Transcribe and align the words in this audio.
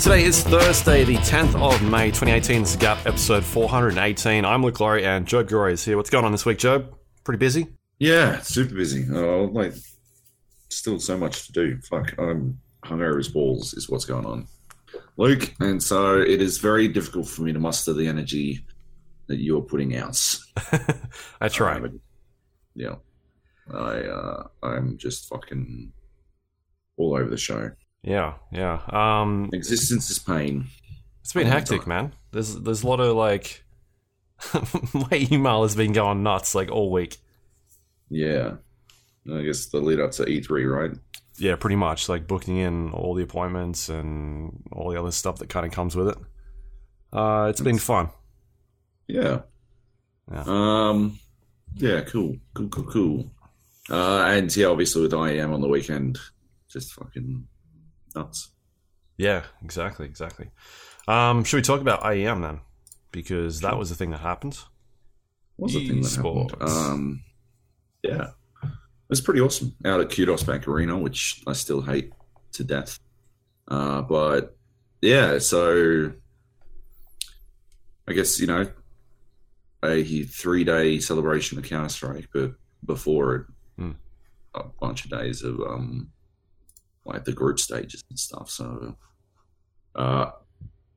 Today 0.00 0.22
is 0.22 0.44
Thursday, 0.44 1.02
the 1.02 1.16
10th 1.16 1.60
of 1.60 1.82
May 1.82 2.06
2018. 2.12 2.60
This 2.60 2.70
is 2.70 2.76
Gap 2.76 3.04
episode 3.04 3.44
418. 3.44 4.44
I'm 4.44 4.62
Luke 4.62 4.78
Lawrie 4.78 5.04
and 5.04 5.26
Joab 5.26 5.48
Gilroy 5.48 5.72
is 5.72 5.84
here. 5.84 5.96
What's 5.96 6.08
going 6.08 6.24
on 6.24 6.30
this 6.30 6.46
week, 6.46 6.58
Job? 6.58 6.94
Pretty 7.24 7.38
busy? 7.38 7.66
Yeah, 7.98 8.38
super 8.38 8.76
busy. 8.76 9.04
Oh, 9.12 9.50
like, 9.52 9.74
still 10.68 11.00
so 11.00 11.18
much 11.18 11.46
to 11.46 11.52
do. 11.52 11.80
Fuck, 11.80 12.14
I'm 12.16 12.60
hungover 12.84 13.18
as 13.18 13.26
balls, 13.26 13.74
is 13.74 13.90
what's 13.90 14.04
going 14.04 14.24
on, 14.24 14.46
Luke. 15.16 15.52
And 15.58 15.82
so 15.82 16.20
it 16.20 16.40
is 16.40 16.58
very 16.58 16.86
difficult 16.86 17.26
for 17.26 17.42
me 17.42 17.52
to 17.52 17.58
muster 17.58 17.92
the 17.92 18.06
energy 18.06 18.64
that 19.26 19.38
you 19.38 19.58
are 19.58 19.62
putting 19.62 19.96
out. 19.96 20.38
I 21.40 21.48
try. 21.48 21.74
Um, 21.74 22.00
yeah, 22.76 22.94
I 23.74 24.02
uh, 24.02 24.44
I'm 24.62 24.96
just 24.96 25.28
fucking 25.28 25.92
all 26.96 27.16
over 27.16 27.28
the 27.28 27.36
show. 27.36 27.72
Yeah, 28.02 28.34
yeah. 28.52 28.80
Um, 28.88 29.50
Existence 29.52 30.10
is 30.10 30.18
pain. 30.18 30.66
it's 31.20 31.32
been 31.32 31.46
Oh, 31.46 31.50
hectic, 31.50 31.86
man. 31.86 32.12
There's 32.32 32.54
there's 32.56 32.82
a 32.82 32.86
lot 32.86 33.00
of 33.00 33.16
like 33.16 33.64
my 34.94 35.26
email 35.30 35.62
has 35.62 35.74
been 35.74 35.92
going 35.92 36.22
nuts 36.22 36.54
like 36.54 36.70
all 36.70 36.90
week. 36.92 37.16
Yeah, 38.10 38.56
I 39.30 39.42
guess 39.42 39.66
the 39.66 39.78
lead 39.80 40.00
up 40.00 40.12
to 40.12 40.24
E3, 40.24 40.70
right? 40.70 40.96
Yeah, 41.38 41.56
pretty 41.56 41.76
much 41.76 42.08
like 42.08 42.26
booking 42.26 42.56
in 42.56 42.90
all 42.92 43.14
the 43.14 43.22
appointments 43.22 43.88
and 43.88 44.62
all 44.72 44.90
the 44.90 44.98
other 44.98 45.12
stuff 45.12 45.38
that 45.38 45.48
kind 45.48 45.66
of 45.66 45.72
comes 45.72 45.94
with 45.94 46.08
it. 46.08 46.16
Uh, 47.12 47.46
it's 47.50 47.60
been 47.60 47.78
fun. 47.78 48.08
Yeah. 49.06 49.40
Yeah. 50.32 50.44
Um. 50.46 51.18
Yeah. 51.74 52.00
Cool. 52.02 52.36
Cool. 52.54 52.68
Cool. 52.68 52.84
Cool. 52.84 53.30
Uh, 53.90 54.22
and 54.26 54.54
yeah, 54.56 54.66
obviously 54.66 55.02
with 55.02 55.12
IEM 55.12 55.52
on 55.52 55.60
the 55.62 55.68
weekend, 55.68 56.18
just 56.70 56.92
fucking 56.92 57.46
nuts. 58.14 58.50
Yeah, 59.16 59.42
exactly, 59.64 60.06
exactly. 60.06 60.50
Um, 61.08 61.42
should 61.44 61.56
we 61.56 61.62
talk 61.62 61.80
about 61.80 62.02
IEM 62.02 62.42
then? 62.42 62.60
Because 63.10 63.60
that 63.60 63.78
was 63.78 63.88
the 63.88 63.94
thing 63.96 64.10
that 64.10 64.20
happened. 64.20 64.58
What's 65.56 65.74
the 65.74 65.88
thing 65.88 66.02
that 66.02 66.14
happened? 66.14 66.54
Um. 66.62 67.22
Yeah, 68.02 68.28
it 68.62 68.70
was 69.08 69.20
pretty 69.20 69.40
awesome 69.40 69.74
out 69.84 70.00
at 70.00 70.10
Kudos 70.10 70.44
Bank 70.44 70.68
Arena, 70.68 70.96
which 70.96 71.42
I 71.48 71.52
still 71.54 71.80
hate 71.80 72.12
to 72.52 72.62
death. 72.64 73.00
Uh, 73.66 74.02
but 74.02 74.56
yeah, 75.02 75.38
so 75.38 76.12
I 78.06 78.12
guess 78.12 78.38
you 78.38 78.46
know 78.46 78.70
a 79.84 80.22
three 80.24 80.62
day 80.64 81.00
celebration 81.00 81.58
of 81.58 81.64
Counter 81.64 81.88
Strike, 81.88 82.28
but 82.32 82.52
before 82.84 83.34
it, 83.34 83.46
Hmm. 83.76 83.92
a 84.54 84.64
bunch 84.80 85.04
of 85.04 85.10
days 85.10 85.42
of 85.42 85.60
um 85.60 86.10
like 87.08 87.24
the 87.24 87.32
group 87.32 87.58
stages 87.58 88.02
and 88.10 88.18
stuff. 88.18 88.50
So 88.50 88.96
uh, 89.94 90.30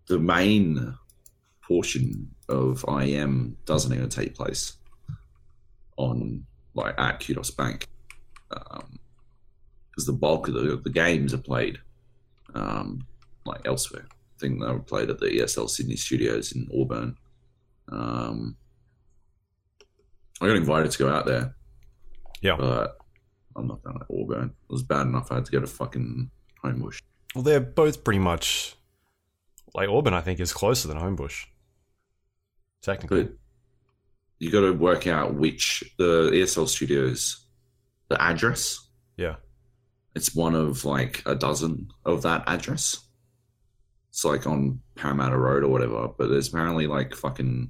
the 0.08 0.20
main 0.20 0.96
portion 1.68 2.30
of 2.50 2.82
IEM 2.84 3.56
doesn't 3.66 3.94
even 3.94 4.10
take 4.10 4.36
place 4.36 4.74
on 5.98 6.46
like 6.74 6.96
at 7.00 7.26
Kudos 7.26 7.52
Bank 7.52 7.88
because 8.50 10.06
the 10.06 10.14
bulk 10.14 10.48
of 10.48 10.54
the, 10.56 10.78
the 10.84 10.90
games 10.90 11.34
are 11.34 11.38
played 11.38 11.78
um, 12.56 13.06
like 13.46 13.62
elsewhere. 13.66 14.06
I 14.12 14.40
think 14.40 14.60
they 14.60 14.68
were 14.68 14.80
played 14.80 15.10
at 15.10 15.20
the 15.20 15.28
ESL 15.28 15.70
Sydney 15.70 15.96
studios 15.96 16.52
in 16.54 16.68
Auburn. 16.78 17.16
Um, 17.90 18.56
I 20.42 20.48
got 20.48 20.56
invited 20.56 20.92
to 20.92 20.98
go 20.98 21.10
out 21.10 21.26
there, 21.26 21.56
Yeah. 22.42 22.56
but 22.58 22.98
I'm 23.56 23.68
not 23.68 23.84
going 23.84 24.00
to 24.00 24.06
Auburn. 24.22 24.54
It 24.70 24.72
was 24.74 24.84
bad 24.84 25.08
enough 25.08 25.32
I 25.32 25.36
had 25.36 25.46
to 25.46 25.52
go 25.52 25.60
to 25.60 25.68
fucking 25.68 26.30
Homebush. 26.64 27.02
Well, 27.36 27.44
they're 27.44 27.60
both 27.60 28.04
pretty 28.04 28.20
much 28.20 28.76
like 29.74 29.90
Auburn. 29.90 30.14
I 30.14 30.22
think 30.22 30.40
is 30.40 30.54
closer 30.54 30.88
than 30.88 30.98
Homebush. 30.98 31.46
Technically, 32.82 33.24
But 33.26 33.34
you 34.40 34.52
got 34.52 34.62
to 34.62 34.72
work 34.72 35.06
out 35.08 35.36
which 35.36 35.84
the 35.98 36.32
ESL 36.32 36.68
studios, 36.68 37.46
the 38.10 38.20
address. 38.22 38.80
yeah, 39.18 39.36
It's 40.16 40.34
one 40.36 40.56
of 40.56 40.84
like 40.84 41.22
a 41.26 41.36
dozen 41.36 41.90
of 42.06 42.24
that 42.24 42.44
address. 42.48 43.00
It's 44.10 44.26
like 44.26 44.48
on 44.48 44.82
Parramatta 44.96 45.38
Road 45.38 45.64
or 45.64 45.68
whatever, 45.70 46.08
but 46.18 46.30
there's 46.30 46.50
apparently 46.50 46.88
like 46.88 47.14
fucking 47.16 47.70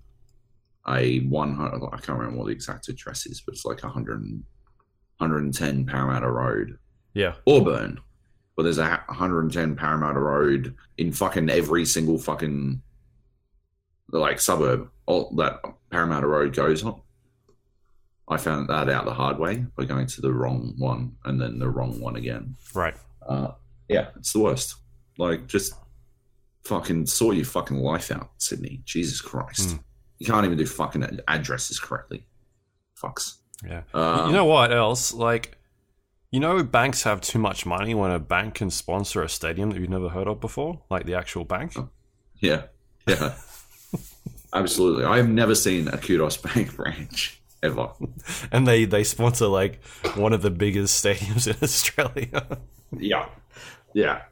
a 0.88 1.20
100, 1.20 1.86
I 1.94 1.98
can't 1.98 2.18
remember 2.18 2.38
what 2.40 2.48
the 2.48 2.54
exact 2.54 2.88
address 2.88 3.26
is, 3.28 3.42
but 3.46 3.54
it's 3.54 3.66
like 3.66 3.84
a 3.84 3.88
100, 3.88 4.44
110 5.22 5.86
Parramatta 5.86 6.30
Road, 6.30 6.78
yeah, 7.14 7.36
Auburn. 7.48 8.00
But 8.56 8.64
there's 8.64 8.80
a 8.80 9.04
110 9.08 9.76
Parramatta 9.76 10.20
Road 10.20 10.76
in 10.98 11.12
fucking 11.14 11.50
every 11.50 11.86
single 11.86 12.18
fucking 12.18 12.82
like 14.12 14.42
suburb 14.42 14.90
all 15.06 15.34
that 15.38 15.62
Parramatta 15.90 16.28
Road 16.28 16.56
goes 16.56 16.84
on. 16.84 17.02
I 18.28 18.38
found 18.38 18.70
that 18.70 18.90
out 18.90 19.06
the 19.06 19.14
hard 19.14 19.40
way 19.40 19.66
by 19.76 19.86
going 19.86 20.08
to 20.08 20.22
the 20.22 20.32
wrong 20.32 20.74
one 20.78 21.18
and 21.26 21.40
then 21.40 21.60
the 21.60 21.70
wrong 21.70 22.00
one 22.00 22.16
again. 22.16 22.56
right. 22.74 22.96
Uh, 23.28 23.52
yeah, 23.90 24.08
it's 24.16 24.32
the 24.34 24.40
worst. 24.40 24.76
Like, 25.18 25.48
just 25.48 25.74
fucking 26.64 27.06
sort 27.08 27.36
your 27.36 27.46
fucking 27.46 27.78
life 27.78 28.10
out, 28.10 28.32
Sydney. 28.38 28.82
Jesus 28.86 29.20
Christ. 29.20 29.70
Mm. 29.70 29.84
You 30.20 30.26
can't 30.28 30.46
even 30.46 30.58
do 30.58 30.66
fucking 30.66 31.20
addresses 31.28 31.80
correctly. 31.80 32.26
Fucks. 32.98 33.38
Yeah. 33.66 33.82
Um, 33.94 34.28
you 34.28 34.34
know 34.34 34.46
what 34.46 34.72
else? 34.72 35.14
Like, 35.14 35.58
you 36.32 36.40
know, 36.40 36.64
banks 36.64 37.04
have 37.04 37.22
too 37.22 37.40
much 37.40 37.66
money 37.66 37.94
when 37.94 38.12
a 38.12 38.20
bank 38.20 38.56
can 38.56 38.70
sponsor 38.70 39.22
a 39.22 39.30
stadium 39.30 39.72
that 39.72 39.80
you've 39.80 39.90
never 39.90 40.10
heard 40.10 40.28
of 40.28 40.40
before, 40.40 40.82
like 40.90 41.06
the 41.06 41.16
actual 41.16 41.44
bank. 41.44 41.76
Yeah. 42.40 42.64
Yeah. 43.08 43.34
Absolutely. 44.54 45.06
I've 45.06 45.30
never 45.30 45.56
seen 45.56 45.88
a 45.88 45.98
Kudos 45.98 46.38
Bank 46.38 46.76
branch 46.76 47.42
ever. 47.64 47.90
and 48.52 48.68
they 48.68 48.86
they 48.86 49.04
sponsor 49.04 49.48
like 49.48 49.84
one 50.16 50.34
of 50.34 50.42
the 50.42 50.52
biggest 50.52 51.04
stadiums 51.04 51.48
in 51.48 51.56
Australia. 51.62 52.60
Yeah. 52.98 53.28
Yeah. 53.94 54.24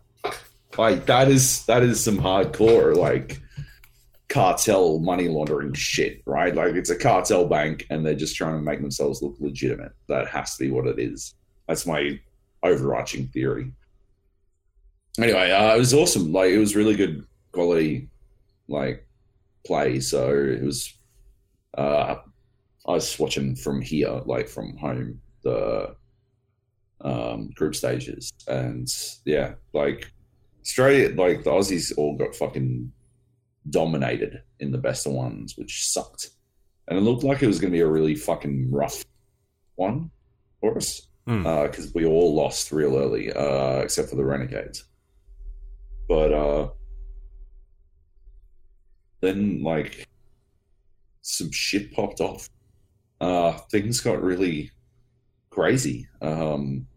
Like 0.78 1.06
that 1.08 1.30
is 1.30 1.66
that 1.66 1.84
is 1.84 2.04
some 2.04 2.18
hardcore 2.20 2.96
like 2.96 3.42
cartel 4.30 5.00
money 5.00 5.28
laundering 5.28 5.74
shit, 5.74 6.22
right? 6.26 6.56
Like 6.56 6.76
it's 6.76 6.92
a 6.92 6.98
cartel 6.98 7.48
bank 7.48 7.86
and 7.90 8.06
they're 8.06 8.14
just 8.14 8.36
trying 8.36 8.56
to 8.56 8.62
make 8.62 8.82
themselves 8.82 9.22
look 9.22 9.36
legitimate. 9.40 9.92
That 10.08 10.28
has 10.28 10.56
to 10.56 10.64
be 10.64 10.72
what 10.72 10.88
it 10.88 11.00
is. 11.00 11.36
That's 11.68 11.86
my 11.86 12.20
overarching 12.64 13.28
theory. 13.28 13.72
Anyway, 15.20 15.52
uh, 15.52 15.76
it 15.76 15.80
was 15.80 15.94
awesome. 15.94 16.32
Like 16.32 16.52
it 16.52 16.60
was 16.60 16.76
really 16.76 16.96
good 16.96 17.26
quality 17.52 18.08
like 18.68 19.06
play. 19.66 20.00
So 20.00 20.32
it 20.32 20.64
was 20.64 20.94
uh 21.78 22.16
I 22.88 22.94
was 22.94 23.20
watching 23.20 23.56
from 23.56 23.82
here, 23.82 24.22
like 24.26 24.48
from 24.48 24.76
home, 24.78 25.22
the 25.44 25.96
um, 27.02 27.50
group 27.52 27.76
stages, 27.76 28.34
and 28.48 28.88
yeah, 29.26 29.54
like 29.74 30.12
Australia, 30.62 31.14
like 31.16 31.44
the 31.44 31.52
Aussies 31.52 31.94
all 31.98 32.18
got 32.18 32.36
fucking 32.36 32.92
dominated 33.70 34.42
in 34.60 34.72
the 34.72 34.78
best 34.78 35.06
of 35.06 35.14
ones, 35.14 35.56
which 35.58 35.86
sucked, 35.88 36.30
and 36.88 36.98
it 36.98 37.02
looked 37.02 37.24
like 37.24 37.44
it 37.44 37.48
was 37.48 37.60
going 37.60 37.72
to 37.72 37.78
be 37.78 37.82
a 37.82 37.88
really 37.88 38.16
fucking 38.16 38.72
rough 38.72 39.04
one 39.76 40.12
for 40.60 40.78
us 40.78 41.08
because 41.26 41.94
we 41.94 42.06
all 42.06 42.34
lost 42.34 42.72
real 42.72 42.98
early, 42.98 43.32
uh, 43.32 43.78
except 43.82 44.10
for 44.10 44.16
the 44.16 44.26
Renegades. 44.26 44.86
But 46.08 46.34
uh, 46.34 46.70
then, 49.22 49.62
like, 49.62 50.08
some 51.22 51.52
shit 51.52 51.94
popped 51.94 52.20
off. 52.20 52.50
Uh, 53.22 53.52
things 53.70 54.00
got 54.00 54.24
really 54.24 54.72
crazy. 55.52 56.08
Um, 56.22 56.88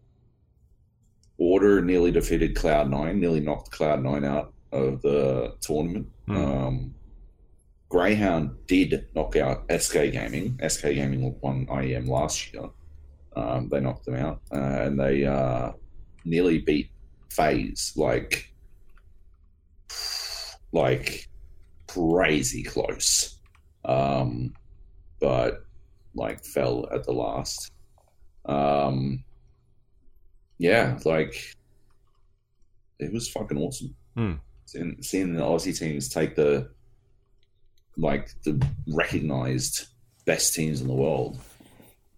Order 1.37 1.81
nearly 1.81 2.11
defeated 2.11 2.55
Cloud9, 2.55 3.19
nearly 3.19 3.39
knocked 3.39 3.71
Cloud9 3.71 4.25
out 4.25 4.52
of 4.73 5.01
the 5.01 5.55
tournament. 5.61 6.07
Hmm. 6.27 6.35
Um, 6.35 6.95
Greyhound 7.89 8.55
did 8.65 9.07
knock 9.15 9.35
out 9.35 9.65
SK 9.71 9.93
Gaming. 10.11 10.59
SK 10.67 10.81
Gaming 10.95 11.35
won 11.41 11.67
IEM 11.67 12.07
last 12.07 12.51
year. 12.53 12.69
Um, 13.35 13.69
they 13.69 13.79
knocked 13.79 14.05
them 14.05 14.15
out, 14.15 14.41
uh, 14.51 14.57
and 14.57 14.99
they 14.99 15.25
uh, 15.25 15.71
nearly 16.25 16.59
beat 16.59 16.89
FaZe 17.29 17.93
like, 17.95 18.51
like 20.71 21.27
crazy 21.87 22.63
close, 22.63 23.37
um, 23.85 24.53
but 25.19 25.63
like 26.15 26.43
fell 26.43 26.87
at 26.91 27.03
the 27.03 27.13
last. 27.13 27.71
Um, 28.45 29.23
yeah, 30.57 30.99
like 31.05 31.55
it 32.99 33.11
was 33.11 33.29
fucking 33.29 33.57
awesome. 33.57 33.95
Hmm. 34.15 34.33
Seeing, 34.73 34.97
seeing 35.01 35.33
the 35.35 35.41
Aussie 35.41 35.77
teams 35.77 36.09
take 36.09 36.35
the 36.35 36.69
like 37.95 38.31
the 38.43 38.59
recognized 38.87 39.85
best 40.25 40.55
teams 40.55 40.81
in 40.81 40.87
the 40.87 40.93
world, 40.93 41.39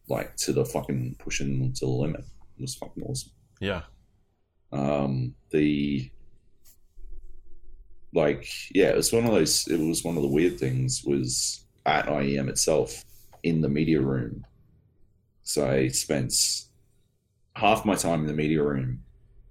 like 0.07 0.37
to 0.37 0.53
the 0.53 0.63
fucking 0.63 1.17
pushing 1.19 1.59
them 1.59 1.73
to 1.73 1.85
the 1.85 1.91
limit. 1.91 2.21
It 2.21 2.61
was 2.61 2.75
fucking 2.75 3.03
awesome. 3.03 3.31
Yeah. 3.59 3.81
Um, 4.71 5.35
the 5.51 6.09
like 8.13 8.47
yeah, 8.73 8.91
it 8.91 8.95
was 8.95 9.11
one 9.11 9.25
of 9.25 9.33
those. 9.33 9.67
It 9.67 9.79
was 9.79 10.05
one 10.05 10.15
of 10.15 10.23
the 10.23 10.29
weird 10.29 10.57
things 10.57 11.03
was 11.05 11.65
at 11.85 12.05
IEM 12.05 12.47
itself 12.47 13.03
in 13.43 13.59
the 13.59 13.69
media 13.69 13.99
room. 13.99 14.45
So 15.43 15.69
I 15.69 15.89
spent 15.89 16.33
half 17.53 17.83
my 17.83 17.95
time 17.95 18.21
in 18.21 18.27
the 18.27 18.33
media 18.33 18.63
room 18.63 19.03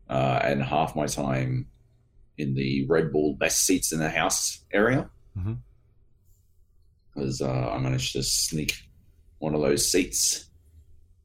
uh, 0.08 0.40
and 0.42 0.62
half 0.62 0.96
my 0.96 1.06
time 1.06 1.66
in 2.38 2.54
the 2.54 2.84
Red 2.86 3.12
Bull 3.12 3.34
best 3.34 3.62
seats 3.64 3.92
in 3.92 3.98
the 3.98 4.10
house 4.10 4.64
area. 4.72 5.08
Mhm. 5.36 5.58
Because 7.14 7.40
uh, 7.40 7.70
I 7.72 7.78
managed 7.78 8.12
to 8.12 8.22
sneak 8.22 8.74
one 9.38 9.54
of 9.54 9.60
those 9.60 9.90
seats, 9.90 10.46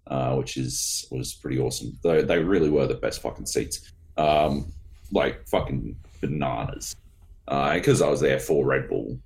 uh, 0.07 0.35
which 0.35 0.57
is 0.57 1.07
was 1.11 1.33
pretty 1.33 1.59
awesome. 1.59 1.97
They 2.03 2.21
they 2.23 2.39
really 2.39 2.69
were 2.69 2.87
the 2.87 2.95
best 2.95 3.21
fucking 3.21 3.47
seats, 3.47 3.91
um, 4.17 4.71
like 5.11 5.47
fucking 5.47 5.95
bananas. 6.21 6.95
Because 7.47 8.01
I 8.03 8.09
was 8.09 8.19
there 8.21 8.39
for 8.39 8.63
Red 8.63 8.87
Bull, 8.89 9.19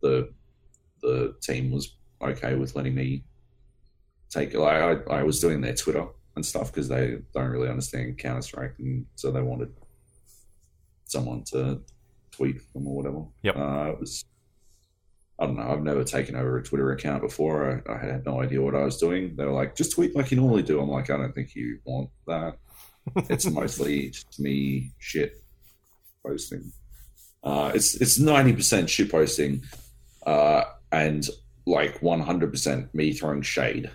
the 0.00 0.32
the 1.02 1.34
team 1.42 1.70
was 1.70 1.94
okay 2.22 2.54
with 2.54 2.74
letting 2.74 2.94
me 2.94 3.24
take. 4.30 4.54
Like 4.54 5.06
I, 5.10 5.18
I 5.18 5.22
was 5.22 5.40
doing 5.40 5.60
their 5.60 5.74
Twitter 5.74 6.06
and 6.36 6.46
stuff 6.46 6.72
because 6.72 6.88
they 6.88 7.18
don't 7.34 7.50
really 7.50 7.68
understand 7.68 8.16
Counter 8.16 8.40
Strike, 8.40 8.76
and 8.78 9.04
so 9.16 9.30
they 9.30 9.42
wanted 9.42 9.74
someone 11.06 11.44
to 11.44 11.80
tweet 12.30 12.60
them 12.72 12.86
or 12.86 12.96
whatever. 12.96 13.24
Yep. 13.42 13.56
Uh, 13.56 13.92
it 13.92 14.00
was. 14.00 14.24
I 15.38 15.46
don't 15.46 15.56
know. 15.56 15.68
I've 15.68 15.82
never 15.82 16.04
taken 16.04 16.36
over 16.36 16.58
a 16.58 16.62
Twitter 16.62 16.92
account 16.92 17.22
before. 17.22 17.82
I, 17.88 17.94
I 17.94 17.98
had 17.98 18.24
no 18.24 18.40
idea 18.40 18.62
what 18.62 18.76
I 18.76 18.84
was 18.84 18.98
doing. 18.98 19.34
They 19.34 19.44
were 19.44 19.52
like, 19.52 19.74
"Just 19.74 19.92
tweet 19.92 20.14
like 20.14 20.30
you 20.30 20.36
normally 20.36 20.62
do." 20.62 20.80
I'm 20.80 20.88
like, 20.88 21.10
"I 21.10 21.16
don't 21.16 21.34
think 21.34 21.54
you 21.54 21.78
want 21.84 22.10
that." 22.26 22.56
it's 23.28 23.46
mostly 23.46 24.10
just 24.10 24.38
me 24.38 24.92
shit 24.98 25.42
posting. 26.24 26.72
Uh, 27.42 27.72
it's 27.74 27.94
it's 27.96 28.18
ninety 28.18 28.52
percent 28.52 28.88
shit 28.88 29.10
posting, 29.10 29.62
uh, 30.26 30.64
and 30.92 31.28
like 31.66 32.00
one 32.00 32.20
hundred 32.20 32.52
percent 32.52 32.94
me 32.94 33.12
throwing 33.12 33.42
shade. 33.42 33.90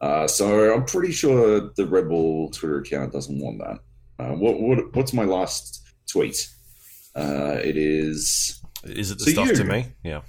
Uh, 0.00 0.26
so 0.26 0.74
I'm 0.74 0.84
pretty 0.84 1.12
sure 1.12 1.70
the 1.76 1.86
Red 1.86 2.08
Bull 2.08 2.50
Twitter 2.50 2.78
account 2.78 3.12
doesn't 3.12 3.38
want 3.38 3.58
that. 3.58 3.78
Uh, 4.18 4.34
what, 4.34 4.60
what 4.60 4.94
what's 4.94 5.12
my 5.12 5.24
last 5.24 5.85
tweet? 6.06 6.48
Uh, 7.14 7.58
it 7.62 7.76
is 7.76 8.60
Is 8.84 9.10
it 9.10 9.18
the 9.18 9.24
So 9.24 9.30
stuff 9.32 9.48
you- 9.48 9.54
to 9.56 9.64
me? 9.64 9.86
Yeah. 10.04 10.20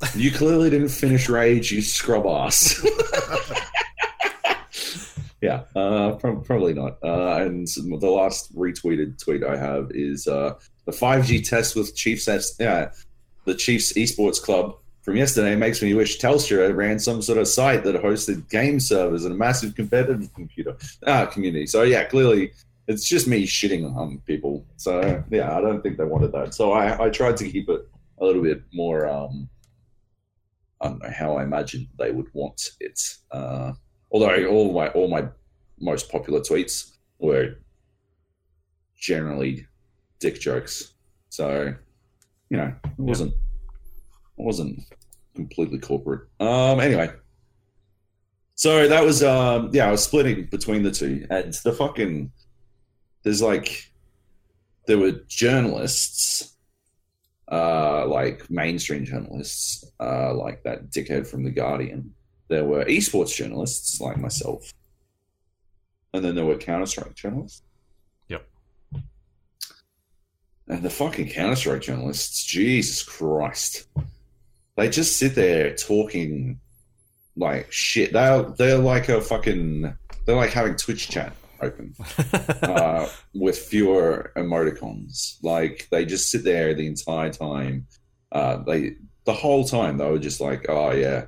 you 0.14 0.30
clearly 0.30 0.70
didn't 0.70 0.90
finish 0.90 1.28
Rage, 1.28 1.72
you 1.72 1.82
scrub 1.82 2.24
ass. 2.26 2.80
yeah, 5.40 5.62
uh, 5.76 6.12
prob- 6.14 6.44
probably 6.44 6.72
not. 6.74 6.98
Uh, 7.02 7.38
and 7.42 7.66
the 7.66 8.06
last 8.10 8.54
retweeted 8.56 9.22
tweet 9.22 9.42
I 9.44 9.56
have 9.56 9.90
is 9.92 10.26
uh, 10.28 10.54
the 10.84 10.92
5G 10.92 11.48
test 11.48 11.76
with 11.76 11.94
Chiefs. 11.96 12.28
Yeah, 12.58 12.90
the 13.44 13.54
Chiefs 13.54 13.92
Esports 13.94 14.40
Club 14.42 14.76
from 15.02 15.16
yesterday 15.16 15.56
makes 15.56 15.80
me 15.82 15.94
wish 15.94 16.18
Telstra 16.20 16.74
ran 16.76 16.98
some 16.98 17.22
sort 17.22 17.38
of 17.38 17.48
site 17.48 17.82
that 17.84 17.96
hosted 17.96 18.48
game 18.50 18.78
servers 18.78 19.24
and 19.24 19.34
a 19.34 19.36
massive 19.36 19.74
competitive 19.74 20.32
computer 20.34 20.76
uh, 21.06 21.26
community. 21.26 21.66
So 21.66 21.82
yeah, 21.82 22.04
clearly 22.04 22.52
it's 22.88 23.06
just 23.06 23.28
me 23.28 23.46
shitting 23.46 23.94
on 23.94 24.18
people. 24.26 24.66
So 24.76 25.22
yeah, 25.30 25.56
I 25.56 25.60
don't 25.60 25.82
think 25.82 25.98
they 25.98 26.04
wanted 26.04 26.32
that. 26.32 26.54
So 26.54 26.72
I, 26.72 27.04
I 27.04 27.10
tried 27.10 27.36
to 27.36 27.48
keep 27.48 27.68
it 27.68 27.86
a 28.18 28.24
little 28.24 28.42
bit 28.42 28.62
more. 28.72 29.06
Um, 29.06 29.48
I 30.80 30.88
don't 30.88 31.02
know 31.02 31.10
how 31.10 31.36
I 31.36 31.42
imagined 31.42 31.88
they 31.98 32.10
would 32.10 32.32
want 32.32 32.70
it. 32.80 32.98
Uh, 33.30 33.72
although 34.10 34.46
all 34.46 34.72
my 34.72 34.88
all 34.88 35.08
my 35.08 35.28
most 35.78 36.10
popular 36.10 36.40
tweets 36.40 36.92
were 37.18 37.56
generally 38.96 39.66
dick 40.18 40.40
jokes, 40.40 40.94
so 41.28 41.74
you 42.48 42.56
know 42.56 42.72
it 42.84 42.98
wasn't 42.98 43.32
it 43.32 44.44
wasn't 44.44 44.80
completely 45.34 45.78
corporate. 45.78 46.22
Um, 46.40 46.80
anyway, 46.80 47.10
so 48.54 48.88
that 48.88 49.04
was 49.04 49.22
um, 49.22 49.70
yeah, 49.74 49.88
I 49.88 49.90
was 49.90 50.02
splitting 50.02 50.46
between 50.46 50.82
the 50.82 50.90
two, 50.90 51.26
and 51.28 51.52
the 51.52 51.72
fucking 51.72 52.32
there's 53.28 53.42
like 53.42 53.92
there 54.86 54.96
were 54.96 55.12
journalists 55.28 56.56
uh, 57.52 58.06
like 58.06 58.48
mainstream 58.50 59.04
journalists, 59.04 59.84
uh, 60.00 60.34
like 60.34 60.62
that 60.62 60.88
dickhead 60.90 61.26
from 61.26 61.44
The 61.44 61.50
Guardian. 61.50 62.14
There 62.48 62.64
were 62.64 62.86
esports 62.86 63.34
journalists 63.34 64.00
like 64.00 64.16
myself. 64.16 64.72
And 66.14 66.24
then 66.24 66.36
there 66.36 66.46
were 66.46 66.56
Counter 66.56 66.86
Strike 66.86 67.14
journalists. 67.16 67.62
Yep. 68.28 68.48
And 70.68 70.82
the 70.82 70.88
fucking 70.88 71.28
Counter 71.28 71.56
Strike 71.56 71.82
journalists, 71.82 72.42
Jesus 72.44 73.02
Christ. 73.02 73.88
They 74.76 74.88
just 74.88 75.18
sit 75.18 75.34
there 75.34 75.74
talking 75.74 76.60
like 77.36 77.70
shit. 77.70 78.14
They're, 78.14 78.42
they're 78.42 78.78
like 78.78 79.10
a 79.10 79.20
fucking. 79.20 79.94
They're 80.24 80.36
like 80.36 80.50
having 80.50 80.76
Twitch 80.76 81.10
chat 81.10 81.34
open 81.60 81.94
uh, 82.62 83.08
with 83.34 83.58
fewer 83.58 84.32
emoticons. 84.36 85.38
Like 85.42 85.88
they 85.90 86.04
just 86.04 86.30
sit 86.30 86.44
there 86.44 86.74
the 86.74 86.86
entire 86.86 87.32
time. 87.32 87.86
Uh, 88.32 88.58
they 88.64 88.96
the 89.24 89.32
whole 89.32 89.64
time 89.64 89.96
they 89.96 90.10
were 90.10 90.18
just 90.18 90.40
like, 90.40 90.66
"Oh 90.68 90.92
yeah, 90.92 91.26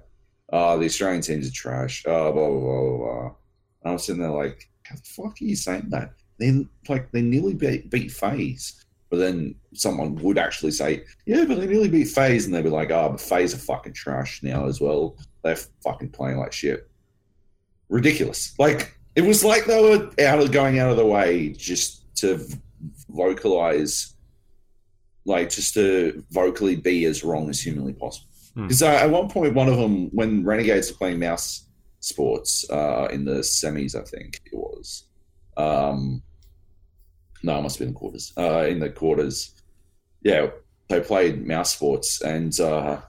oh 0.53 0.79
the 0.79 0.87
Australian 0.87 1.23
teams 1.23 1.49
are 1.49 1.53
trash." 1.53 2.05
Oh 2.07 2.33
blah 2.33 2.49
blah 2.49 2.61
blah 2.61 2.97
blah. 2.97 3.35
And 3.83 3.91
I 3.91 3.93
was 3.93 4.05
sitting 4.05 4.23
there 4.23 4.31
like, 4.31 4.69
"How 4.85 4.97
the 4.97 5.03
fuck 5.03 5.41
are 5.41 5.45
you 5.45 5.57
saying 5.57 5.91
that?" 5.91 6.13
Then 6.39 6.69
like 6.89 7.11
they 7.13 7.23
nearly 7.23 7.55
beat, 7.55 7.91
beat 7.91 8.11
FaZe, 8.11 8.85
but 9.11 9.19
then 9.19 9.55
someone 9.75 10.15
would 10.17 10.39
actually 10.39 10.73
say, 10.73 11.05
"Yeah, 11.27 11.45
but 11.45 11.59
they 11.59 11.67
nearly 11.67 11.89
beat 11.89 12.09
FaZe," 12.09 12.47
and 12.47 12.55
they'd 12.55 12.63
be 12.63 12.71
like, 12.71 12.91
"Oh, 12.91 13.11
but 13.11 13.21
FaZe 13.21 13.55
are 13.55 13.59
fucking 13.59 13.93
trash 13.93 14.43
now 14.43 14.67
as 14.67 14.81
well. 14.81 15.17
They're 15.43 15.57
fucking 15.57 16.11
playing 16.11 16.39
like 16.39 16.53
shit." 16.53 16.89
Ridiculous. 17.89 18.55
Like 18.59 18.97
it 19.15 19.23
was 19.23 19.45
like 19.45 19.65
they 19.65 19.81
were 19.81 20.11
out 20.25 20.41
of 20.41 20.53
going 20.53 20.79
out 20.79 20.91
of 20.91 20.97
the 20.97 21.07
way 21.07 21.51
just 21.51 22.15
to 22.17 22.47
vocalize, 23.09 24.15
like 25.25 25.51
just 25.51 25.75
to 25.75 26.25
vocally 26.31 26.77
be 26.77 27.05
as 27.05 27.25
wrong 27.25 27.49
as 27.51 27.61
humanly 27.61 27.93
possible. 27.93 28.29
Hmm. 28.55 28.63
Because 28.63 28.83
uh, 28.83 28.87
at 28.87 29.11
one 29.11 29.29
point, 29.29 29.55
one 29.55 29.69
of 29.69 29.77
them, 29.77 30.09
when 30.11 30.45
Renegades 30.45 30.91
were 30.91 30.99
playing 30.99 31.19
mouse 31.19 31.67
sports 32.01 32.69
uh, 32.71 33.09
in 33.11 33.25
the 33.25 33.41
semis, 33.41 33.95
I 33.95 34.03
think 34.03 34.41
it 34.45 34.57
was. 34.57 35.05
Um, 35.57 36.23
no, 37.43 37.59
it 37.59 37.63
must 37.63 37.79
have 37.79 37.87
been 37.87 37.95
the 37.95 37.99
quarters. 37.99 38.33
Uh, 38.37 38.67
in 38.69 38.79
the 38.79 38.91
quarters, 38.91 39.55
yeah, 40.23 40.49
they 40.89 41.01
played 41.01 41.47
mousesports, 41.47 42.21
and 42.23 42.59
uh, 42.61 43.01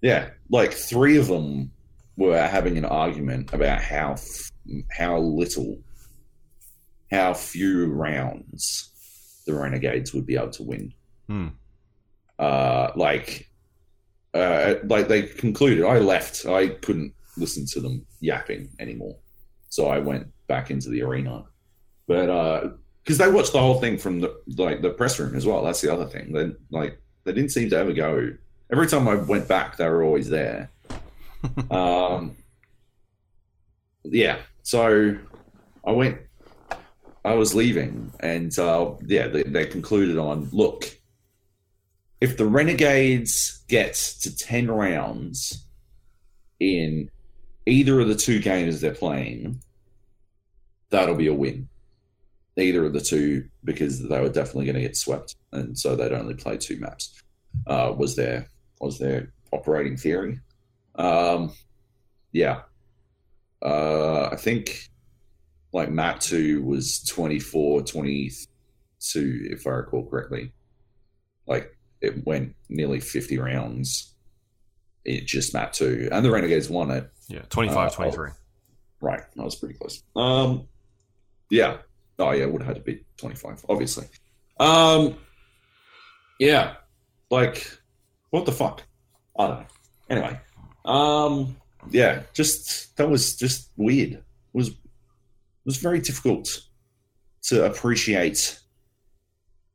yeah, 0.00 0.30
like 0.50 0.72
three 0.72 1.18
of 1.18 1.28
them 1.28 1.70
were 2.16 2.38
having 2.38 2.78
an 2.78 2.84
argument 2.84 3.52
about 3.52 3.82
how 3.82 4.16
how 4.90 5.18
little, 5.18 5.78
how 7.10 7.34
few 7.34 7.86
rounds 7.86 8.90
the 9.46 9.54
Renegades 9.54 10.14
would 10.14 10.26
be 10.26 10.36
able 10.36 10.50
to 10.50 10.62
win. 10.62 10.92
Hmm. 11.28 11.48
Uh, 12.38 12.90
like, 12.96 13.48
uh, 14.32 14.74
like 14.84 15.08
they 15.08 15.22
concluded. 15.22 15.84
I 15.84 15.98
left. 15.98 16.46
I 16.46 16.68
couldn't 16.68 17.14
listen 17.36 17.66
to 17.66 17.80
them 17.80 18.04
yapping 18.20 18.68
anymore, 18.80 19.16
so 19.68 19.86
I 19.86 19.98
went 19.98 20.26
back 20.46 20.70
into 20.70 20.88
the 20.88 21.02
arena. 21.02 21.44
But 22.06 22.76
because 23.04 23.18
they 23.18 23.30
watched 23.30 23.52
the 23.52 23.60
whole 23.60 23.80
thing 23.80 23.98
from 23.98 24.20
the 24.20 24.34
like 24.56 24.80
the 24.80 24.90
press 24.90 25.18
room 25.18 25.36
as 25.36 25.46
well. 25.46 25.62
That's 25.62 25.80
the 25.80 25.92
other 25.92 26.06
thing. 26.06 26.32
They 26.32 26.52
like 26.70 26.98
they 27.24 27.32
didn't 27.32 27.50
seem 27.50 27.70
to 27.70 27.76
ever 27.76 27.92
go. 27.92 28.32
Every 28.72 28.86
time 28.86 29.06
I 29.08 29.14
went 29.14 29.46
back, 29.46 29.76
they 29.76 29.88
were 29.88 30.02
always 30.02 30.28
there. 30.28 30.70
um, 31.70 32.36
yeah. 34.04 34.38
So 34.64 35.18
I 35.86 35.92
went. 35.92 36.18
I 37.24 37.34
was 37.34 37.54
leaving, 37.54 38.12
and 38.20 38.58
uh, 38.58 38.94
yeah, 39.06 39.28
they, 39.28 39.44
they 39.44 39.66
concluded 39.66 40.18
on 40.18 40.48
look. 40.52 40.90
If 42.20 42.36
the 42.36 42.46
Renegades 42.46 43.62
get 43.68 43.94
to 44.22 44.34
ten 44.34 44.70
rounds 44.70 45.66
in 46.60 47.10
either 47.66 48.00
of 48.00 48.08
the 48.08 48.14
two 48.14 48.40
games 48.40 48.80
they're 48.80 48.94
playing, 48.94 49.62
that'll 50.90 51.14
be 51.14 51.28
a 51.28 51.34
win. 51.34 51.68
Either 52.56 52.86
of 52.86 52.94
the 52.94 53.00
two, 53.00 53.48
because 53.64 54.06
they 54.08 54.20
were 54.20 54.28
definitely 54.28 54.66
going 54.66 54.76
to 54.76 54.80
get 54.80 54.96
swept, 54.96 55.36
and 55.52 55.78
so 55.78 55.94
they'd 55.94 56.12
only 56.12 56.34
play 56.34 56.56
two 56.56 56.78
maps. 56.78 57.22
Uh, 57.66 57.92
was 57.96 58.16
their 58.16 58.48
was 58.80 58.98
their 58.98 59.30
operating 59.52 59.96
theory? 59.96 60.40
Um, 60.94 61.52
yeah, 62.32 62.62
uh, 63.64 64.28
I 64.32 64.36
think 64.36 64.88
like 65.72 65.90
map 65.90 66.20
two 66.20 66.62
was 66.62 67.02
24, 67.04 67.82
22, 67.82 69.48
if 69.50 69.66
I 69.66 69.70
recall 69.70 70.08
correctly. 70.08 70.52
Like 71.46 71.76
it 72.00 72.24
went 72.26 72.54
nearly 72.68 73.00
50 73.00 73.38
rounds. 73.38 74.14
It 75.04 75.26
just 75.26 75.52
map 75.52 75.72
two, 75.72 76.08
and 76.12 76.24
the 76.24 76.30
Renegades 76.30 76.70
won 76.70 76.90
it. 76.90 77.10
yeah. 77.28 77.42
25, 77.50 77.76
Uh, 77.76 77.94
23. 77.94 78.30
Right, 79.00 79.20
that 79.36 79.42
was 79.44 79.56
pretty 79.56 79.74
close. 79.74 80.02
Um, 80.16 80.66
yeah. 81.50 81.78
Oh 82.18 82.30
yeah, 82.30 82.46
would 82.46 82.62
have 82.62 82.76
had 82.76 82.84
to 82.84 82.92
be 82.92 83.04
25, 83.18 83.66
obviously. 83.68 84.06
Um, 84.58 85.16
yeah, 86.38 86.76
like 87.30 87.70
what 88.30 88.46
the 88.46 88.52
fuck? 88.52 88.82
I 89.38 89.46
don't 89.48 89.58
know. 89.60 89.66
Anyway, 90.08 90.40
um, 90.84 91.56
yeah, 91.90 92.22
just 92.32 92.96
that 92.96 93.08
was 93.08 93.36
just 93.36 93.70
weird. 93.76 94.12
It 94.12 94.22
was 94.52 94.68
it 94.68 94.76
was 95.64 95.76
very 95.76 96.00
difficult 96.00 96.60
to 97.44 97.66
appreciate 97.66 98.58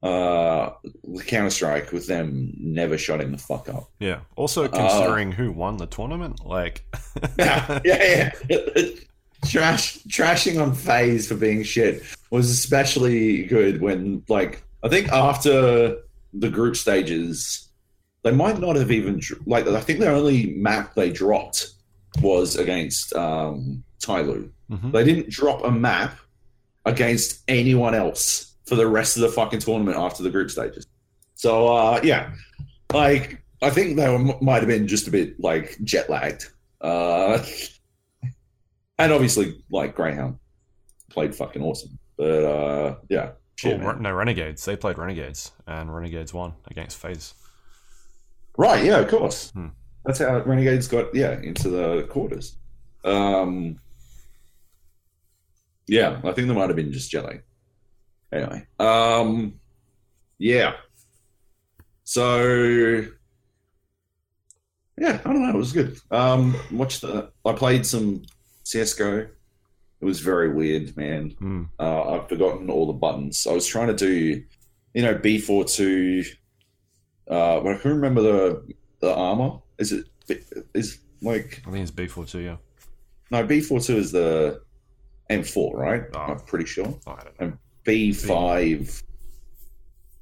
uh 0.02 0.72
the 1.04 1.24
Counter 1.24 1.50
Strike 1.50 1.92
with 1.92 2.08
them 2.08 2.54
never 2.58 2.98
shutting 2.98 3.32
the 3.32 3.38
fuck 3.38 3.70
up. 3.70 3.90
Yeah. 4.00 4.22
Also, 4.36 4.68
considering 4.68 5.34
uh, 5.34 5.36
who 5.36 5.52
won 5.52 5.78
the 5.78 5.88
tournament, 5.88 6.46
like, 6.46 6.86
yeah, 7.40 7.80
yeah, 7.84 8.32
yeah. 8.50 8.84
Trash, 9.46 10.00
trashing 10.04 10.62
on 10.62 10.76
FaZe 10.76 11.28
for 11.28 11.36
being 11.36 11.64
shit 11.64 12.04
was 12.30 12.52
especially 12.52 13.44
good 13.46 13.82
when, 13.82 14.22
like, 14.28 14.64
I 14.84 14.90
think 14.90 15.10
after 15.14 15.98
the 16.34 16.50
group 16.50 16.76
stages, 16.76 17.70
they 18.24 18.32
might 18.32 18.60
not 18.60 18.76
have 18.76 18.92
even 18.92 19.22
like. 19.46 19.66
I 19.68 19.80
think 19.80 20.00
the 20.00 20.10
only 20.10 20.54
map 20.56 20.94
they 20.94 21.10
dropped 21.10 21.72
was 22.22 22.56
against 22.56 23.14
um, 23.16 23.84
Tyloo. 24.00 24.50
Mm-hmm. 24.72 24.92
They 24.92 25.04
didn't 25.04 25.30
drop 25.30 25.64
a 25.64 25.72
map 25.72 26.18
against 26.86 27.44
anyone 27.48 27.96
else 27.96 28.56
for 28.66 28.76
the 28.76 28.88
rest 28.88 29.16
of 29.18 29.22
the 29.22 29.30
fucking 29.30 29.60
tournament 29.60 29.98
after 29.98 30.24
the 30.24 30.30
group 30.30 30.52
stages. 30.52 30.88
So 31.36 31.68
uh, 31.68 32.00
yeah, 32.04 32.34
like 32.94 33.42
I 33.62 33.70
think 33.70 33.98
they 33.98 34.10
were, 34.10 34.20
might 34.42 34.60
have 34.60 34.68
been 34.68 34.88
just 34.88 35.08
a 35.08 35.12
bit 35.12 35.40
like 35.40 35.78
jet 35.84 36.10
lagged, 36.10 36.50
uh, 36.82 37.44
and 38.98 39.12
obviously 39.12 39.64
like 39.72 39.96
Greyhound 39.96 40.38
played 41.10 41.36
fucking 41.36 41.62
awesome. 41.62 41.98
But 42.18 42.44
uh, 42.44 42.96
yeah, 43.10 43.32
shit, 43.56 43.82
oh, 43.82 43.92
no 43.94 44.12
Renegades. 44.12 44.64
They 44.66 44.76
played 44.76 44.98
Renegades, 44.98 45.52
and 45.66 45.94
Renegades 45.94 46.34
won 46.34 46.54
against 46.68 46.98
FaZe. 46.98 47.34
Right. 48.58 48.84
Yeah. 48.84 49.00
Of 49.00 49.08
course. 49.08 49.52
Hmm. 49.52 49.68
That's 50.06 50.20
how 50.20 50.40
Renegades 50.40 50.88
got 50.88 51.14
yeah 51.14 51.40
into 51.42 51.70
the 51.70 52.04
quarters. 52.10 52.58
Um, 53.04 53.80
yeah, 55.88 56.20
I 56.24 56.32
think 56.32 56.48
there 56.48 56.56
might 56.56 56.70
have 56.70 56.76
been 56.76 56.92
just 56.92 57.12
jelly. 57.12 57.42
Anyway, 58.32 58.66
um, 58.80 59.60
yeah. 60.38 60.74
So 62.04 63.06
yeah, 65.00 65.20
I 65.24 65.34
don't 65.34 65.42
know. 65.42 65.50
It 65.50 65.56
was 65.56 65.72
good. 65.72 65.98
Um, 66.12 66.56
watched 66.72 67.02
the. 67.02 67.32
I 67.46 67.54
played 67.54 67.86
some 67.86 68.24
CS:GO. 68.64 69.28
It 70.02 70.06
was 70.06 70.20
very 70.20 70.54
weird, 70.54 70.96
man. 70.96 71.32
Mm. 71.42 71.70
Uh, 71.80 72.12
I've 72.12 72.30
forgotten 72.30 72.70
all 72.70 72.88
the 72.88 72.94
buttons. 72.94 73.46
I 73.50 73.54
was 73.54 73.68
trying 73.68 73.88
to 73.88 73.94
do, 73.94 74.44
you 74.94 75.02
know, 75.02 75.16
B 75.16 75.40
four 75.40 75.66
two. 75.66 76.24
Uh, 77.30 77.60
I 77.62 77.78
can 77.78 77.92
remember 77.92 78.22
the 78.22 78.74
the 79.00 79.14
armor. 79.14 79.60
Is 79.80 79.92
it 79.92 80.06
is 80.74 81.00
like? 81.22 81.64
I 81.66 81.72
think 81.72 81.82
it's 81.84 81.92
B 81.92 82.08
four 82.08 82.26
two. 82.26 82.40
Yeah. 82.40 82.58
No, 83.32 83.44
B 83.44 83.62
four 83.62 83.80
two 83.80 83.98
is 83.98 84.12
the 84.12 84.62
M4, 85.30 85.74
right? 85.74 86.04
Oh. 86.16 86.20
I'm 86.20 86.40
pretty 86.40 86.66
sure. 86.66 86.94
Oh, 87.08 87.18
and 87.40 87.58
B5 87.86 89.04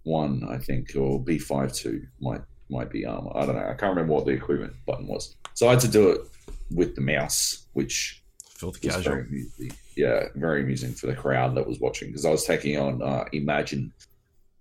one, 0.03 0.47
I 0.49 0.57
think, 0.57 0.95
or 0.95 1.19
B5 1.19 1.75
two 1.75 2.07
might 2.19 2.41
might 2.69 2.89
be 2.89 3.05
armor. 3.05 3.31
I 3.35 3.45
don't 3.45 3.55
know. 3.55 3.61
I 3.61 3.73
can't 3.73 3.95
remember 3.95 4.13
what 4.13 4.25
the 4.25 4.31
equipment 4.31 4.73
button 4.85 5.07
was. 5.07 5.35
So 5.53 5.67
I 5.67 5.71
had 5.71 5.79
to 5.81 5.87
do 5.87 6.09
it 6.09 6.21
with 6.69 6.95
the 6.95 7.01
mouse, 7.01 7.67
which 7.73 8.23
filthy 8.49 8.89
casual. 8.89 9.03
Very 9.03 9.21
amusing. 9.23 9.71
Yeah, 9.95 10.25
very 10.35 10.61
amusing 10.61 10.93
for 10.93 11.07
the 11.07 11.15
crowd 11.15 11.55
that 11.55 11.65
was 11.65 11.79
watching 11.79 12.09
because 12.09 12.25
I 12.25 12.29
was 12.29 12.43
taking 12.43 12.77
on 12.77 13.01
uh, 13.01 13.25
emagine 13.33 13.91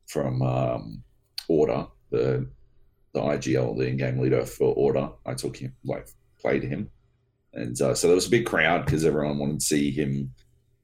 from 0.06 0.40
um, 0.42 1.02
Order, 1.48 1.86
the 2.10 2.48
the 3.16 3.22
IGL, 3.22 3.76
the 3.76 3.86
in-game 3.86 4.18
leader 4.18 4.44
for 4.44 4.74
Order. 4.74 5.10
I 5.24 5.34
took 5.34 5.56
him, 5.56 5.74
like, 5.84 6.08
played 6.38 6.62
him, 6.62 6.90
and 7.54 7.80
uh, 7.80 7.94
so 7.94 8.06
there 8.06 8.14
was 8.14 8.26
a 8.26 8.30
big 8.30 8.46
crowd 8.46 8.84
because 8.84 9.04
everyone 9.04 9.38
wanted 9.38 9.60
to 9.60 9.66
see 9.66 9.90
him, 9.90 10.32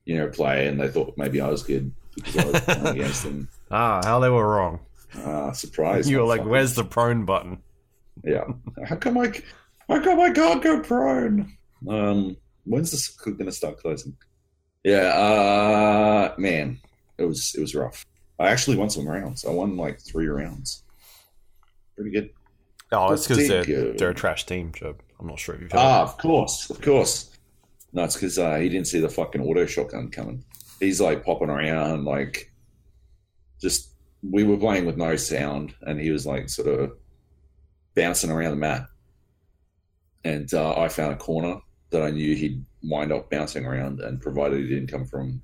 you 0.06 0.16
know, 0.16 0.28
play, 0.28 0.66
and 0.66 0.80
they 0.80 0.88
thought 0.88 1.14
maybe 1.18 1.40
I 1.40 1.48
was 1.48 1.62
good 1.62 1.92
because 2.14 2.36
I 2.38 2.50
was 2.50 2.60
playing 2.62 2.86
against 2.86 3.22
them. 3.24 3.48
Ah, 3.70 4.00
how 4.02 4.18
they 4.18 4.30
were 4.30 4.48
wrong. 4.48 4.80
Ah, 5.18 5.52
surprise! 5.52 6.08
You 6.08 6.18
were 6.18 6.24
like, 6.24 6.44
"Where's 6.44 6.74
the 6.74 6.84
prone 6.84 7.26
button?" 7.26 7.58
Yeah. 8.24 8.44
How 8.86 8.96
come 8.96 9.18
I? 9.18 9.32
How 9.88 10.00
come 10.00 10.20
I 10.20 10.30
can't 10.30 10.62
go 10.62 10.80
prone? 10.80 11.52
Um, 11.86 12.36
when's 12.64 12.90
this 12.90 13.08
going 13.08 13.36
to 13.44 13.52
start 13.52 13.78
closing? 13.78 14.16
Yeah. 14.84 15.08
Uh, 15.12 16.34
man, 16.38 16.80
it 17.18 17.24
was 17.24 17.54
it 17.54 17.60
was 17.60 17.74
rough. 17.74 18.06
I 18.38 18.48
actually 18.48 18.78
won 18.78 18.88
some 18.88 19.06
rounds. 19.06 19.44
I 19.44 19.50
won 19.50 19.76
like 19.76 20.00
three 20.00 20.28
rounds. 20.28 20.84
Pretty 21.96 22.10
good. 22.10 22.30
Oh, 22.92 23.12
it's 23.12 23.26
because 23.26 23.48
they're, 23.48 23.92
they're 23.94 24.10
a 24.10 24.14
trash 24.14 24.44
team, 24.46 24.72
Joe. 24.72 24.96
I'm 25.18 25.26
not 25.26 25.38
sure 25.38 25.54
if 25.54 25.62
you've 25.62 25.72
heard. 25.72 25.78
Ah, 25.78 26.02
of 26.02 26.18
course, 26.18 26.68
of 26.68 26.80
course. 26.80 27.30
No, 27.92 28.04
it's 28.04 28.14
because 28.14 28.38
uh, 28.38 28.56
he 28.56 28.68
didn't 28.68 28.86
see 28.86 29.00
the 29.00 29.08
fucking 29.08 29.40
auto 29.40 29.66
shotgun 29.66 30.10
coming. 30.10 30.44
He's 30.80 31.00
like 31.00 31.24
popping 31.24 31.50
around, 31.50 32.04
like 32.04 32.52
just 33.60 33.90
we 34.22 34.44
were 34.44 34.56
playing 34.56 34.84
with 34.84 34.96
no 34.96 35.16
sound, 35.16 35.74
and 35.82 36.00
he 36.00 36.10
was 36.10 36.26
like 36.26 36.48
sort 36.48 36.68
of 36.68 36.92
bouncing 37.94 38.30
around 38.30 38.52
the 38.52 38.56
mat. 38.56 38.86
And 40.24 40.52
uh, 40.52 40.78
I 40.78 40.88
found 40.88 41.12
a 41.12 41.16
corner 41.16 41.60
that 41.90 42.02
I 42.02 42.10
knew 42.10 42.34
he'd 42.34 42.64
wind 42.82 43.12
up 43.12 43.30
bouncing 43.30 43.64
around, 43.64 44.00
and 44.00 44.20
provided 44.20 44.60
he 44.60 44.68
didn't 44.68 44.90
come 44.90 45.04
from 45.04 45.42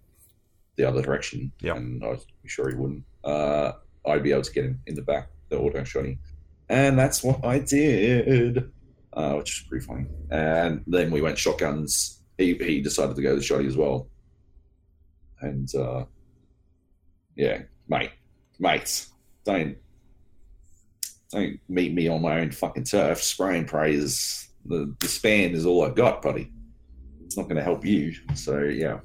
the 0.77 0.85
other 0.85 1.03
direction, 1.03 1.51
yeah, 1.61 1.75
and 1.75 2.05
I 2.05 2.09
was 2.11 2.25
sure 2.47 2.69
he 2.69 2.77
wouldn't, 2.77 3.03
uh, 3.25 3.73
I'd 4.07 4.23
be 4.23 4.31
able 4.31 4.43
to 4.43 4.53
get 4.53 4.65
him 4.65 4.81
in 4.87 4.95
the 4.95 5.03
back, 5.03 5.29
the 5.49 5.59
auto 5.59 5.81
shotty, 5.81 6.19
and 6.69 6.99
that's 6.99 7.23
what 7.23 7.45
I 7.45 7.59
did 7.59 8.71
uh, 9.19 9.35
which 9.35 9.61
is 9.61 9.67
pretty 9.67 9.85
funny. 9.85 10.07
And 10.31 10.83
then 10.87 11.11
we 11.11 11.21
went 11.21 11.39
shotguns. 11.39 12.23
He, 12.39 12.55
he 12.55 12.81
decided 12.81 13.17
to 13.17 13.23
go 13.23 13.35
the 13.35 13.43
shotty 13.43 13.67
as 13.67 13.77
well. 13.77 14.09
And 15.41 15.73
uh, 15.75 16.05
yeah, 17.37 17.63
mate, 17.89 18.13
mates, 18.59 19.13
don't 19.45 19.77
don't 21.31 21.61
meet 21.69 21.93
me 21.93 22.09
on 22.09 22.23
my 22.23 22.41
own 22.41 22.53
fucking 22.53 22.85
turf. 22.85 23.23
Spray 23.23 23.59
and 23.59 23.69
pray 23.69 23.93
is 23.93 24.49
the, 24.65 24.95
the 25.01 25.09
span 25.09 25.51
is 25.51 25.67
all 25.67 25.85
I 25.85 25.91
got, 25.91 26.23
buddy. 26.23 26.51
It's 27.25 27.37
not 27.37 27.45
going 27.45 27.57
to 27.57 27.63
help 27.63 27.85
you. 27.85 28.15
So 28.35 28.61
yeah, 28.61 29.01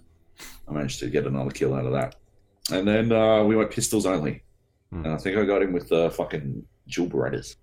I 0.67 0.71
managed 0.71 0.99
to 0.99 1.09
get 1.09 1.27
another 1.27 1.51
kill 1.51 1.73
out 1.73 1.85
of 1.85 1.91
that. 1.91 2.15
And 2.71 2.87
then 2.87 3.11
uh, 3.11 3.43
we 3.43 3.57
went 3.57 3.71
pistols 3.71 4.05
only. 4.05 4.43
Hmm. 4.91 5.05
And 5.05 5.13
I 5.13 5.17
think 5.17 5.37
I 5.37 5.43
got 5.43 5.61
him 5.61 5.73
with 5.73 5.89
the 5.89 6.11
fucking 6.11 6.65
dual 6.87 7.07
Berettas. 7.07 7.55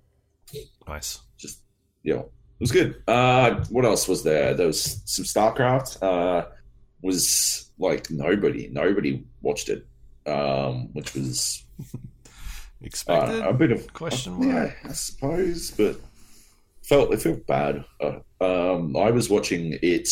Nice. 0.86 1.20
Just 1.38 1.60
yeah, 2.02 2.20
it 2.20 2.30
was 2.60 2.72
good. 2.72 3.02
Uh, 3.06 3.64
what 3.70 3.84
else 3.84 4.08
was 4.08 4.22
there? 4.22 4.54
There 4.54 4.66
was 4.66 5.02
some 5.04 5.24
StarCraft. 5.24 6.02
Uh, 6.02 6.46
was 7.02 7.70
like 7.78 8.10
nobody, 8.10 8.68
nobody 8.70 9.24
watched 9.40 9.68
it, 9.68 9.86
um, 10.26 10.92
which 10.92 11.14
was 11.14 11.64
expected. 12.82 13.42
Uh, 13.42 13.48
a 13.48 13.54
bit 13.54 13.72
of 13.72 13.92
question 13.92 14.34
mark, 14.34 14.76
yeah, 14.82 14.90
I 14.90 14.92
suppose, 14.92 15.70
but 15.70 15.96
felt 16.82 17.12
it 17.12 17.22
felt 17.22 17.46
bad. 17.46 17.84
Uh, 18.00 18.18
um, 18.40 18.96
I 18.96 19.10
was 19.10 19.30
watching 19.30 19.78
it 19.82 20.08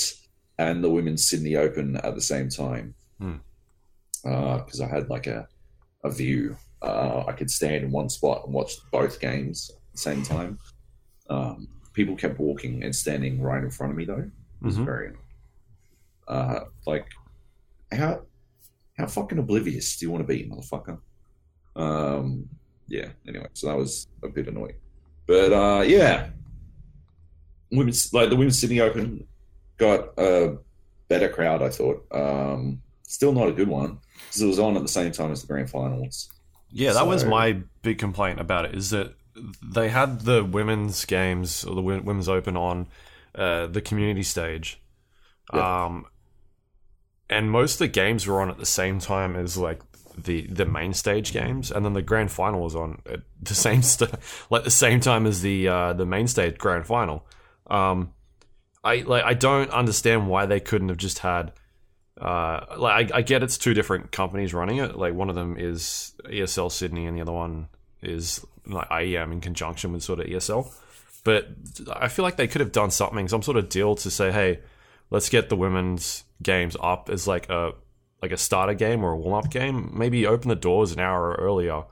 and 0.58 0.82
the 0.82 0.90
Women's 0.90 1.28
Sydney 1.28 1.56
Open 1.56 1.96
at 1.96 2.14
the 2.14 2.20
same 2.20 2.48
time 2.48 2.94
because 3.18 3.40
hmm. 4.24 4.82
uh, 4.82 4.84
I 4.84 4.88
had 4.88 5.08
like 5.08 5.26
a 5.26 5.48
a 6.04 6.10
view. 6.10 6.56
Uh, 6.82 7.24
I 7.26 7.32
could 7.32 7.50
stand 7.50 7.84
in 7.84 7.90
one 7.90 8.08
spot 8.08 8.44
and 8.44 8.54
watch 8.54 8.74
both 8.92 9.20
games 9.20 9.70
at 9.70 9.92
the 9.92 9.98
same 9.98 10.22
time. 10.22 10.58
Um, 11.28 11.68
people 11.92 12.16
kept 12.16 12.38
walking 12.38 12.84
and 12.84 12.94
standing 12.94 13.42
right 13.42 13.62
in 13.62 13.70
front 13.70 13.92
of 13.92 13.96
me 13.96 14.04
though. 14.04 14.18
It 14.18 14.64
was 14.64 14.74
mm-hmm. 14.76 14.84
very 14.84 15.12
uh, 16.28 16.60
like 16.86 17.06
how 17.92 18.22
how 18.96 19.06
fucking 19.06 19.38
oblivious 19.38 19.96
do 19.96 20.06
you 20.06 20.12
want 20.12 20.26
to 20.26 20.32
be, 20.32 20.44
motherfucker? 20.44 20.98
Um, 21.76 22.48
yeah. 22.86 23.08
Anyway, 23.26 23.46
so 23.54 23.68
that 23.68 23.76
was 23.76 24.06
a 24.22 24.28
bit 24.28 24.48
annoying, 24.48 24.76
but 25.26 25.52
uh, 25.52 25.82
yeah, 25.82 26.30
women's 27.72 28.12
like 28.12 28.30
the 28.30 28.36
women's 28.36 28.58
Sydney 28.58 28.80
Open 28.80 29.26
got 29.76 30.10
a 30.18 30.58
better 31.08 31.28
crowd. 31.28 31.62
I 31.62 31.70
thought. 31.70 32.06
Um, 32.12 32.82
still 33.08 33.32
not 33.32 33.48
a 33.48 33.52
good 33.52 33.68
one 33.68 33.98
because 34.26 34.42
it 34.42 34.46
was 34.46 34.58
on 34.58 34.76
at 34.76 34.82
the 34.82 34.88
same 34.88 35.10
time 35.10 35.32
as 35.32 35.40
the 35.40 35.46
grand 35.46 35.70
finals. 35.70 36.30
Yeah, 36.70 36.92
that 36.92 37.00
so, 37.00 37.06
was 37.06 37.24
my 37.24 37.60
big 37.82 37.98
complaint 37.98 38.40
about 38.40 38.64
it. 38.64 38.74
Is 38.74 38.90
that 38.90 39.14
they 39.62 39.88
had 39.88 40.20
the 40.20 40.44
women's 40.44 41.04
games 41.04 41.64
or 41.64 41.74
the 41.74 41.82
women's 41.82 42.28
open 42.28 42.56
on 42.56 42.88
uh, 43.34 43.66
the 43.66 43.80
community 43.80 44.22
stage, 44.22 44.80
yeah. 45.52 45.84
um, 45.84 46.06
and 47.30 47.50
most 47.50 47.74
of 47.74 47.78
the 47.78 47.88
games 47.88 48.26
were 48.26 48.40
on 48.40 48.50
at 48.50 48.58
the 48.58 48.66
same 48.66 48.98
time 48.98 49.36
as 49.36 49.56
like 49.56 49.80
the 50.16 50.46
the 50.46 50.66
main 50.66 50.92
stage 50.92 51.32
games, 51.32 51.70
and 51.70 51.84
then 51.84 51.92
the 51.92 52.02
grand 52.02 52.30
final 52.32 52.60
was 52.60 52.74
on 52.74 53.00
at 53.06 53.20
the 53.40 53.54
same 53.54 53.82
st- 53.82 54.14
like 54.50 54.64
the 54.64 54.70
same 54.70 55.00
time 55.00 55.26
as 55.26 55.42
the 55.42 55.68
uh, 55.68 55.92
the 55.92 56.06
main 56.06 56.26
stage 56.26 56.58
grand 56.58 56.86
final. 56.86 57.26
Um, 57.68 58.12
I 58.82 58.96
like 58.96 59.24
I 59.24 59.34
don't 59.34 59.70
understand 59.70 60.28
why 60.28 60.46
they 60.46 60.60
couldn't 60.60 60.88
have 60.88 60.98
just 60.98 61.20
had. 61.20 61.52
Uh, 62.20 62.64
like 62.76 63.12
I, 63.12 63.18
I 63.18 63.22
get 63.22 63.42
it's 63.42 63.58
two 63.58 63.74
different 63.74 64.10
companies 64.10 64.52
running 64.52 64.78
it. 64.78 64.96
Like 64.96 65.14
one 65.14 65.28
of 65.28 65.34
them 65.34 65.56
is 65.58 66.14
ESL 66.24 66.70
Sydney, 66.72 67.06
and 67.06 67.16
the 67.16 67.22
other 67.22 67.32
one 67.32 67.68
is 68.02 68.44
like 68.66 68.88
IEM 68.88 69.32
in 69.32 69.40
conjunction 69.40 69.92
with 69.92 70.02
sort 70.02 70.20
of 70.20 70.26
ESL. 70.26 70.72
But 71.24 71.48
I 71.92 72.08
feel 72.08 72.24
like 72.24 72.36
they 72.36 72.48
could 72.48 72.60
have 72.60 72.72
done 72.72 72.90
something, 72.90 73.28
some 73.28 73.42
sort 73.42 73.56
of 73.56 73.68
deal 73.68 73.94
to 73.96 74.10
say, 74.10 74.32
hey, 74.32 74.60
let's 75.10 75.28
get 75.28 75.48
the 75.48 75.56
women's 75.56 76.24
games 76.42 76.76
up 76.80 77.10
as 77.10 77.26
like 77.26 77.48
a 77.48 77.72
like 78.20 78.32
a 78.32 78.36
starter 78.36 78.74
game 78.74 79.04
or 79.04 79.12
a 79.12 79.16
warm 79.16 79.44
up 79.44 79.50
game. 79.50 79.92
Maybe 79.96 80.26
open 80.26 80.48
the 80.48 80.56
doors 80.56 80.92
an 80.92 81.00
hour 81.00 81.36
earlier. 81.38 81.84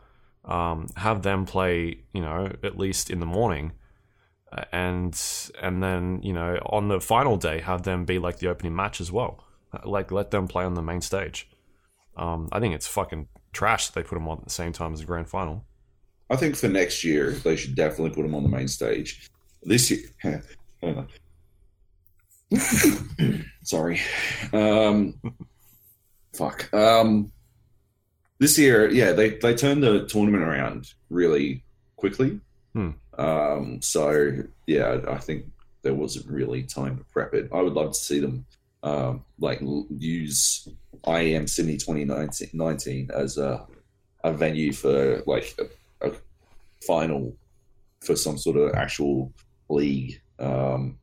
Um, 0.44 0.88
have 0.96 1.22
them 1.22 1.44
play, 1.44 2.00
you 2.12 2.20
know, 2.20 2.52
at 2.62 2.78
least 2.78 3.10
in 3.10 3.18
the 3.18 3.26
morning, 3.26 3.72
and 4.72 5.20
and 5.60 5.82
then 5.82 6.20
you 6.22 6.32
know 6.32 6.58
on 6.66 6.88
the 6.88 7.00
final 7.00 7.36
day 7.36 7.60
have 7.60 7.82
them 7.82 8.04
be 8.04 8.18
like 8.18 8.38
the 8.38 8.48
opening 8.48 8.74
match 8.74 9.00
as 9.00 9.10
well. 9.10 9.44
Like 9.84 10.10
let 10.10 10.30
them 10.30 10.48
play 10.48 10.64
on 10.64 10.74
the 10.74 10.82
main 10.82 11.00
stage. 11.00 11.48
Um, 12.16 12.48
I 12.52 12.60
think 12.60 12.74
it's 12.74 12.86
fucking 12.86 13.28
trash 13.52 13.88
that 13.88 13.94
they 13.94 14.06
put 14.06 14.16
them 14.16 14.28
on 14.28 14.38
at 14.38 14.44
the 14.44 14.50
same 14.50 14.72
time 14.72 14.92
as 14.92 15.00
the 15.00 15.06
grand 15.06 15.28
final. 15.28 15.64
I 16.28 16.36
think 16.36 16.56
for 16.56 16.68
next 16.68 17.04
year 17.04 17.32
they 17.32 17.56
should 17.56 17.74
definitely 17.74 18.10
put 18.10 18.22
them 18.22 18.34
on 18.34 18.42
the 18.42 18.48
main 18.48 18.68
stage. 18.68 19.30
This 19.62 19.90
year, 19.90 20.42
sorry, 23.62 24.00
um, 24.52 25.20
fuck. 26.32 26.72
Um, 26.72 27.32
this 28.38 28.58
year, 28.58 28.90
yeah, 28.90 29.12
they 29.12 29.30
they 29.38 29.54
turned 29.54 29.82
the 29.82 30.06
tournament 30.06 30.44
around 30.44 30.92
really 31.10 31.64
quickly. 31.96 32.40
Hmm. 32.74 32.90
Um, 33.18 33.80
so 33.82 34.30
yeah, 34.66 35.00
I 35.08 35.18
think 35.18 35.46
there 35.82 35.94
wasn't 35.94 36.28
really 36.28 36.62
time 36.62 36.98
to 36.98 37.04
prep 37.04 37.34
it. 37.34 37.48
I 37.52 37.62
would 37.62 37.72
love 37.72 37.92
to 37.92 37.98
see 37.98 38.20
them 38.20 38.44
um, 38.82 39.24
like 39.38 39.60
use 39.98 40.68
IEM 41.04 41.48
Sydney 41.48 41.76
2019 41.76 43.10
as 43.14 43.38
a 43.38 43.66
a 44.24 44.32
venue 44.32 44.72
for 44.72 45.22
like 45.26 45.56
a, 45.58 46.08
a 46.08 46.12
final 46.86 47.36
for 48.00 48.16
some 48.16 48.36
sort 48.36 48.56
of 48.56 48.74
actual 48.74 49.32
league, 49.68 50.20
um, 50.38 50.98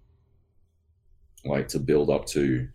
like 1.45 1.67
to 1.69 1.79
build 1.79 2.09
up 2.09 2.25
to, 2.27 2.67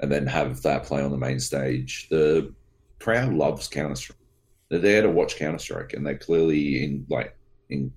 and 0.00 0.10
then 0.10 0.26
have 0.26 0.62
that 0.62 0.84
play 0.84 1.02
on 1.02 1.10
the 1.10 1.16
main 1.16 1.40
stage. 1.40 2.08
The 2.10 2.54
crowd 2.98 3.32
loves 3.32 3.68
Counter 3.68 3.96
Strike. 3.96 4.18
They're 4.68 4.78
there 4.78 5.02
to 5.02 5.10
watch 5.10 5.36
Counter 5.36 5.58
Strike, 5.58 5.92
and 5.92 6.06
they're 6.06 6.18
clearly 6.18 6.84
in 6.84 7.06
like 7.08 7.36
in 7.68 7.92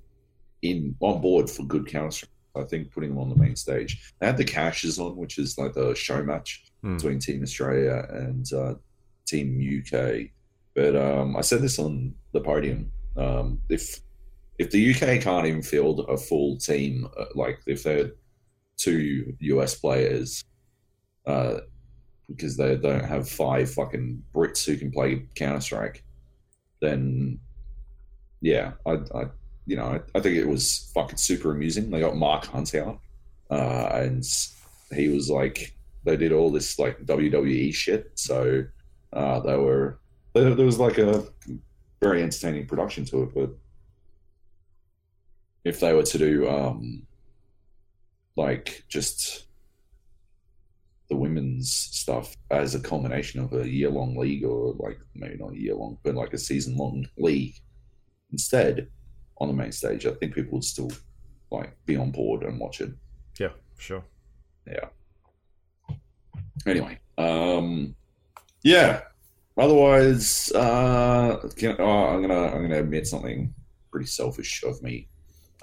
in 0.61 0.95
on 0.99 1.21
board 1.21 1.49
for 1.49 1.63
good 1.63 1.87
Counter 1.87 2.11
Strike. 2.11 2.31
I 2.59 2.65
think 2.65 2.91
putting 2.91 3.09
them 3.09 3.19
on 3.19 3.29
the 3.29 3.35
main 3.35 3.55
stage. 3.55 4.13
They 4.19 4.27
had 4.27 4.37
the 4.37 4.43
Cashes 4.43 4.99
on, 4.99 5.15
which 5.15 5.37
is 5.37 5.57
like 5.57 5.73
the 5.73 5.95
show 5.95 6.23
match 6.23 6.65
Hmm. 6.81 6.95
between 6.95 7.19
Team 7.19 7.43
Australia 7.43 8.05
and 8.09 8.51
uh, 8.53 8.75
Team 9.27 9.59
UK. 9.59 10.27
But 10.75 10.95
um, 10.95 11.35
I 11.35 11.41
said 11.41 11.61
this 11.61 11.77
on 11.77 12.13
the 12.31 12.39
podium. 12.39 12.91
Um, 13.17 13.59
if 13.69 13.99
if 14.59 14.71
the 14.71 14.91
UK 14.93 15.21
can't 15.21 15.45
even 15.45 15.61
field 15.61 16.05
a 16.07 16.15
full 16.17 16.57
team, 16.57 17.07
uh, 17.17 17.25
like 17.35 17.59
if 17.67 17.83
they're 17.83 18.11
two 18.77 19.33
US 19.39 19.75
players, 19.75 20.43
uh, 21.25 21.59
because 22.29 22.55
they 22.55 22.77
don't 22.77 23.03
have 23.03 23.27
five 23.27 23.69
fucking 23.73 24.23
Brits 24.33 24.65
who 24.65 24.77
can 24.77 24.91
play 24.91 25.27
Counter 25.35 25.59
Strike, 25.61 26.03
then 26.81 27.39
yeah, 28.41 28.71
I, 28.85 28.99
I 29.13 29.25
you 29.69 29.75
know 29.75 29.85
I, 29.85 30.17
I 30.17 30.21
think 30.21 30.35
it 30.35 30.47
was 30.47 30.91
fucking 30.95 31.17
super 31.17 31.51
amusing. 31.51 31.91
They 31.91 31.99
got 31.99 32.15
Mark 32.15 32.45
Hunt 32.45 32.73
out, 32.73 32.99
uh, 33.51 33.89
and 33.93 34.23
he 34.91 35.09
was 35.09 35.29
like 35.29 35.75
they 36.03 36.17
did 36.17 36.31
all 36.31 36.49
this 36.49 36.79
like 36.79 37.05
WWE 37.05 37.73
shit, 37.73 38.11
so 38.15 38.65
uh, 39.13 39.39
they 39.41 39.55
were 39.55 39.99
there, 40.33 40.55
was 40.55 40.79
like 40.79 40.97
a 40.97 41.23
very 42.01 42.23
entertaining 42.23 42.65
production 42.65 43.05
to 43.05 43.23
it, 43.23 43.35
but 43.35 43.51
if 45.63 45.79
they 45.79 45.93
were 45.93 46.03
to 46.03 46.17
do 46.17 46.49
um 46.49 47.05
like 48.35 48.85
just 48.87 49.45
the 51.09 51.15
women's 51.15 51.71
stuff 51.71 52.35
as 52.49 52.73
a 52.73 52.79
combination 52.79 53.41
of 53.41 53.53
a 53.53 53.69
year 53.69 53.89
long 53.89 54.15
league 54.15 54.45
or 54.45 54.73
like 54.79 54.97
maybe 55.15 55.37
not 55.37 55.51
a 55.51 55.59
year 55.59 55.75
long 55.75 55.97
but 56.03 56.15
like 56.15 56.33
a 56.33 56.37
season 56.37 56.77
long 56.77 57.05
league 57.17 57.55
instead 58.31 58.87
on 59.39 59.47
the 59.47 59.53
main 59.53 59.71
stage 59.71 60.05
i 60.05 60.11
think 60.11 60.33
people 60.33 60.53
would 60.53 60.63
still 60.63 60.91
like 61.51 61.75
be 61.85 61.95
on 61.95 62.11
board 62.11 62.43
and 62.43 62.59
watch 62.59 62.81
it. 62.81 62.91
Yeah, 63.39 63.49
sure. 63.77 64.03
yeah. 64.67 64.89
Anyway 66.65 66.99
um 67.17 67.95
yeah. 68.63 69.01
Otherwise 69.57 70.51
uh 70.53 71.37
can, 71.57 71.75
oh, 71.79 72.07
i'm 72.07 72.21
gonna 72.21 72.47
i'm 72.47 72.61
gonna 72.61 72.79
admit 72.79 73.07
something 73.07 73.53
pretty 73.91 74.05
selfish 74.05 74.63
of 74.63 74.81
me. 74.81 75.09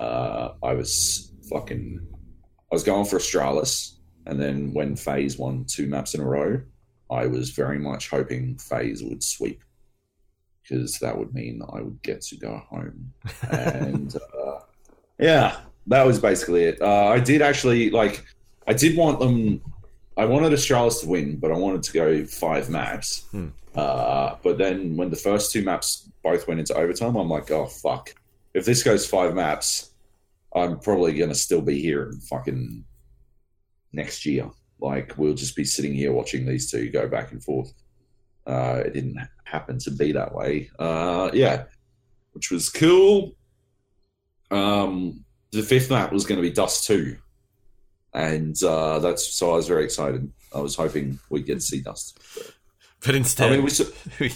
Uh 0.00 0.50
i 0.62 0.74
was 0.74 1.32
fucking 1.50 2.00
i 2.70 2.74
was 2.74 2.82
going 2.82 3.04
for 3.04 3.16
australis 3.16 4.00
and 4.26 4.40
then 4.40 4.72
when 4.74 4.96
FaZe 4.96 5.38
won 5.38 5.64
two 5.68 5.86
maps 5.86 6.14
in 6.14 6.20
a 6.20 6.24
row 6.24 6.60
i 7.10 7.26
was 7.26 7.50
very 7.50 7.78
much 7.78 8.10
hoping 8.10 8.58
FaZe 8.58 9.02
would 9.04 9.22
sweep 9.22 9.62
because 10.68 10.98
that 10.98 11.16
would 11.16 11.32
mean 11.32 11.60
i 11.72 11.80
would 11.80 12.00
get 12.02 12.20
to 12.20 12.36
go 12.36 12.60
home 12.68 13.12
and 13.50 14.16
uh, 14.16 14.60
yeah 15.18 15.58
that 15.86 16.04
was 16.04 16.18
basically 16.18 16.64
it 16.64 16.80
uh, 16.80 17.06
i 17.06 17.18
did 17.18 17.42
actually 17.42 17.90
like 17.90 18.24
i 18.66 18.72
did 18.72 18.96
want 18.96 19.18
them 19.20 19.60
I 20.16 20.24
wanted 20.24 20.52
Australis 20.52 21.00
to 21.00 21.08
win, 21.08 21.36
but 21.36 21.52
I 21.52 21.56
wanted 21.56 21.82
to 21.84 21.92
go 21.92 22.24
five 22.24 22.70
maps. 22.70 23.26
Hmm. 23.30 23.48
Uh, 23.74 24.36
but 24.42 24.56
then 24.56 24.96
when 24.96 25.10
the 25.10 25.16
first 25.16 25.52
two 25.52 25.62
maps 25.62 26.08
both 26.22 26.48
went 26.48 26.60
into 26.60 26.74
overtime, 26.74 27.16
I'm 27.16 27.28
like, 27.28 27.50
oh 27.50 27.66
fuck! 27.66 28.14
If 28.54 28.64
this 28.64 28.82
goes 28.82 29.06
five 29.06 29.34
maps, 29.34 29.90
I'm 30.54 30.78
probably 30.78 31.12
gonna 31.12 31.34
still 31.34 31.60
be 31.60 31.80
here 31.80 32.04
in 32.08 32.18
fucking 32.20 32.84
next 33.92 34.24
year. 34.24 34.50
Like 34.80 35.18
we'll 35.18 35.34
just 35.34 35.54
be 35.54 35.64
sitting 35.64 35.92
here 35.92 36.12
watching 36.12 36.46
these 36.46 36.70
two 36.70 36.88
go 36.90 37.06
back 37.06 37.32
and 37.32 37.44
forth. 37.44 37.72
Uh, 38.46 38.82
it 38.84 38.94
didn't 38.94 39.18
happen 39.44 39.78
to 39.80 39.90
be 39.90 40.12
that 40.12 40.34
way. 40.34 40.70
Uh, 40.78 41.30
yeah, 41.32 41.64
which 42.32 42.50
was 42.50 42.68
cool. 42.68 43.34
Um, 44.50 45.24
the 45.50 45.62
fifth 45.62 45.90
map 45.90 46.12
was 46.12 46.24
going 46.24 46.36
to 46.36 46.42
be 46.42 46.50
Dust 46.50 46.84
Two 46.84 47.16
and 48.16 48.60
uh, 48.62 48.98
that's 48.98 49.34
so 49.34 49.52
I 49.52 49.56
was 49.56 49.68
very 49.68 49.84
excited. 49.84 50.32
I 50.54 50.60
was 50.60 50.74
hoping 50.74 51.18
we'd 51.28 51.44
get 51.44 51.56
to 51.56 51.60
see 51.60 51.82
Dust. 51.82 52.18
But, 52.34 52.54
But 53.04 53.14
instead, 53.14 53.52
I 53.52 53.56
mean, 53.56 53.64
we 53.64 53.70
saw, 53.70 53.84
we 54.18 54.30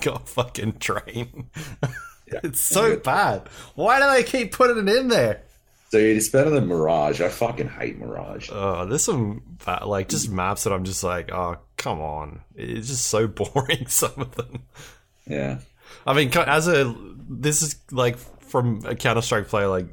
got 0.00 0.28
fucking 0.28 0.78
train. 0.78 1.50
Yeah. 1.82 1.88
It's 2.44 2.60
so 2.60 2.96
bad. 2.96 3.46
Why 3.74 4.00
do 4.00 4.06
they 4.06 4.22
keep 4.22 4.52
putting 4.52 4.88
it 4.88 4.96
in 4.96 5.08
there? 5.08 5.42
dude, 5.90 6.16
it's 6.16 6.30
better 6.30 6.48
than 6.48 6.66
Mirage. 6.66 7.20
I 7.20 7.28
fucking 7.28 7.68
hate 7.68 7.98
Mirage. 7.98 8.48
Oh, 8.50 8.86
there's 8.86 9.04
some 9.04 9.58
like 9.84 10.08
just 10.08 10.30
maps 10.30 10.64
that 10.64 10.72
I'm 10.72 10.84
just 10.84 11.04
like, 11.04 11.30
oh, 11.30 11.58
come 11.82 12.00
on. 12.00 12.40
It's 12.54 12.88
just 12.88 13.06
so 13.06 13.26
boring. 13.38 13.86
Some 13.88 14.12
of 14.16 14.34
them. 14.36 14.62
Yeah, 15.26 15.58
I 16.06 16.14
mean, 16.14 16.30
as 16.36 16.68
a 16.68 16.94
this 17.28 17.62
is 17.62 17.76
like 17.90 18.16
from 18.18 18.82
a 18.86 18.94
Counter 18.94 19.22
Strike 19.22 19.48
player, 19.48 19.68
like 19.68 19.86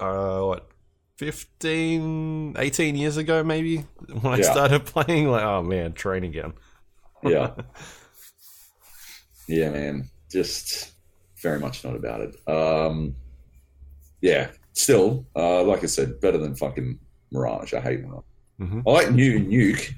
uh, 0.00 0.40
what 0.40 0.68
15, 1.16 2.54
18 2.58 2.96
years 2.96 3.16
ago, 3.16 3.42
maybe 3.42 3.78
when 4.20 4.34
I 4.34 4.36
Yeah. 4.38 4.50
started 4.52 4.84
playing. 4.94 5.30
Like, 5.30 5.42
oh 5.42 5.62
man, 5.62 5.92
train 5.92 6.24
again. 6.24 6.52
yeah, 7.22 7.50
yeah, 9.48 9.70
man. 9.70 10.08
Just 10.30 10.92
very 11.42 11.58
much 11.58 11.84
not 11.84 11.96
about 11.96 12.20
it. 12.20 12.36
Um, 12.48 13.14
yeah, 14.20 14.50
still, 14.72 15.26
uh, 15.36 15.62
like 15.62 15.82
I 15.82 15.86
said, 15.86 16.20
better 16.20 16.38
than 16.38 16.54
fucking 16.54 16.98
Mirage. 17.32 17.72
I 17.74 17.80
hate 17.80 18.00
Mirage. 18.02 18.24
Mhm. 18.60 18.82
I 18.86 18.90
like 18.90 19.10
New 19.12 19.38
Nuke. 19.40 19.92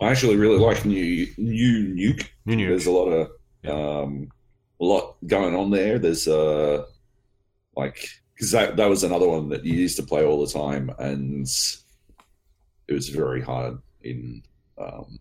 I 0.00 0.10
actually 0.10 0.36
really 0.36 0.58
like 0.58 0.84
New 0.84 1.26
New 1.36 1.94
Nuke. 1.94 2.28
New 2.46 2.56
Nuke. 2.56 2.68
There's 2.68 2.86
a 2.86 2.90
lot 2.92 3.06
of 3.08 3.30
Yeah. 3.62 3.72
um, 3.72 4.28
a 4.80 4.84
lot 4.84 5.16
going 5.26 5.54
on 5.56 5.70
there. 5.70 5.98
There's 5.98 6.28
uh, 6.28 6.84
like 7.76 8.08
because 8.34 8.52
that 8.52 8.76
that 8.76 8.88
was 8.88 9.02
another 9.04 9.28
one 9.28 9.48
that 9.48 9.64
you 9.64 9.74
used 9.74 9.96
to 9.96 10.02
play 10.04 10.24
all 10.24 10.44
the 10.44 10.52
time, 10.52 10.90
and 10.98 11.46
it 12.86 12.92
was 12.94 13.08
very 13.08 13.42
hard 13.42 13.78
in 14.02 14.42
um, 14.78 15.18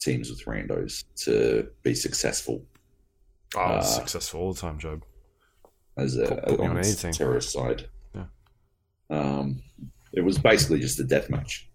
teams 0.00 0.28
with 0.30 0.44
randos 0.44 1.04
to 1.24 1.68
be 1.82 1.94
successful 1.94 2.64
Oh, 3.56 3.60
Uh, 3.60 3.82
successful 3.82 4.40
all 4.40 4.52
the 4.52 4.60
time, 4.60 4.78
Joab. 4.80 5.04
as 5.96 6.16
a, 6.16 6.26
Put- 6.26 6.44
put 6.46 6.60
on 6.60 6.70
on 6.70 6.78
anything. 6.78 7.12
terrorist 7.12 7.52
side. 7.52 7.88
Yeah. 8.12 8.24
Um, 9.10 9.62
it 10.12 10.22
was 10.22 10.38
basically 10.38 10.80
just 10.80 10.98
a 10.98 11.04
death 11.04 11.30
match. 11.30 11.70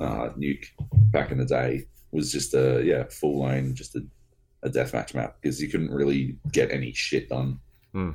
Uh, 0.00 0.30
Nuke 0.38 0.66
back 1.10 1.30
in 1.32 1.38
the 1.38 1.44
day 1.44 1.86
was 2.12 2.30
just 2.32 2.54
a 2.54 2.80
yeah 2.84 3.04
full 3.10 3.38
line 3.40 3.74
just 3.74 3.96
a, 3.96 4.00
a 4.62 4.68
death 4.70 4.92
match 4.94 5.12
map 5.14 5.36
because 5.40 5.60
you 5.60 5.68
couldn't 5.68 5.90
really 5.90 6.36
get 6.52 6.70
any 6.70 6.92
shit 6.92 7.28
done. 7.28 7.58
Hmm. 7.92 8.10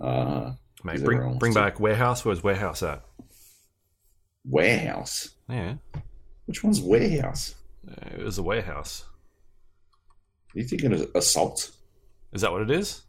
Uh, 0.00 0.52
Mate, 0.84 1.02
bring 1.04 1.38
bring 1.38 1.52
back 1.54 1.78
warehouse. 1.80 2.24
Where's 2.24 2.42
warehouse 2.42 2.82
at? 2.82 3.02
warehouse. 4.44 5.30
Yeah, 5.48 5.74
Which 6.46 6.62
one's 6.64 6.80
warehouse? 6.80 7.54
it 8.12 8.22
was 8.22 8.38
a 8.38 8.42
warehouse. 8.42 9.04
Are 10.54 10.58
you 10.58 10.64
thinking 10.64 10.92
of 10.92 11.08
assault? 11.14 11.70
Is 12.32 12.42
that 12.42 12.52
what 12.52 12.62
it 12.62 12.70
is? 12.70 13.02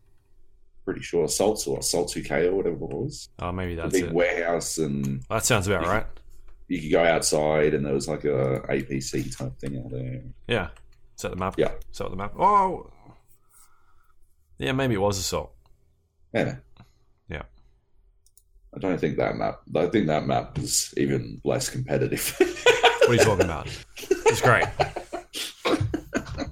pretty 0.86 1.02
sure 1.02 1.26
Assaults 1.26 1.68
or 1.68 1.80
Assault 1.80 2.08
2K 2.14 2.46
or 2.46 2.56
whatever 2.56 2.76
it 2.76 2.82
was. 2.82 3.28
Oh, 3.40 3.52
maybe 3.52 3.76
The 3.76 3.82
that's 3.82 3.92
big 3.94 4.06
it. 4.06 4.14
warehouse, 4.14 4.78
and 4.78 5.22
That 5.30 5.44
sounds 5.44 5.68
about 5.68 5.86
right. 5.86 6.06
You 6.68 6.82
could 6.82 6.92
go 6.92 7.04
outside, 7.04 7.74
and 7.74 7.86
there 7.86 7.94
was 7.94 8.08
like 8.08 8.26
a 8.26 8.62
APC 8.70 9.36
type 9.38 9.58
thing 9.60 9.78
out 9.78 9.92
there. 9.92 10.22
Yeah. 10.48 10.70
set 11.16 11.32
the 11.32 11.38
map? 11.38 11.56
Yeah. 11.58 11.72
set 11.92 12.10
the 12.10 12.16
map? 12.16 12.34
Oh. 12.40 12.92
Yeah, 14.58 14.72
maybe 14.72 14.96
it 14.96 15.02
was 15.02 15.18
assault. 15.18 15.54
Yeah. 16.34 16.58
Yeah. 17.30 17.44
I 18.76 18.80
don't 18.80 19.00
think 19.00 19.18
that 19.18 19.36
map. 19.38 19.62
I 19.76 19.86
think 19.88 20.08
that 20.08 20.26
map 20.26 20.58
was 20.58 20.94
even 20.98 21.42
less 21.44 21.70
competitive. 21.70 22.36
What 23.08 23.12
are 23.12 23.20
you 23.20 23.24
talking 23.24 23.46
about? 23.46 23.68
It's 24.10 24.42
great. 24.42 24.66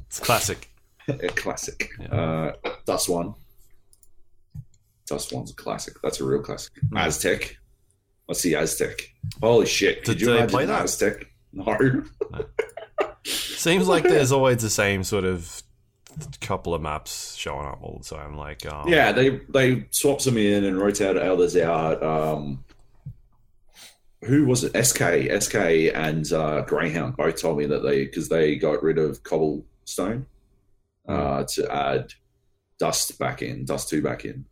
It's 0.08 0.20
classic. 0.22 0.70
a 1.10 1.28
classic. 1.28 1.90
Yeah. 2.00 2.08
Uh, 2.08 2.54
Dust 2.86 3.10
One. 3.10 3.34
Dust 5.06 5.34
One's 5.34 5.52
a 5.52 5.54
classic. 5.56 5.96
That's 6.02 6.22
a 6.22 6.24
real 6.24 6.42
classic. 6.42 6.72
Hmm. 6.92 6.96
Aztec. 6.96 7.58
Let's 8.28 8.42
see 8.42 8.56
Aztec. 8.56 9.00
Holy 9.42 9.66
shit! 9.66 10.04
Could 10.04 10.14
Did 10.14 10.22
you 10.22 10.28
they 10.28 10.34
imagine 10.38 10.50
play 10.50 10.66
that? 10.66 10.84
Aztec? 10.84 11.26
No. 11.54 12.04
Seems 13.24 13.88
like 13.88 14.04
there's 14.04 14.32
always 14.32 14.58
the 14.62 14.70
same 14.70 15.04
sort 15.04 15.26
of 15.26 15.64
couple 16.42 16.74
of 16.74 16.82
maps 16.82 17.36
showing 17.36 17.66
up 17.66 17.80
all 17.82 18.00
the 18.02 18.16
time. 18.16 18.38
Like, 18.38 18.66
um, 18.72 18.88
Yeah, 18.88 19.12
they 19.12 19.42
they 19.50 19.86
swapped 19.92 20.22
some 20.22 20.38
in 20.38 20.64
and 20.64 20.80
rotated 20.80 21.18
others 21.18 21.56
out. 21.58 22.02
Um, 22.04 22.64
who 24.24 24.46
was 24.46 24.64
it? 24.64 24.86
SK, 24.86 25.42
SK, 25.42 25.56
and 25.94 26.32
uh, 26.34 26.62
Greyhound 26.62 27.16
both 27.18 27.40
told 27.40 27.58
me 27.58 27.66
that 27.68 27.84
they 27.84 28.06
because 28.06 28.30
they 28.30 28.56
got 28.56 28.82
rid 28.82 28.98
of 28.98 29.24
cobblestone 29.24 30.26
uh, 31.08 31.44
to 31.44 31.72
add 31.72 32.14
dust 32.80 33.20
back 33.20 33.42
in, 33.42 33.66
dust 33.66 33.90
two 33.90 34.02
back 34.02 34.26
in, 34.26 34.46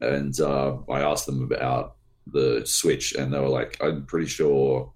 and 0.00 0.38
uh, 0.40 0.76
I 0.90 1.02
asked 1.02 1.26
them 1.26 1.42
about 1.44 1.96
the 2.26 2.62
switch, 2.64 3.12
and 3.14 3.32
they 3.32 3.38
were 3.38 3.48
like, 3.48 3.76
"I'm 3.82 4.06
pretty 4.06 4.26
sure 4.28 4.92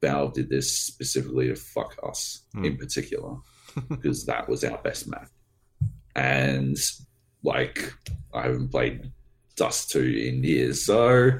Valve 0.00 0.34
did 0.34 0.48
this 0.48 0.72
specifically 0.76 1.48
to 1.48 1.56
fuck 1.56 1.96
us 2.02 2.42
Hmm. 2.54 2.64
in 2.64 2.76
particular 2.76 3.36
because 3.88 4.24
that 4.26 4.48
was 4.48 4.64
our 4.64 4.78
best 4.78 5.06
map." 5.08 5.28
And 6.14 6.76
like, 7.42 7.92
I 8.34 8.42
haven't 8.42 8.68
played 8.70 9.10
Dust 9.56 9.90
two 9.90 10.02
in 10.02 10.42
years, 10.44 10.84
so 10.86 11.38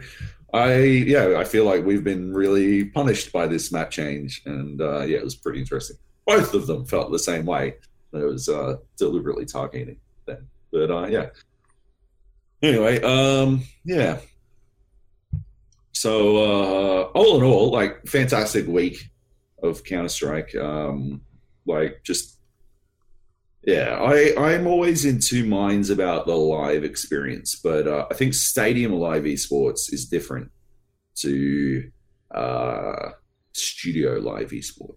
I 0.53 0.75
yeah, 0.83 1.37
I 1.39 1.45
feel 1.45 1.65
like 1.65 1.85
we've 1.85 2.05
been 2.05 2.35
really 2.35 2.85
punished 2.85 3.33
by 3.33 3.47
this 3.47 3.73
map 3.73 3.91
change, 3.91 4.43
and 4.45 4.81
uh, 4.83 5.01
yeah, 5.01 5.17
it 5.17 5.25
was 5.25 5.35
pretty 5.35 5.61
interesting. 5.61 5.97
Both 6.27 6.53
of 6.55 6.67
them 6.67 6.85
felt 6.85 7.11
the 7.11 7.19
same 7.19 7.47
way. 7.47 7.75
It 8.13 8.19
was 8.19 8.49
uh, 8.51 8.77
deliberately 8.99 9.47
targeting 9.47 9.97
them, 10.27 10.47
but 10.71 10.91
uh, 10.91 11.07
yeah. 11.07 11.31
Anyway, 12.63 13.01
um, 13.03 13.63
yeah. 13.85 14.21
So 16.03 16.37
uh, 16.39 17.03
all 17.15 17.37
in 17.37 17.45
all, 17.45 17.71
like 17.71 18.09
fantastic 18.09 18.67
week 18.67 19.09
of 19.63 19.85
Counter 19.85 20.09
Strike. 20.09 20.53
Um, 20.57 21.21
like 21.65 22.03
just 22.03 22.41
yeah, 23.63 24.01
I 24.03 24.35
I'm 24.37 24.67
always 24.67 25.05
in 25.05 25.21
two 25.21 25.47
minds 25.47 25.91
about 25.91 26.27
the 26.27 26.35
live 26.35 26.83
experience, 26.83 27.55
but 27.55 27.87
uh, 27.87 28.09
I 28.11 28.15
think 28.15 28.35
Stadium 28.35 28.95
Live 28.95 29.23
Esports 29.23 29.93
is 29.93 30.09
different 30.09 30.51
to 31.19 31.89
uh, 32.33 33.11
Studio 33.53 34.15
Live 34.15 34.51
Esports. 34.51 34.97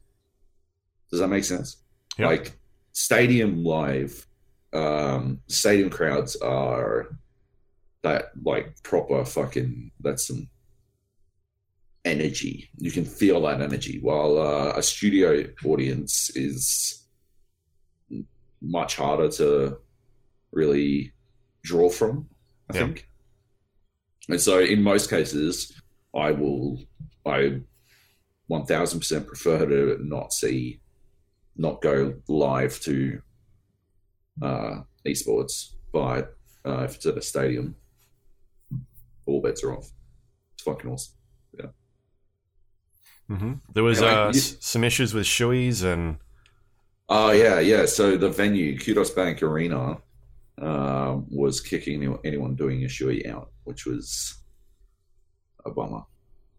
Does 1.11 1.19
that 1.19 1.27
make 1.27 1.43
sense? 1.43 1.83
Yeah. 2.17 2.29
Like 2.29 2.57
Stadium 2.93 3.63
Live, 3.63 4.25
um, 4.73 5.41
stadium 5.45 5.91
crowds 5.91 6.35
are 6.37 7.09
that 8.01 8.31
like 8.43 8.81
proper 8.81 9.23
fucking 9.23 9.91
that's 9.99 10.25
some 10.27 10.49
energy. 12.05 12.69
You 12.77 12.91
can 12.91 13.03
feel 13.03 13.41
that 13.41 13.61
energy, 13.61 13.99
while 14.01 14.37
uh, 14.37 14.73
a 14.77 14.83
studio 14.83 15.45
audience 15.65 16.29
is 16.35 17.05
much 18.61 18.95
harder 18.95 19.29
to 19.29 19.77
really 20.51 21.11
draw 21.63 21.89
from. 21.89 22.29
I 22.69 22.77
Yeah. 22.77 22.85
think, 22.85 23.09
and 24.29 24.39
so 24.41 24.59
in 24.59 24.81
most 24.81 25.09
cases, 25.09 25.73
I 26.15 26.31
will 26.31 26.79
I 27.25 27.61
one 28.47 28.65
thousand 28.65 28.99
percent 28.99 29.27
prefer 29.27 29.65
to 29.65 29.97
not 30.03 30.31
see 30.31 30.81
not 31.57 31.81
go 31.81 32.13
live 32.27 32.79
to 32.81 33.21
uh, 34.41 34.81
esports, 35.05 35.73
but 35.91 36.35
uh, 36.65 36.83
if 36.83 36.95
it's 36.95 37.05
at 37.05 37.17
a 37.17 37.21
stadium, 37.21 37.75
all 39.25 39.41
bets 39.41 39.63
are 39.63 39.73
off. 39.77 39.89
It's 40.53 40.63
fucking 40.63 40.89
awesome. 40.89 41.13
Hmm 43.27 43.53
There 43.73 43.83
was 43.83 44.01
uh, 44.01 44.31
some 44.33 44.83
issues 44.83 45.13
with 45.13 45.25
shoeys 45.25 45.83
and 45.83 46.17
Oh 47.07 47.31
yeah, 47.31 47.59
yeah. 47.59 47.85
So 47.85 48.17
the 48.17 48.29
venue, 48.29 48.77
Kudos 48.79 49.11
Bank 49.11 49.43
Arena, 49.43 49.97
um, 50.59 51.27
was 51.29 51.61
kicking 51.61 52.17
anyone 52.23 52.55
doing 52.55 52.83
a 52.83 52.87
shoey 52.87 53.29
out, 53.29 53.51
which 53.63 53.85
was 53.85 54.37
a 55.65 55.69
bummer 55.69 56.01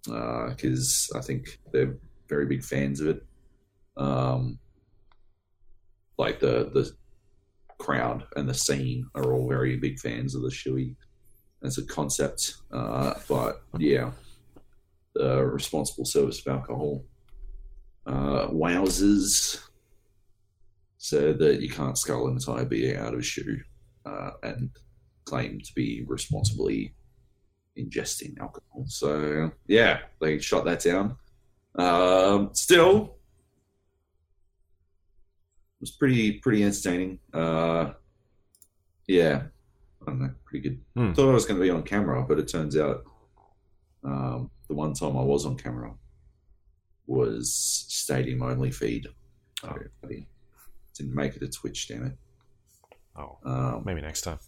because 0.05 1.11
I 1.17 1.21
think 1.21 1.59
they're 1.73 1.97
very 2.29 2.47
big 2.47 2.63
fans 2.63 3.01
of 3.01 3.09
it. 3.09 3.27
Um, 3.97 4.59
like 6.19 6.39
the 6.39 6.71
the 6.73 6.93
crowd 7.79 8.25
and 8.37 8.49
the 8.49 8.55
scene 8.55 9.09
are 9.15 9.33
all 9.33 9.49
very 9.49 9.77
big 9.77 9.99
fans 9.99 10.35
of 10.35 10.43
the 10.43 10.49
shoey 10.49 10.95
as 11.63 11.77
a 11.79 11.85
concept. 11.87 12.55
Uh, 12.71 13.15
but 13.29 13.63
yeah, 13.79 14.13
the 15.19 15.45
responsible 15.45 16.05
service 16.05 16.41
of 16.41 16.53
alcohol. 16.53 17.05
Uh, 18.07 18.49
wowzers 18.49 19.61
said 20.99 21.39
that 21.39 21.61
you 21.61 21.69
can't 21.69 21.99
scull 21.99 22.29
an 22.29 22.35
entire 22.35 22.65
beer 22.65 23.01
out 23.01 23.15
of 23.15 23.21
a 23.21 23.23
shoe 23.23 23.61
uh, 24.05 24.31
and 24.43 24.71
claim 25.25 25.61
to 25.61 25.75
be 25.75 26.05
responsibly 26.07 26.95
ingesting 27.79 28.39
alcohol. 28.41 28.85
So 28.87 29.51
yeah, 29.67 30.01
they 30.21 30.39
shot 30.39 30.65
that 30.65 30.81
down. 30.81 31.17
Um, 31.77 32.51
still, 32.55 33.17
it 35.77 35.81
was 35.81 35.91
pretty 35.91 36.35
pretty 36.35 36.65
entertaining. 36.65 37.19
Uh, 37.35 37.93
yeah, 39.07 39.43
I 40.03 40.05
don't 40.07 40.21
know, 40.21 40.31
pretty 40.45 40.69
good. 40.69 40.81
Hmm. 40.97 41.13
Thought 41.13 41.31
I 41.31 41.35
was 41.35 41.47
going 41.47 41.61
to 41.61 41.65
be 41.65 41.71
on 41.71 41.83
camera, 41.83 42.25
but 42.27 42.39
it 42.39 42.49
turns 42.49 42.77
out 42.77 43.05
um, 44.05 44.51
the 44.69 44.75
one 44.75 44.95
time 44.95 45.17
I 45.17 45.23
was 45.23 45.47
on 45.47 45.57
camera 45.57 45.95
was 47.07 47.55
stadium 47.89 48.43
only 48.43 48.71
feed. 48.71 49.07
I 49.63 49.75
didn't- 50.03 51.15
make 51.15 51.37
it 51.37 51.41
to 51.41 51.49
Twitch, 51.49 51.89
damn 51.89 52.05
it. 52.07 52.19
oh, 53.17 53.39
Um, 53.45 53.83
maybe 53.85 54.01
next 54.01 54.23
time. 54.23 54.39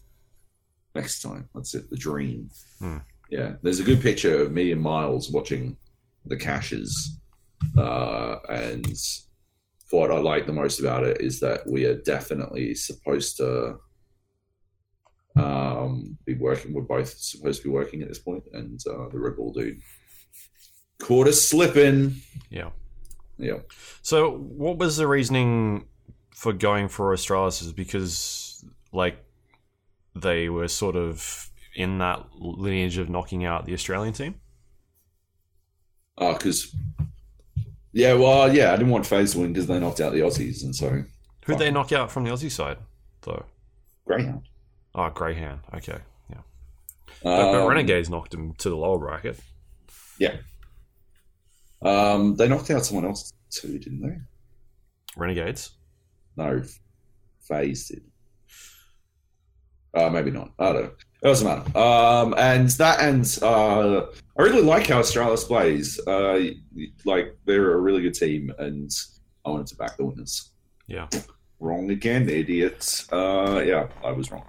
next 0.95 1.21
time. 1.21 1.47
That's 1.53 1.73
it. 1.75 1.89
The 1.89 1.95
dream. 1.97 2.49
Hmm. 2.79 2.97
Yeah. 3.29 3.55
There's 3.61 3.79
a 3.79 3.83
good 3.83 4.01
picture 4.01 4.41
of 4.41 4.51
me 4.51 4.71
and 4.71 4.81
Miles 4.81 5.29
watching 5.31 5.77
the 6.25 6.35
caches. 6.35 7.19
Uh, 7.77 8.37
and 8.49 8.87
what 9.91 10.11
I 10.11 10.17
like 10.17 10.47
the 10.47 10.53
most 10.53 10.79
about 10.79 11.03
it 11.03 11.21
is 11.21 11.39
that 11.39 11.67
we 11.69 11.85
are 11.85 12.01
definitely 12.01 12.73
supposed 12.75 13.37
to 13.37 13.77
um, 15.35 16.17
be 16.25 16.33
working. 16.33 16.73
We're 16.73 16.81
both 16.81 17.09
supposed 17.17 17.61
to 17.61 17.67
be 17.67 17.73
working 17.73 18.01
at 18.01 18.07
this 18.07 18.19
point, 18.19 18.43
and 18.53 18.79
uh, 18.89 19.07
the 19.09 19.19
Red 19.19 19.35
Bull 19.35 19.53
dude 19.53 19.79
caught 20.99 21.27
us 21.27 21.41
slipping. 21.41 22.15
Yeah. 22.49 22.69
Yeah. 23.37 23.59
So, 24.01 24.31
what 24.31 24.77
was 24.77 24.97
the 24.97 25.07
reasoning 25.07 25.85
for 26.35 26.53
going 26.53 26.87
for 26.89 27.13
Australis? 27.13 27.61
Is 27.61 27.73
because 27.73 28.63
like 28.91 29.17
they 30.15 30.49
were 30.49 30.67
sort 30.67 30.95
of 30.95 31.49
in 31.75 31.99
that 31.99 32.25
lineage 32.37 32.97
of 32.97 33.09
knocking 33.09 33.45
out 33.45 33.65
the 33.65 33.73
Australian 33.73 34.13
team. 34.13 34.35
Because, 36.17 36.75
yeah, 37.93 38.13
well, 38.13 38.53
yeah, 38.53 38.73
I 38.73 38.75
didn't 38.75 38.91
want 38.91 39.05
FaZe 39.05 39.33
to 39.33 39.39
win 39.39 39.53
because 39.53 39.67
they 39.67 39.79
knocked 39.79 40.01
out 40.01 40.11
the 40.11 40.19
Aussies, 40.19 40.63
and 40.63 40.75
so 40.75 41.03
Who'd 41.45 41.59
they 41.59 41.71
knock 41.71 41.93
out 41.93 42.11
from 42.11 42.25
the 42.25 42.31
Aussie 42.31 42.51
side, 42.51 42.77
though? 43.21 43.45
Greyhound. 44.05 44.43
Oh, 44.93 45.09
Greyhound. 45.09 45.61
Okay, 45.73 45.99
yeah. 46.29 46.41
But, 47.23 47.51
but 47.51 47.61
Um, 47.61 47.69
Renegades 47.69 48.09
knocked 48.09 48.33
him 48.33 48.53
to 48.55 48.69
the 48.69 48.75
lower 48.75 48.99
bracket. 48.99 49.39
Um, 51.81 52.35
they 52.35 52.47
knocked 52.47 52.69
out 52.71 52.85
someone 52.85 53.05
else 53.05 53.31
too, 53.49 53.79
didn't 53.79 54.01
they? 54.01 54.17
Renegades. 55.15 55.71
No, 56.37 56.61
FaZe 57.47 57.87
did. 57.87 58.03
Uh, 59.93 60.09
maybe 60.09 60.31
not. 60.31 60.51
I 60.59 60.65
don't 60.73 60.83
know. 60.83 60.91
It 61.21 61.27
doesn't 61.27 61.47
matter. 61.47 61.77
Um, 61.77 62.33
and 62.37 62.69
that 62.69 63.01
ends. 63.01 63.41
uh, 63.41 64.05
I 64.37 64.41
really 64.41 64.61
like 64.61 64.87
how 64.87 64.99
Australis 64.99 65.43
plays. 65.43 65.99
Uh, 66.07 66.51
like 67.05 67.35
they're 67.45 67.73
a 67.73 67.77
really 67.77 68.01
good 68.01 68.13
team, 68.13 68.53
and 68.59 68.91
I 69.45 69.49
wanted 69.49 69.67
to 69.67 69.75
back 69.75 69.97
the 69.97 70.05
winners. 70.05 70.51
Yeah. 70.87 71.07
Wrong 71.59 71.89
again, 71.89 72.29
idiots. 72.29 73.11
Uh, 73.11 73.61
yeah, 73.65 73.87
I 74.03 74.11
was 74.11 74.31
wrong. 74.31 74.45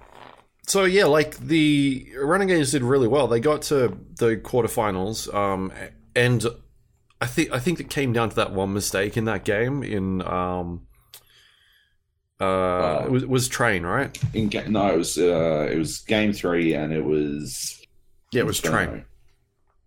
so 0.67 0.85
yeah, 0.85 1.05
like 1.05 1.37
the 1.37 2.07
Renegades 2.17 2.71
did 2.71 2.83
really 2.83 3.07
well. 3.07 3.27
They 3.27 3.39
got 3.41 3.63
to 3.63 3.97
the 4.17 4.37
quarterfinals, 4.37 5.33
um, 5.33 5.73
and 6.15 6.45
I 7.21 7.27
think 7.27 7.51
I 7.53 7.59
think 7.59 7.79
it 7.79 7.89
came 7.89 8.11
down 8.13 8.29
to 8.31 8.35
that 8.37 8.51
one 8.51 8.73
mistake 8.73 9.15
in 9.15 9.25
that 9.25 9.45
game 9.45 9.83
in 9.83 10.21
um, 10.23 10.87
uh, 12.39 13.03
it 13.05 13.11
was, 13.11 13.23
it 13.23 13.29
was 13.29 13.47
train 13.47 13.83
right? 13.83 14.17
In 14.33 14.49
ga- 14.49 14.67
no, 14.67 14.93
it 14.93 14.97
was 14.97 15.17
uh, 15.17 15.69
it 15.71 15.77
was 15.77 15.99
game 15.99 16.33
three, 16.33 16.73
and 16.73 16.91
it 16.91 17.05
was 17.05 17.79
Yeah, 18.31 18.41
it 18.41 18.45
was 18.47 18.59
train. 18.59 18.89
uh, 18.89 18.99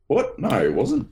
What? 0.07 0.38
No, 0.38 0.64
it 0.64 0.73
wasn't. 0.73 1.11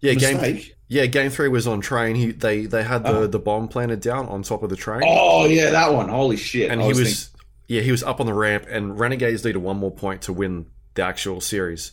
Yeah, 0.00 0.14
game 0.14 0.34
Mistake? 0.40 0.74
yeah 0.88 1.06
game 1.06 1.30
three 1.30 1.48
was 1.48 1.66
on 1.66 1.80
train. 1.80 2.16
He 2.16 2.32
they 2.32 2.66
they 2.66 2.82
had 2.82 3.04
the 3.04 3.16
Oh. 3.20 3.26
the 3.26 3.38
bomb 3.38 3.68
planted 3.68 4.00
down 4.00 4.26
on 4.28 4.42
top 4.42 4.62
of 4.62 4.68
the 4.70 4.76
train. 4.76 5.02
Oh 5.06 5.46
yeah, 5.46 5.70
that 5.70 5.94
one. 5.94 6.08
Holy 6.10 6.36
shit! 6.36 6.70
and 6.70 6.80
I 6.80 6.84
he 6.84 6.88
was, 6.90 6.98
thinking- 6.98 7.40
yeah 7.68 7.80
he 7.80 7.90
was 7.90 8.02
up 8.02 8.20
on 8.20 8.26
the 8.26 8.34
ramp 8.34 8.66
and 8.68 8.98
renegades 8.98 9.44
needed 9.44 9.60
one 9.60 9.78
more 9.78 9.92
point 9.92 10.20
to 10.22 10.32
win 10.34 10.66
the 10.94 11.02
actual 11.02 11.40
series 11.40 11.92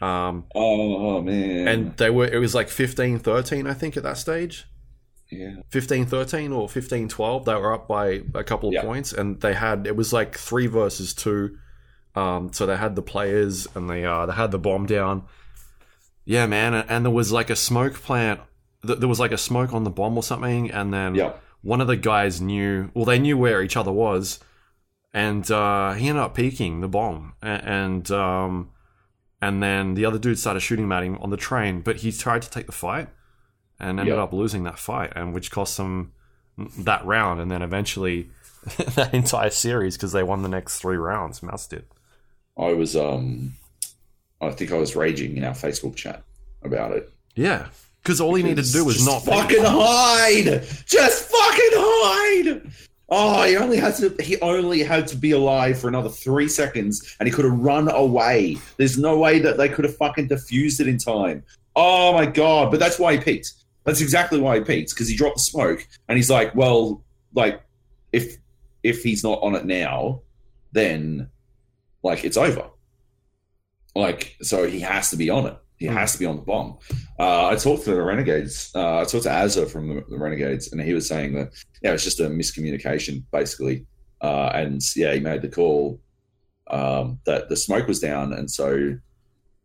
um 0.00 0.44
oh, 0.54 1.16
oh, 1.16 1.22
man. 1.22 1.66
and 1.68 1.96
they 1.96 2.10
were 2.10 2.26
it 2.26 2.38
was 2.38 2.54
like 2.54 2.68
15-13 2.68 3.68
i 3.68 3.74
think 3.74 3.96
at 3.96 4.02
that 4.04 4.16
stage. 4.18 4.66
Yeah, 5.30 5.56
15-13 5.70 6.56
or 6.56 6.68
15-12 6.68 7.44
they 7.44 7.54
were 7.54 7.74
up 7.74 7.86
by 7.88 8.22
a 8.34 8.42
couple 8.44 8.68
of 8.70 8.74
Yeah. 8.74 8.82
points 8.82 9.12
and 9.12 9.40
they 9.40 9.52
had 9.54 9.86
it 9.86 9.94
was 9.94 10.12
like 10.12 10.38
three 10.38 10.66
versus 10.68 11.12
two. 11.12 11.58
Um 12.14 12.52
so 12.52 12.64
they 12.64 12.76
had 12.76 12.96
the 12.96 13.02
players 13.02 13.66
and 13.74 13.90
they 13.90 14.04
uh 14.06 14.24
they 14.26 14.32
had 14.32 14.52
the 14.52 14.58
bomb 14.58 14.86
down. 14.86 15.24
Yeah 16.24 16.46
man 16.46 16.72
and, 16.74 17.04
there 17.04 17.10
was 17.12 17.30
like 17.32 17.50
a 17.50 17.56
smoke 17.56 17.94
plant 17.94 18.40
th- 18.86 19.00
there 19.00 19.08
was 19.08 19.20
like 19.20 19.32
a 19.32 19.38
smoke 19.38 19.74
on 19.74 19.84
the 19.84 19.90
bomb 19.90 20.16
or 20.16 20.22
something 20.22 20.70
and 20.70 20.94
then 20.94 21.14
yeah, 21.14 21.32
one 21.60 21.80
of 21.82 21.88
the 21.88 21.96
guys 21.96 22.40
knew 22.40 22.90
well 22.94 23.04
they 23.04 23.18
knew 23.18 23.36
where 23.36 23.60
each 23.62 23.76
other 23.76 23.92
was 23.92 24.38
and 25.12 25.50
uh, 25.50 25.92
he 25.94 26.08
ended 26.08 26.22
up 26.22 26.34
peeking 26.34 26.80
the 26.80 26.88
bomb 26.88 27.34
and 27.42 28.10
um, 28.10 28.70
and 29.40 29.62
then 29.62 29.94
the 29.94 30.04
other 30.04 30.18
dude 30.18 30.38
started 30.38 30.60
shooting 30.60 30.90
at 30.92 31.02
him 31.02 31.16
on 31.18 31.30
the 31.30 31.36
train 31.36 31.80
but 31.80 31.96
he 31.96 32.10
tried 32.12 32.42
to 32.42 32.50
take 32.50 32.66
the 32.66 32.72
fight 32.72 33.08
and 33.80 34.00
ended 34.00 34.14
Yeah. 34.16 34.22
up 34.22 34.32
losing 34.32 34.64
that 34.64 34.78
fight 34.78 35.12
and 35.14 35.32
which 35.32 35.50
cost 35.50 35.78
him 35.78 36.12
that 36.78 37.04
round 37.04 37.40
and 37.40 37.50
then 37.50 37.62
eventually 37.62 38.30
that 38.96 39.14
entire 39.14 39.50
series 39.50 39.96
because 39.96 40.12
they 40.12 40.22
won 40.24 40.42
the 40.42 40.48
next 40.48 40.80
three 40.80 40.96
rounds 40.96 41.42
mouse 41.42 41.66
did 41.66 41.84
I 42.58 42.72
was. 42.72 42.96
Um, 42.96 43.52
I 44.40 44.50
think 44.50 44.72
I 44.72 44.76
was 44.76 44.96
raging 44.96 45.36
in 45.36 45.44
our 45.44 45.52
Facebook 45.54 45.94
chat 45.94 46.24
about 46.62 46.90
it. 46.92 47.08
yeah 47.36 47.68
because 48.02 48.20
all 48.20 48.34
he 48.34 48.42
needed 48.42 48.64
to 48.64 48.72
do 48.72 48.84
was 48.84 48.96
Just 48.96 49.06
not 49.06 49.24
fucking 49.24 49.62
hide. 49.64 50.62
Just 50.86 51.24
fucking 51.28 51.74
hide. 51.74 52.72
Oh, 53.10 53.42
he 53.44 53.56
only 53.56 53.78
had 53.78 53.94
to. 53.96 54.14
He 54.20 54.38
only 54.40 54.82
had 54.82 55.06
to 55.08 55.16
be 55.16 55.30
alive 55.30 55.78
for 55.78 55.88
another 55.88 56.10
three 56.10 56.48
seconds, 56.48 57.16
and 57.18 57.26
he 57.26 57.34
could 57.34 57.46
have 57.46 57.58
run 57.58 57.90
away. 57.90 58.58
There's 58.76 58.98
no 58.98 59.18
way 59.18 59.38
that 59.38 59.56
they 59.56 59.68
could 59.68 59.86
have 59.86 59.96
fucking 59.96 60.28
defused 60.28 60.80
it 60.80 60.88
in 60.88 60.98
time. 60.98 61.42
Oh 61.74 62.12
my 62.12 62.26
god! 62.26 62.70
But 62.70 62.80
that's 62.80 62.98
why 62.98 63.14
he 63.14 63.20
peaked. 63.20 63.54
That's 63.84 64.02
exactly 64.02 64.40
why 64.40 64.58
he 64.58 64.64
peaked 64.64 64.90
because 64.90 65.08
he 65.08 65.16
dropped 65.16 65.38
the 65.38 65.42
smoke, 65.42 65.86
and 66.08 66.18
he's 66.18 66.28
like, 66.28 66.54
well, 66.54 67.02
like 67.34 67.62
if 68.12 68.36
if 68.82 69.02
he's 69.02 69.24
not 69.24 69.40
on 69.42 69.54
it 69.54 69.64
now, 69.64 70.20
then 70.72 71.30
like 72.02 72.24
it's 72.24 72.36
over. 72.36 72.66
Like 73.94 74.36
so, 74.42 74.66
he 74.66 74.80
has 74.80 75.10
to 75.10 75.16
be 75.16 75.30
on 75.30 75.46
it. 75.46 75.56
He 75.78 75.86
Hmm. 75.86 75.94
has 75.94 76.12
to 76.12 76.18
be 76.18 76.26
on 76.26 76.36
the 76.36 76.42
bomb. 76.42 76.78
Uh, 77.18 77.46
I 77.46 77.54
talked 77.56 77.84
to 77.84 77.92
the 77.94 78.02
Renegades. 78.02 78.70
Uh, 78.74 78.98
I 79.00 79.04
talked 79.04 79.24
to 79.24 79.30
Azza 79.30 79.70
from 79.70 79.88
the, 79.88 80.04
the 80.08 80.18
Renegades, 80.18 80.72
and 80.72 80.80
he 80.80 80.92
was 80.94 81.06
saying 81.08 81.34
that 81.34 81.52
yeah, 81.82 81.92
it's 81.92 82.04
just 82.04 82.20
a 82.20 82.24
miscommunication 82.28 83.22
basically. 83.32 83.86
Uh, 84.20 84.50
and 84.54 84.80
yeah, 84.96 85.14
he 85.14 85.20
made 85.20 85.42
the 85.42 85.48
call 85.48 86.00
um, 86.68 87.20
that 87.26 87.48
the 87.48 87.56
smoke 87.56 87.86
was 87.86 88.00
down, 88.00 88.32
and 88.32 88.50
so 88.50 88.96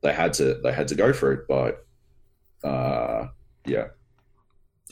they 0.01 0.13
had 0.13 0.33
to 0.33 0.55
they 0.63 0.71
had 0.71 0.87
to 0.89 0.95
go 0.95 1.11
for 1.13 1.31
it. 1.33 1.47
But 1.47 1.85
uh, 2.63 3.27
yeah, 3.65 3.87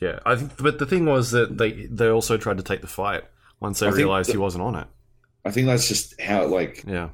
yeah 0.02 0.20
i 0.26 0.36
think 0.36 0.58
but 0.58 0.80
the 0.80 0.86
thing 0.86 1.06
was 1.06 1.32
that 1.32 1.58
they 1.58 1.86
they 1.86 2.08
also 2.08 2.36
tried 2.38 2.58
to 2.58 2.64
take 2.64 2.82
the 2.82 2.88
fight 2.88 3.24
once 3.60 3.80
they 3.80 3.88
I 3.88 3.92
realized 3.92 4.30
that- 4.30 4.34
he 4.34 4.38
wasn't 4.38 4.64
on 4.64 4.76
it 4.76 4.88
I 5.46 5.52
think 5.52 5.68
that's 5.68 5.88
just 5.88 6.20
how 6.20 6.48
like 6.48 6.84
yeah 6.88 7.10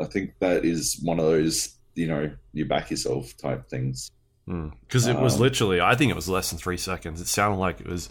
I 0.00 0.04
think 0.06 0.32
that 0.40 0.64
is 0.64 0.98
one 1.02 1.18
of 1.20 1.26
those 1.26 1.76
you 1.94 2.06
know 2.06 2.30
you 2.52 2.66
back 2.66 2.90
yourself 2.90 3.36
type 3.36 3.68
things. 3.68 4.10
Because 4.46 5.06
it 5.06 5.16
was 5.16 5.36
Um, 5.36 5.40
literally, 5.42 5.80
I 5.80 5.94
think 5.94 6.10
it 6.10 6.16
was 6.16 6.28
less 6.28 6.50
than 6.50 6.58
three 6.58 6.76
seconds. 6.76 7.20
It 7.20 7.28
sounded 7.28 7.58
like 7.58 7.80
it 7.80 7.86
was 7.86 8.08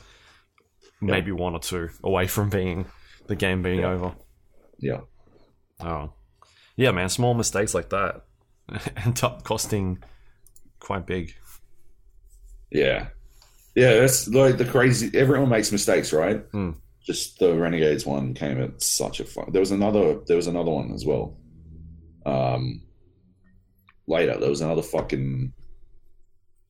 maybe 1.01 1.31
one 1.33 1.53
or 1.53 1.59
two 1.59 1.89
away 2.03 2.27
from 2.27 2.49
being 2.49 2.85
the 3.27 3.35
game 3.35 3.61
being 3.61 3.79
Yeah. 3.79 3.89
over. 3.89 4.15
Yeah, 4.79 5.01
Oh, 5.81 6.13
yeah, 6.77 6.91
man. 6.91 7.09
Small 7.09 7.33
mistakes 7.33 7.73
like 7.73 7.89
that 7.89 8.25
end 9.05 9.21
up 9.23 9.43
costing 9.43 10.01
quite 10.79 11.05
big. 11.05 11.33
yeah, 12.71 13.07
yeah. 13.75 13.99
That's 13.99 14.27
like 14.29 14.57
the 14.57 14.65
crazy. 14.65 15.11
Everyone 15.17 15.49
makes 15.49 15.71
mistakes, 15.71 16.13
right? 16.13 16.41
Hmm. 16.51 16.71
Just 17.05 17.39
the 17.39 17.55
Renegades 17.55 18.05
one 18.05 18.33
came 18.33 18.61
at 18.61 18.81
such 18.81 19.19
a 19.19 19.25
fun. 19.25 19.49
There 19.51 19.59
was 19.61 19.71
another. 19.71 20.19
There 20.27 20.37
was 20.37 20.47
another 20.47 20.71
one 20.71 20.93
as 20.93 21.05
well. 21.05 21.37
Um, 22.25 22.83
later 24.10 24.38
there 24.38 24.50
was 24.50 24.60
another 24.62 24.82
fucking 24.82 25.54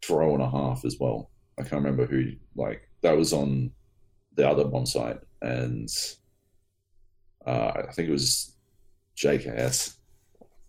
throw 0.04 0.34
and 0.36 0.44
a 0.44 0.50
half 0.50 0.86
as 0.86 0.98
well. 1.00 1.32
I 1.58 1.64
can't 1.64 1.82
remember 1.84 2.06
who. 2.06 2.34
Like 2.56 2.88
that 3.02 3.18
was 3.18 3.34
on 3.34 3.72
the 4.36 4.48
other 4.48 4.70
site, 4.86 5.18
and 5.42 5.90
uh, 7.48 7.72
I 7.88 7.92
think 7.94 8.10
it 8.10 8.12
was 8.12 8.56
JKS. 9.18 9.96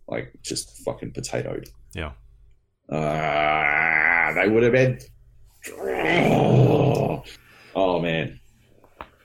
Like 0.09 0.33
just 0.43 0.83
fucking 0.85 1.13
potatoed. 1.13 1.69
Yeah. 1.95 2.13
Uh, 2.89 4.33
they 4.35 4.49
would 4.49 4.63
have 4.63 4.73
been. 4.73 4.99
Oh, 5.79 7.23
oh 7.75 8.01
man. 8.01 8.41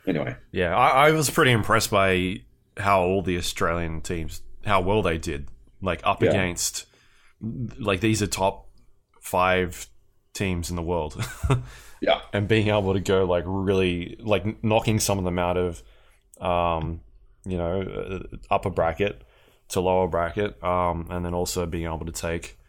Anyway, 0.08 0.36
Yeah, 0.52 0.76
I, 0.78 1.08
I 1.08 1.12
was 1.12 1.32
pretty 1.32 1.52
impressed 1.52 1.90
by 1.90 2.42
how 2.78 3.02
all 3.02 3.24
the 3.24 3.38
Australian 3.38 4.02
teams, 4.02 4.44
how 4.64 4.82
well 4.82 5.02
they 5.02 5.18
did. 5.18 5.48
Like 5.82 6.02
up 6.04 6.22
Yeah. 6.22 6.30
against, 6.30 6.86
like 7.80 8.00
these 8.02 8.22
are 8.22 8.28
top 8.28 8.68
five 9.22 9.88
teams 10.34 10.70
in 10.70 10.76
the 10.76 10.82
world. 10.84 11.24
Yeah. 12.02 12.20
and 12.34 12.48
being 12.48 12.68
able 12.68 12.94
to 12.94 13.00
go 13.00 13.24
like 13.24 13.46
really 13.48 14.18
like 14.20 14.64
knocking 14.64 15.00
some 15.00 15.18
of 15.18 15.24
them 15.24 15.40
out 15.40 15.58
of, 15.58 15.82
um, 16.40 17.00
you 17.46 17.58
know, 17.58 17.82
uh, 17.82 18.38
upper 18.52 18.70
bracket 18.70 19.24
to 19.70 19.80
lower 19.80 20.08
bracket, 20.08 20.62
um, 20.64 21.08
and 21.10 21.26
then 21.26 21.34
also 21.34 21.66
being 21.66 21.86
able 21.86 22.06
to 22.06 22.12
take 22.12 22.60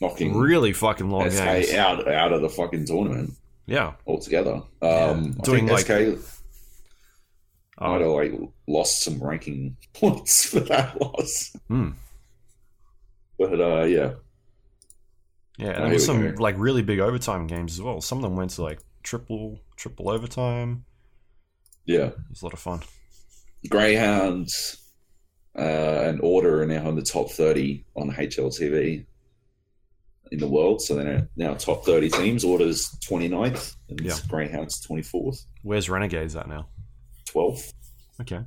knocking 0.00 0.36
really 0.36 0.72
fucking 0.72 1.10
long 1.10 1.28
SK 1.30 1.42
games. 1.44 1.72
out 1.74 2.06
out 2.12 2.32
of 2.32 2.42
the 2.42 2.48
fucking 2.50 2.84
tournament 2.86 3.32
Yeah, 3.66 3.94
altogether. 4.06 4.62
Um, 4.82 5.36
I 5.40 5.42
Doing, 5.44 5.66
think 5.66 5.70
like- 5.70 5.86
SK 5.86 5.90
Um, 7.78 7.90
might 7.92 8.00
have 8.02 8.10
like 8.10 8.32
lost 8.68 9.02
some 9.02 9.18
ranking 9.20 9.76
points 9.94 10.44
for 10.44 10.60
that 10.60 11.00
loss. 11.00 11.56
Hmm. 11.68 11.90
But 13.38 13.60
uh, 13.60 13.84
yeah, 13.84 14.12
Yeah, 15.58 15.68
and 15.70 15.84
there 15.84 15.92
was 15.92 16.04
some 16.06 16.34
go. 16.34 16.42
like 16.42 16.56
really 16.58 16.82
big 16.82 16.98
overtime 17.00 17.46
games 17.46 17.74
as 17.74 17.82
well. 17.82 18.00
Some 18.00 18.18
of 18.18 18.22
them 18.22 18.36
went 18.36 18.50
to 18.52 18.62
like 18.62 18.80
triple 19.02 19.60
triple 19.76 20.10
overtime. 20.10 20.84
yeah. 21.86 22.06
It 22.06 22.16
was 22.30 22.42
a 22.42 22.44
lot 22.46 22.52
of 22.54 22.58
fun. 22.60 22.80
Greyhounds 23.68 24.78
uh, 25.56 25.60
and 26.06 26.20
Order 26.22 26.62
are 26.62 26.66
now 26.66 26.88
in 26.88 26.96
the 26.96 27.02
top 27.02 27.30
30 27.30 27.84
on 27.96 28.10
HLTV 28.12 29.04
in 30.30 30.38
the 30.38 30.46
world. 30.48 30.80
So 30.82 30.94
they're 30.94 31.28
now 31.36 31.54
top 31.54 31.84
30 31.84 32.10
teams. 32.10 32.44
Order's 32.44 32.88
29th 33.08 33.74
and 33.88 34.00
Yeah. 34.00 34.16
Greyhounds 34.28 34.84
24th, 34.86 35.44
Where's 35.62 35.88
Renegades 35.88 36.36
at 36.36 36.48
now? 36.48 36.68
12th. 37.26 37.72
Okay. 38.20 38.40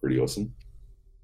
Pretty 0.00 0.18
awesome. 0.20 0.54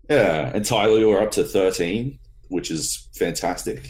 Yeah. 0.09 0.51
And 0.55 0.65
Tyler, 0.65 0.99
you're 0.99 1.23
up 1.23 1.31
to 1.33 1.45
13, 1.45 2.19
which 2.53 2.71
is 2.71 3.09
fantastic. 3.15 3.89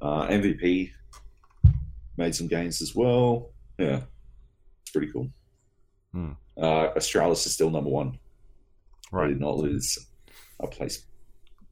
Uh, 0.00 0.26
MVP 0.28 0.90
made 2.16 2.34
some 2.34 2.48
gains 2.48 2.80
as 2.82 2.94
well. 2.94 3.50
Yeah. 3.78 4.00
It's 4.82 4.90
pretty 4.92 5.12
cool. 5.12 5.28
Hmm. 6.12 6.32
Uh, 6.56 6.88
Australis 6.96 7.44
is 7.46 7.52
still 7.52 7.70
number 7.70 7.90
one. 7.90 8.12
They 8.12 9.18
Right. 9.18 9.28
did 9.28 9.40
not 9.40 9.56
lose 9.56 9.98
a 10.60 10.66
place 10.66 11.04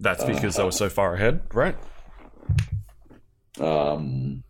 That's 0.01 0.23
Uh, 0.23 0.27
because 0.27 0.57
they 0.57 0.65
were 0.65 0.71
so 0.73 0.89
far 0.91 1.15
ahead, 1.15 1.41
right? 1.55 1.77
Um, 3.61 4.43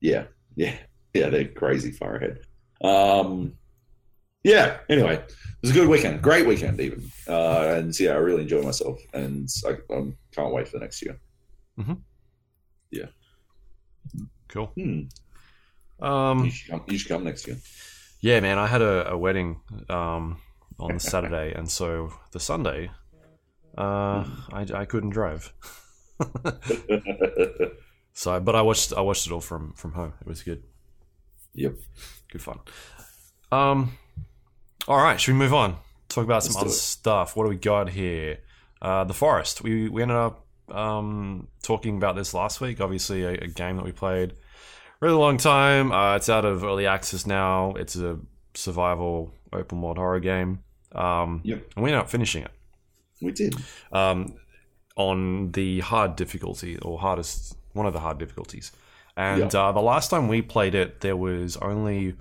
yeah, 0.00 0.24
yeah, 0.56 0.76
yeah, 1.14 1.28
they're 1.30 1.48
crazy 1.48 1.92
far 1.92 2.16
ahead. 2.16 2.40
Um, 2.82 3.56
yeah. 4.44 4.78
Anyway, 4.88 5.14
it 5.14 5.32
was 5.62 5.70
a 5.70 5.74
good 5.74 5.88
weekend, 5.88 6.22
great 6.22 6.46
weekend 6.46 6.78
even, 6.80 7.10
uh, 7.28 7.74
and 7.76 7.98
yeah, 7.98 8.12
I 8.12 8.16
really 8.16 8.42
enjoyed 8.42 8.64
myself, 8.64 9.00
and 9.12 9.48
I, 9.66 9.70
I 9.92 10.12
can't 10.32 10.52
wait 10.54 10.68
for 10.68 10.78
the 10.78 10.84
next 10.84 11.02
year. 11.02 11.18
Yeah. 12.90 13.06
Cool. 14.48 14.66
Hmm. 14.76 16.04
Um, 16.04 16.44
You 16.44 16.50
should 16.50 16.70
come. 16.70 16.82
You 16.88 16.98
should 16.98 17.08
come 17.08 17.24
next 17.24 17.46
year. 17.48 17.56
yeah, 18.20 18.38
man, 18.40 18.58
I 18.58 18.66
had 18.68 18.82
a, 18.82 19.10
a 19.10 19.16
wedding 19.18 19.60
um, 19.88 20.38
on 20.78 20.94
the 20.94 21.00
Saturday, 21.00 21.52
and 21.54 21.68
so 21.68 22.12
the 22.32 22.38
Sunday 22.40 22.90
Uh, 23.76 24.24
I, 24.52 24.66
I 24.74 24.84
couldn't 24.84 25.10
drive. 25.10 25.52
so, 28.12 28.38
but 28.40 28.54
I 28.54 28.62
watched 28.62 28.92
I 28.92 29.00
watched 29.00 29.26
it 29.26 29.32
all 29.32 29.40
from 29.40 29.72
from 29.72 29.92
home. 29.92 30.12
It 30.20 30.26
was 30.28 30.42
good. 30.42 30.62
Yep. 31.54 31.74
Good 32.30 32.42
fun. 32.42 32.58
Um, 33.50 33.98
all 34.88 34.98
right, 35.02 35.20
should 35.20 35.32
we 35.32 35.38
move 35.38 35.54
on? 35.54 35.76
Talk 36.08 36.24
about 36.24 36.42
some 36.44 36.50
Let's 36.52 36.56
do 36.56 36.60
other 36.60 36.70
it. 36.70 36.72
stuff. 36.78 37.36
What 37.36 37.44
do 37.44 37.48
we 37.50 37.56
got 37.56 37.88
here? 37.90 38.38
Uh, 38.82 39.04
the 39.04 39.14
Forest. 39.14 39.62
We 39.62 39.88
we 39.88 40.02
ended 40.02 40.16
up 40.16 40.46
um 40.70 41.48
talking 41.62 41.96
about 41.96 42.16
this 42.16 42.34
last 42.34 42.60
week. 42.60 42.80
Obviously, 42.80 43.24
a, 43.24 43.32
a 43.32 43.46
game 43.48 43.76
that 43.76 43.84
we 43.84 43.92
played 43.92 44.34
really 45.00 45.14
long 45.16 45.36
time. 45.38 45.92
Uh, 45.92 46.16
it's 46.16 46.28
out 46.28 46.44
of 46.44 46.64
early 46.64 46.86
access 46.86 47.26
now. 47.26 47.72
It's 47.72 47.96
a 47.96 48.18
survival 48.54 49.32
open 49.52 49.80
world 49.82 49.96
horror 49.98 50.20
game. 50.20 50.60
Um, 50.92 51.40
Yep. 51.44 51.72
and 51.76 51.82
we 51.84 51.90
ended 51.90 52.00
up 52.04 52.08
finishing 52.10 52.44
it 52.44 52.52
We 53.20 53.32
did. 53.32 53.56
um, 53.92 54.34
on 54.96 55.50
the 55.52 55.80
hard 55.80 56.14
difficulty 56.14 56.78
or 56.78 56.98
hardest 57.00 57.56
one 57.72 57.84
of 57.86 57.92
the 57.92 57.98
hard 58.00 58.18
difficulties. 58.18 58.70
And 59.16 59.52
Yeah. 59.52 59.60
uh, 59.68 59.72
the 59.72 59.80
last 59.82 60.08
time 60.10 60.28
we 60.28 60.40
played 60.40 60.74
it, 60.76 61.00
there 61.00 61.16
was 61.16 61.56
only 61.56 62.14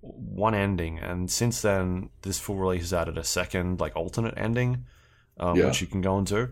one 0.00 0.54
ending, 0.54 0.98
and 0.98 1.30
since 1.30 1.60
then, 1.62 2.10
this 2.22 2.38
full 2.38 2.56
release 2.56 2.82
has 2.82 2.92
added 2.94 3.18
a 3.18 3.24
second, 3.24 3.80
like 3.80 3.96
alternate 3.96 4.34
ending, 4.36 4.84
um, 5.38 5.56
Yeah. 5.56 5.66
which 5.66 5.80
you 5.80 5.86
can 5.86 6.00
go 6.00 6.18
into, 6.18 6.50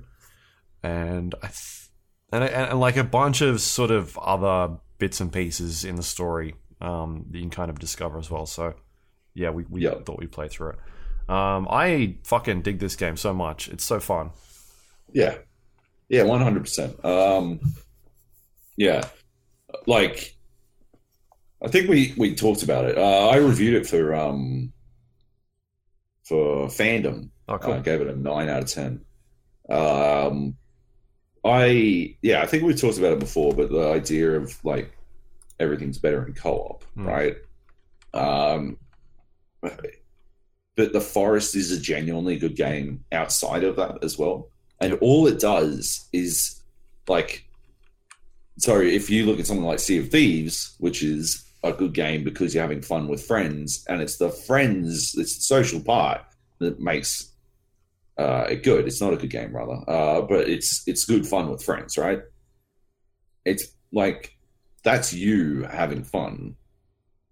and 0.82 1.34
I 1.42 1.46
th- 1.48 1.88
and, 2.32 2.44
and 2.44 2.70
and 2.70 2.80
like 2.80 2.96
a 2.96 3.04
bunch 3.04 3.40
of 3.40 3.60
sort 3.60 3.90
of 3.90 4.18
other 4.18 4.76
bits 4.98 5.20
and 5.20 5.32
pieces 5.32 5.84
in 5.84 5.96
the 5.96 6.02
story 6.02 6.54
um, 6.80 7.24
that 7.30 7.38
you 7.38 7.42
can 7.44 7.50
kind 7.50 7.70
of 7.70 7.78
discover 7.78 8.18
as 8.18 8.30
well. 8.30 8.46
So, 8.46 8.74
yeah, 9.34 9.50
we, 9.50 9.64
we 9.68 9.82
Yeah. 9.82 9.94
thought 10.04 10.18
we'd 10.18 10.30
play 10.32 10.48
through 10.48 10.70
it. 10.70 10.78
Um, 11.30 11.66
I 11.70 12.16
fucking 12.24 12.62
dig 12.62 12.78
this 12.78 12.96
game 12.96 13.16
so 13.16 13.32
much. 13.34 13.68
It's 13.68 13.84
so 13.84 13.98
fun. 14.00 14.30
Yeah. 15.12 15.38
Yeah, 16.08 16.22
one 16.24 16.40
hundred 16.40 16.60
percent. 16.60 17.02
Um 17.04 17.60
yeah. 18.76 19.08
Like 19.86 20.36
I 21.62 21.68
think 21.68 21.88
we 21.88 22.14
we 22.16 22.34
talked 22.34 22.62
about 22.62 22.84
it. 22.84 22.96
Uh, 22.96 23.28
I 23.28 23.36
reviewed 23.36 23.74
it 23.74 23.86
for 23.86 24.14
um 24.14 24.72
for 26.24 26.66
fandom. 26.68 27.30
Oh, 27.48 27.58
cool. 27.58 27.74
I 27.74 27.80
gave 27.80 28.00
it 28.00 28.06
a 28.06 28.16
nine 28.16 28.48
out 28.48 28.62
of 28.62 28.68
ten. 28.68 29.04
Um 29.68 30.56
I 31.44 32.16
yeah, 32.22 32.42
I 32.42 32.46
think 32.46 32.62
we 32.64 32.74
talked 32.74 32.98
about 32.98 33.12
it 33.12 33.20
before, 33.20 33.54
but 33.54 33.70
the 33.70 33.88
idea 33.92 34.32
of 34.32 34.62
like 34.64 34.92
everything's 35.58 35.98
better 35.98 36.24
in 36.26 36.34
co-op, 36.34 36.84
Hmm. 36.94 37.06
right? 37.06 37.36
Um 38.14 38.78
but 39.60 40.92
the 40.92 41.00
forest 41.00 41.56
is 41.56 41.72
a 41.72 41.80
genuinely 41.80 42.38
good 42.38 42.54
game 42.54 43.04
outside 43.10 43.64
of 43.64 43.74
that 43.76 43.98
as 44.04 44.16
well 44.16 44.48
and 44.80 44.94
all 45.00 45.26
it 45.26 45.40
does 45.40 46.08
is 46.12 46.62
like 47.08 47.44
so 48.58 48.80
if 48.80 49.10
you 49.10 49.26
look 49.26 49.40
at 49.40 49.46
something 49.46 49.66
like 49.66 49.80
sea 49.80 49.98
of 49.98 50.10
thieves 50.10 50.76
which 50.78 51.02
is 51.02 51.44
a 51.64 51.72
good 51.72 51.92
game 51.92 52.22
because 52.24 52.54
you're 52.54 52.62
having 52.62 52.82
fun 52.82 53.08
with 53.08 53.24
friends 53.24 53.84
and 53.88 54.00
it's 54.00 54.16
the 54.18 54.30
friends 54.30 55.14
it's 55.16 55.36
the 55.36 55.42
social 55.42 55.80
part 55.80 56.20
that 56.60 56.78
makes 56.80 57.32
uh, 58.16 58.46
it 58.50 58.64
good. 58.64 58.86
It's 58.86 59.00
not 59.00 59.12
a 59.12 59.16
good 59.16 59.30
game 59.30 59.54
rather. 59.54 59.78
Uh, 59.88 60.22
but 60.22 60.48
it's 60.48 60.82
it's 60.86 61.04
good 61.04 61.26
fun 61.26 61.50
with 61.50 61.62
friends 61.62 61.96
right? 61.96 62.20
It's 63.44 63.66
like 63.92 64.36
that's 64.82 65.12
you 65.12 65.62
having 65.64 66.02
fun 66.04 66.56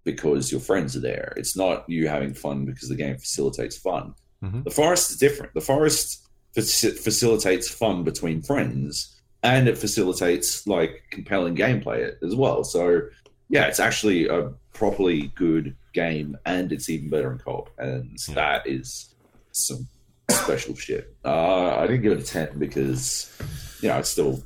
because 0.04 0.52
your 0.52 0.60
friends 0.60 0.96
are 0.96 1.00
there. 1.00 1.32
It's 1.36 1.56
not 1.56 1.88
you 1.88 2.08
having 2.08 2.34
fun 2.34 2.64
because 2.64 2.88
the 2.88 2.94
game 2.96 3.18
facilitates 3.18 3.76
fun. 3.76 4.14
Mhm. 4.44 4.64
the 4.64 4.70
forest 4.70 5.10
is 5.10 5.16
different. 5.16 5.54
The 5.54 5.60
forest 5.62 6.28
faci- 6.54 6.98
facilitates 6.98 7.68
fun 7.68 8.04
between 8.04 8.42
friends 8.42 9.18
and 9.42 9.66
it 9.66 9.78
facilitates 9.78 10.66
like 10.66 11.02
compelling 11.10 11.56
gameplay 11.56 12.12
as 12.22 12.34
well. 12.34 12.62
So 12.62 13.02
yeah 13.48 13.66
it's 13.66 13.80
actually 13.80 14.26
a 14.28 14.50
properly 14.72 15.28
good 15.34 15.76
game 15.94 16.36
and 16.44 16.72
it's 16.72 16.88
even 16.88 17.08
better 17.10 17.32
in 17.32 17.38
co-op 17.38 17.70
and 17.78 18.16
Yeah. 18.28 18.34
that 18.34 18.66
is 18.66 19.14
some 19.52 19.88
special 20.30 20.74
shit 20.74 21.14
uh, 21.24 21.76
i 21.76 21.86
didn't 21.86 22.02
give 22.02 22.12
it 22.12 22.20
a 22.20 22.24
10 22.26 22.58
because 22.58 23.32
you 23.80 23.88
know 23.88 23.98
it's 23.98 24.10
still 24.10 24.42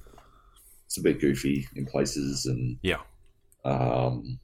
it's 0.87 0.99
a 0.99 1.03
bit 1.03 1.21
goofy 1.21 1.67
in 1.75 1.87
places 1.87 2.47
and 2.47 2.79
Yeah. 2.83 3.01
um 3.65 4.39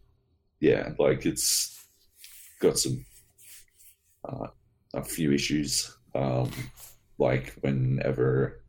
yeah 0.60 0.92
like 0.98 1.26
it's 1.26 1.78
got 2.60 2.78
some 2.78 3.04
uh, 4.28 4.48
a 4.94 5.04
few 5.04 5.32
issues 5.32 5.94
um 6.14 6.50
like 7.18 7.54
whenever 7.60 8.62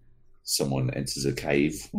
someone 0.44 0.90
enters 0.94 1.26
a 1.26 1.34
cave 1.34 1.90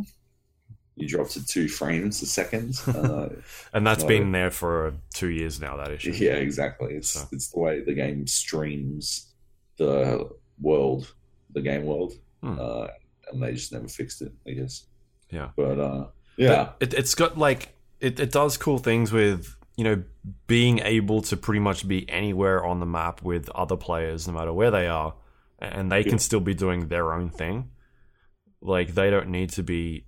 you 0.99 1.09
drop 1.09 1.29
to 1.31 1.47
two 1.47 1.69
frames 1.69 2.21
a 2.23 2.27
second 2.27 2.75
uh, 2.89 3.29
And 3.73 3.87
that's 3.87 4.03
No. 4.03 4.09
been 4.09 4.33
there 4.33 4.51
for 4.51 4.95
two 5.15 5.29
years 5.29 5.61
now. 5.61 5.77
That 5.77 5.91
issue. 5.93 6.11
yeah 6.13 6.35
exactly 6.35 6.95
it's 6.95 7.11
So. 7.11 7.29
it's 7.33 7.49
the 7.49 7.59
way 7.61 7.81
the 7.83 7.95
game 7.95 8.27
streams 8.27 9.33
the 9.77 10.29
world 10.61 11.15
the 11.53 11.61
game 11.63 11.85
world 11.85 12.13
Hmm. 12.43 12.57
uh 12.61 12.87
and 13.33 13.43
they 13.43 13.53
just 13.53 13.73
never 13.73 13.89
fixed 13.89 14.23
it 14.23 14.33
i 14.47 14.53
guess 14.53 14.85
Yeah. 15.31 15.51
but 15.57 15.79
uh 15.81 16.07
yeah 16.37 16.71
It, 16.81 16.95
it's 16.95 17.15
got 17.15 17.37
like 17.37 17.75
it, 18.01 18.21
it 18.21 18.31
does 18.33 18.57
cool 18.57 18.79
things 18.79 19.13
with 19.13 19.57
you 19.77 19.85
know 19.85 20.03
being 20.47 20.79
able 20.81 21.23
to 21.23 21.37
pretty 21.37 21.61
much 21.61 21.87
be 21.89 22.09
anywhere 22.11 22.65
on 22.65 22.81
the 22.81 22.87
map 22.87 23.23
with 23.23 23.49
other 23.51 23.77
players, 23.77 24.27
no 24.29 24.35
matter 24.35 24.53
where 24.53 24.71
they 24.71 24.87
are, 24.89 25.15
and 25.61 25.91
they 25.91 26.01
Yeah. 26.01 26.11
can 26.11 26.19
still 26.19 26.41
be 26.41 26.55
doing 26.55 26.89
their 26.89 27.13
own 27.13 27.31
thing. 27.31 27.71
Like 28.61 28.95
they 28.95 29.09
don't 29.11 29.29
need 29.29 29.51
to 29.51 29.63
be 29.63 30.05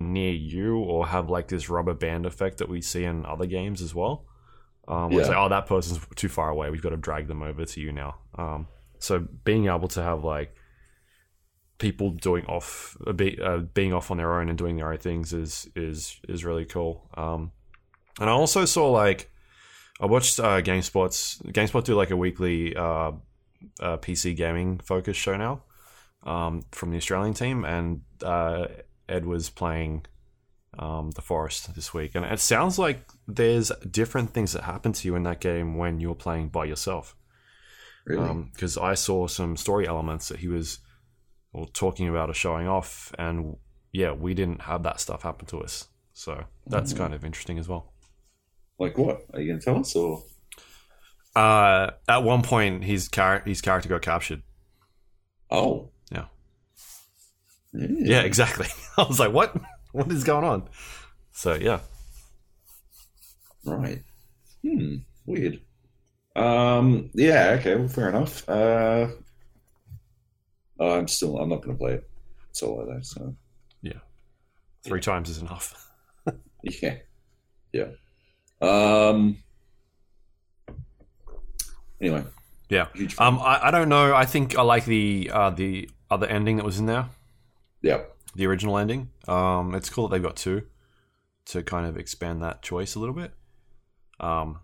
near 0.00 0.32
you 0.32 0.78
or 0.78 1.06
have 1.06 1.28
like 1.28 1.48
this 1.48 1.68
rubber 1.68 1.94
band 1.94 2.26
effect 2.26 2.58
that 2.58 2.68
we 2.68 2.80
see 2.80 3.04
in 3.04 3.26
other 3.26 3.46
games 3.46 3.82
as 3.82 3.94
well. 3.94 4.24
Um, 4.88 5.10
where 5.10 5.20
it's 5.20 5.28
like, 5.28 5.38
oh, 5.38 5.48
that 5.50 5.66
person's 5.66 6.00
too 6.16 6.28
far 6.28 6.48
away. 6.48 6.70
We've 6.70 6.82
got 6.82 6.90
to 6.90 6.96
drag 6.96 7.28
them 7.28 7.42
over 7.42 7.64
to 7.64 7.80
you 7.80 7.92
now. 7.92 8.16
Um, 8.36 8.66
so 8.98 9.20
being 9.44 9.66
able 9.68 9.88
to 9.88 10.02
have 10.02 10.24
like 10.24 10.54
people 11.78 12.10
doing 12.10 12.44
off, 12.46 12.96
uh, 13.06 13.12
be, 13.12 13.38
uh, 13.40 13.58
being 13.58 13.92
off 13.92 14.10
on 14.10 14.16
their 14.16 14.40
own 14.40 14.48
and 14.48 14.58
doing 14.58 14.76
their 14.76 14.90
own 14.90 14.98
things 14.98 15.32
is 15.32 15.68
is 15.76 16.18
is 16.28 16.44
really 16.44 16.64
cool. 16.64 17.08
Um, 17.14 17.52
and 18.18 18.28
I 18.28 18.32
also 18.32 18.64
saw 18.64 18.90
like 18.90 19.30
I 20.00 20.06
watched 20.06 20.40
uh, 20.40 20.60
GameSpot's 20.62 21.40
GameSpot 21.46 21.84
do 21.84 21.94
like 21.94 22.10
a 22.10 22.16
weekly 22.16 22.74
uh, 22.74 23.12
uh, 23.80 23.96
PC 23.98 24.34
gaming 24.34 24.78
focus 24.78 25.16
show 25.16 25.36
now 25.36 25.62
um, 26.24 26.62
from 26.72 26.90
the 26.90 26.96
Australian 26.96 27.34
team, 27.34 27.64
and 27.64 28.00
uh, 28.22 28.66
Ed 29.10 29.24
was 29.26 29.50
playing 29.50 30.06
um, 30.78 31.10
the 31.10 31.22
Forest 31.22 31.74
this 31.74 31.92
week, 31.92 32.14
and 32.14 32.24
it 32.24 32.40
sounds 32.40 32.78
like 32.78 33.08
there's 33.26 33.72
different 33.90 34.32
things 34.32 34.52
that 34.52 34.62
happen 34.64 34.92
to 34.92 35.08
you 35.08 35.16
in 35.16 35.24
that 35.24 35.40
game 35.40 35.76
when 35.76 36.00
you're 36.00 36.14
playing 36.14 36.48
by 36.48 36.64
yourself. 36.64 37.16
really 38.06 38.44
Because 38.52 38.78
I 38.78 38.94
saw 38.94 39.26
some 39.26 39.56
story 39.56 39.86
elements 39.86 40.28
that 40.28 40.38
he 40.40 40.48
was 40.48 40.78
well, 41.52 41.66
talking 41.66 42.08
about 42.08 42.30
or 42.30 42.34
showing 42.34 42.68
off, 42.68 43.12
and 43.18 43.56
yeah, 43.92 44.12
we 44.12 44.34
didn't 44.34 44.62
have 44.62 44.84
that 44.84 45.00
stuff 45.00 45.22
happen 45.22 45.46
to 45.46 45.58
us, 45.60 45.88
so 46.12 46.44
that's 46.66 46.92
Mhm. 46.92 46.96
kind 46.98 47.14
of 47.14 47.24
interesting 47.24 47.58
as 47.58 47.68
well. 47.68 47.92
like 48.78 48.96
what 48.96 49.26
are 49.34 49.40
you 49.40 49.48
gonna 49.52 49.60
tell 49.60 49.78
us 49.80 49.94
or 49.96 50.22
Uh, 51.36 51.90
at 52.08 52.22
one 52.24 52.42
point, 52.42 52.82
his 52.84 53.08
char- 53.10 53.42
his 53.44 53.60
character 53.60 53.88
got 53.88 54.02
captured. 54.02 54.42
oh 55.50 55.90
Yeah. 57.72 57.86
yeah, 57.90 58.06
Yeah, 58.06 58.20
exactly. 58.22 58.66
I 58.98 59.02
was 59.04 59.18
like, 59.20 59.32
"What? 59.32 59.56
What 59.92 60.10
is 60.12 60.22
going 60.24 60.44
on?" 60.44 60.68
So 61.32 61.54
yeah, 61.54 61.80
Right. 63.64 64.02
Hmm. 64.62 64.96
Weird. 65.26 65.60
Um. 66.36 67.10
Yeah. 67.14 67.56
Okay. 67.58 67.74
Well, 67.76 67.88
fair 67.88 68.08
enough. 68.08 68.48
Uh. 68.48 69.08
uh, 70.78 70.96
I'm 70.98 71.08
still. 71.08 71.38
I'm 71.38 71.48
not 71.48 71.62
going 71.62 71.76
to 71.76 71.78
play 71.78 71.94
it 71.94 72.08
solo 72.52 72.86
though. 72.86 73.00
So 73.02 73.34
Yeah. 73.82 73.98
three 74.84 75.00
times 75.00 75.28
is 75.28 75.38
enough. 75.38 75.74
yeah. 76.62 76.96
Yeah. 77.72 77.88
Um. 78.62 79.38
Anyway. 82.00 82.24
Yeah. 82.68 82.86
Um, 83.18 83.38
I, 83.40 83.68
I 83.68 83.70
don't 83.72 83.88
know. 83.88 84.14
I 84.14 84.24
think 84.24 84.56
I 84.56 84.62
like 84.62 84.84
the 84.84 85.30
uh, 85.32 85.50
the 85.50 85.90
other 86.10 86.26
ending 86.26 86.56
that 86.56 86.64
was 86.64 86.78
in 86.78 86.86
there, 86.86 87.08
yeah. 87.82 88.02
the 88.34 88.46
original 88.46 88.78
ending. 88.78 89.10
Um, 89.28 89.74
it's 89.74 89.90
cool 89.90 90.08
that 90.08 90.14
they've 90.14 90.22
got 90.22 90.36
two 90.36 90.62
to 91.46 91.62
kind 91.62 91.86
of 91.86 91.96
expand 91.96 92.42
that 92.42 92.62
choice 92.62 92.94
a 92.94 92.98
little 92.98 93.14
bit. 93.14 93.32
Um, 94.18 94.60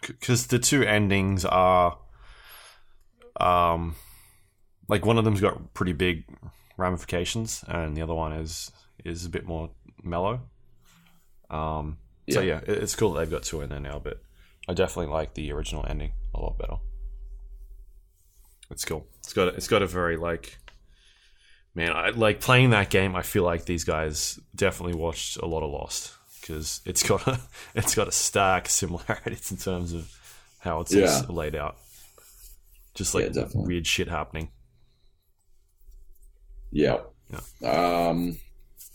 because 0.00 0.46
the 0.46 0.58
two 0.58 0.82
endings 0.82 1.44
are, 1.44 1.98
um, 3.40 3.96
like 4.88 5.04
one 5.04 5.18
of 5.18 5.24
them's 5.24 5.40
got 5.40 5.74
pretty 5.74 5.92
big 5.92 6.24
ramifications, 6.76 7.64
and 7.66 7.96
the 7.96 8.02
other 8.02 8.14
one 8.14 8.32
is 8.32 8.70
is 9.04 9.24
a 9.24 9.28
bit 9.28 9.46
more 9.46 9.70
mellow. 10.02 10.40
Um, 11.50 11.98
so 12.30 12.40
yeah, 12.40 12.60
it, 12.66 12.82
it's 12.82 12.94
cool 12.94 13.12
that 13.12 13.20
they've 13.20 13.30
got 13.30 13.42
two 13.42 13.60
in 13.60 13.70
there 13.70 13.80
now, 13.80 13.98
but 13.98 14.20
I 14.68 14.74
definitely 14.74 15.12
like 15.12 15.34
the 15.34 15.50
original 15.52 15.84
ending 15.88 16.12
a 16.34 16.40
lot 16.40 16.58
better. 16.58 16.76
It's 18.70 18.84
cool. 18.84 19.06
It's 19.20 19.32
got 19.32 19.48
a, 19.48 19.50
it's 19.52 19.68
got 19.68 19.82
a 19.82 19.86
very 19.86 20.16
like 20.16 20.58
man, 21.74 21.92
I 21.92 22.10
like 22.10 22.40
playing 22.40 22.70
that 22.70 22.90
game. 22.90 23.14
I 23.16 23.22
feel 23.22 23.42
like 23.44 23.64
these 23.64 23.84
guys 23.84 24.38
definitely 24.54 24.94
watched 24.98 25.36
a 25.36 25.46
lot 25.46 25.62
of 25.62 25.70
Lost 25.70 26.12
because 26.40 26.80
it's 26.84 27.02
got 27.02 27.26
a 27.26 27.40
it's 27.74 27.94
got 27.94 28.08
a 28.08 28.12
stark 28.12 28.68
similarities 28.68 29.50
in 29.50 29.56
terms 29.58 29.92
of 29.92 30.12
how 30.60 30.80
it's 30.80 30.92
Yeah. 30.94 31.22
laid 31.28 31.54
out. 31.54 31.76
Just 32.94 33.14
like 33.14 33.34
Yeah, 33.34 33.44
weird 33.54 33.86
shit 33.86 34.08
happening. 34.08 34.50
Yeah. 36.70 36.98
Yeah. 37.60 38.08
Um. 38.08 38.38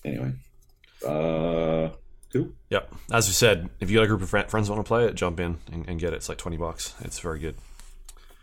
Anyway. 0.05 0.33
Uh. 1.05 1.89
Cool. 2.31 2.49
Yep. 2.69 2.93
As 3.11 3.27
we 3.27 3.33
said, 3.33 3.69
if 3.79 3.91
you 3.91 3.97
got 3.97 4.05
a 4.05 4.07
group 4.07 4.21
of 4.23 4.29
fri- 4.29 4.47
friends 4.47 4.69
want 4.69 4.79
to 4.83 4.87
play 4.87 5.05
it, 5.05 5.13
jump 5.13 5.39
in 5.39 5.59
and, 5.71 5.87
and 5.87 5.99
get 5.99 6.13
it. 6.13 6.17
It's 6.17 6.29
like 6.29 6.37
twenty 6.39 6.57
bucks. 6.57 6.93
It's 7.01 7.19
very 7.19 7.39
good. 7.39 7.55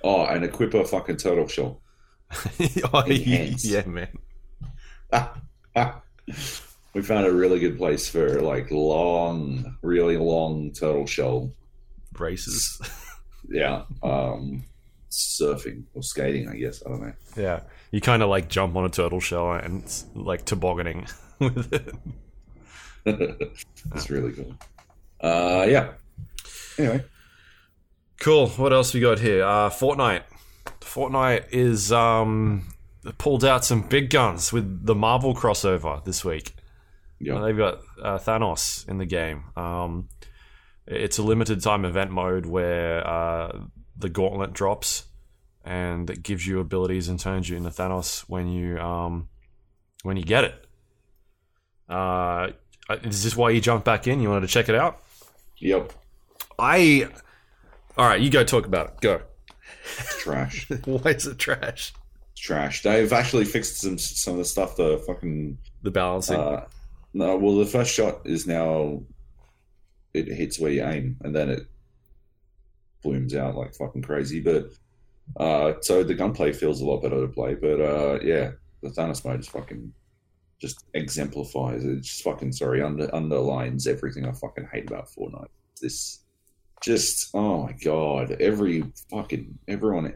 Oh, 0.03 0.25
and 0.25 0.45
equip 0.45 0.73
a 0.75 0.85
fucking 0.85 1.17
turtle 1.19 1.47
shell. 1.49 1.81
oh, 2.93 3.01
Enhanced. 3.01 3.65
yeah, 3.65 3.85
man. 3.87 4.09
We 6.93 7.03
found 7.03 7.25
a 7.27 7.33
really 7.33 7.61
good 7.61 7.79
place 7.79 8.09
for 8.09 8.41
like 8.41 8.71
long, 8.73 9.77
really 9.81 10.17
long 10.17 10.73
turtle 10.73 11.07
shell. 11.07 11.53
Races. 12.19 12.81
Yeah. 13.53 13.83
Um. 14.03 14.63
Surfing 15.11 15.83
or 15.95 16.05
skating, 16.05 16.49
I 16.49 16.55
guess. 16.55 16.83
I 16.87 16.91
don't 16.91 17.01
know. 17.01 17.13
yeah. 17.37 17.61
You 17.91 18.01
kind 18.01 18.23
of 18.23 18.29
like 18.29 18.49
jump 18.49 18.77
on 18.77 18.85
a 18.85 18.89
turtle 18.89 19.19
shell 19.19 19.53
and 19.55 19.83
it's 19.83 20.05
like 20.15 20.45
tobogganing 20.45 21.09
with 21.41 21.73
it. 21.73 21.93
it's 23.95 24.09
really 24.11 24.33
cool. 24.35 24.55
Uh. 25.21 25.67
Yeah. 25.69 25.95
Anyway. 26.79 27.03
Cool. 28.21 28.51
What 28.51 28.73
else 28.73 28.95
we 28.95 29.01
got 29.01 29.19
here? 29.19 29.43
Uh, 29.45 29.69
Fortnite. 29.71 30.23
Fortnite 30.93 31.53
is 31.53 31.93
um 31.93 32.67
pulled 33.19 33.45
out 33.45 33.65
some 33.65 33.83
big 33.83 34.11
guns 34.11 34.53
with 34.53 34.85
the 34.85 34.95
Marvel 34.95 35.35
crossover 35.35 36.05
this 36.05 36.25
week. 36.25 36.55
Yeah. 37.21 37.41
They've 37.41 37.57
got 37.57 37.81
uh, 38.03 38.19
Thanos 38.19 38.89
in 38.89 38.99
the 38.99 39.07
game. 39.07 39.45
Um, 39.57 40.09
it's 40.87 41.19
a 41.19 41.23
limited 41.23 41.63
time 41.63 41.85
event 41.85 42.11
mode 42.11 42.47
where 42.47 43.07
uh, 43.07 43.61
the 43.97 44.09
gauntlet 44.09 44.53
drops, 44.53 45.05
and 45.65 46.09
it 46.11 46.23
gives 46.23 46.47
you 46.47 46.61
abilities 46.61 47.09
and 47.09 47.21
turns 47.21 47.49
you 47.49 47.57
into 47.57 47.71
Thanos 47.71 48.23
when 48.23 48.49
you 48.49 48.79
um, 48.81 49.29
when 50.03 50.17
you 50.17 50.25
get 50.25 50.45
it. 50.45 50.67
Uh, 51.89 52.49
is 53.03 53.23
this 53.23 53.37
why 53.37 53.51
you 53.51 53.61
jumped 53.61 53.85
back 53.85 54.07
in? 54.07 54.21
You 54.21 54.31
wanted 54.31 54.43
to 54.43 54.53
check 54.53 54.69
it 54.69 54.75
out? 54.75 55.01
Yep. 55.59 55.93
I. 56.59 57.09
All 57.97 58.07
right, 58.07 58.21
you 58.21 58.31
go 58.31 58.43
talk 58.45 58.67
about 58.67 58.87
it. 58.87 59.01
Go. 59.01 59.21
Trash. 60.19 60.69
why 60.85 61.13
is 61.13 61.27
it 61.27 61.39
trash? 61.39 61.93
It's 62.33 62.41
Trash. 62.41 62.83
They've 62.83 63.13
actually 63.13 63.45
fixed 63.45 63.81
some 63.81 63.99
some 63.99 64.35
of 64.35 64.39
the 64.39 64.45
stuff. 64.45 64.77
The 64.77 65.03
fucking 65.07 65.59
The 65.83 65.91
balancing. 65.91 66.39
Uh, 66.39 66.67
no, 67.13 67.37
well, 67.37 67.57
the 67.57 67.67
first 67.67 67.93
shot 67.93 68.21
is 68.25 68.47
now 68.47 69.03
it 70.15 70.27
hits 70.29 70.59
where 70.59 70.73
you 70.73 70.85
aim, 70.85 71.17
and 71.23 71.35
then 71.35 71.51
it 71.51 71.67
blooms 73.03 73.35
out 73.35 73.57
like 73.57 73.75
fucking 73.75 74.03
crazy. 74.03 74.41
But 74.41 74.71
uh, 75.37 75.75
so 75.81 76.03
the 76.03 76.15
gunplay 76.15 76.53
feels 76.53 76.81
a 76.81 76.87
lot 76.87 77.03
better 77.03 77.21
to 77.21 77.29
play. 77.29 77.55
But 77.55 77.81
uh, 77.81 78.19
yeah, 78.23 78.53
the 78.83 78.91
Thanos 78.91 79.25
mode 79.25 79.41
is 79.41 79.49
fucking 79.49 79.93
just 80.61 80.85
exemplifies. 80.95 81.85
It's 81.85 82.09
just 82.09 82.23
fucking 82.23 82.53
sorry 82.53 82.83
under 82.83 83.13
underlines 83.15 83.87
everything 83.87 84.27
I 84.27 84.33
fucking 84.33 84.69
hate 84.73 84.89
about 84.89 85.09
Fortnite. 85.09 85.49
This 85.81 86.21
just 86.83 87.31
oh 87.35 87.65
my 87.65 87.73
god, 87.73 88.37
every 88.41 88.85
fucking 89.11 89.59
everyone. 89.69 90.15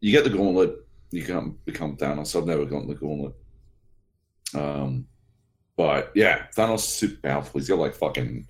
You 0.00 0.12
get 0.12 0.24
the 0.24 0.30
gauntlet, 0.30 0.76
you 1.10 1.22
can 1.22 1.56
become 1.64 1.96
Thanos. 1.96 2.36
I've 2.36 2.46
never 2.46 2.64
gotten 2.64 2.88
the 2.88 2.94
gauntlet. 2.94 3.34
Um, 4.54 5.06
but 5.76 6.12
yeah, 6.14 6.46
Thanos 6.56 6.76
is 6.78 6.84
super 6.84 7.28
powerful. 7.28 7.60
He's 7.60 7.68
got 7.68 7.78
like 7.78 7.94
fucking 7.94 8.46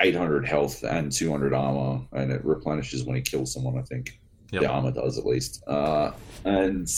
800 0.00 0.46
health 0.46 0.82
and 0.82 1.10
200 1.10 1.52
armor, 1.52 2.06
and 2.12 2.30
it 2.30 2.44
replenishes 2.44 3.04
when 3.04 3.16
he 3.16 3.22
kills 3.22 3.52
someone. 3.52 3.78
I 3.78 3.82
think 3.82 4.18
Yep. 4.52 4.62
the 4.62 4.68
armor 4.68 4.90
does 4.90 5.16
at 5.16 5.24
least. 5.26 5.62
Uh, 5.68 6.10
and 6.44 6.88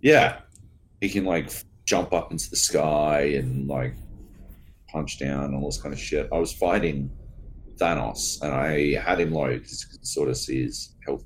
yeah, 0.00 0.38
he 1.00 1.08
can 1.08 1.24
like 1.24 1.50
jump 1.86 2.12
up 2.12 2.30
into 2.30 2.48
the 2.50 2.56
sky 2.56 3.32
and 3.36 3.66
like 3.66 3.94
punch 4.90 5.18
down 5.18 5.44
and 5.46 5.56
all 5.56 5.66
this 5.66 5.80
kind 5.82 5.92
of 5.92 5.98
shit. 5.98 6.28
I 6.32 6.38
was 6.38 6.52
fighting 6.52 7.10
Thanos, 7.76 8.42
and 8.42 8.52
I 8.52 9.00
had 9.00 9.20
him 9.20 9.32
low 9.32 9.48
because 9.48 9.82
you 9.82 9.96
can 9.96 10.04
sort 10.04 10.28
of 10.28 10.36
see 10.36 10.62
his 10.64 10.94
health. 11.04 11.24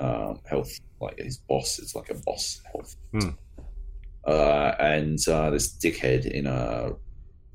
Um, 0.00 0.40
health, 0.48 0.70
like 1.00 1.18
his 1.18 1.38
boss, 1.38 1.80
it's 1.80 1.96
like 1.96 2.10
a 2.10 2.14
boss 2.24 2.60
health. 2.72 2.96
Hmm. 3.12 3.30
Uh, 4.24 4.74
and 4.78 5.18
uh, 5.28 5.50
this 5.50 5.76
dickhead 5.76 6.24
in 6.24 6.46
a 6.46 6.92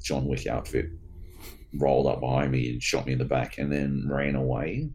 John 0.01 0.25
Wick 0.27 0.47
outfit 0.47 0.87
rolled 1.75 2.07
up 2.07 2.19
behind 2.19 2.51
me 2.51 2.69
and 2.69 2.83
shot 2.83 3.05
me 3.05 3.13
in 3.13 3.19
the 3.19 3.25
back, 3.25 3.57
and 3.57 3.71
then 3.71 4.07
ran 4.09 4.35
away. 4.35 4.89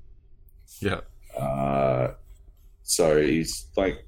yeah. 0.81 1.01
Uh, 1.39 2.12
so 2.83 3.20
he's 3.20 3.66
like, 3.76 4.07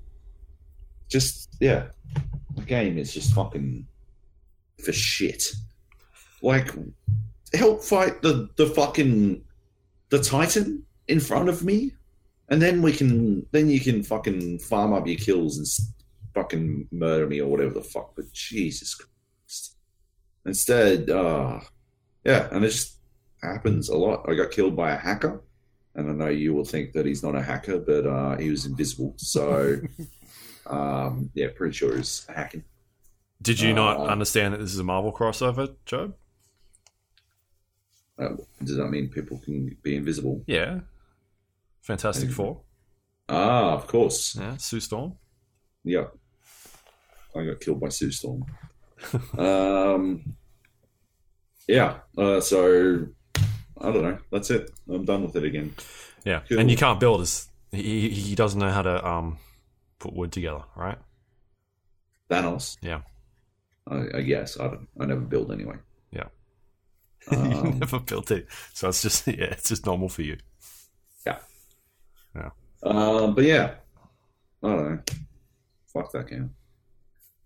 just 1.08 1.48
yeah, 1.60 1.86
the 2.56 2.62
game 2.62 2.98
is 2.98 3.12
just 3.12 3.34
fucking 3.34 3.86
for 4.84 4.92
shit. 4.92 5.44
Like, 6.42 6.72
help 7.54 7.82
fight 7.82 8.22
the 8.22 8.48
the 8.56 8.66
fucking 8.66 9.42
the 10.10 10.18
Titan 10.20 10.84
in 11.08 11.20
front 11.20 11.48
of 11.48 11.64
me, 11.64 11.92
and 12.48 12.60
then 12.60 12.82
we 12.82 12.92
can 12.92 13.46
then 13.52 13.68
you 13.68 13.80
can 13.80 14.02
fucking 14.02 14.58
farm 14.60 14.92
up 14.92 15.06
your 15.06 15.16
kills 15.18 15.58
and 15.58 15.66
fucking 16.34 16.88
murder 16.92 17.26
me 17.26 17.40
or 17.40 17.48
whatever 17.50 17.74
the 17.74 17.82
fuck. 17.82 18.14
But 18.16 18.32
Jesus 18.32 18.94
Christ, 18.94 19.76
instead, 20.46 21.10
uh, 21.10 21.60
yeah, 22.24 22.48
and 22.52 22.64
it 22.64 22.70
just 22.70 22.98
happens 23.42 23.88
a 23.88 23.96
lot. 23.96 24.26
I 24.28 24.34
got 24.34 24.50
killed 24.50 24.76
by 24.76 24.92
a 24.92 24.96
hacker 24.98 25.42
and 25.94 26.08
I 26.10 26.12
know 26.12 26.28
you 26.30 26.54
will 26.54 26.64
think 26.64 26.92
that 26.92 27.06
he's 27.06 27.22
not 27.22 27.34
a 27.34 27.42
hacker, 27.42 27.78
but 27.78 28.06
uh, 28.06 28.36
he 28.36 28.50
was 28.50 28.64
invisible. 28.66 29.14
So, 29.16 29.80
um, 30.66 31.30
yeah, 31.34 31.48
pretty 31.54 31.74
sure 31.74 31.96
he's 31.96 32.26
hacking. 32.32 32.64
Did 33.42 33.60
you 33.60 33.72
not 33.72 33.96
Uh, 33.96 34.04
understand 34.04 34.54
that 34.54 34.58
this 34.58 34.72
is 34.72 34.78
a 34.78 34.84
Marvel 34.84 35.12
crossover, 35.12 35.74
Joab? 35.86 36.14
Uh, 38.20 38.36
does 38.62 38.76
that 38.76 38.88
mean 38.90 39.08
people 39.08 39.38
can 39.38 39.76
be 39.82 39.96
invisible? 39.96 40.42
Yeah. 40.46 40.80
Fantastic 41.80 42.28
Mhm. 42.28 42.34
Four. 42.34 42.60
Ah, 43.28 43.72
of 43.74 43.86
course. 43.86 44.36
Yeah. 44.36 44.56
Sue 44.58 44.80
Storm. 44.80 45.14
Yeah, 45.84 46.08
I 47.34 47.44
got 47.46 47.60
killed 47.60 47.80
by 47.80 47.88
Sue 47.88 48.10
Storm. 48.10 48.44
um, 49.38 50.36
yeah. 51.66 52.00
Uh, 52.18 52.40
so 52.40 53.06
I 53.80 53.84
don't 53.92 54.02
know. 54.02 54.18
That's 54.30 54.50
it. 54.50 54.70
I'm 54.88 55.04
done 55.06 55.22
with 55.22 55.36
it 55.36 55.44
again. 55.44 55.74
Yeah. 56.24 56.40
Cool. 56.48 56.58
And 56.58 56.70
you 56.70 56.76
can't 56.76 57.00
build 57.00 57.22
as 57.22 57.48
he, 57.72 57.82
he 57.82 58.10
he 58.10 58.34
doesn't 58.34 58.60
know 58.60 58.70
how 58.70 58.82
to 58.82 59.06
um 59.06 59.38
put 59.98 60.12
wood 60.12 60.32
together, 60.32 60.64
right? 60.76 60.98
Thanos. 62.28 62.76
Yeah. 62.82 63.00
I, 63.88 64.18
I 64.18 64.20
guess 64.22 64.60
I 64.60 64.68
don't. 64.68 64.88
I 65.00 65.06
never 65.06 65.20
build 65.22 65.50
anyway. 65.50 65.76
Yeah. 66.10 66.28
you 67.32 67.38
Um, 67.38 67.78
never 67.78 67.98
built 68.00 68.30
it, 68.30 68.46
so 68.72 68.88
it's 68.88 69.02
just 69.02 69.26
yeah, 69.26 69.44
it's 69.44 69.68
just 69.68 69.86
normal 69.86 70.08
for 70.08 70.22
you. 70.22 70.36
Yeah. 71.26 71.38
Yeah. 72.34 72.50
Um, 72.82 73.34
but 73.34 73.44
yeah, 73.44 73.74
I 74.62 74.68
don't 74.68 74.90
know. 74.90 75.02
Fuck 75.92 76.12
that 76.12 76.28
game. 76.28 76.54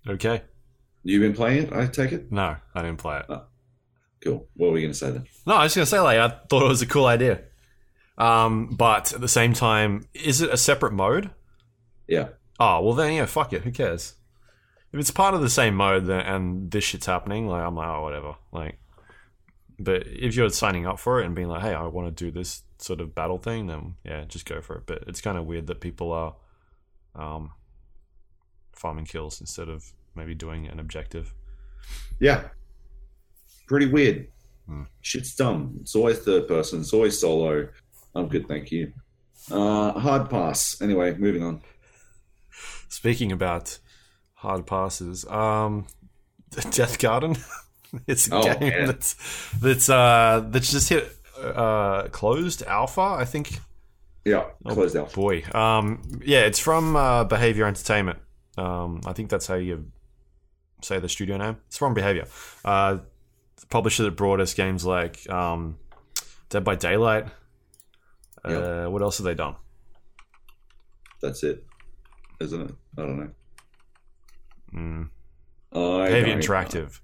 Okay. 0.08 0.42
You've 1.02 1.22
been 1.22 1.34
playing 1.34 1.64
it? 1.64 1.72
I 1.72 1.86
take 1.86 2.12
it. 2.12 2.30
No, 2.32 2.56
I 2.74 2.82
didn't 2.82 2.98
play 2.98 3.18
it. 3.18 3.26
Cool. 4.22 4.46
What 4.54 4.68
were 4.68 4.72
we 4.72 4.82
gonna 4.82 4.94
say 4.94 5.10
then? 5.10 5.26
No, 5.46 5.54
I 5.56 5.64
was 5.64 5.74
gonna 5.74 5.86
say 5.86 6.00
like 6.00 6.18
I 6.18 6.28
thought 6.48 6.62
it 6.64 6.68
was 6.68 6.82
a 6.82 6.86
cool 6.86 7.06
idea. 7.06 7.42
Um, 8.16 8.68
but 8.76 9.12
at 9.12 9.20
the 9.20 9.28
same 9.28 9.52
time, 9.54 10.06
is 10.14 10.40
it 10.40 10.50
a 10.50 10.56
separate 10.56 10.92
mode? 10.92 11.30
Yeah. 12.06 12.28
Oh 12.60 12.80
well, 12.82 12.94
then 12.94 13.12
yeah, 13.12 13.26
fuck 13.26 13.52
it. 13.52 13.62
Who 13.64 13.70
cares? 13.72 14.14
If 14.92 15.00
it's 15.00 15.10
part 15.10 15.34
of 15.34 15.40
the 15.40 15.50
same 15.50 15.74
mode 15.74 16.06
then, 16.06 16.20
and 16.20 16.70
this 16.70 16.84
shit's 16.84 17.06
happening, 17.06 17.48
like 17.48 17.62
I'm 17.62 17.74
like, 17.74 17.88
oh 17.88 18.02
whatever. 18.02 18.36
Like, 18.52 18.78
but 19.78 20.06
if 20.06 20.36
you're 20.36 20.50
signing 20.50 20.86
up 20.86 20.98
for 20.98 21.20
it 21.20 21.26
and 21.26 21.34
being 21.34 21.48
like, 21.48 21.62
hey, 21.62 21.74
I 21.74 21.86
want 21.86 22.14
to 22.14 22.24
do 22.24 22.30
this 22.30 22.62
sort 22.78 23.00
of 23.00 23.14
battle 23.14 23.38
thing, 23.38 23.66
then 23.66 23.96
yeah, 24.04 24.24
just 24.24 24.46
go 24.46 24.60
for 24.60 24.76
it. 24.76 24.84
But 24.86 25.04
it's 25.06 25.20
kind 25.20 25.38
of 25.38 25.46
weird 25.46 25.66
that 25.66 25.80
people 25.80 26.12
are 26.12 26.34
um, 27.14 27.50
farming 28.72 29.06
kills 29.06 29.40
instead 29.40 29.68
of 29.68 29.92
maybe 30.14 30.34
doing 30.34 30.66
an 30.68 30.78
objective. 30.78 31.34
Yeah. 32.20 32.48
Pretty 33.66 33.86
weird. 33.86 34.28
Hmm. 34.66 34.82
Shit's 35.00 35.34
dumb. 35.34 35.78
It's 35.80 35.94
always 35.94 36.18
third 36.20 36.48
person. 36.48 36.80
It's 36.80 36.92
always 36.92 37.18
solo. 37.18 37.68
I'm 38.14 38.28
good, 38.28 38.46
thank 38.46 38.70
you. 38.70 38.92
Uh, 39.50 39.92
hard 39.92 40.30
pass. 40.30 40.80
Anyway, 40.80 41.14
moving 41.16 41.42
on. 41.42 41.62
Speaking 42.88 43.32
about 43.32 43.78
hard 44.34 44.66
passes, 44.66 45.26
um, 45.26 45.86
Deathgarden. 46.52 47.42
it's 48.06 48.30
a 48.30 48.34
Oh, 48.36 48.42
game 48.42 48.60
man. 48.70 48.86
that's 48.86 49.16
that's 49.60 49.88
uh 49.88 50.44
that's 50.48 50.70
just 50.70 50.88
hit 50.88 51.10
uh 51.40 52.08
closed 52.08 52.62
alpha. 52.62 53.00
I 53.00 53.24
think. 53.24 53.58
Yeah, 54.24 54.44
Oh, 54.64 54.72
closed 54.74 54.96
out. 54.96 55.12
Boy, 55.12 55.42
um, 55.52 56.00
yeah, 56.24 56.46
it's 56.46 56.58
from 56.58 56.96
uh, 56.96 57.24
Behavior 57.24 57.66
Entertainment. 57.66 58.18
Um, 58.56 59.02
I 59.04 59.12
think 59.12 59.28
that's 59.28 59.46
how 59.46 59.56
you 59.56 59.90
say 60.82 60.98
the 60.98 61.10
studio 61.10 61.36
name. 61.36 61.58
It's 61.66 61.76
from 61.76 61.92
Behavior. 61.92 62.26
Uh, 62.64 62.98
publisher 63.68 64.02
that 64.04 64.12
brought 64.12 64.40
us 64.40 64.54
games 64.54 64.82
like 64.86 65.28
um, 65.28 65.76
Dead 66.48 66.64
by 66.64 66.74
Daylight. 66.74 67.26
Uh, 68.42 68.50
Yeah. 68.50 68.86
What 68.86 69.02
else 69.02 69.18
have 69.18 69.26
they 69.26 69.34
done? 69.34 69.56
That's 71.20 71.42
it, 71.42 71.64
isn't 72.40 72.62
it? 72.62 72.74
I 72.96 73.02
don't 73.02 73.18
know. 73.18 73.30
Mm, 74.74 75.08
I 75.72 76.08
Heavy 76.08 76.30
don't 76.30 76.40
Interactive. 76.40 77.00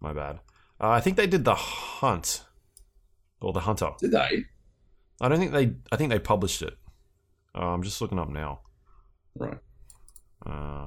My 0.00 0.12
bad. 0.12 0.40
Uh, 0.80 0.90
I 0.90 1.00
think 1.00 1.16
they 1.16 1.26
did 1.26 1.44
the 1.44 1.54
Hunt 1.54 2.44
or 3.40 3.52
the 3.52 3.60
Hunter. 3.60 3.90
Did 4.00 4.12
they? 4.12 4.44
I 5.20 5.28
don't 5.28 5.38
think 5.38 5.52
they. 5.52 5.74
I 5.90 5.96
think 5.96 6.10
they 6.10 6.18
published 6.18 6.62
it. 6.62 6.74
Uh, 7.54 7.66
I'm 7.66 7.82
just 7.82 8.00
looking 8.00 8.18
up 8.18 8.28
now. 8.28 8.60
Right. 9.34 9.58
Uh, 10.46 10.86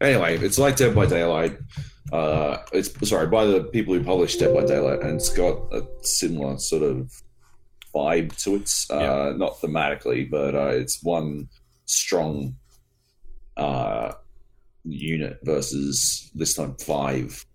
Anyway, 0.00 0.36
it's 0.38 0.58
like 0.58 0.74
Dead 0.74 0.96
by 0.96 1.06
Daylight. 1.06 1.56
Uh, 2.12 2.56
it's 2.72 2.90
sorry 3.08 3.28
by 3.28 3.44
the 3.44 3.62
people 3.62 3.94
who 3.94 4.02
published 4.02 4.40
Dead 4.40 4.52
by 4.52 4.64
Daylight, 4.64 5.00
and 5.00 5.12
it's 5.14 5.28
got 5.28 5.72
a 5.72 5.86
similar 6.02 6.58
sort 6.58 6.82
of 6.82 7.12
vibe 7.94 8.36
to 8.42 8.56
it. 8.56 8.68
Uh, 8.90 8.98
Yeah. 8.98 9.32
Not 9.36 9.60
thematically, 9.60 10.28
but 10.28 10.56
uh, 10.56 10.70
it's 10.74 11.04
one 11.04 11.48
strong 11.84 12.56
uh, 13.56 14.14
unit 14.84 15.38
versus 15.44 16.32
this 16.34 16.54
time 16.54 16.74
five 16.80 17.46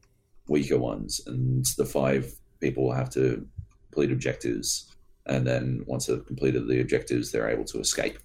weaker 0.47 0.77
ones, 0.77 1.21
and 1.27 1.65
the 1.77 1.85
five 1.85 2.33
people 2.59 2.91
have 2.91 3.09
to 3.11 3.47
complete 3.91 4.11
objectives, 4.11 4.93
and 5.25 5.45
then 5.45 5.83
once 5.87 6.05
they've 6.05 6.25
completed 6.25 6.67
the 6.67 6.81
objectives, 6.81 7.31
they're 7.31 7.49
able 7.49 7.65
to 7.65 7.79
escape, 7.79 8.17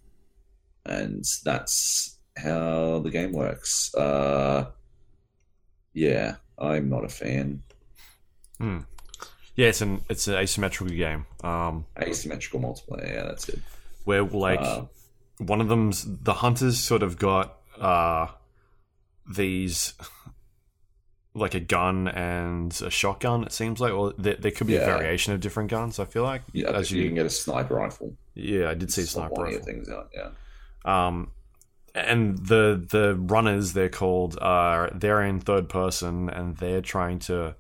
and 0.87 1.25
that's 1.45 2.18
how 2.37 3.01
the 3.01 3.11
game 3.11 3.33
works. 3.33 3.95
Uh, 3.95 4.66
yeah, 5.93 6.37
I'm 6.59 6.89
not 6.89 7.05
a 7.05 7.09
fan. 7.09 7.62
hmm. 8.59 8.79
Yeah, 9.55 9.66
it's 9.68 9.83
an 9.83 10.01
it's 10.09 10.29
an 10.29 10.35
asymmetrical 10.37 10.97
game. 10.97 11.27
Um, 11.45 11.85
Asymmetrical 12.01 12.59
multiplayer, 12.61 13.07
yeah, 13.12 13.25
that's 13.25 13.51
it. 13.51 13.59
where 14.05 14.23
like 14.25 14.61
Uh, 14.61 14.85
one 15.39 15.61
of 15.61 15.68
them's 15.68 16.07
the 16.23 16.33
hunters 16.33 16.79
sort 16.79 17.03
of 17.03 17.18
got 17.18 17.59
uh 17.79 18.29
these 19.31 19.93
like 21.35 21.55
a 21.55 21.61
gun 21.61 22.09
and 22.09 22.78
a 22.85 22.91
shotgun 22.91 23.45
it 23.45 23.53
seems 23.53 23.80
like 23.80 23.93
or 23.93 24.12
there, 24.18 24.37
there 24.37 24.51
could 24.51 24.66
be 24.66 24.76
a 24.76 24.80
variation 24.80 25.33
of 25.33 25.41
different 25.41 25.70
guns 25.70 25.99
i 25.99 26.05
feel 26.05 26.22
like 26.22 26.43
yeah, 26.53 26.70
as 26.70 26.91
you, 26.91 27.03
you, 27.03 27.09
can 27.09 27.14
get 27.14 27.26
a 27.26 27.30
sniper 27.30 27.76
rifle. 27.76 28.14
yeah 28.35 28.68
i 28.68 28.74
did 28.74 28.93
see 28.93 29.03
a 29.03 29.07
sniper 29.07 29.43
rifle 29.43 29.62
things 29.62 29.89
out. 29.89 30.11
Yeah, 30.14 30.30
um 30.85 31.30
and 31.95 32.39
the 32.39 32.85
the 32.91 33.14
runners 33.14 33.72
they're 33.72 33.89
called 33.89 34.39
uh 34.41 34.91
they're 34.95 35.22
in 35.22 35.41
third 35.41 35.68
person 35.68 36.28
and 36.28 36.57
they're 36.59 36.83
trying 36.83 37.18
to 37.18 37.55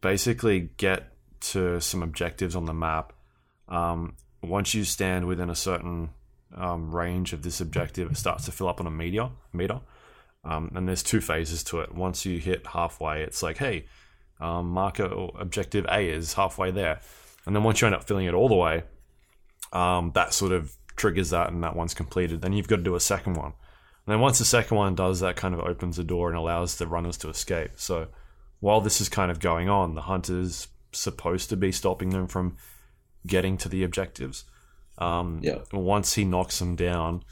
basically 0.00 0.70
get 0.76 1.12
to 1.40 1.80
some 1.80 2.02
objectives 2.02 2.54
on 2.54 2.66
the 2.66 2.74
map 2.74 3.12
um 3.68 4.14
once 4.42 4.74
you 4.74 4.84
stand 4.84 5.26
within 5.26 5.50
a 5.50 5.54
certain 5.56 6.10
um, 6.56 6.94
range 6.94 7.32
of 7.32 7.42
this 7.42 7.60
objective 7.60 8.10
it 8.10 8.16
starts 8.16 8.44
to 8.44 8.52
fill 8.52 8.68
up 8.68 8.80
on 8.80 8.86
a 8.86 8.90
meter 8.90 9.28
meter 9.52 9.80
um, 10.44 10.70
and 10.74 10.88
there's 10.88 11.02
two 11.02 11.20
phases 11.20 11.62
to 11.64 11.80
it. 11.80 11.94
Once 11.94 12.24
you 12.24 12.38
hit 12.38 12.66
halfway 12.66 13.22
it's 13.22 13.42
like 13.42 13.58
hey 13.58 13.86
um, 14.40 14.70
marker 14.70 15.28
objective 15.38 15.84
a 15.90 16.08
is 16.08 16.34
halfway 16.34 16.70
there. 16.70 17.00
And 17.46 17.56
then 17.56 17.62
once 17.62 17.80
you 17.80 17.86
end 17.86 17.94
up 17.94 18.04
filling 18.04 18.26
it 18.26 18.34
all 18.34 18.48
the 18.48 18.54
way 18.54 18.82
um, 19.72 20.12
that 20.14 20.32
sort 20.32 20.52
of 20.52 20.74
triggers 20.96 21.30
that 21.30 21.50
and 21.50 21.62
that 21.62 21.76
one's 21.76 21.94
completed 21.94 22.42
then 22.42 22.52
you've 22.52 22.68
got 22.68 22.76
to 22.76 22.82
do 22.82 22.94
a 22.94 23.00
second 23.00 23.34
one. 23.34 23.52
And 24.06 24.14
then 24.14 24.20
once 24.20 24.38
the 24.38 24.44
second 24.44 24.76
one 24.76 24.94
does 24.94 25.20
that 25.20 25.36
kind 25.36 25.54
of 25.54 25.60
opens 25.60 25.96
the 25.96 26.04
door 26.04 26.28
and 26.28 26.38
allows 26.38 26.76
the 26.76 26.86
runners 26.86 27.18
to 27.18 27.28
escape. 27.28 27.72
So 27.76 28.08
while 28.60 28.80
this 28.80 29.00
is 29.00 29.08
kind 29.08 29.30
of 29.30 29.40
going 29.40 29.68
on 29.68 29.94
the 29.94 30.02
hunter's 30.02 30.68
supposed 30.92 31.50
to 31.50 31.56
be 31.56 31.72
stopping 31.72 32.10
them 32.10 32.26
from 32.26 32.56
getting 33.26 33.56
to 33.58 33.68
the 33.68 33.84
objectives. 33.84 34.44
Um, 34.98 35.40
yeah, 35.42 35.58
once 35.72 36.14
he 36.14 36.24
knocks 36.24 36.58
them 36.58 36.74
down. 36.74 37.22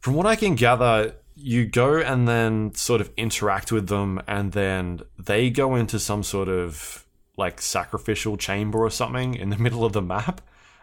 From 0.00 0.14
what 0.14 0.26
I 0.26 0.36
can 0.36 0.54
gather, 0.54 1.14
you 1.36 1.66
go 1.66 1.98
and 1.98 2.28
then 2.28 2.74
sort 2.74 3.00
of 3.00 3.10
interact 3.16 3.72
with 3.72 3.88
them, 3.88 4.20
and 4.26 4.52
then 4.52 5.00
they 5.18 5.50
go 5.50 5.74
into 5.74 5.98
some 5.98 6.22
sort 6.22 6.48
of 6.48 7.04
like 7.36 7.60
sacrificial 7.60 8.36
chamber 8.36 8.78
or 8.84 8.90
something 8.90 9.34
in 9.34 9.50
the 9.50 9.58
middle 9.64 9.84
of 9.84 9.92
the 9.92 10.02
map. 10.02 10.40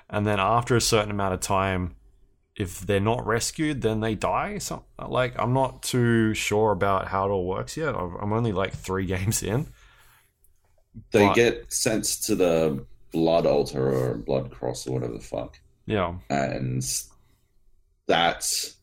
And 0.10 0.28
then 0.28 0.40
after 0.40 0.76
a 0.76 0.82
certain 0.82 1.10
amount 1.12 1.34
of 1.34 1.40
time, 1.40 1.96
if 2.58 2.82
they're 2.82 3.00
not 3.00 3.26
rescued, 3.26 3.82
then 3.82 4.02
they 4.02 4.14
die. 4.14 4.58
So, 4.58 4.84
like, 5.08 5.34
I'm 5.40 5.54
not 5.54 5.84
too 5.84 6.34
sure 6.34 6.74
about 6.74 7.08
how 7.08 7.26
it 7.28 7.32
all 7.32 7.46
works 7.48 7.78
yet. 7.78 7.96
I'm 7.96 8.34
only 8.34 8.52
like 8.52 8.74
three 8.74 9.06
games 9.16 9.42
in. 9.42 9.68
they 11.12 11.28
But- 11.28 11.36
get 11.36 11.72
sent 11.72 12.04
to 12.26 12.36
the 12.36 12.86
blood 13.14 13.46
altar 13.46 13.90
or 13.90 14.16
blood 14.16 14.52
cross 14.52 14.86
or 14.86 14.94
whatever 14.96 15.14
the 15.14 15.20
fuck, 15.22 15.60
Yeah. 15.86 16.16
and 16.30 16.84
that's 18.08 18.76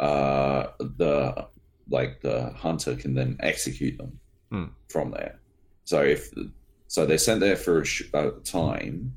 uh 0.00 0.68
the 0.78 1.46
like 1.90 2.20
the 2.20 2.50
hunter 2.50 2.94
can 2.96 3.14
then 3.14 3.36
execute 3.40 3.96
them 3.98 4.20
Hmm. 4.50 4.64
from 4.88 5.10
there. 5.10 5.40
So 5.84 6.02
if 6.02 6.30
so, 6.86 7.04
they're 7.04 7.18
sent 7.18 7.40
there 7.40 7.56
for 7.56 7.82
a, 7.82 7.84
sh- 7.84 8.08
a 8.14 8.30
time, 8.44 9.14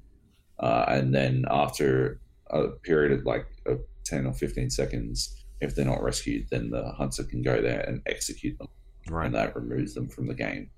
uh, 0.59 0.84
and 0.89 1.13
then 1.15 1.45
after 1.49 2.19
a 2.49 2.67
period 2.67 3.13
of 3.17 3.25
like 3.25 3.45
of 3.65 3.79
ten 4.03 4.25
or 4.25 4.34
fifteen 4.34 4.69
seconds, 4.69 5.34
if 5.61 5.73
they're 5.75 5.86
not 5.86 6.03
rescued, 6.03 6.47
then 6.51 6.69
the 6.69 6.91
hunter 6.91 7.23
can 7.23 7.41
go 7.41 7.61
there 7.61 7.79
and 7.82 8.01
execute 8.07 8.57
them, 8.57 8.67
Right. 9.09 9.25
and 9.27 9.36
that 9.36 9.55
removes 9.55 9.93
them 9.93 10.09
from 10.09 10.27
the 10.27 10.34
game 10.34 10.69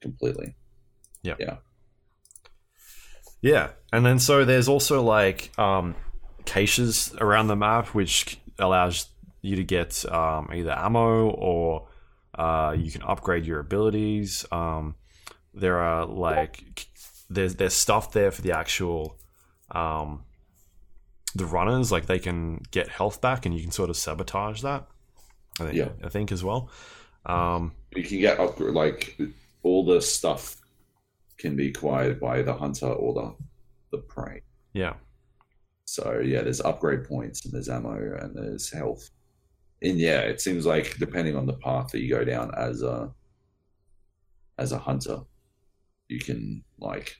completely. 0.00 0.54
Yeah, 1.22 1.34
yeah, 1.38 1.56
yeah, 3.42 3.70
and 3.92 4.04
then 4.06 4.18
so 4.18 4.44
there's 4.46 4.68
also 4.68 5.02
like 5.02 5.50
um, 5.58 5.94
caches 6.46 7.14
around 7.20 7.48
the 7.48 7.56
map, 7.56 7.88
which 7.88 8.38
allows 8.58 9.09
you 9.42 9.56
to 9.56 9.64
get 9.64 10.04
um, 10.12 10.50
either 10.54 10.72
ammo 10.72 11.30
or 11.30 11.88
uh, 12.34 12.74
you 12.78 12.90
can 12.90 13.02
upgrade 13.02 13.44
your 13.46 13.60
abilities. 13.60 14.44
Um, 14.52 14.94
there 15.54 15.78
are 15.78 16.06
like 16.06 16.86
there's 17.28 17.56
there's 17.56 17.74
stuff 17.74 18.12
there 18.12 18.30
for 18.30 18.42
the 18.42 18.52
actual 18.52 19.18
um, 19.72 20.24
the 21.34 21.46
runners, 21.46 21.92
like 21.92 22.06
they 22.06 22.18
can 22.18 22.60
get 22.70 22.88
health 22.88 23.20
back, 23.20 23.46
and 23.46 23.54
you 23.54 23.62
can 23.62 23.70
sort 23.70 23.90
of 23.90 23.96
sabotage 23.96 24.62
that. 24.62 24.86
I 25.60 25.64
think, 25.64 25.74
Yeah. 25.74 25.88
I 26.04 26.08
think 26.08 26.32
as 26.32 26.42
well. 26.42 26.70
Um, 27.26 27.72
You 27.94 28.02
can 28.02 28.18
get 28.20 28.38
upgrade 28.40 28.74
like 28.74 29.18
all 29.62 29.84
the 29.84 30.00
stuff 30.00 30.56
can 31.38 31.56
be 31.56 31.68
acquired 31.68 32.18
by 32.20 32.42
the 32.42 32.54
hunter 32.54 32.86
or 32.86 33.14
the 33.14 33.34
the 33.92 33.98
prey. 33.98 34.42
yeah, 34.72 34.94
So 35.84 36.20
yeah, 36.24 36.42
there's 36.42 36.60
upgrade 36.60 37.04
points 37.04 37.44
and 37.44 37.52
there's 37.52 37.68
ammo 37.68 37.96
and 38.20 38.34
there's 38.36 38.70
health. 38.70 39.10
And 39.82 39.98
yeah, 39.98 40.20
it 40.20 40.40
seems 40.40 40.66
like 40.66 40.96
depending 40.98 41.36
on 41.36 41.46
the 41.46 41.54
path 41.54 41.88
that 41.92 42.00
you 42.00 42.10
go 42.10 42.24
down 42.24 42.52
as 42.56 42.82
a 42.82 43.12
as 44.58 44.72
a 44.72 44.78
hunter, 44.78 45.20
you 46.08 46.18
can 46.18 46.62
like 46.78 47.16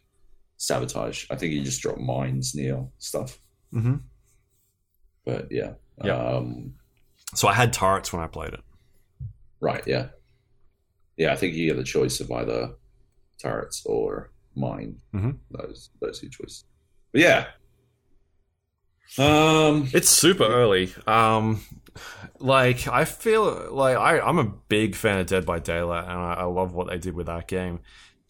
sabotage. 0.59 1.25
I 1.31 1.37
think 1.37 1.53
you 1.55 1.63
just 1.63 1.81
drop 1.81 1.99
mines 1.99 2.55
near 2.55 2.87
stuff. 2.99 3.39
Mm-hmm. 3.73 3.97
But 5.25 5.49
yeah. 5.51 5.73
Yeah. 6.05 6.17
Um 6.37 6.75
so 7.35 7.49
I 7.49 7.55
had 7.55 7.73
turrets 7.73 8.13
when 8.13 8.23
I 8.23 8.27
played 8.27 8.53
it. 8.55 8.61
right, 9.61 9.83
yeah. 9.87 10.09
Yeah, 11.17 11.33
I 11.33 11.37
think 11.37 11.55
you 11.55 11.67
get 11.67 11.77
the 11.77 11.85
choice 11.85 12.21
of 12.21 12.31
either 12.33 12.75
turrets 13.39 13.83
or 13.87 14.33
mine. 14.55 15.01
Mhm. 15.15 15.39
Those 15.51 15.91
those 16.01 16.21
two 16.21 16.29
choices. 16.29 16.65
But 17.13 17.21
yeah. 17.23 17.47
Um 19.19 19.89
It's 19.93 20.09
super 20.09 20.45
early. 20.45 20.93
Um, 21.07 21.63
like 22.39 22.87
I 22.89 23.05
feel 23.05 23.69
like 23.73 23.97
I, 23.97 24.21
I'm 24.21 24.39
a 24.39 24.45
big 24.45 24.95
fan 24.95 25.19
of 25.19 25.27
Dead 25.27 25.47
by 25.47 25.59
Daylight, 25.59 26.05
and 26.05 26.13
I, 26.13 26.35
I 26.35 26.45
love 26.45 26.75
what 26.75 26.89
they 26.89 26.99
did 26.99 27.15
with 27.15 27.27
that 27.27 27.49
game. 27.49 27.81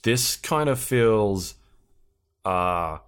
This 0.03 0.37
kind 0.37 0.69
of 0.69 0.79
feels 0.79 1.55
uh 2.45 2.99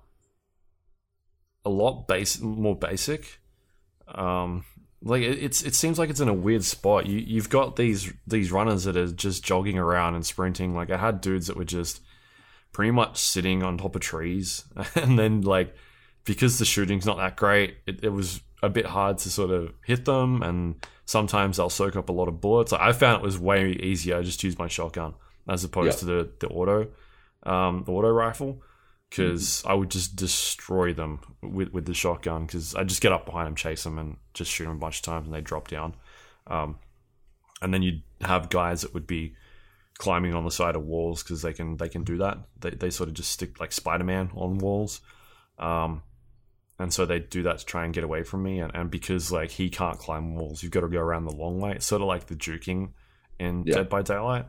a 1.65 1.71
lot 1.71 2.07
base 2.07 2.41
more 2.41 2.77
basic. 2.77 3.41
Um, 4.09 4.65
like 5.03 5.23
it, 5.23 5.43
it's 5.43 5.63
it 5.63 5.75
seems 5.75 5.99
like 5.99 6.11
it's 6.11 6.21
in 6.21 6.29
a 6.29 6.35
weird 6.35 6.65
spot. 6.65 7.07
You 7.07 7.19
you've 7.19 7.51
got 7.51 7.77
these 7.77 8.13
these 8.27 8.53
runners 8.53 8.85
that 8.85 8.97
are 8.97 9.11
just 9.11 9.45
jogging 9.45 9.79
around 9.79 10.15
and 10.15 10.25
sprinting. 10.25 10.75
Like 10.75 10.91
I 10.91 10.97
had 10.97 11.21
dudes 11.21 11.47
that 11.47 11.57
were 11.57 11.65
just 11.65 12.01
pretty 12.73 12.91
much 12.91 13.19
sitting 13.19 13.63
on 13.63 13.79
top 13.79 13.95
of 13.95 14.01
trees, 14.01 14.65
and 14.95 15.19
then 15.19 15.43
like 15.43 15.75
because 16.25 16.59
the 16.59 16.65
shooting's 16.65 17.07
not 17.07 17.17
that 17.17 17.37
great, 17.37 17.77
it, 17.87 18.05
it 18.05 18.11
was 18.11 18.41
a 18.63 18.69
bit 18.71 18.87
hard 18.87 19.19
to 19.19 19.31
sort 19.31 19.51
of 19.51 19.73
hit 19.85 20.05
them, 20.05 20.43
and 20.43 20.87
sometimes 21.05 21.57
they'll 21.57 21.69
soak 21.71 21.97
up 21.97 22.09
a 22.09 22.13
lot 22.13 22.29
of 22.29 22.41
bullets. 22.41 22.73
Like, 22.73 22.81
I 22.81 22.93
found 22.93 23.17
it 23.21 23.25
was 23.25 23.39
way 23.39 23.73
easier. 23.73 24.17
I 24.19 24.23
just 24.23 24.43
used 24.45 24.59
my 24.59 24.69
shotgun 24.69 25.15
as 25.49 25.65
opposed 25.65 25.97
Yeah. 25.97 25.99
to 26.01 26.05
the 26.07 26.31
the 26.41 26.49
auto, 26.49 26.89
um, 27.43 27.83
the 27.85 27.93
auto 27.93 28.09
rifle. 28.11 28.63
because 29.11 29.63
I 29.67 29.75
would 29.75 29.91
just 29.91 30.17
destroy 30.17 30.95
them 30.95 31.21
with 31.43 31.71
with 31.75 31.85
the 31.85 31.93
shotgun 31.93 32.47
because 32.47 32.75
I 32.75 32.83
just 32.85 33.03
get 33.03 33.13
up 33.13 33.27
behind 33.27 33.47
them, 33.47 33.57
chase 33.57 33.85
them, 33.85 33.99
and 33.99 34.17
just 34.33 34.51
shoot 34.51 34.65
them 34.65 34.77
a 34.77 34.79
bunch 34.79 34.99
of 35.01 35.03
times, 35.03 35.27
and 35.27 35.35
they 35.35 35.43
drop 35.43 35.69
down. 35.69 35.95
Um, 36.47 36.79
and 37.61 37.75
then 37.75 37.83
you'd 37.83 38.03
have 38.23 38.49
guys 38.49 38.81
that 38.83 38.95
would 38.95 39.07
be 39.07 39.35
climbing 39.99 40.35
on 40.35 40.45
the 40.45 40.51
side 40.51 40.75
of 40.77 40.85
walls 40.87 41.23
because 41.23 41.43
they 41.43 41.53
can 41.53 41.77
they 41.77 41.91
can 41.91 42.05
do 42.05 42.17
that. 42.19 42.39
They 42.59 42.71
they 42.71 42.89
sort 42.91 43.09
of 43.11 43.15
just 43.15 43.31
stick 43.33 43.61
like 43.61 43.73
Spider 43.73 44.05
Man 44.05 44.31
on 44.35 44.57
walls. 44.59 45.01
Um, 45.59 46.03
and 46.79 46.93
so 46.93 47.07
they 47.07 47.21
do 47.21 47.43
that 47.45 47.59
to 47.59 47.65
try 47.65 47.85
and 47.85 47.95
get 47.95 48.05
away 48.05 48.23
from 48.23 48.43
me. 48.43 48.59
And, 48.61 48.75
and 48.75 48.91
because 48.91 49.31
like 49.31 49.51
he 49.51 49.71
can't 49.71 49.99
climb 49.99 50.35
walls, 50.35 50.63
you've 50.63 50.73
got 50.73 50.81
to 50.81 50.89
go 50.89 51.01
around 51.01 51.25
the 51.27 51.35
long 51.37 51.61
way. 51.61 51.73
It's 51.73 51.87
sort 51.87 52.03
of 52.03 52.09
like 52.09 52.27
the 52.27 52.35
juking 52.35 52.91
in 53.39 53.65
Yeah. 53.67 53.77
Dead 53.77 53.89
by 53.89 54.03
Daylight. 54.03 54.47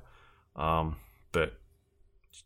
Um, 0.55 0.97
but 1.31 1.53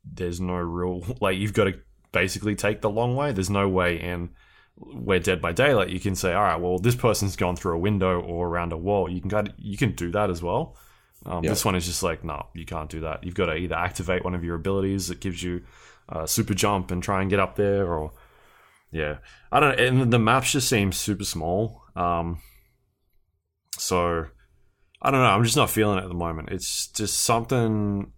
there's 0.03 0.41
no 0.41 0.55
real 0.55 1.03
like 1.21 1.37
you've 1.37 1.53
got 1.53 1.65
to 1.65 1.79
basically 2.11 2.55
take 2.55 2.81
the 2.81 2.89
long 2.89 3.15
way. 3.15 3.31
There's 3.31 3.49
no 3.49 3.69
way 3.69 3.99
in 3.99 4.29
where 4.75 5.19
Dead 5.19 5.41
by 5.41 5.53
Daylight 5.53 5.89
you 5.89 5.99
can 5.99 6.15
say, 6.15 6.33
all 6.33 6.43
right, 6.43 6.59
well 6.59 6.79
this 6.79 6.95
person's 6.95 7.35
gone 7.35 7.55
through 7.55 7.75
a 7.75 7.79
window 7.79 8.19
or 8.19 8.47
around 8.47 8.73
a 8.73 8.77
wall. 8.77 9.09
You 9.09 9.21
can 9.21 9.29
kind 9.29 9.47
of, 9.49 9.53
you 9.57 9.77
can 9.77 9.91
do 9.93 10.11
that 10.11 10.29
as 10.29 10.41
well. 10.41 10.75
Um, 11.25 11.43
Yeah. 11.43 11.51
This 11.51 11.65
one 11.65 11.75
is 11.75 11.85
just 11.85 12.03
like, 12.03 12.23
no, 12.23 12.47
you 12.53 12.65
can't 12.65 12.89
do 12.89 13.01
that. 13.01 13.23
You've 13.23 13.35
got 13.35 13.47
to 13.47 13.55
either 13.55 13.75
activate 13.75 14.23
one 14.23 14.35
of 14.35 14.43
your 14.43 14.55
abilities 14.55 15.07
that 15.07 15.19
gives 15.19 15.41
you 15.41 15.63
uh, 16.09 16.25
super 16.25 16.53
jump 16.53 16.91
and 16.91 17.01
try 17.01 17.21
and 17.21 17.29
get 17.29 17.39
up 17.39 17.55
there, 17.55 17.87
or 17.87 18.11
yeah, 18.91 19.17
I 19.51 19.59
don't. 19.59 19.79
And 19.79 20.13
the 20.13 20.19
maps 20.19 20.51
just 20.51 20.69
seem 20.69 20.91
super 20.91 21.25
small. 21.25 21.83
Um, 21.95 22.41
so 23.77 24.25
I 25.01 25.11
don't 25.11 25.21
know. 25.21 25.27
I'm 25.27 25.43
just 25.43 25.57
not 25.57 25.69
feeling 25.69 25.99
it 25.99 26.03
at 26.03 26.07
the 26.07 26.15
moment. 26.15 26.49
It's 26.51 26.87
just 26.87 27.21
something 27.21 28.11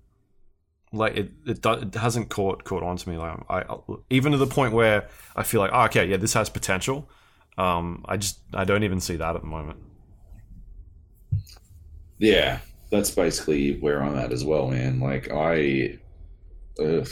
like 0.94 1.16
it. 1.18 1.32
It, 1.46 1.62
do, 1.62 1.74
it 1.74 1.96
hasn't 1.96 2.30
caught 2.30 2.64
caught 2.64 2.84
on 2.84 2.98
to 2.98 3.10
me. 3.10 3.18
Like 3.18 3.40
I, 3.50 3.62
I 3.62 3.78
even 4.10 4.32
to 4.34 4.38
the 4.38 4.48
point 4.48 4.74
where 4.74 5.08
I 5.36 5.44
feel 5.44 5.60
like, 5.60 5.72
oh, 5.74 5.86
okay, 5.86 6.06
yeah, 6.06 6.18
this 6.18 6.34
has 6.34 6.50
potential. 6.50 7.10
Um, 7.58 8.06
I 8.08 8.18
just 8.18 8.40
I 8.54 8.64
don't 8.64 8.84
even 8.84 9.00
see 9.00 9.18
that 9.18 9.36
at 9.36 9.42
the 9.42 9.48
moment. 9.48 9.80
Yeah, 12.20 12.60
that's 12.92 13.12
basically 13.12 13.80
where 13.80 14.04
I'm 14.04 14.18
at 14.18 14.32
as 14.32 14.46
well, 14.46 14.68
man. 14.70 15.00
Like 15.00 15.30
I, 15.32 16.00
ugh, 16.80 17.08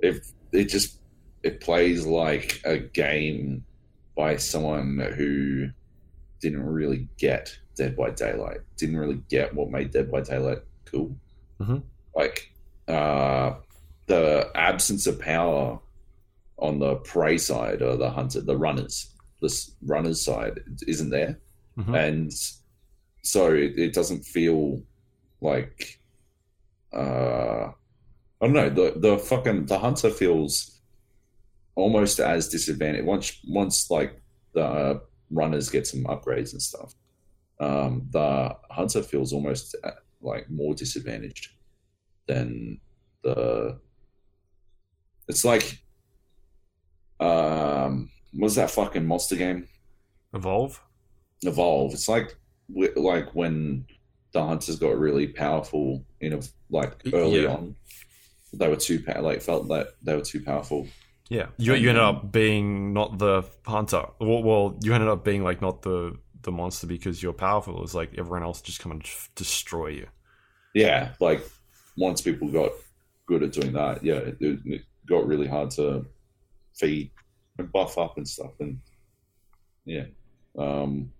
if 0.00 0.32
it 0.52 0.64
just 0.64 0.98
it 1.42 1.60
plays 1.60 2.06
like 2.06 2.60
a 2.64 2.78
game 2.78 3.64
by 4.16 4.36
someone 4.36 4.98
who 5.16 5.68
didn't 6.40 6.64
really 6.64 7.08
get 7.18 7.56
Dead 7.74 7.96
by 7.96 8.10
Daylight, 8.10 8.60
didn't 8.76 8.96
really 8.98 9.22
get 9.30 9.54
what 9.54 9.70
made 9.70 9.90
Dead 9.92 10.10
by 10.10 10.20
Daylight 10.20 10.58
cool. 10.84 11.16
Mhm. 11.60 11.82
Like 12.14 12.50
uh, 12.88 13.54
the 14.06 14.50
absence 14.54 15.06
of 15.06 15.18
power 15.18 15.78
on 16.58 16.78
the 16.78 16.96
prey 16.96 17.38
side 17.38 17.80
or 17.80 17.96
the 17.96 18.10
hunter, 18.10 18.40
the 18.42 18.56
runners, 18.56 19.10
this 19.40 19.74
runners 19.82 20.22
side 20.24 20.60
isn't 20.86 21.10
there, 21.10 21.38
Mhm. 21.78 22.08
and 22.08 22.32
so 23.22 23.52
it, 23.54 23.78
it 23.78 23.92
doesn't 23.94 24.24
feel 24.24 24.82
like 25.40 25.98
uh 26.92 27.70
I 28.40 28.46
don't 28.46 28.52
know 28.52 28.68
the 28.68 28.94
the 28.98 29.18
fucking 29.18 29.66
the 29.66 29.78
hunter 29.78 30.10
feels 30.10 30.71
almost 31.74 32.20
as 32.20 32.48
disadvantaged 32.48 33.06
once 33.06 33.38
once 33.48 33.90
like 33.90 34.20
the 34.54 35.00
runners 35.30 35.70
get 35.70 35.86
some 35.86 36.04
upgrades 36.04 36.52
and 36.52 36.60
stuff. 36.62 36.94
Um, 37.60 38.06
the 38.10 38.54
hunter 38.70 39.02
feels 39.02 39.32
almost 39.32 39.74
uh, 39.84 39.90
like 40.20 40.50
more 40.50 40.74
disadvantaged 40.74 41.50
than 42.26 42.80
the. 43.22 43.78
It's 45.28 45.44
like, 45.44 45.78
um, 47.20 48.10
what's 48.32 48.56
that 48.56 48.70
fucking 48.70 49.06
monster 49.06 49.36
game? 49.36 49.68
Evolve. 50.34 50.80
evolve. 51.42 51.92
It's 51.92 52.08
like 52.08 52.36
like 52.96 53.34
when 53.34 53.86
the 54.32 54.42
hunters 54.44 54.78
got 54.78 54.98
really 54.98 55.26
powerful 55.28 56.04
in 56.20 56.32
a 56.32 56.40
like 56.70 56.94
early 57.12 57.42
Yeah. 57.42 57.50
on. 57.54 57.76
They 58.54 58.68
were 58.68 58.76
too 58.76 59.02
like 59.20 59.40
felt 59.42 59.68
that 59.68 59.88
they 60.02 60.14
were 60.14 60.22
too 60.22 60.42
powerful. 60.42 60.86
Yeah, 61.32 61.46
you 61.56 61.72
you 61.74 61.88
ended 61.88 62.04
up 62.04 62.30
being 62.30 62.92
not 62.92 63.16
the 63.16 63.42
hunter. 63.64 64.04
Well, 64.20 64.42
well, 64.42 64.78
you 64.82 64.92
ended 64.92 65.08
up 65.08 65.24
being 65.24 65.42
like 65.42 65.62
not 65.62 65.80
the 65.80 66.18
the 66.42 66.52
monster 66.52 66.86
because 66.86 67.22
you're 67.22 67.32
powerful. 67.32 67.82
It's 67.82 67.94
like 67.94 68.10
everyone 68.18 68.42
else 68.42 68.60
just 68.60 68.80
come 68.80 68.92
and 68.92 69.02
f- 69.02 69.30
destroy 69.34 69.86
you. 69.88 70.08
Yeah, 70.74 71.12
like 71.20 71.42
once 71.96 72.20
people 72.20 72.48
got 72.48 72.72
good 73.26 73.42
at 73.42 73.52
doing 73.52 73.72
that, 73.72 74.04
yeah, 74.04 74.16
it, 74.16 74.36
it 74.40 74.82
got 75.08 75.26
really 75.26 75.46
hard 75.46 75.70
to 75.70 76.04
feed 76.74 77.10
and 77.56 77.72
buff 77.72 77.96
up 77.96 78.18
and 78.18 78.28
stuff, 78.28 78.52
and 78.60 78.80
yeah, 79.86 80.04
um, 80.58 81.12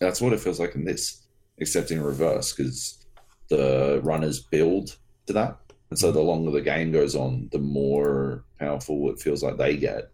that's 0.00 0.20
what 0.20 0.32
it 0.32 0.40
feels 0.40 0.58
like 0.58 0.74
in 0.74 0.84
this, 0.84 1.24
except 1.58 1.92
in 1.92 2.02
reverse 2.02 2.52
because 2.52 3.06
the 3.48 4.00
runners 4.02 4.40
build 4.40 4.96
to 5.26 5.34
that, 5.34 5.56
and 5.90 5.98
so 5.98 6.12
the 6.12 6.20
longer 6.20 6.50
the 6.50 6.60
game 6.60 6.92
goes 6.92 7.16
on, 7.16 7.48
the 7.52 7.58
more 7.58 8.44
powerful 8.58 9.10
it 9.10 9.20
feels 9.20 9.42
like 9.42 9.56
they 9.56 9.76
get, 9.76 10.10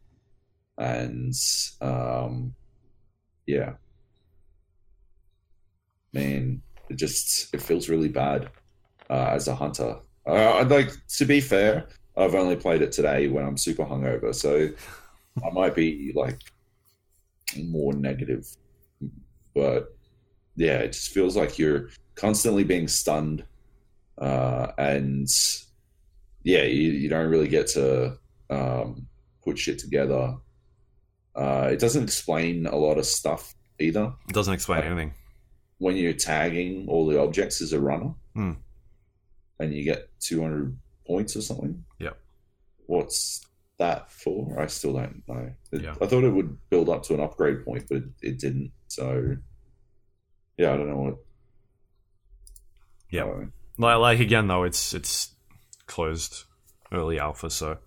and 0.79 1.35
um, 1.81 2.55
yeah, 3.47 3.75
man, 6.12 6.62
it 6.89 6.97
just 6.97 7.55
it 7.55 7.61
feels 7.61 7.89
really 7.89 8.09
bad 8.09 8.51
uh, 9.11 9.31
as 9.33 9.49
a 9.49 9.55
hunter. 9.55 9.97
Uh, 10.27 10.55
I'd 10.55 10.70
like 10.70 10.91
to 11.16 11.25
be 11.25 11.41
fair. 11.41 11.89
I've 12.16 12.35
only 12.35 12.57
played 12.57 12.83
it 12.83 12.93
today 12.93 13.29
when 13.29 13.45
I'm 13.45 13.57
super 13.57 13.85
hungover, 13.85 14.35
so 14.35 14.68
I 15.45 15.51
might 15.51 15.75
be 15.75 16.12
like 16.14 16.41
more 17.62 17.93
negative. 17.93 18.47
But 19.55 19.95
yeah, 20.57 20.79
it 20.79 20.93
just 20.93 21.11
feels 21.11 21.37
like 21.37 21.59
you're 21.59 21.91
constantly 22.14 22.64
being 22.64 22.89
stunned, 22.89 23.45
uh, 24.18 24.68
and 24.79 25.29
yeah, 26.45 26.62
you, 26.62 26.92
you 26.92 27.09
don't 27.09 27.28
really 27.30 27.49
get 27.49 27.66
to 27.68 28.16
um, 28.51 29.07
put 29.42 29.59
shit 29.59 29.78
together. 29.80 30.36
Uh, 31.34 31.68
it 31.72 31.80
doesn't 31.80 32.05
explain 32.05 32.66
a 32.66 32.76
lot 32.76 32.97
of 32.99 33.05
stuff 33.07 33.55
either 33.80 34.12
It 34.28 34.34
doesn't 34.34 34.55
explain 34.55 34.84
anything. 34.84 35.14
when 35.78 35.97
you're 35.97 36.12
tagging 36.12 36.86
all 36.88 37.07
the 37.07 37.18
objects 37.20 37.61
as 37.61 37.72
a 37.72 37.80
runner 37.80 38.14
Hmm. 38.34 38.53
and 39.59 39.74
you 39.74 39.82
get 39.84 40.09
200 40.20 40.76
points 41.07 41.34
or 41.36 41.40
something. 41.42 41.84
Yeah. 41.99 42.11
What's 42.86 43.45
that 43.78 44.12
for? 44.12 44.61
I 44.61 44.66
still 44.68 44.92
don't 44.92 45.22
know. 45.26 45.51
It- 45.72 45.82
Yeah. 45.82 45.97
I 46.01 46.07
thought 46.07 46.22
it 46.24 46.30
would 46.30 46.57
build 46.70 46.88
up 46.88 47.03
to 47.05 47.14
an 47.14 47.20
upgrade 47.20 47.64
point, 47.64 47.84
but 47.88 47.97
it, 47.99 48.05
it 48.22 48.38
didn't. 48.38 48.70
So, 48.86 49.36
yeah, 50.57 50.72
I 50.72 50.76
don't 50.76 50.88
know 50.88 50.97
what. 50.99 51.16
Yeah. 53.11 53.24
uh, 53.24 53.47
Like, 53.78 53.99
like 53.99 54.20
again 54.20 54.47
though, 54.47 54.62
it's 54.64 54.95
it's 54.95 55.34
closed 55.87 56.45
early 56.93 57.18
alpha, 57.18 57.51
so 57.51 57.78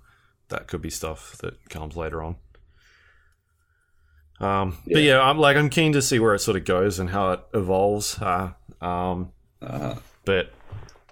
that 0.49 0.67
could 0.67 0.81
be 0.81 0.89
stuff 0.89 1.37
that 1.39 1.69
comes 1.69 1.95
later 1.95 2.21
on. 2.23 2.35
Um, 4.39 4.77
But 4.85 5.01
Yeah. 5.01 5.15
yeah, 5.15 5.21
I'm 5.21 5.37
like 5.39 5.57
I'm 5.57 5.69
keen 5.69 5.93
to 5.93 6.01
see 6.01 6.19
where 6.19 6.35
it 6.35 6.39
sort 6.39 6.57
of 6.57 6.65
goes 6.65 6.99
and 6.99 7.09
how 7.09 7.31
it 7.31 7.39
evolves. 7.53 8.19
Uh, 8.21 8.53
um, 8.81 9.31
uh, 9.61 9.95
but 10.25 10.51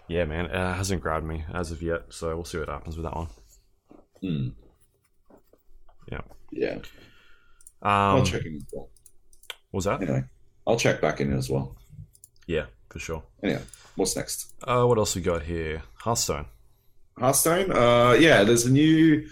yeah, 0.08 0.26
man, 0.26 0.46
it 0.46 0.52
hasn't 0.76 1.02
grabbed 1.02 1.26
me 1.26 1.44
as 1.52 1.72
of 1.72 1.82
yet, 1.82 2.14
so 2.14 2.36
we'll 2.36 2.46
see 2.46 2.60
what 2.60 2.70
happens 2.70 2.96
with 2.98 3.06
that 3.06 3.16
one. 3.16 3.28
hmm. 4.22 4.50
Yeah. 6.12 6.22
Yeah. 6.52 6.76
Um, 7.82 8.18
I'll 8.22 8.26
check 8.26 8.46
in 8.46 8.58
as 8.58 8.64
well. 8.72 8.90
what 9.72 9.78
was 9.80 9.86
that? 9.86 10.02
Anyway, 10.02 10.24
I'll 10.68 10.78
check 10.78 11.02
back 11.02 11.20
in 11.20 11.34
as 11.34 11.50
well. 11.50 11.76
Yeah, 12.48 12.66
for 12.90 13.00
sure. 13.00 13.24
Anyway, 13.42 13.62
what's 13.96 14.16
next? 14.16 14.54
Uh, 14.64 14.86
what 14.86 15.00
else 15.00 15.16
we 15.16 15.22
got 15.24 15.42
here? 15.44 15.82
Hearthstone. 15.96 16.46
Hearthstone. 17.20 17.72
Uh, 17.72 18.14
yeah, 18.20 18.44
there's 18.44 18.66
a 18.66 18.72
new. 18.72 19.28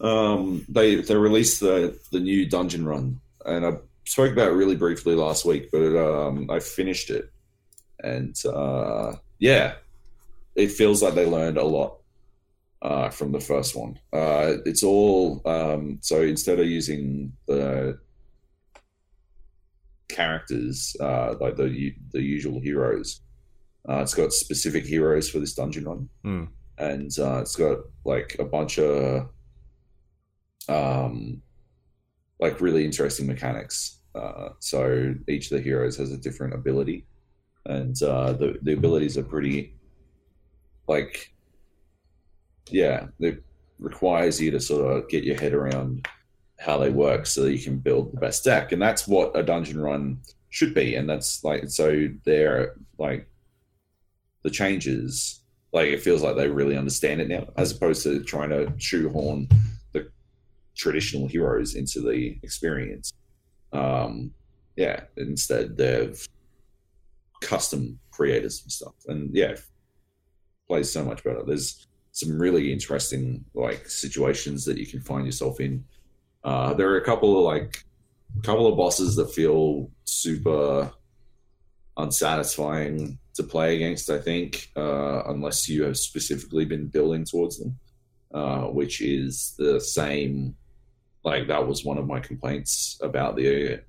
Um, 0.00 0.64
they 0.68 0.96
they 0.96 1.16
released 1.16 1.60
the 1.60 1.98
the 2.10 2.20
new 2.20 2.46
dungeon 2.46 2.84
run, 2.84 3.20
and 3.46 3.64
I 3.64 3.78
spoke 4.04 4.32
about 4.32 4.48
it 4.48 4.54
really 4.54 4.76
briefly 4.76 5.14
last 5.14 5.44
week, 5.44 5.70
but 5.70 5.96
um, 5.96 6.50
I 6.50 6.60
finished 6.60 7.10
it, 7.10 7.30
and 8.02 8.36
uh, 8.44 9.14
yeah, 9.38 9.74
it 10.56 10.72
feels 10.72 11.02
like 11.02 11.14
they 11.14 11.26
learned 11.26 11.56
a 11.56 11.64
lot 11.64 11.98
uh, 12.82 13.10
from 13.10 13.32
the 13.32 13.40
first 13.40 13.76
one. 13.76 13.98
Uh, 14.12 14.56
it's 14.66 14.82
all 14.82 15.40
um, 15.46 15.98
so 16.00 16.20
instead 16.22 16.58
of 16.58 16.66
using 16.66 17.32
the 17.46 17.98
characters 20.08 20.96
uh, 21.00 21.34
like 21.40 21.56
the 21.56 21.94
the 22.12 22.20
usual 22.20 22.60
heroes, 22.60 23.20
uh, 23.88 24.00
it's 24.00 24.14
got 24.14 24.32
specific 24.32 24.84
heroes 24.84 25.30
for 25.30 25.38
this 25.38 25.54
dungeon 25.54 25.84
run 25.84 26.08
Hmm. 26.22 26.44
And 26.78 27.10
uh, 27.18 27.38
it's 27.38 27.56
got 27.56 27.78
like 28.04 28.36
a 28.38 28.44
bunch 28.44 28.78
of 28.78 29.28
um 30.68 31.40
like 32.40 32.60
really 32.60 32.84
interesting 32.84 33.26
mechanics 33.26 34.00
uh, 34.14 34.50
so 34.60 35.14
each 35.28 35.50
of 35.50 35.58
the 35.58 35.62
heroes 35.62 35.96
has 35.96 36.12
a 36.12 36.16
different 36.16 36.54
ability 36.54 37.06
and 37.66 38.02
uh, 38.02 38.32
the, 38.32 38.58
the 38.62 38.72
abilities 38.72 39.18
are 39.18 39.22
pretty 39.22 39.74
like 40.86 41.32
yeah 42.70 43.06
they're 43.18 43.38
requires 43.78 44.40
you 44.40 44.50
to 44.50 44.60
sort 44.60 44.96
of 44.96 45.08
get 45.08 45.24
your 45.24 45.38
head 45.38 45.52
around 45.52 46.06
how 46.58 46.78
they 46.78 46.90
work 46.90 47.26
so 47.26 47.42
that 47.42 47.52
you 47.52 47.62
can 47.62 47.78
build 47.78 48.12
the 48.12 48.20
best 48.20 48.44
deck. 48.44 48.72
And 48.72 48.80
that's 48.80 49.06
what 49.06 49.36
a 49.36 49.42
dungeon 49.42 49.80
run 49.80 50.18
should 50.50 50.74
be. 50.74 50.96
And 50.96 51.08
that's 51.08 51.44
like, 51.44 51.68
so 51.68 52.08
they're 52.24 52.74
like 52.98 53.28
the 54.42 54.50
changes, 54.50 55.40
like 55.74 55.88
it 55.88 56.00
feels 56.00 56.22
like 56.22 56.36
they 56.36 56.48
really 56.48 56.76
understand 56.76 57.20
it 57.20 57.28
now, 57.28 57.48
as 57.56 57.72
opposed 57.72 58.04
to 58.04 58.22
trying 58.22 58.50
to 58.50 58.72
shoehorn 58.78 59.48
the 59.92 60.08
traditional 60.76 61.26
heroes 61.26 61.74
into 61.74 62.00
the 62.00 62.38
experience. 62.44 63.12
Um, 63.72 64.30
yeah, 64.76 65.00
instead 65.16 65.76
they've 65.76 66.26
custom 67.42 67.98
creators 68.12 68.62
and 68.62 68.70
stuff. 68.70 68.94
And 69.08 69.34
yeah, 69.34 69.56
plays 70.68 70.90
so 70.90 71.04
much 71.04 71.24
better. 71.24 71.42
There's 71.44 71.88
some 72.12 72.38
really 72.38 72.72
interesting 72.72 73.44
like 73.54 73.88
situations 73.88 74.64
that 74.66 74.78
you 74.78 74.86
can 74.86 75.00
find 75.00 75.26
yourself 75.26 75.58
in. 75.58 75.84
Uh, 76.44 76.72
there 76.74 76.88
are 76.90 76.98
a 76.98 77.04
couple 77.04 77.36
of 77.36 77.44
like 77.44 77.84
a 78.38 78.42
couple 78.42 78.68
of 78.68 78.76
bosses 78.76 79.16
that 79.16 79.34
feel 79.34 79.90
super 80.04 80.92
unsatisfying 81.96 83.18
to 83.34 83.42
play 83.42 83.76
against. 83.76 84.10
I 84.10 84.18
think 84.18 84.70
uh, 84.76 85.22
unless 85.26 85.68
you 85.68 85.84
have 85.84 85.96
specifically 85.96 86.64
been 86.64 86.88
building 86.88 87.24
towards 87.24 87.58
them, 87.58 87.78
uh, 88.32 88.62
which 88.62 89.00
is 89.00 89.54
the 89.58 89.80
same. 89.80 90.56
Like 91.24 91.48
that 91.48 91.66
was 91.66 91.84
one 91.84 91.96
of 91.96 92.06
my 92.06 92.20
complaints 92.20 92.98
about 93.02 93.36
the 93.36 93.80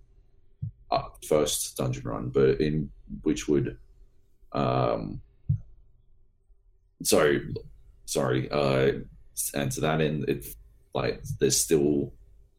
uh, 0.90 1.04
first 1.28 1.76
dungeon 1.76 2.04
run, 2.08 2.30
but 2.30 2.62
in 2.62 2.90
which 3.24 3.48
would 3.48 3.78
um, 4.54 5.22
so 7.04 7.40
sorry. 8.06 8.50
Uh, 8.50 8.94
and 9.54 9.72
to 9.74 9.82
that 9.82 10.02
end, 10.02 10.26
it's 10.28 10.56
like 10.94 11.22
there's 11.40 11.60
still 11.60 12.14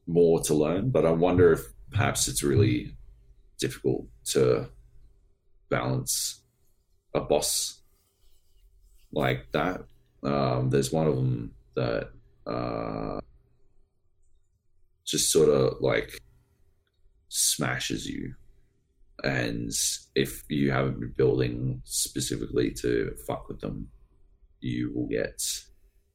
more 0.06 0.40
to 0.42 0.54
learn, 0.54 0.90
but 0.90 1.06
I 1.06 1.10
wonder 1.10 1.52
if 1.52 1.60
perhaps 1.90 2.28
it's 2.28 2.42
really 2.42 2.96
difficult 3.58 4.06
to 4.26 4.68
balance 5.70 6.42
a 7.14 7.20
boss 7.20 7.80
like 9.12 9.50
that. 9.52 9.84
Um, 10.22 10.70
there's 10.70 10.92
one 10.92 11.06
of 11.06 11.16
them 11.16 11.52
that 11.74 12.10
uh, 12.46 13.20
just 15.04 15.30
sort 15.30 15.48
of 15.48 15.76
like 15.80 16.20
smashes 17.28 18.06
you. 18.06 18.34
And 19.24 19.72
if 20.14 20.44
you 20.48 20.70
haven't 20.70 21.00
been 21.00 21.14
building 21.16 21.80
specifically 21.84 22.70
to 22.82 23.14
fuck 23.26 23.48
with 23.48 23.60
them, 23.60 23.88
you 24.60 24.92
will 24.94 25.06
get 25.06 25.42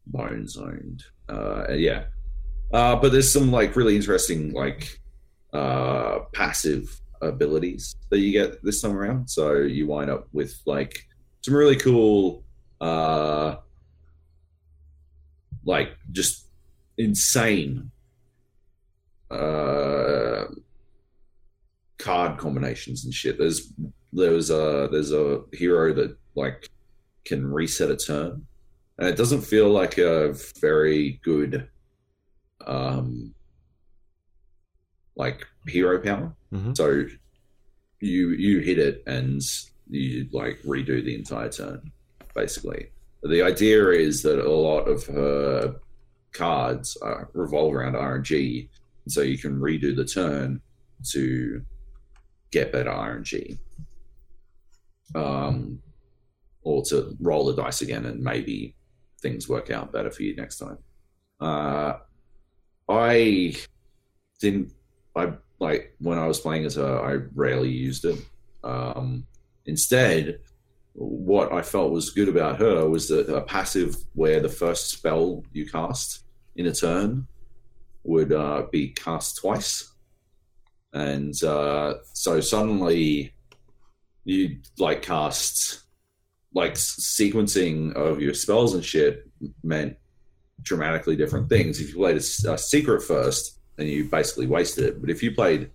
bone 0.05 0.47
zoned. 0.47 1.03
Uh, 1.27 1.71
yeah, 1.73 2.05
uh, 2.73 2.95
but 2.95 3.11
there's 3.11 3.31
some 3.31 3.51
like 3.51 3.75
really 3.75 3.95
interesting 3.95 4.53
like 4.53 4.99
uh, 5.53 6.19
passive 6.33 7.01
abilities 7.21 7.95
that 8.09 8.19
you 8.19 8.31
get 8.31 8.63
this 8.63 8.81
time 8.81 8.95
around. 8.95 9.29
So 9.29 9.57
you 9.59 9.87
wind 9.87 10.09
up 10.09 10.27
with 10.33 10.53
like 10.65 11.07
some 11.41 11.55
really 11.55 11.75
cool, 11.75 12.43
uh, 12.79 13.55
like 15.65 15.89
just 16.11 16.47
insane 16.97 17.91
uh, 19.29 20.45
card 21.97 22.37
combinations 22.37 23.05
and 23.05 23.13
shit. 23.13 23.37
There's 23.37 23.71
there's 24.13 24.49
a 24.49 24.89
there's 24.91 25.11
a 25.13 25.41
hero 25.53 25.93
that 25.93 26.17
like 26.35 26.69
can 27.25 27.45
reset 27.45 27.91
a 27.91 27.97
turn, 27.97 28.45
and 28.97 29.07
it 29.07 29.15
doesn't 29.15 29.41
feel 29.41 29.69
like 29.69 29.97
a 29.97 30.35
very 30.59 31.19
good, 31.23 31.69
um, 32.65 33.33
like 35.15 35.45
hero 35.67 35.99
power. 35.99 36.35
Mhm. 36.53 36.75
So 36.75 37.05
you 37.99 38.29
you 38.29 38.59
hit 38.59 38.79
it 38.79 39.03
and 39.07 39.41
you 39.89 40.27
like 40.31 40.61
redo 40.63 41.03
the 41.03 41.15
entire 41.15 41.49
turn, 41.49 41.91
basically. 42.33 42.89
The 43.23 43.41
idea 43.43 43.89
is 43.89 44.23
that 44.23 44.39
a 44.39 44.49
lot 44.49 44.87
of 44.87 45.05
her 45.07 45.75
cards 46.31 46.97
uh, 47.03 47.25
revolve 47.33 47.73
around 47.75 47.93
RNG, 47.95 48.69
so 49.07 49.21
you 49.21 49.37
can 49.37 49.59
redo 49.59 49.95
the 49.95 50.05
turn 50.05 50.61
to 51.11 51.61
get 52.51 52.71
better 52.71 52.89
RNG. 52.89 53.57
Um, 55.13 55.81
or 56.63 56.83
to 56.85 57.17
roll 57.19 57.45
the 57.45 57.61
dice 57.61 57.81
again 57.81 58.05
and 58.05 58.23
maybe 58.23 58.75
things 59.21 59.49
work 59.49 59.69
out 59.71 59.91
better 59.91 60.09
for 60.11 60.23
you 60.23 60.35
next 60.35 60.57
time. 60.57 60.77
Uh, 61.39 61.93
I 62.87 63.55
didn't. 64.39 64.71
I 65.15 65.33
like 65.59 65.95
when 65.99 66.17
I 66.17 66.27
was 66.27 66.39
playing 66.39 66.65
as. 66.65 66.77
I 66.77 67.17
rarely 67.35 67.69
used 67.69 68.05
it. 68.05 68.19
Um, 68.63 69.25
instead, 69.65 70.39
what 70.93 71.51
I 71.51 71.61
felt 71.61 71.91
was 71.91 72.11
good 72.11 72.29
about 72.29 72.59
her 72.59 72.87
was 72.87 73.07
that 73.09 73.33
a 73.33 73.41
passive 73.41 73.95
where 74.13 74.39
the 74.39 74.49
first 74.49 74.89
spell 74.89 75.43
you 75.51 75.65
cast 75.65 76.23
in 76.55 76.67
a 76.67 76.73
turn 76.73 77.27
would 78.03 78.33
uh, 78.33 78.63
be 78.71 78.89
cast 78.89 79.37
twice, 79.37 79.93
and 80.93 81.41
uh, 81.43 81.95
so 82.13 82.41
suddenly 82.41 83.33
you 84.23 84.57
like 84.77 85.01
cast 85.01 85.83
like 86.53 86.73
sequencing 86.73 87.93
of 87.93 88.21
your 88.21 88.33
spells 88.33 88.73
and 88.73 88.83
shit 88.83 89.23
meant 89.63 89.95
dramatically 90.61 91.15
different 91.15 91.49
things. 91.49 91.79
If 91.79 91.89
you 91.89 91.95
played 91.95 92.17
a 92.17 92.57
secret 92.57 93.01
first, 93.01 93.60
then 93.81 93.87
you 93.87 94.05
basically 94.05 94.47
wasted 94.47 94.85
it. 94.85 95.01
But 95.01 95.09
if 95.09 95.23
you 95.23 95.33
played 95.33 95.71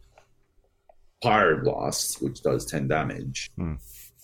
Pyroblast, 1.24 2.22
which 2.22 2.42
does 2.42 2.64
10 2.66 2.88
damage, 2.88 3.50
Hmm. 3.56 3.74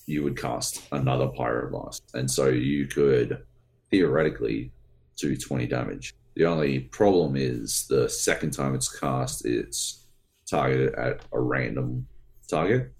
you 0.06 0.22
would 0.24 0.36
cast 0.36 0.82
another 0.92 1.26
Pyroblast. 1.28 2.02
And 2.14 2.30
so 2.30 2.48
you 2.48 2.86
could 2.86 3.44
theoretically 3.90 4.72
do 5.16 5.36
20 5.36 5.66
damage. 5.66 6.14
The 6.34 6.46
only 6.46 6.80
problem 6.80 7.36
is 7.36 7.86
the 7.88 8.08
second 8.08 8.52
time 8.52 8.74
it's 8.74 8.98
cast, 8.98 9.44
it's 9.44 10.06
targeted 10.48 10.94
at 10.94 11.24
a 11.32 11.40
random 11.40 12.06
target. 12.48 12.92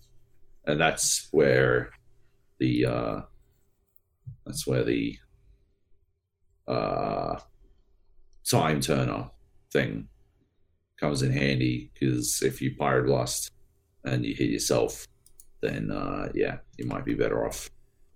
And 0.67 0.81
that's 0.81 1.29
where 1.33 1.91
the 2.59 2.87
uh, 2.87 3.21
that's 4.47 4.67
where 4.67 4.85
the 4.85 5.19
uh, 6.69 7.39
time 8.49 8.81
turner 8.81 9.31
thing 9.73 10.09
comes 11.03 11.23
in 11.23 11.33
handy 11.33 11.91
because 11.93 12.43
if 12.43 12.63
you 12.63 12.71
pyroblast 12.77 13.51
and 14.05 14.25
you 14.25 14.35
hit 14.35 14.51
yourself, 14.51 15.07
then 15.61 15.91
uh, 15.91 16.29
yeah, 16.35 16.59
you 16.79 16.87
might 16.87 17.05
be 17.05 17.15
better 17.15 17.45
off 17.47 17.69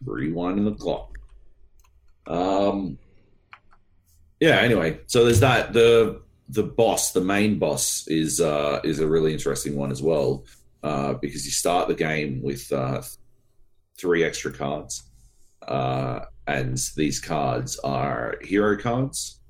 rewinding 0.05 0.65
the 0.65 0.75
clock. 0.75 1.19
Um, 2.27 2.99
yeah. 4.41 4.59
Anyway, 4.61 5.01
so 5.07 5.25
there's 5.25 5.41
that. 5.41 5.73
the 5.73 6.23
The 6.49 6.63
boss, 6.63 7.13
the 7.13 7.27
main 7.37 7.59
boss, 7.59 8.07
is 8.07 8.41
uh, 8.41 8.81
is 8.85 9.01
a 9.01 9.07
really 9.15 9.33
interesting 9.33 9.75
one 9.77 9.91
as 9.91 10.01
well 10.01 10.45
uh, 10.83 11.15
because 11.15 11.45
you 11.45 11.51
start 11.51 11.89
the 11.89 11.95
game 12.09 12.41
with 12.41 12.73
uh, 12.73 13.03
three 13.99 14.23
extra 14.23 14.53
cards 14.53 15.11
uh, 15.67 16.21
and 16.47 16.79
these 16.97 17.19
cards 17.21 17.79
are 17.81 18.37
hero 18.43 18.77
cards 18.79 19.41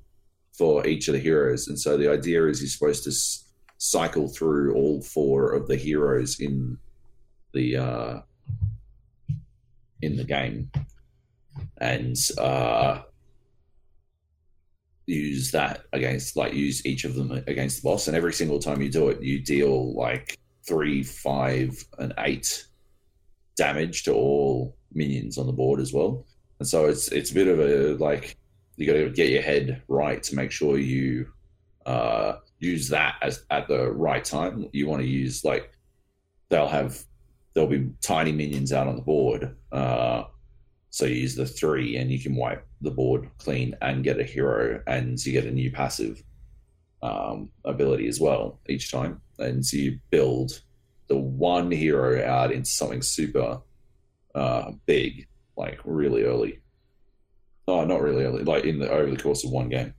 for 0.57 0.85
each 0.87 1.07
of 1.07 1.13
the 1.13 1.19
heroes. 1.19 1.67
And 1.67 1.79
so 1.79 1.97
the 1.97 2.11
idea 2.11 2.47
is 2.47 2.61
you're 2.61 2.69
supposed 2.69 3.03
to 3.03 3.11
s- 3.11 3.45
cycle 3.77 4.27
through 4.27 4.73
all 4.75 5.01
four 5.01 5.53
of 5.53 5.67
the 5.67 5.75
heroes 5.75 6.39
in 6.39 6.77
the 7.53 7.77
uh, 7.77 8.19
in 10.01 10.15
the 10.15 10.23
game, 10.23 10.71
and 11.79 12.15
uh, 12.37 13.01
use 15.05 15.51
that 15.51 15.83
against 15.93 16.35
like 16.35 16.53
use 16.53 16.85
each 16.85 17.05
of 17.05 17.15
them 17.15 17.31
against 17.47 17.81
the 17.81 17.89
boss. 17.89 18.07
And 18.07 18.17
every 18.17 18.33
single 18.33 18.59
time 18.59 18.81
you 18.81 18.91
do 18.91 19.09
it, 19.09 19.21
you 19.21 19.39
deal 19.39 19.93
like 19.95 20.37
three, 20.67 21.03
five, 21.03 21.83
and 21.97 22.13
eight 22.19 22.65
damage 23.55 24.03
to 24.03 24.13
all 24.13 24.75
minions 24.93 25.37
on 25.37 25.47
the 25.47 25.53
board 25.53 25.79
as 25.79 25.93
well. 25.93 26.25
And 26.59 26.67
so 26.67 26.85
it's 26.85 27.07
it's 27.09 27.31
a 27.31 27.35
bit 27.35 27.47
of 27.47 27.59
a 27.59 28.03
like 28.03 28.37
you 28.77 28.85
got 28.85 28.93
to 28.93 29.09
get 29.09 29.29
your 29.29 29.41
head 29.41 29.81
right 29.87 30.21
to 30.23 30.35
make 30.35 30.51
sure 30.51 30.77
you 30.77 31.27
uh, 31.85 32.37
use 32.59 32.89
that 32.89 33.15
as 33.21 33.43
at 33.49 33.67
the 33.67 33.91
right 33.91 34.23
time. 34.23 34.69
You 34.71 34.87
want 34.87 35.01
to 35.01 35.07
use 35.07 35.43
like 35.43 35.71
they'll 36.49 36.67
have 36.67 37.03
there'll 37.53 37.69
be 37.69 37.89
tiny 38.03 38.31
minions 38.31 38.71
out 38.71 38.87
on 38.87 38.95
the 38.95 39.01
board. 39.01 39.55
Uh, 39.71 40.25
so 40.91 41.05
you 41.05 41.15
use 41.15 41.35
the 41.35 41.45
three, 41.45 41.97
and 41.97 42.11
you 42.11 42.19
can 42.19 42.35
wipe 42.35 42.65
the 42.81 42.91
board 42.91 43.29
clean 43.39 43.75
and 43.81 44.03
get 44.03 44.19
a 44.19 44.23
hero, 44.23 44.81
and 44.87 45.23
you 45.25 45.31
get 45.31 45.45
a 45.45 45.51
new 45.51 45.71
passive 45.71 46.23
um, 47.01 47.49
ability 47.65 48.07
as 48.07 48.19
well 48.19 48.59
each 48.69 48.91
time. 48.91 49.21
And 49.39 49.65
so 49.65 49.77
you 49.77 49.99
build 50.11 50.61
the 51.07 51.17
one 51.17 51.71
hero 51.71 52.23
out 52.25 52.51
into 52.51 52.69
something 52.69 53.01
super 53.01 53.61
uh, 54.35 54.71
big, 54.85 55.27
like 55.55 55.79
really 55.83 56.23
early. 56.23 56.61
Oh, 57.67 57.83
not 57.83 58.01
really 58.01 58.23
early, 58.23 58.43
like 58.43 58.63
in 58.63 58.79
the 58.79 58.89
over 58.89 59.11
the 59.11 59.21
course 59.21 59.43
of 59.43 59.51
one 59.51 59.69
game. 59.69 59.93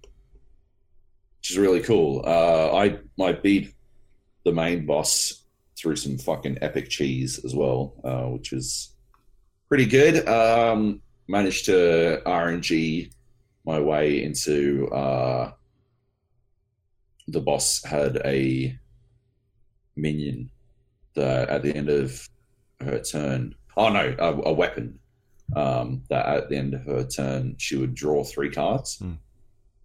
which 1.38 1.50
is 1.50 1.58
really 1.58 1.80
cool. 1.80 2.22
Uh, 2.26 2.74
I 2.74 2.98
I 3.22 3.32
beat 3.32 3.74
the 4.44 4.52
main 4.52 4.86
boss 4.86 5.44
through 5.76 5.96
some 5.96 6.18
fucking 6.18 6.58
epic 6.62 6.88
cheese 6.88 7.44
as 7.44 7.54
well, 7.54 7.94
uh, 8.04 8.24
which 8.30 8.52
was 8.52 8.94
pretty 9.68 9.86
good. 9.86 10.26
Um, 10.26 11.02
managed 11.28 11.66
to 11.66 12.22
RNG 12.24 13.12
my 13.66 13.78
way 13.78 14.22
into 14.22 14.88
uh, 14.88 15.52
the 17.28 17.40
boss 17.40 17.84
had 17.84 18.16
a 18.24 18.78
minion 19.94 20.50
that 21.14 21.50
at 21.50 21.62
the 21.62 21.74
end 21.76 21.90
of 21.90 22.26
her 22.80 22.98
turn, 23.00 23.54
oh 23.76 23.90
no, 23.90 24.14
a, 24.18 24.32
a 24.48 24.52
weapon 24.52 24.97
um, 25.56 26.02
that 26.10 26.26
at 26.26 26.48
the 26.48 26.56
end 26.56 26.74
of 26.74 26.84
her 26.84 27.04
turn 27.04 27.54
she 27.58 27.76
would 27.76 27.94
draw 27.94 28.24
three 28.24 28.50
cards, 28.50 28.96
Hmm. 28.98 29.14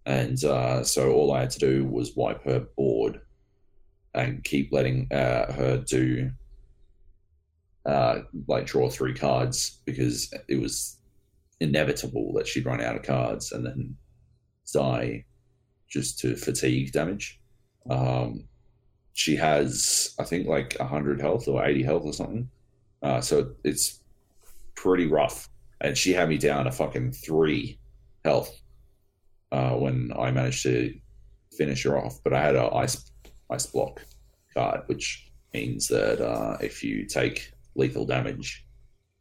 and 0.06 0.42
uh, 0.44 0.82
so 0.84 1.12
all 1.12 1.32
I 1.32 1.40
had 1.40 1.50
to 1.50 1.58
do 1.58 1.84
was 1.86 2.14
wipe 2.16 2.44
her 2.44 2.60
board 2.76 3.20
and 4.14 4.44
keep 4.44 4.72
letting 4.72 5.12
uh, 5.12 5.52
her 5.52 5.78
do 5.78 6.30
uh, 7.86 8.20
like 8.48 8.66
draw 8.66 8.88
three 8.88 9.14
cards 9.14 9.80
because 9.84 10.32
it 10.48 10.60
was 10.60 10.98
inevitable 11.60 12.32
that 12.34 12.46
she'd 12.46 12.64
run 12.66 12.80
out 12.80 12.96
of 12.96 13.02
cards 13.02 13.52
and 13.52 13.64
then 13.66 13.96
die 14.72 15.24
just 15.88 16.18
to 16.20 16.34
fatigue 16.36 16.92
damage. 16.92 17.40
Um, 17.88 18.44
she 19.12 19.36
has, 19.36 20.14
I 20.18 20.24
think, 20.24 20.46
like 20.48 20.76
100 20.78 21.20
health 21.20 21.46
or 21.46 21.64
80 21.64 21.82
health 21.82 22.02
or 22.04 22.12
something. 22.12 22.48
Uh, 23.02 23.20
so 23.20 23.52
it's 23.64 24.00
pretty 24.74 25.06
rough. 25.06 25.48
And 25.80 25.96
she 25.96 26.12
had 26.12 26.28
me 26.28 26.38
down 26.38 26.64
to 26.64 26.70
fucking 26.72 27.12
three 27.12 27.78
health 28.24 28.54
uh, 29.52 29.70
when 29.72 30.12
I 30.18 30.30
managed 30.30 30.62
to 30.64 30.94
finish 31.56 31.82
her 31.84 31.98
off. 31.98 32.20
But 32.22 32.32
I 32.32 32.40
had 32.42 32.56
a 32.56 32.72
ice 32.74 33.10
ice 33.50 33.66
block 33.66 34.02
card, 34.54 34.82
which 34.86 35.30
means 35.52 35.86
that 35.88 36.20
uh, 36.20 36.56
if 36.60 36.82
you 36.82 37.06
take 37.06 37.52
lethal 37.74 38.06
damage, 38.06 38.66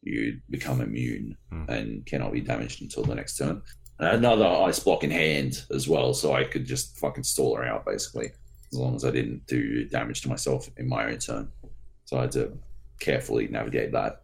you 0.01 0.39
become 0.49 0.81
immune 0.81 1.37
Hmm. 1.49 1.65
and 1.69 2.05
cannot 2.05 2.33
be 2.33 2.41
damaged 2.41 2.81
until 2.81 3.03
the 3.03 3.15
next 3.15 3.37
turn. 3.37 3.61
And 3.99 4.07
I 4.07 4.11
had 4.11 4.19
another 4.19 4.45
ice 4.45 4.79
block 4.79 5.03
in 5.03 5.11
hand 5.11 5.65
as 5.71 5.87
well, 5.87 6.13
so 6.13 6.33
I 6.33 6.43
could 6.45 6.65
just 6.65 6.97
fucking 6.99 7.23
stall 7.23 7.55
her 7.55 7.63
out 7.63 7.85
basically, 7.85 8.31
as 8.71 8.77
long 8.79 8.95
as 8.95 9.05
I 9.05 9.11
didn't 9.11 9.45
do 9.47 9.85
damage 9.85 10.21
to 10.21 10.29
myself 10.29 10.69
in 10.77 10.87
my 10.89 11.05
own 11.05 11.19
turn. 11.19 11.49
So 12.05 12.17
I 12.17 12.21
had 12.21 12.31
to 12.33 12.57
carefully 12.99 13.47
navigate 13.47 13.91
that. 13.93 14.23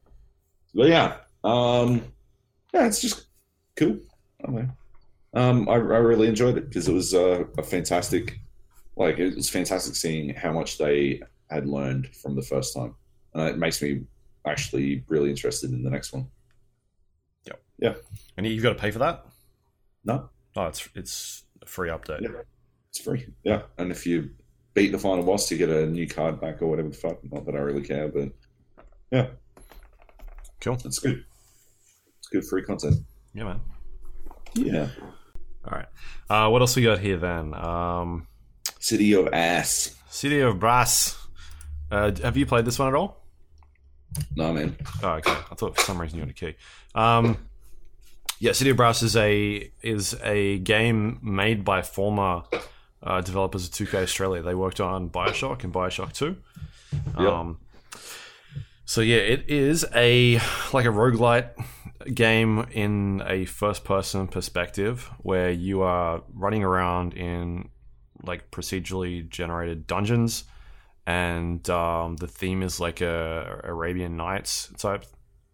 But 0.74 0.88
yeah, 0.90 1.18
um, 1.44 2.02
yeah, 2.74 2.86
it's 2.88 3.02
just 3.02 3.28
cool. 3.76 3.98
I 4.48 4.52
don't. 4.52 4.72
Um, 5.34 5.70
I, 5.70 5.74
I 5.74 5.78
really 5.78 6.28
enjoyed 6.28 6.58
it 6.58 6.70
because 6.70 6.88
it 6.88 6.94
was 6.94 7.14
uh, 7.14 7.44
a 7.58 7.64
fantastic, 7.64 8.40
like 8.96 9.20
it 9.20 9.36
was 9.36 9.50
fantastic 9.50 9.96
seeing 9.96 10.34
how 10.34 10.52
much 10.52 10.78
they 10.78 11.22
had 11.50 11.68
learned 11.68 12.08
from 12.16 12.36
the 12.36 12.42
first 12.42 12.76
time, 12.76 12.96
and 13.34 13.48
it 13.50 13.58
makes 13.58 13.82
me 13.82 14.04
actually 14.48 15.04
really 15.08 15.30
interested 15.30 15.72
in 15.72 15.84
the 15.84 15.90
next 15.90 16.14
one. 16.14 16.28
Yeah, 17.46 17.54
yeah. 17.78 17.94
And 18.38 18.46
you've 18.48 18.64
got 18.64 18.70
to 18.74 18.80
pay 18.80 18.92
for 18.92 19.00
that. 19.00 19.26
No, 20.04 20.30
Oh, 20.56 20.66
it's 20.66 20.90
it's 20.96 21.44
a 21.62 21.66
free 21.68 21.90
update. 21.90 22.22
Yeah. 22.22 22.42
it's 22.90 23.00
free. 23.00 23.28
Yeah, 23.44 23.64
and 23.78 23.92
if 23.92 24.08
you 24.08 24.32
beat 24.74 24.92
the 24.92 24.98
final 25.00 25.24
boss, 25.24 25.52
you 25.52 25.58
get 25.58 25.70
a 25.70 25.86
new 25.86 26.08
card 26.08 26.40
back 26.42 26.62
or 26.62 26.68
whatever 26.68 26.90
the 26.90 26.96
fuck. 26.96 27.20
Not 27.32 27.46
that 27.46 27.56
I 27.56 27.60
really 27.60 27.84
care, 27.84 28.08
but 28.08 28.30
yeah, 29.12 29.28
Cool. 30.62 30.76
That's 30.76 31.00
good. 31.00 31.24
Good 32.32 32.46
free 32.46 32.64
content. 32.64 32.96
Yeah, 33.34 33.44
man. 33.46 33.60
Yeah, 34.56 34.88
All 35.66 35.72
right. 35.72 35.86
Uh, 36.30 36.50
what 36.50 36.62
else 36.62 36.76
we 36.76 36.84
got 36.84 37.00
here 37.00 37.18
then? 37.18 37.54
Um, 37.54 38.28
City 38.80 39.14
of 39.14 39.28
Ass. 39.34 39.96
City 40.10 40.40
of 40.40 40.60
Brass. 40.60 41.18
Uh, 41.92 42.12
have 42.24 42.36
you 42.38 42.46
played 42.46 42.66
this 42.66 42.80
one 42.80 42.88
at 42.88 42.96
all? 42.96 43.24
No 44.36 44.52
man. 44.54 44.76
Oh, 45.04 45.10
okay. 45.10 45.32
I 45.32 45.56
thought 45.56 45.76
for 45.76 45.82
some 45.84 46.02
reason 46.02 46.18
you 46.18 46.22
had 46.22 46.30
a 46.32 46.34
key. 46.34 46.56
Um, 46.96 47.38
yeah, 48.40 48.54
City 48.54 48.72
of 48.72 48.78
Brass 48.78 49.04
is 49.04 49.16
a 49.16 49.72
is 49.82 50.16
a 50.24 50.58
game 50.60 51.20
made 51.22 51.64
by 51.64 51.82
former 51.84 52.44
uh, 53.04 53.22
developers 53.22 53.66
of 53.66 53.72
2K 53.72 54.04
Australia. 54.04 54.42
They 54.42 54.56
worked 54.56 54.80
on 54.80 55.10
Bioshock 55.10 55.64
and 55.64 55.74
Bioshock 55.74 56.14
Two. 56.14 56.38
Um, 57.16 57.60
so 58.90 59.02
yeah, 59.02 59.18
it 59.18 59.48
is 59.48 59.86
a 59.94 60.40
like 60.74 60.86
a 60.86 60.90
roguelite 60.90 61.50
game 62.12 62.66
in 62.72 63.22
a 63.28 63.46
first 63.46 63.84
person 63.84 64.28
perspective 64.28 65.12
where 65.20 65.52
you 65.52 65.84
are 65.84 66.24
running 66.34 66.64
around 66.64 67.14
in 67.14 67.70
like 68.24 68.50
procedurally 68.50 69.30
generated 69.30 69.86
dungeons 69.86 70.46
and 71.06 71.70
um, 71.70 72.16
the 72.16 72.26
theme 72.26 72.64
is 72.64 72.80
like 72.80 73.00
a 73.00 73.62
Arabian 73.64 74.18
Nights 74.18 74.74
type 74.80 75.06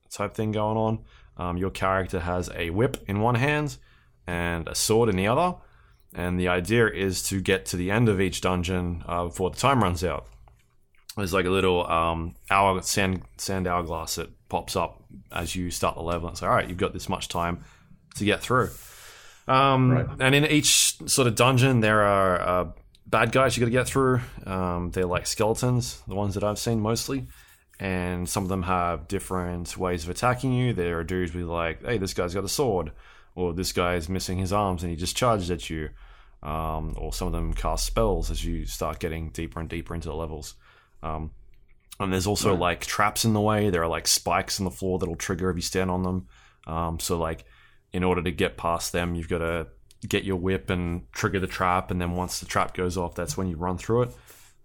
type 0.09 0.33
thing 0.33 0.53
going 0.53 0.77
on. 0.77 0.99
Um, 1.35 1.57
your 1.57 1.71
character 1.71 2.21
has 2.21 2.49
a 2.55 2.69
whip 2.69 3.03
in 3.05 3.19
one 3.19 3.35
hand 3.35 3.75
and 4.25 4.65
a 4.69 4.75
sword 4.75 5.09
in 5.09 5.17
the 5.17 5.27
other, 5.27 5.57
and 6.13 6.39
the 6.39 6.47
idea 6.47 6.87
is 6.87 7.21
to 7.23 7.41
get 7.41 7.65
to 7.65 7.75
the 7.75 7.91
end 7.91 8.07
of 8.07 8.21
each 8.21 8.39
dungeon 8.39 9.03
uh, 9.05 9.25
before 9.25 9.49
the 9.49 9.57
time 9.57 9.83
runs 9.83 10.05
out. 10.05 10.25
There's 11.17 11.33
like 11.33 11.45
a 11.45 11.49
little 11.49 11.87
um, 11.87 12.35
hour 12.49 12.81
sand 12.81 13.21
sand 13.37 13.67
hourglass 13.67 14.15
that 14.15 14.29
pops 14.49 14.75
up 14.75 15.01
as 15.31 15.55
you 15.55 15.71
start 15.71 15.95
the 15.95 16.01
level. 16.01 16.29
It's 16.29 16.41
like, 16.41 16.49
all 16.49 16.55
right, 16.55 16.67
you've 16.67 16.77
got 16.77 16.93
this 16.93 17.07
much 17.07 17.29
time 17.29 17.63
to 18.15 18.25
get 18.25 18.41
through. 18.41 18.69
Um, 19.47 19.91
Right. 19.91 20.07
And 20.19 20.35
in 20.35 20.45
each 20.45 20.97
sort 21.07 21.27
of 21.27 21.35
dungeon, 21.35 21.79
there 21.79 22.01
are 22.01 22.41
uh, 22.41 22.71
bad 23.05 23.31
guys 23.31 23.55
you 23.55 23.61
got 23.61 23.67
to 23.67 23.71
get 23.71 23.87
through. 23.87 24.21
Um, 24.45 24.91
they're 24.91 25.05
like 25.05 25.27
skeletons, 25.27 26.01
the 26.07 26.15
ones 26.15 26.33
that 26.33 26.43
I've 26.43 26.59
seen 26.59 26.79
mostly, 26.81 27.27
and 27.79 28.27
some 28.27 28.43
of 28.43 28.49
them 28.49 28.63
have 28.63 29.07
different 29.07 29.77
ways 29.77 30.03
of 30.03 30.09
attacking 30.09 30.51
you. 30.53 30.73
There 30.73 30.99
are 30.99 31.03
dudes 31.03 31.33
with 31.33 31.45
like, 31.45 31.85
hey, 31.85 31.97
this 31.97 32.13
guy's 32.13 32.33
got 32.33 32.43
a 32.43 32.49
sword, 32.49 32.91
or 33.35 33.53
this 33.53 33.71
guy's 33.71 34.09
missing 34.09 34.37
his 34.37 34.51
arms 34.51 34.81
and 34.83 34.89
he 34.89 34.97
just 34.97 35.15
charges 35.15 35.51
at 35.51 35.69
you. 35.69 35.89
Um, 36.43 36.93
or 36.97 37.11
some 37.11 37.25
of 37.27 37.31
them 37.31 37.53
cast 37.53 37.85
spells 37.85 38.29
as 38.29 38.45
you 38.45 38.65
start 38.65 38.99
getting 38.99 39.29
deeper 39.29 39.59
and 39.59 39.67
deeper 39.67 39.95
into 39.95 40.09
the 40.09 40.15
levels. 40.15 40.53
Um, 41.05 41.31
and 41.99 42.11
there's 42.11 42.27
also 42.27 42.51
Right. 42.51 42.59
like 42.59 42.85
traps 42.85 43.23
in 43.25 43.33
the 43.33 43.41
way. 43.41 43.69
There 43.69 43.83
are 43.83 43.87
like 43.87 44.07
spikes 44.07 44.59
in 44.59 44.65
the 44.65 44.71
floor 44.71 44.99
that'll 44.99 45.15
trigger 45.15 45.49
if 45.49 45.55
you 45.55 45.61
stand 45.61 45.89
on 45.91 46.03
them. 46.03 46.27
Um, 46.67 46.99
so 46.99 47.17
like, 47.17 47.45
in 47.93 48.03
order 48.03 48.21
to 48.21 48.31
get 48.31 48.57
past 48.57 48.91
them, 48.91 49.15
you've 49.15 49.29
got 49.29 49.37
to 49.37 49.67
get 50.07 50.23
your 50.23 50.35
whip 50.35 50.69
and 50.69 51.09
trigger 51.13 51.39
the 51.39 51.47
trap, 51.47 51.89
and 51.91 52.01
then 52.01 52.11
once 52.11 52.39
the 52.39 52.45
trap 52.45 52.73
goes 52.75 52.97
off, 52.97 53.15
that's 53.15 53.37
when 53.37 53.47
you 53.47 53.55
run 53.55 53.77
through 53.77 54.03
it. 54.03 54.15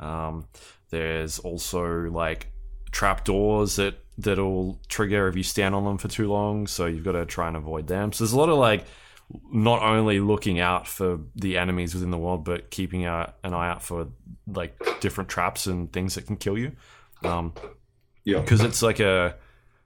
Um, 0.00 0.46
there's 0.90 1.38
also 1.38 1.86
like 2.10 2.48
trap 2.90 3.24
doors 3.24 3.76
that 3.76 3.94
that'll 4.18 4.80
trigger 4.88 5.28
if 5.28 5.36
you 5.36 5.42
stand 5.42 5.74
on 5.74 5.84
them 5.84 5.98
for 5.98 6.08
too 6.08 6.28
long, 6.28 6.66
so 6.66 6.86
you've 6.86 7.04
got 7.04 7.12
to 7.12 7.24
try 7.24 7.46
and 7.48 7.56
avoid 7.56 7.86
them. 7.86 8.12
So 8.12 8.24
there's 8.24 8.32
a 8.32 8.38
lot 8.38 8.48
of 8.48 8.58
like 8.58 8.84
not 9.52 9.82
only 9.82 10.20
looking 10.20 10.58
out 10.60 10.86
for 10.88 11.20
the 11.36 11.56
enemies 11.58 11.94
within 11.94 12.10
the 12.10 12.18
world, 12.18 12.44
but 12.44 12.70
keeping 12.70 13.06
a, 13.06 13.32
an 13.44 13.54
eye 13.54 13.68
out 13.70 13.82
for 13.82 14.08
like 14.46 14.78
different 15.00 15.30
traps 15.30 15.66
and 15.66 15.92
things 15.92 16.14
that 16.16 16.26
can 16.26 16.36
kill 16.36 16.58
you. 16.58 16.72
Um, 17.22 17.52
Yeah. 18.24 18.40
because 18.40 18.62
it's 18.62 18.82
like 18.82 19.00
a 19.00 19.36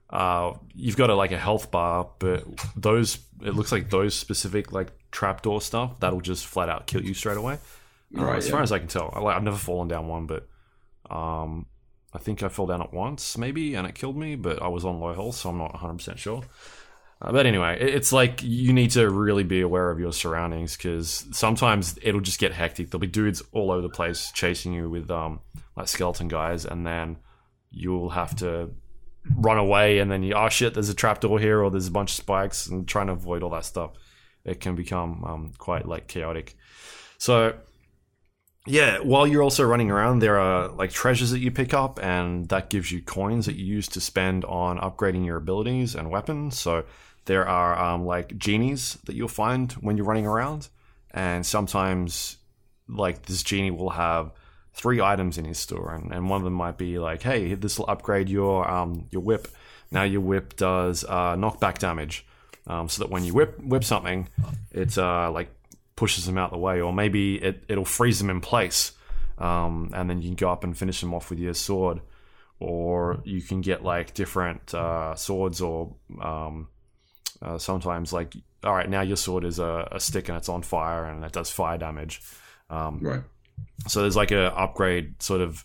uh, 0.09 0.53
you've 0.73 0.97
got 0.97 1.09
a 1.09 1.15
like 1.15 1.31
a 1.31 1.37
health 1.37 1.71
bar, 1.71 2.09
but 2.19 2.43
those 2.75 3.17
it 3.43 3.53
looks 3.55 3.71
like 3.71 3.89
those 3.89 4.13
specific 4.15 4.71
like 4.71 4.89
trapdoor 5.11 5.61
stuff 5.61 5.99
that'll 5.99 6.21
just 6.21 6.45
flat 6.45 6.69
out 6.69 6.87
kill 6.87 7.03
you 7.03 7.13
straight 7.13 7.37
away. 7.37 7.55
Uh, 8.17 8.23
Right, 8.23 8.37
as 8.37 8.45
yeah. 8.45 8.51
far 8.53 8.61
as 8.61 8.71
I 8.71 8.79
can 8.79 8.87
tell, 8.87 9.11
I, 9.13 9.19
like, 9.19 9.35
I've 9.35 9.43
never 9.43 9.57
fallen 9.57 9.87
down 9.89 10.07
one, 10.07 10.25
but 10.25 10.47
um, 11.09 11.65
I 12.13 12.17
think 12.19 12.43
I 12.43 12.47
fell 12.49 12.65
down 12.65 12.81
at 12.81 12.93
once 12.93 13.37
maybe, 13.37 13.75
and 13.75 13.85
it 13.85 13.95
killed 13.95 14.15
me. 14.15 14.35
But 14.35 14.61
I 14.61 14.67
was 14.69 14.85
on 14.85 14.99
low 14.99 15.13
health, 15.13 15.35
so 15.35 15.49
I'm 15.49 15.57
not 15.57 15.73
100 15.73 15.95
percent 15.97 16.19
sure. 16.19 16.43
Uh, 17.25 17.31
but 17.31 17.47
anyway, 17.47 17.75
it's 17.79 18.13
like 18.13 18.43
you 18.43 18.71
need 18.71 18.91
to 18.91 19.09
really 19.09 19.43
be 19.43 19.61
aware 19.61 19.89
of 19.89 19.99
your 19.99 20.13
surroundings 20.13 20.77
because 20.77 21.25
sometimes 21.31 21.97
it'll 22.03 22.21
just 22.21 22.39
get 22.39 22.53
hectic. 22.53 22.91
There'll 22.91 22.99
be 22.99 23.07
dudes 23.07 23.41
all 23.51 23.71
over 23.71 23.81
the 23.81 23.89
place 23.89 24.31
chasing 24.31 24.73
you 24.73 24.89
with 24.91 25.09
um, 25.09 25.39
like 25.75 25.87
skeleton 25.87 26.27
guys, 26.27 26.65
and 26.65 26.85
then 26.85 27.17
you'll 27.71 28.11
have 28.11 28.35
to 28.37 28.69
run 29.35 29.57
away, 29.57 29.97
and 29.97 30.11
then 30.11 30.21
you 30.21 30.35
oh 30.35 30.49
shit, 30.49 30.75
there's 30.75 30.89
a 30.89 30.93
trapdoor 30.93 31.39
here, 31.39 31.63
or 31.63 31.71
there's 31.71 31.87
a 31.87 31.91
bunch 31.91 32.11
of 32.11 32.17
spikes, 32.17 32.67
and 32.67 32.87
trying 32.87 33.07
to 33.07 33.13
avoid 33.13 33.41
all 33.41 33.49
that 33.49 33.65
stuff. 33.65 33.93
It 34.43 34.59
can 34.59 34.75
become 34.75 35.23
um, 35.23 35.51
quite 35.57 35.87
like 35.87 36.07
chaotic. 36.07 36.55
So 37.17 37.55
yeah, 38.67 38.99
while 38.99 39.25
you're 39.25 39.41
also 39.41 39.63
running 39.63 39.89
around, 39.89 40.19
there 40.19 40.39
are 40.39 40.67
like 40.67 40.91
treasures 40.91 41.31
that 41.31 41.39
you 41.39 41.49
pick 41.49 41.73
up, 41.73 41.99
and 42.03 42.47
that 42.49 42.69
gives 42.69 42.91
you 42.91 43.01
coins 43.01 43.47
that 43.47 43.55
you 43.55 43.65
use 43.65 43.87
to 43.89 43.99
spend 43.99 44.45
on 44.45 44.77
upgrading 44.77 45.25
your 45.25 45.37
abilities 45.37 45.95
and 45.95 46.11
weapons. 46.11 46.59
So 46.59 46.83
there 47.25 47.47
are 47.47 47.77
um, 47.77 48.05
like 48.05 48.37
genies 48.37 48.97
that 49.05 49.15
you'll 49.15 49.27
find 49.27 49.71
when 49.73 49.97
you're 49.97 50.05
running 50.05 50.27
around, 50.27 50.69
and 51.11 51.45
sometimes 51.45 52.37
like 52.87 53.25
this 53.25 53.43
genie 53.43 53.71
will 53.71 53.91
have 53.91 54.31
three 54.73 55.01
items 55.01 55.37
in 55.37 55.45
his 55.45 55.57
store, 55.57 55.93
and, 55.93 56.11
and 56.11 56.29
one 56.29 56.41
of 56.41 56.43
them 56.43 56.53
might 56.53 56.77
be 56.77 56.99
like, 56.99 57.23
hey, 57.23 57.55
this 57.55 57.79
will 57.79 57.89
upgrade 57.89 58.29
your 58.29 58.69
um, 58.69 59.07
your 59.11 59.21
whip. 59.21 59.47
Now 59.91 60.03
your 60.03 60.21
whip 60.21 60.55
does 60.55 61.03
uh, 61.03 61.35
knockback 61.35 61.77
damage, 61.77 62.25
um, 62.67 62.89
so 62.89 63.03
that 63.03 63.09
when 63.09 63.23
you 63.23 63.33
whip 63.33 63.59
whip 63.59 63.83
something, 63.83 64.27
it's 64.71 64.97
uh, 64.97 65.31
like 65.31 65.49
pushes 65.95 66.25
them 66.25 66.37
out 66.37 66.51
the 66.51 66.57
way, 66.57 66.81
or 66.81 66.93
maybe 66.93 67.35
it 67.35 67.63
it'll 67.67 67.85
freeze 67.85 68.19
them 68.19 68.29
in 68.29 68.41
place, 68.41 68.91
um, 69.37 69.91
and 69.93 70.09
then 70.09 70.21
you 70.21 70.29
can 70.29 70.35
go 70.35 70.51
up 70.51 70.63
and 70.63 70.77
finish 70.77 70.99
them 71.01 71.13
off 71.13 71.29
with 71.29 71.39
your 71.39 71.53
sword, 71.53 72.01
or 72.59 73.21
you 73.23 73.41
can 73.41 73.61
get 73.61 73.83
like 73.83 74.13
different 74.13 74.73
uh, 74.73 75.15
swords, 75.15 75.61
or 75.61 75.95
um, 76.21 76.67
uh, 77.41 77.57
sometimes 77.57 78.13
like 78.13 78.35
all 78.63 78.73
right, 78.73 78.89
now 78.89 79.01
your 79.01 79.17
sword 79.17 79.45
is 79.45 79.59
a, 79.59 79.87
a, 79.91 79.99
stick 79.99 80.27
and 80.27 80.37
it's 80.37 80.49
on 80.49 80.63
fire 80.63 81.05
and 81.05 81.23
it 81.23 81.31
does 81.31 81.51
fire 81.51 81.77
damage. 81.77 82.19
Um, 82.71 82.99
right. 82.99 83.21
So 83.87 84.01
there's 84.01 84.15
like 84.15 84.31
a 84.31 84.51
upgrade 84.57 85.21
sort 85.21 85.41
of 85.41 85.63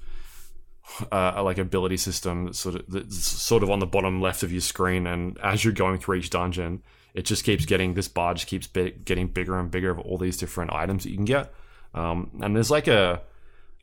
uh, 1.11 1.43
like 1.43 1.59
ability 1.59 1.97
system 1.97 2.53
sort 2.53 2.75
of 2.75 2.85
that's 2.89 3.27
sort 3.27 3.63
of 3.63 3.71
on 3.71 3.79
the 3.79 3.87
bottom 3.87 4.21
left 4.21 4.43
of 4.43 4.53
your 4.53 4.61
screen, 4.61 5.07
and 5.07 5.39
as 5.39 5.65
you're 5.65 5.73
going 5.73 5.99
through 5.99 6.17
each 6.17 6.31
dungeon, 6.31 6.83
it 7.15 7.25
just 7.25 7.45
keeps 7.45 7.65
getting 7.65 7.95
this 7.95 8.09
bar 8.09 8.35
just 8.35 8.47
keeps 8.47 8.67
getting 8.67 9.29
bigger 9.29 9.59
and 9.59 9.71
bigger 9.71 9.91
of 9.91 9.99
all 10.01 10.19
these 10.19 10.37
different 10.37 10.73
items 10.73 11.05
that 11.05 11.11
you 11.11 11.17
can 11.17 11.25
get. 11.25 11.53
Um, 11.95 12.31
and 12.43 12.55
there's 12.55 12.71
like 12.71 12.89
a 12.89 13.23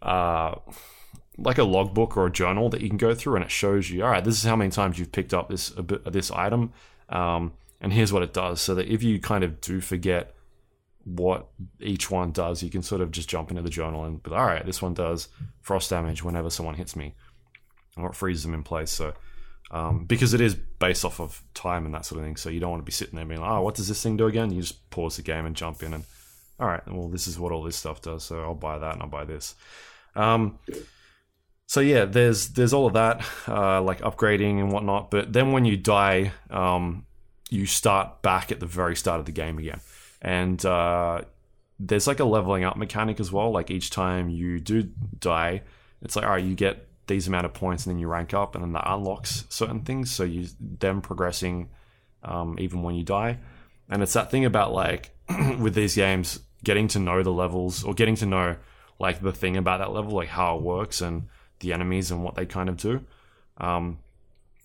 uh, 0.01 0.55
like 1.37 1.57
a 1.57 1.63
logbook 1.63 2.17
or 2.17 2.27
a 2.27 2.31
journal 2.31 2.69
that 2.69 2.81
you 2.81 2.89
can 2.89 2.97
go 2.97 3.13
through, 3.13 3.35
and 3.35 3.45
it 3.45 3.51
shows 3.51 3.89
you, 3.89 4.03
all 4.03 4.11
right, 4.11 4.23
this 4.23 4.37
is 4.37 4.43
how 4.43 4.55
many 4.55 4.71
times 4.71 4.99
you've 4.99 5.11
picked 5.11 5.33
up 5.33 5.49
this 5.49 5.73
this 6.05 6.31
item, 6.31 6.71
um, 7.09 7.53
and 7.81 7.93
here's 7.93 8.13
what 8.13 8.23
it 8.23 8.33
does. 8.33 8.61
So 8.61 8.75
that 8.75 8.87
if 8.87 9.03
you 9.03 9.19
kind 9.19 9.43
of 9.43 9.61
do 9.61 9.81
forget 9.81 10.33
what 11.03 11.47
each 11.79 12.11
one 12.11 12.31
does, 12.31 12.61
you 12.61 12.69
can 12.69 12.83
sort 12.83 13.01
of 13.01 13.11
just 13.11 13.29
jump 13.29 13.49
into 13.49 13.61
the 13.61 13.69
journal 13.69 14.03
and 14.03 14.21
be 14.21 14.31
like, 14.31 14.39
all 14.39 14.45
right, 14.45 14.65
this 14.65 14.81
one 14.81 14.93
does 14.93 15.29
frost 15.61 15.89
damage 15.89 16.23
whenever 16.23 16.49
someone 16.49 16.75
hits 16.75 16.95
me, 16.95 17.15
or 17.95 18.09
it 18.09 18.15
freezes 18.15 18.43
them 18.43 18.53
in 18.53 18.63
place. 18.63 18.91
So 18.91 19.13
um, 19.71 20.05
because 20.05 20.33
it 20.33 20.41
is 20.41 20.55
based 20.55 21.03
off 21.03 21.19
of 21.19 21.43
time 21.53 21.85
and 21.85 21.93
that 21.93 22.05
sort 22.05 22.19
of 22.19 22.25
thing. 22.25 22.37
So 22.37 22.49
you 22.49 22.59
don't 22.59 22.71
want 22.71 22.81
to 22.81 22.85
be 22.85 22.91
sitting 22.91 23.15
there 23.15 23.25
being 23.25 23.41
like, 23.41 23.51
oh, 23.51 23.61
what 23.61 23.75
does 23.75 23.87
this 23.87 24.01
thing 24.01 24.17
do 24.17 24.27
again? 24.27 24.51
You 24.51 24.61
just 24.61 24.89
pause 24.89 25.17
the 25.17 25.21
game 25.21 25.45
and 25.45 25.55
jump 25.55 25.83
in 25.83 25.93
and, 25.93 26.03
all 26.59 26.67
right, 26.67 26.81
well, 26.87 27.09
this 27.09 27.27
is 27.27 27.37
what 27.37 27.51
all 27.51 27.63
this 27.63 27.75
stuff 27.75 28.01
does. 28.01 28.23
So 28.23 28.41
I'll 28.41 28.55
buy 28.55 28.77
that 28.77 28.93
and 28.93 29.01
I'll 29.01 29.09
buy 29.09 29.25
this. 29.25 29.55
Um, 30.15 30.59
so 31.67 31.81
yeah, 31.81 32.05
there's 32.05 32.49
there's 32.49 32.73
all 32.73 32.87
of 32.87 32.93
that, 32.93 33.25
uh, 33.47 33.81
like 33.81 33.99
upgrading 33.99 34.59
and 34.59 34.71
whatnot. 34.71 35.11
But 35.11 35.33
then 35.33 35.51
when 35.51 35.65
you 35.65 35.75
die, 35.75 36.31
um, 36.49 37.05
you 37.49 37.65
start 37.65 38.21
back 38.21 38.51
at 38.51 38.59
the 38.59 38.65
very 38.65 38.95
start 38.95 39.19
of 39.19 39.25
the 39.25 39.31
game 39.31 39.57
again, 39.57 39.81
and 40.21 40.63
uh, 40.65 41.21
there's 41.79 42.07
like 42.07 42.19
a 42.19 42.25
leveling 42.25 42.63
up 42.63 42.77
mechanic 42.77 43.19
as 43.19 43.31
well. 43.31 43.51
Like 43.51 43.71
each 43.71 43.89
time 43.89 44.29
you 44.29 44.59
do 44.59 44.83
die, 45.19 45.63
it's 46.01 46.15
like 46.15 46.25
all 46.25 46.31
right, 46.31 46.43
you 46.43 46.55
get 46.55 46.87
these 47.07 47.27
amount 47.27 47.45
of 47.45 47.53
points 47.53 47.85
and 47.85 47.95
then 47.95 47.99
you 47.99 48.07
rank 48.07 48.33
up 48.33 48.53
and 48.53 48.63
then 48.63 48.73
that 48.73 48.83
unlocks 48.85 49.45
certain 49.49 49.81
things. 49.81 50.11
So 50.11 50.23
you 50.23 50.47
them 50.59 51.01
progressing 51.01 51.69
um, 52.23 52.57
even 52.59 52.83
when 52.83 52.95
you 52.95 53.03
die. 53.03 53.39
And 53.89 54.03
it's 54.03 54.13
that 54.13 54.29
thing 54.29 54.45
about 54.45 54.73
like 54.73 55.11
with 55.59 55.73
these 55.73 55.95
games 55.95 56.39
getting 56.63 56.87
to 56.89 56.99
know 56.99 57.23
the 57.23 57.31
levels 57.31 57.83
or 57.83 57.93
getting 57.93 58.15
to 58.15 58.25
know 58.25 58.57
like 58.99 59.21
the 59.21 59.31
thing 59.31 59.55
about 59.55 59.79
that 59.79 59.91
level 59.91 60.11
like 60.11 60.27
how 60.27 60.57
it 60.57 60.63
works 60.63 61.01
and 61.01 61.27
the 61.59 61.71
enemies 61.71 62.11
and 62.11 62.23
what 62.23 62.35
they 62.35 62.45
kind 62.45 62.69
of 62.69 62.77
do. 62.77 63.01
Um, 63.57 63.99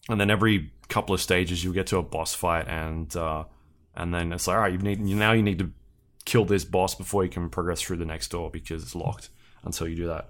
and 0.08 0.20
then 0.20 0.30
every 0.30 0.72
couple 0.92 1.14
of 1.14 1.20
stages 1.20 1.64
you'll 1.64 1.72
get 1.72 1.86
to 1.86 1.96
a 1.96 2.02
boss 2.02 2.34
fight 2.34 2.68
and 2.68 3.16
uh, 3.16 3.44
and 3.94 4.12
then 4.12 4.32
it's 4.32 4.46
like 4.46 4.56
all 4.56 4.62
right 4.62 4.72
you 4.72 4.78
need 4.78 5.00
now 5.00 5.32
you 5.32 5.42
need 5.42 5.58
to 5.58 5.70
kill 6.24 6.44
this 6.44 6.64
boss 6.64 6.94
before 6.94 7.24
you 7.24 7.30
can 7.30 7.48
progress 7.48 7.80
through 7.80 7.96
the 7.96 8.04
next 8.04 8.30
door 8.30 8.50
because 8.50 8.82
it's 8.82 8.94
locked 8.94 9.30
until 9.64 9.88
you 9.88 9.96
do 9.96 10.06
that 10.06 10.28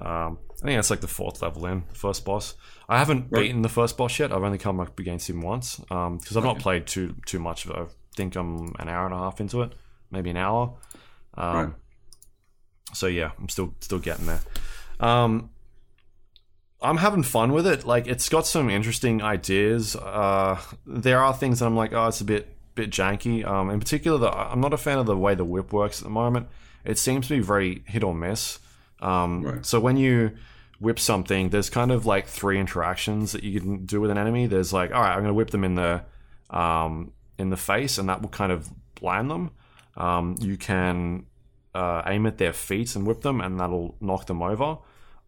um, 0.00 0.38
I 0.62 0.66
think 0.66 0.78
that's 0.78 0.90
like 0.90 1.00
the 1.00 1.08
fourth 1.08 1.42
level 1.42 1.66
in 1.66 1.84
the 1.88 1.94
first 1.94 2.24
boss. 2.24 2.54
I 2.88 2.98
haven't 2.98 3.26
right. 3.30 3.42
beaten 3.42 3.62
the 3.62 3.68
first 3.68 3.96
boss 3.96 4.18
yet. 4.18 4.32
I've 4.32 4.42
only 4.42 4.58
come 4.58 4.80
up 4.80 4.98
against 4.98 5.28
him 5.28 5.42
once 5.42 5.76
because 5.76 5.90
um, 5.90 6.18
I've 6.36 6.44
not 6.44 6.60
played 6.60 6.86
too 6.86 7.14
too 7.26 7.38
much 7.38 7.66
of 7.66 7.72
it. 7.72 7.76
I 7.76 7.86
think 8.16 8.36
I'm 8.36 8.74
an 8.78 8.88
hour 8.88 9.04
and 9.04 9.14
a 9.14 9.18
half 9.18 9.40
into 9.40 9.62
it, 9.62 9.74
maybe 10.10 10.30
an 10.30 10.36
hour. 10.38 10.74
Um, 11.34 11.56
right. 11.56 11.72
So 12.94 13.06
yeah, 13.06 13.32
I'm 13.38 13.48
still 13.48 13.74
still 13.80 13.98
getting 13.98 14.26
there. 14.26 14.40
Um, 15.00 15.50
I'm 16.82 16.98
having 16.98 17.22
fun 17.22 17.52
with 17.52 17.66
it. 17.66 17.86
Like 17.86 18.06
it's 18.06 18.28
got 18.28 18.46
some 18.46 18.70
interesting 18.70 19.22
ideas. 19.22 19.96
Uh, 19.96 20.60
there 20.86 21.20
are 21.20 21.34
things 21.34 21.60
that 21.60 21.66
I'm 21.66 21.76
like, 21.76 21.92
oh, 21.92 22.08
it's 22.08 22.20
a 22.20 22.24
bit 22.24 22.48
bit 22.74 22.90
janky. 22.90 23.46
Um, 23.46 23.70
in 23.70 23.80
particular, 23.80 24.18
the, 24.18 24.30
I'm 24.30 24.60
not 24.60 24.72
a 24.72 24.78
fan 24.78 24.98
of 24.98 25.06
the 25.06 25.16
way 25.16 25.34
the 25.34 25.44
whip 25.44 25.72
works 25.72 26.00
at 26.00 26.04
the 26.04 26.10
moment. 26.10 26.48
It 26.84 26.98
seems 26.98 27.28
to 27.28 27.34
be 27.34 27.40
very 27.40 27.82
hit 27.86 28.02
or 28.02 28.14
miss. 28.14 28.58
Um, 29.00 29.42
right. 29.42 29.66
So 29.66 29.78
when 29.80 29.96
you 29.96 30.32
whip 30.80 30.98
something, 30.98 31.50
there's 31.50 31.70
kind 31.70 31.92
of 31.92 32.06
like 32.06 32.26
three 32.26 32.58
interactions 32.58 33.32
that 33.32 33.44
you 33.44 33.60
can 33.60 33.86
do 33.86 34.00
with 34.00 34.10
an 34.10 34.18
enemy. 34.18 34.46
There's 34.46 34.72
like, 34.72 34.92
all 34.92 35.00
right, 35.00 35.12
I'm 35.12 35.18
going 35.18 35.28
to 35.28 35.34
whip 35.34 35.50
them 35.50 35.64
in 35.64 35.74
the 35.74 36.02
um, 36.50 37.12
in 37.38 37.50
the 37.50 37.56
face, 37.56 37.98
and 37.98 38.08
that 38.08 38.22
will 38.22 38.28
kind 38.28 38.52
of 38.52 38.68
blind 38.94 39.30
them. 39.30 39.50
Um, 39.96 40.36
you 40.40 40.56
can 40.56 41.26
uh, 41.74 42.02
aim 42.06 42.26
at 42.26 42.38
their 42.38 42.52
feet 42.52 42.96
and 42.96 43.06
whip 43.06 43.22
them, 43.22 43.40
and 43.40 43.60
that'll 43.60 43.96
knock 44.00 44.26
them 44.26 44.42
over. 44.42 44.78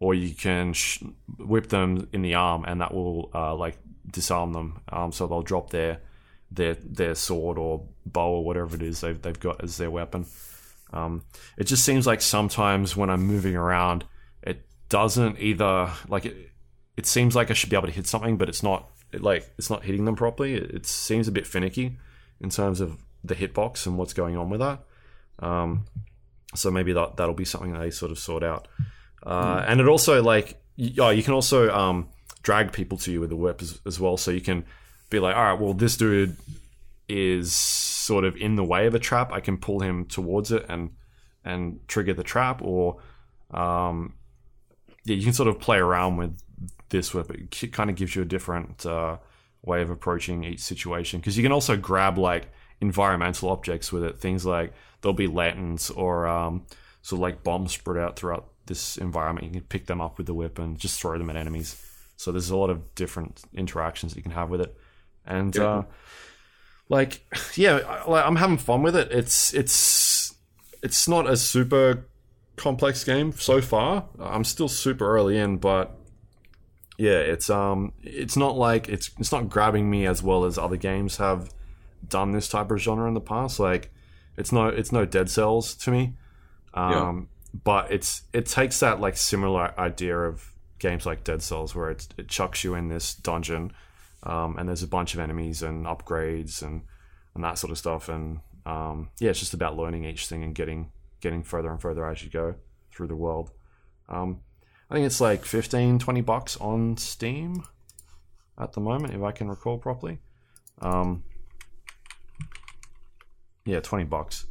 Or 0.04 0.12
you 0.14 0.34
can 0.34 0.74
sh- 0.74 1.02
whip 1.38 1.68
them 1.68 2.08
in 2.12 2.20
the 2.20 2.34
arm, 2.34 2.64
and 2.66 2.80
that 2.82 2.92
will 2.92 3.30
uh, 3.34 3.54
like 3.54 3.78
disarm 4.10 4.52
them. 4.52 4.80
Um, 4.90 5.12
so 5.12 5.26
they'll 5.26 5.42
drop 5.42 5.70
their 5.70 6.00
their 6.50 6.74
their 6.74 7.14
sword 7.14 7.56
or 7.58 7.86
bow 8.04 8.28
or 8.36 8.44
whatever 8.44 8.76
it 8.76 8.82
is 8.82 9.00
they've 9.00 9.20
they've 9.22 9.40
got 9.40 9.64
as 9.64 9.78
their 9.78 9.90
weapon. 9.90 10.26
Um, 10.92 11.24
it 11.56 11.64
just 11.64 11.84
seems 11.84 12.06
like 12.06 12.20
sometimes 12.20 12.94
when 12.96 13.08
I'm 13.08 13.26
moving 13.26 13.56
around, 13.56 14.04
it 14.42 14.66
doesn't 14.90 15.40
either 15.40 15.90
like 16.08 16.26
it. 16.26 16.50
It 16.98 17.06
seems 17.06 17.34
like 17.34 17.50
I 17.50 17.54
should 17.54 17.70
be 17.70 17.76
able 17.76 17.88
to 17.88 17.92
hit 17.92 18.06
something, 18.06 18.36
but 18.36 18.48
it's 18.48 18.62
not. 18.62 18.90
It, 19.10 19.22
like 19.22 19.48
it's 19.56 19.70
not 19.70 19.84
hitting 19.84 20.04
them 20.04 20.16
properly. 20.16 20.54
It, 20.54 20.70
it, 20.70 20.86
seems 20.86 21.28
a 21.28 21.32
bit 21.32 21.46
finicky 21.46 21.98
in 22.40 22.50
terms 22.50 22.80
of 22.80 22.98
the 23.24 23.34
hitbox 23.34 23.86
and 23.86 23.96
what's 23.96 24.12
going 24.12 24.36
on 24.36 24.50
with 24.50 24.60
that. 24.60 24.80
Um, 25.38 25.86
so 26.54 26.70
maybe 26.70 26.92
that 26.92 27.16
that'll 27.16 27.34
be 27.34 27.44
something 27.44 27.72
they 27.72 27.90
sort 27.90 28.12
of 28.12 28.18
sort 28.18 28.42
out. 28.42 28.68
Mm. 29.26 29.64
And 29.68 29.80
it 29.80 29.88
also 29.88 30.22
like 30.22 30.60
oh, 30.98 31.10
you 31.10 31.22
can 31.22 31.34
also 31.34 31.70
um, 31.70 32.08
drag 32.42 32.72
people 32.72 32.98
to 32.98 33.12
you 33.12 33.20
with 33.20 33.30
the 33.30 33.36
whip 33.36 33.62
as, 33.62 33.80
as 33.86 34.00
well. 34.00 34.16
So 34.16 34.30
you 34.30 34.40
can 34.40 34.64
be 35.10 35.18
like, 35.18 35.36
all 35.36 35.44
right, 35.44 35.60
well, 35.60 35.74
this 35.74 35.96
dude 35.96 36.36
is 37.08 37.52
sort 37.52 38.24
of 38.24 38.36
in 38.36 38.56
the 38.56 38.64
way 38.64 38.86
of 38.86 38.94
a 38.94 38.98
trap, 38.98 39.32
I 39.32 39.40
can 39.40 39.58
pull 39.58 39.80
him 39.80 40.06
towards 40.06 40.52
it 40.52 40.66
and 40.68 40.90
and 41.46 41.86
trigger 41.88 42.14
the 42.14 42.22
trap, 42.22 42.62
or 42.62 43.02
um, 43.50 44.14
yeah, 45.04 45.14
you 45.14 45.24
can 45.24 45.34
sort 45.34 45.48
of 45.48 45.60
play 45.60 45.76
around 45.76 46.16
with 46.16 46.40
this 46.88 47.12
whip. 47.12 47.30
It 47.30 47.72
kind 47.72 47.90
of 47.90 47.96
gives 47.96 48.16
you 48.16 48.22
a 48.22 48.26
different 48.26 48.86
uh, 48.86 49.18
way 49.62 49.82
of 49.82 49.90
approaching 49.90 50.44
each 50.44 50.60
situation 50.60 51.20
because 51.20 51.36
you 51.36 51.42
can 51.42 51.52
also 51.52 51.76
grab 51.76 52.16
like 52.16 52.48
environmental 52.80 53.50
objects 53.50 53.92
with 53.92 54.04
it. 54.04 54.18
Things 54.18 54.46
like 54.46 54.72
there'll 55.02 55.12
be 55.12 55.26
lanterns 55.26 55.90
or 55.90 56.26
um, 56.26 56.64
sort 57.02 57.18
of 57.18 57.20
like 57.20 57.42
bombs 57.42 57.72
spread 57.72 58.02
out 58.02 58.16
throughout 58.16 58.48
this 58.66 58.96
environment. 58.96 59.46
You 59.46 59.52
can 59.52 59.68
pick 59.68 59.86
them 59.86 60.00
up 60.00 60.18
with 60.18 60.26
the 60.26 60.34
whip 60.34 60.58
and 60.58 60.78
just 60.78 61.00
throw 61.00 61.18
them 61.18 61.30
at 61.30 61.36
enemies. 61.36 61.80
So 62.16 62.32
there's 62.32 62.50
a 62.50 62.56
lot 62.56 62.70
of 62.70 62.94
different 62.94 63.42
interactions 63.54 64.12
that 64.12 64.18
you 64.18 64.22
can 64.22 64.32
have 64.32 64.50
with 64.50 64.60
it, 64.60 64.76
and. 65.26 65.54
Yeah. 65.54 65.64
Uh, 65.64 65.82
like 66.88 67.24
yeah 67.56 68.02
like 68.06 68.24
i'm 68.24 68.36
having 68.36 68.58
fun 68.58 68.82
with 68.82 68.96
it 68.96 69.10
it's 69.10 69.52
it's 69.54 70.34
it's 70.82 71.08
not 71.08 71.28
a 71.28 71.36
super 71.36 72.06
complex 72.56 73.02
game 73.04 73.32
so 73.32 73.60
far 73.60 74.04
i'm 74.20 74.44
still 74.44 74.68
super 74.68 75.08
early 75.08 75.36
in 75.38 75.56
but 75.56 75.98
yeah 76.98 77.18
it's 77.18 77.50
um 77.50 77.92
it's 78.02 78.36
not 78.36 78.56
like 78.56 78.88
it's 78.88 79.10
it's 79.18 79.32
not 79.32 79.48
grabbing 79.48 79.90
me 79.90 80.06
as 80.06 80.22
well 80.22 80.44
as 80.44 80.56
other 80.56 80.76
games 80.76 81.16
have 81.16 81.52
done 82.08 82.30
this 82.30 82.48
type 82.48 82.70
of 82.70 82.78
genre 82.78 83.08
in 83.08 83.14
the 83.14 83.20
past 83.20 83.58
like 83.58 83.92
it's 84.36 84.52
no 84.52 84.68
it's 84.68 84.92
no 84.92 85.04
dead 85.04 85.28
cells 85.28 85.74
to 85.74 85.90
me 85.90 86.14
um 86.74 86.92
yeah. 86.92 87.33
But 87.62 87.90
it's 87.92 88.22
it 88.32 88.46
takes 88.46 88.80
that 88.80 89.00
like 89.00 89.16
similar 89.16 89.78
idea 89.78 90.18
of 90.18 90.52
games 90.78 91.06
like 91.06 91.24
dead 91.24 91.40
cells 91.40 91.74
where 91.74 91.90
it, 91.90 92.08
it 92.18 92.28
chucks 92.28 92.64
you 92.64 92.74
in 92.74 92.88
this 92.88 93.14
dungeon 93.14 93.72
um, 94.24 94.58
and 94.58 94.68
there's 94.68 94.82
a 94.82 94.88
bunch 94.88 95.14
of 95.14 95.20
enemies 95.20 95.62
and 95.62 95.86
upgrades 95.86 96.62
and 96.62 96.82
and 97.34 97.44
that 97.44 97.58
sort 97.58 97.70
of 97.70 97.78
stuff. 97.78 98.08
And 98.08 98.40
um, 98.66 99.10
yeah, 99.18 99.30
it's 99.30 99.40
just 99.40 99.54
about 99.54 99.76
learning 99.76 100.04
each 100.04 100.26
thing 100.26 100.42
and 100.42 100.54
getting 100.54 100.90
getting 101.20 101.42
further 101.42 101.70
and 101.70 101.80
further 101.80 102.06
as 102.06 102.22
you 102.22 102.30
go 102.30 102.54
through 102.90 103.08
the 103.08 103.16
world. 103.16 103.50
Um, 104.08 104.40
I 104.90 104.94
think 104.94 105.06
it's 105.06 105.20
like 105.20 105.44
15, 105.44 105.98
20 105.98 106.20
bucks 106.20 106.56
on 106.58 106.96
Steam 106.96 107.64
at 108.58 108.72
the 108.74 108.80
moment, 108.80 109.14
if 109.14 109.22
I 109.22 109.32
can 109.32 109.48
recall 109.48 109.78
properly. 109.78 110.18
Um, 110.82 111.24
yeah, 113.64 113.80
20 113.80 114.04
bucks 114.04 114.44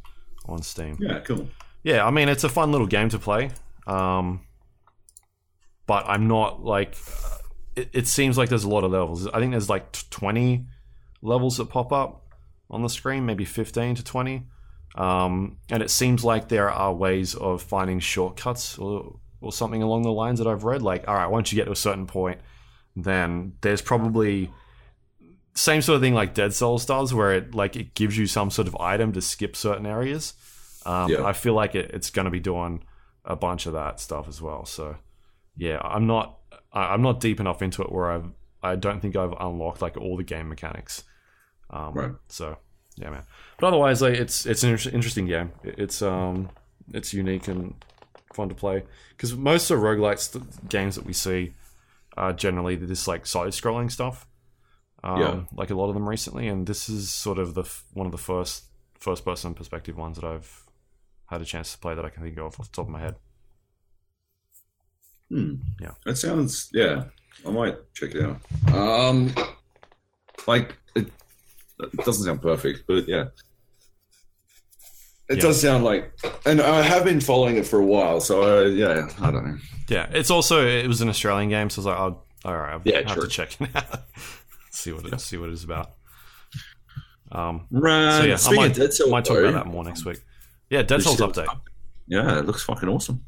on 0.46 0.62
Steam. 0.62 0.98
Yeah, 1.00 1.20
cool. 1.20 1.48
Yeah, 1.84 2.04
I 2.04 2.10
mean, 2.10 2.28
it's 2.28 2.42
a 2.42 2.48
fun 2.48 2.72
little 2.72 2.86
game 2.86 3.10
to 3.10 3.18
play. 3.18 3.50
Um, 3.86 4.40
but 5.86 6.04
I'm 6.08 6.26
not 6.26 6.64
like 6.64 6.96
it, 7.76 7.90
it, 7.92 8.06
seems 8.08 8.38
like 8.38 8.48
there's 8.48 8.64
a 8.64 8.68
lot 8.68 8.82
of 8.82 8.90
levels. 8.90 9.26
I 9.28 9.38
think 9.38 9.52
there's 9.52 9.68
like 9.68 9.92
20 10.10 10.66
levels 11.22 11.58
that 11.58 11.66
pop 11.66 11.92
up 11.92 12.26
on 12.70 12.82
the 12.82 12.88
screen, 12.88 13.26
maybe 13.26 13.44
15 13.44 13.96
to 13.96 14.04
20. 14.04 14.46
Um, 14.94 15.58
and 15.70 15.82
it 15.82 15.90
seems 15.90 16.24
like 16.24 16.48
there 16.48 16.70
are 16.70 16.94
ways 16.94 17.34
of 17.34 17.62
finding 17.62 18.00
shortcuts 18.00 18.78
or, 18.78 19.18
or 19.40 19.52
something 19.52 19.82
along 19.82 20.02
the 20.02 20.12
lines 20.12 20.38
that 20.38 20.48
I've 20.48 20.64
read. 20.64 20.82
Like, 20.82 21.06
all 21.06 21.14
right, 21.14 21.26
once 21.26 21.52
you 21.52 21.56
get 21.56 21.66
to 21.66 21.72
a 21.72 21.76
certain 21.76 22.06
point, 22.06 22.40
then 22.96 23.54
there's 23.60 23.82
probably 23.82 24.50
same 25.54 25.82
sort 25.82 25.96
of 25.96 26.02
thing 26.02 26.14
like 26.14 26.34
Dead 26.34 26.54
Cells 26.54 26.86
does, 26.86 27.12
where 27.12 27.32
it 27.32 27.54
like 27.54 27.76
it 27.76 27.94
gives 27.94 28.16
you 28.16 28.26
some 28.26 28.50
sort 28.50 28.68
of 28.68 28.76
item 28.76 29.12
to 29.12 29.20
skip 29.20 29.54
certain 29.56 29.86
areas. 29.86 30.34
Um, 30.86 31.10
Yeah. 31.10 31.24
I 31.24 31.32
feel 31.32 31.54
like 31.54 31.74
it, 31.74 31.90
it's 31.94 32.10
going 32.10 32.24
to 32.26 32.30
be 32.30 32.40
doing 32.40 32.84
a 33.24 33.36
bunch 33.36 33.66
of 33.66 33.72
that 33.72 34.00
stuff 34.00 34.28
as 34.28 34.40
well. 34.42 34.64
So 34.66 34.96
yeah, 35.56 35.78
I'm 35.82 36.06
not 36.06 36.38
I- 36.72 36.92
I'm 36.94 37.02
not 37.02 37.20
deep 37.20 37.40
enough 37.40 37.62
into 37.62 37.82
it 37.82 37.90
where 37.92 38.10
I've 38.10 38.26
I 38.62 38.76
don't 38.76 39.00
think 39.00 39.14
I've 39.16 39.32
unlocked 39.38 39.82
like 39.82 39.96
all 39.96 40.16
the 40.16 40.24
game 40.24 40.48
mechanics. 40.48 41.04
Um, 41.70 41.94
Right. 41.94 42.12
So 42.28 42.56
yeah, 42.96 43.10
man. 43.10 43.24
But 43.58 43.68
otherwise, 43.68 44.02
like 44.02 44.14
it's 44.14 44.46
it's 44.46 44.62
an 44.62 44.70
inter- 44.70 44.90
interesting 44.90 45.26
game. 45.26 45.52
It- 45.62 45.78
It's 45.78 46.02
um 46.02 46.50
it's 46.92 47.14
unique 47.14 47.48
and 47.48 47.74
fun 48.34 48.48
to 48.48 48.54
play 48.54 48.82
because 49.10 49.34
most 49.36 49.70
of 49.70 49.78
the 49.80 49.86
roguelites 49.86 50.36
games 50.68 50.96
that 50.96 51.06
we 51.06 51.12
see 51.12 51.54
are 52.16 52.32
generally 52.32 52.76
this 52.76 53.06
like 53.08 53.26
side 53.26 53.48
scrolling 53.52 53.90
stuff. 53.90 54.26
Um, 55.02 55.20
Yeah. 55.20 55.40
Like 55.54 55.70
a 55.70 55.74
lot 55.74 55.88
of 55.88 55.94
them 55.94 56.08
recently, 56.08 56.48
and 56.48 56.66
this 56.66 56.88
is 56.88 57.12
sort 57.12 57.38
of 57.38 57.54
the 57.54 57.62
f- 57.62 57.84
one 57.92 58.06
of 58.06 58.12
the 58.12 58.18
first 58.18 58.64
first 58.98 59.24
person 59.24 59.54
perspective 59.54 59.96
ones 59.96 60.18
that 60.18 60.24
I've 60.26 60.63
had 61.26 61.40
a 61.40 61.44
chance 61.44 61.72
to 61.72 61.78
play 61.78 61.94
that 61.94 62.04
I 62.04 62.10
can 62.10 62.22
think 62.22 62.36
of 62.38 62.44
off 62.46 62.56
the 62.58 62.64
top 62.72 62.86
of 62.86 62.90
my 62.90 63.00
head. 63.00 63.16
Hmm. 65.30 65.54
Yeah. 65.80 65.92
That 66.04 66.16
sounds 66.16 66.68
yeah. 66.72 67.04
I 67.46 67.50
might 67.50 67.76
check 67.94 68.14
it 68.14 68.22
out. 68.24 68.40
Um, 68.74 69.34
like 70.46 70.76
it, 70.94 71.06
it 71.80 72.04
doesn't 72.04 72.24
sound 72.24 72.40
perfect, 72.42 72.84
but 72.86 73.08
yeah, 73.08 73.24
it 75.28 75.36
Yeah. 75.36 75.42
does 75.42 75.60
sound 75.60 75.84
like. 75.84 76.12
And 76.46 76.60
I 76.60 76.82
have 76.82 77.04
been 77.04 77.20
following 77.20 77.56
it 77.56 77.66
for 77.66 77.78
a 77.80 77.84
while, 77.84 78.20
so 78.20 78.42
uh, 78.64 78.68
yeah, 78.68 79.08
I 79.20 79.30
don't 79.30 79.44
know. 79.46 79.58
Yeah, 79.88 80.08
it's 80.12 80.30
also 80.30 80.64
it 80.66 80.86
was 80.86 81.00
an 81.00 81.08
Australian 81.08 81.50
game, 81.50 81.70
so 81.70 81.80
I 81.80 81.80
was 81.80 81.86
like, 81.86 81.98
oh, 81.98 82.22
all 82.44 82.56
right, 82.56 82.72
I'll 82.74 82.82
Yeah, 82.84 83.06
have 83.08 83.14
true. 83.16 83.22
to 83.24 83.28
check 83.28 83.60
it 83.60 83.68
out, 83.74 84.02
see 84.70 84.92
what 84.92 85.04
it 85.06 85.20
see 85.20 85.36
what 85.36 85.48
it 85.48 85.52
is 85.54 85.64
about. 85.64 85.90
Um, 87.32 87.66
Right. 87.70 88.18
so 88.18 88.24
yeah, 88.24 88.38
I 88.46 88.54
might, 88.54 88.74
Dead 88.74 88.90
might 89.08 89.24
talk 89.24 89.38
about 89.38 89.54
that 89.54 89.66
more 89.66 89.82
next 89.82 90.04
week. 90.04 90.18
Yeah, 90.70 90.82
Dead 90.82 91.04
looks- 91.04 91.20
update. 91.20 91.46
Yeah, 92.06 92.38
it 92.38 92.46
looks 92.46 92.62
fucking 92.62 92.88
awesome. 92.88 93.24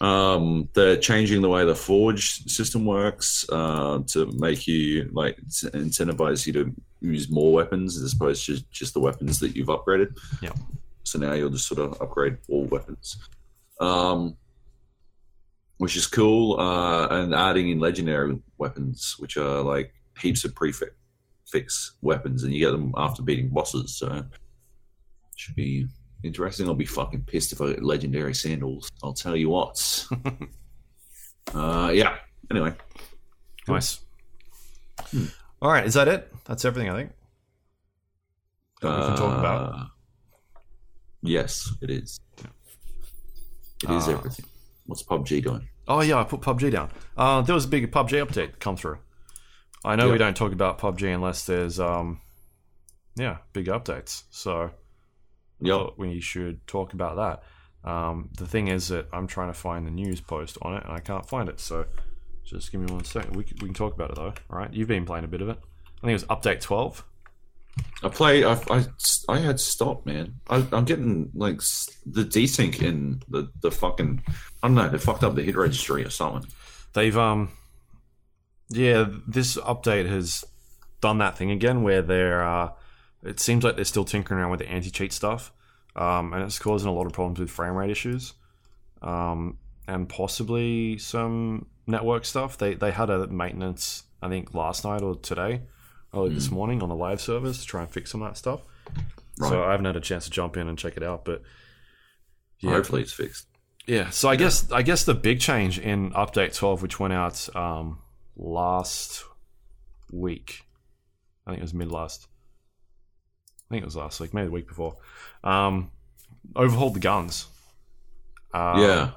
Um, 0.00 0.68
they're 0.72 0.96
changing 0.96 1.42
the 1.42 1.48
way 1.50 1.64
the 1.66 1.74
forge 1.74 2.44
system 2.50 2.86
works 2.86 3.44
uh, 3.50 3.98
to 4.08 4.30
make 4.38 4.66
you 4.66 5.10
like 5.12 5.36
incentivize 5.42 6.46
you 6.46 6.52
to 6.54 6.74
use 7.02 7.30
more 7.30 7.52
weapons 7.52 8.00
as 8.00 8.14
opposed 8.14 8.46
to 8.46 8.58
just 8.70 8.94
the 8.94 9.00
weapons 9.00 9.38
that 9.40 9.54
you've 9.54 9.68
upgraded. 9.68 10.16
Yeah. 10.40 10.52
So 11.02 11.18
now 11.18 11.34
you'll 11.34 11.50
just 11.50 11.66
sort 11.66 11.80
of 11.80 12.00
upgrade 12.00 12.38
all 12.48 12.64
weapons, 12.64 13.18
um, 13.78 14.36
which 15.76 15.96
is 15.96 16.06
cool. 16.06 16.58
Uh, 16.58 17.08
and 17.08 17.34
adding 17.34 17.68
in 17.68 17.78
legendary 17.78 18.38
weapons, 18.56 19.16
which 19.18 19.36
are 19.36 19.60
like 19.60 19.92
heaps 20.18 20.44
of 20.44 20.54
prefix 20.54 20.92
fix 21.46 21.92
weapons, 22.00 22.44
and 22.44 22.54
you 22.54 22.60
get 22.64 22.70
them 22.70 22.94
after 22.96 23.22
beating 23.22 23.48
bosses. 23.50 23.96
So 23.96 24.24
should 25.36 25.56
be 25.56 25.88
interesting. 26.22 26.66
I'll 26.66 26.74
be 26.74 26.84
fucking 26.86 27.22
pissed 27.24 27.52
if 27.52 27.60
I 27.60 27.68
get 27.68 27.82
legendary 27.82 28.34
sandals. 28.34 28.90
I'll 29.02 29.12
tell 29.12 29.36
you 29.36 29.48
what. 29.48 30.06
uh, 31.54 31.90
yeah. 31.94 32.16
Anyway, 32.50 32.74
Nice. 33.68 34.00
Hmm. 35.10 35.26
All 35.62 35.70
right, 35.70 35.86
is 35.86 35.94
that 35.94 36.08
it? 36.08 36.32
That's 36.46 36.64
everything 36.64 36.90
I 36.90 36.96
think. 36.96 37.12
That 38.82 38.98
we 38.98 39.06
can 39.06 39.16
talk 39.16 39.38
about. 39.38 39.74
Uh, 39.74 39.84
Yes, 41.22 41.70
it 41.82 41.90
is. 41.90 42.18
It 42.38 43.90
is 43.90 44.08
Uh, 44.08 44.12
everything. 44.12 44.46
What's 44.86 45.02
PUBG 45.02 45.42
doing? 45.42 45.68
Oh 45.86 46.00
yeah, 46.00 46.16
I 46.18 46.24
put 46.24 46.40
PUBG 46.40 46.70
down. 46.72 46.90
Uh, 47.16 47.42
there 47.42 47.54
was 47.54 47.66
a 47.66 47.68
big 47.68 47.92
PUBG 47.92 48.26
update 48.26 48.58
come 48.58 48.76
through. 48.76 48.98
I 49.84 49.96
know 49.96 50.10
we 50.10 50.18
don't 50.18 50.36
talk 50.36 50.52
about 50.52 50.78
PUBG 50.78 51.14
unless 51.14 51.44
there's 51.44 51.78
um, 51.78 52.20
yeah, 53.16 53.38
big 53.52 53.66
updates. 53.66 54.22
So 54.30 54.70
Yep. 55.60 55.94
we 55.96 56.20
should 56.20 56.66
talk 56.66 56.92
about 56.92 57.16
that. 57.16 57.90
Um, 57.90 58.30
the 58.36 58.46
thing 58.46 58.68
is 58.68 58.88
that 58.88 59.06
I'm 59.12 59.26
trying 59.26 59.48
to 59.48 59.54
find 59.54 59.86
the 59.86 59.90
news 59.90 60.20
post 60.20 60.58
on 60.62 60.74
it 60.74 60.84
and 60.84 60.92
I 60.92 61.00
can't 61.00 61.26
find 61.26 61.48
it. 61.48 61.60
So 61.60 61.86
just 62.44 62.72
give 62.72 62.80
me 62.80 62.92
one 62.92 63.04
second. 63.04 63.36
We 63.36 63.44
can, 63.44 63.56
we 63.60 63.68
can 63.68 63.74
talk 63.74 63.94
about 63.94 64.10
it 64.10 64.16
though. 64.16 64.34
All 64.50 64.58
right, 64.58 64.72
you've 64.72 64.88
been 64.88 65.06
playing 65.06 65.24
a 65.24 65.28
bit 65.28 65.40
of 65.40 65.48
it. 65.48 65.58
I 65.98 66.06
think 66.06 66.10
it 66.10 66.12
was 66.12 66.24
update 66.24 66.60
12. 66.60 67.04
I 68.02 68.08
play. 68.08 68.44
I, 68.44 68.54
I, 68.70 68.84
I 69.28 69.38
had 69.38 69.60
stopped, 69.60 70.06
man. 70.06 70.34
I, 70.48 70.66
I'm 70.72 70.84
getting 70.84 71.30
like 71.34 71.60
the 72.04 72.24
desync 72.24 72.82
in 72.82 73.22
the 73.28 73.50
the 73.60 73.70
fucking. 73.70 74.22
I 74.62 74.68
don't 74.68 74.74
know. 74.74 74.88
They 74.88 74.98
fucked 74.98 75.22
up 75.22 75.34
the 75.34 75.42
hit 75.42 75.56
registry 75.56 76.04
or 76.04 76.10
something. 76.10 76.50
They've 76.94 77.16
um, 77.16 77.50
yeah, 78.68 79.06
this 79.26 79.56
update 79.56 80.08
has 80.08 80.44
done 81.00 81.18
that 81.18 81.38
thing 81.38 81.50
again 81.50 81.82
where 81.82 82.02
they're. 82.02 82.44
Uh, 82.44 82.70
it 83.22 83.40
seems 83.40 83.64
like 83.64 83.76
they're 83.76 83.84
still 83.84 84.04
tinkering 84.04 84.40
around 84.40 84.50
with 84.50 84.60
the 84.60 84.68
anti-cheat 84.68 85.12
stuff, 85.12 85.52
um, 85.96 86.32
and 86.32 86.42
it's 86.42 86.58
causing 86.58 86.88
a 86.88 86.92
lot 86.92 87.06
of 87.06 87.12
problems 87.12 87.38
with 87.38 87.50
frame 87.50 87.74
rate 87.74 87.90
issues, 87.90 88.34
um, 89.02 89.58
and 89.86 90.08
possibly 90.08 90.98
some 90.98 91.66
network 91.86 92.24
stuff. 92.24 92.56
They 92.58 92.74
they 92.74 92.90
had 92.92 93.10
a 93.10 93.26
maintenance, 93.26 94.04
I 94.22 94.28
think, 94.28 94.54
last 94.54 94.84
night 94.84 95.02
or 95.02 95.16
today, 95.16 95.62
early 96.14 96.34
this 96.34 96.50
morning 96.50 96.82
on 96.82 96.88
the 96.88 96.94
live 96.94 97.20
servers 97.20 97.60
to 97.60 97.66
try 97.66 97.82
and 97.82 97.90
fix 97.90 98.10
some 98.10 98.22
of 98.22 98.28
that 98.30 98.36
stuff. 98.36 98.62
Right. 99.38 99.48
So 99.48 99.62
I 99.64 99.70
haven't 99.72 99.86
had 99.86 99.96
a 99.96 100.00
chance 100.00 100.24
to 100.24 100.30
jump 100.30 100.56
in 100.56 100.68
and 100.68 100.78
check 100.78 100.96
it 100.96 101.02
out, 101.02 101.24
but 101.24 101.42
yeah, 102.60 102.70
Hopefully, 102.72 103.02
it's 103.02 103.12
fixed. 103.12 103.46
yeah, 103.86 104.10
so 104.10 104.28
I 104.28 104.36
guess 104.36 104.70
I 104.70 104.82
guess 104.82 105.04
the 105.04 105.14
big 105.14 105.40
change 105.40 105.78
in 105.78 106.10
update 106.12 106.54
12, 106.54 106.82
which 106.82 107.00
went 107.00 107.14
out 107.14 107.48
um, 107.56 107.98
last 108.36 109.24
week, 110.12 110.62
I 111.46 111.50
think 111.50 111.60
it 111.60 111.62
was 111.62 111.74
mid 111.74 111.90
last. 111.90 112.26
I 113.70 113.74
think 113.74 113.82
it 113.82 113.86
was 113.86 113.96
last 113.96 114.18
week, 114.18 114.34
maybe 114.34 114.46
the 114.46 114.52
week 114.52 114.66
before. 114.66 114.96
Um, 115.44 115.92
overhauled 116.56 116.94
the 116.94 117.00
guns. 117.00 117.46
Uh, 118.52 118.76
yeah. 118.78 119.10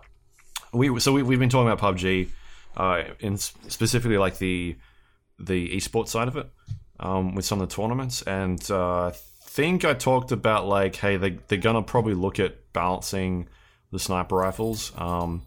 we 0.71 0.99
so 0.99 1.11
we, 1.11 1.23
we've 1.23 1.39
been 1.39 1.49
talking 1.49 1.71
about 1.71 1.95
PUBG, 1.95 2.29
uh, 2.77 3.03
in 3.19 3.37
specifically 3.37 4.19
like 4.19 4.37
the 4.37 4.75
the 5.39 5.75
esports 5.75 6.09
side 6.09 6.27
of 6.27 6.37
it, 6.37 6.47
um, 6.99 7.33
with 7.33 7.45
some 7.45 7.61
of 7.61 7.67
the 7.67 7.75
tournaments, 7.75 8.21
and 8.21 8.63
uh, 8.69 9.07
I 9.07 9.11
think 9.11 9.85
I 9.85 9.95
talked 9.95 10.31
about 10.31 10.67
like, 10.67 10.97
hey, 10.97 11.17
they 11.17 11.31
they're 11.47 11.57
gonna 11.57 11.81
probably 11.81 12.13
look 12.13 12.39
at 12.39 12.71
balancing 12.73 13.47
the 13.91 13.97
sniper 13.97 14.35
rifles, 14.35 14.91
um, 14.95 15.41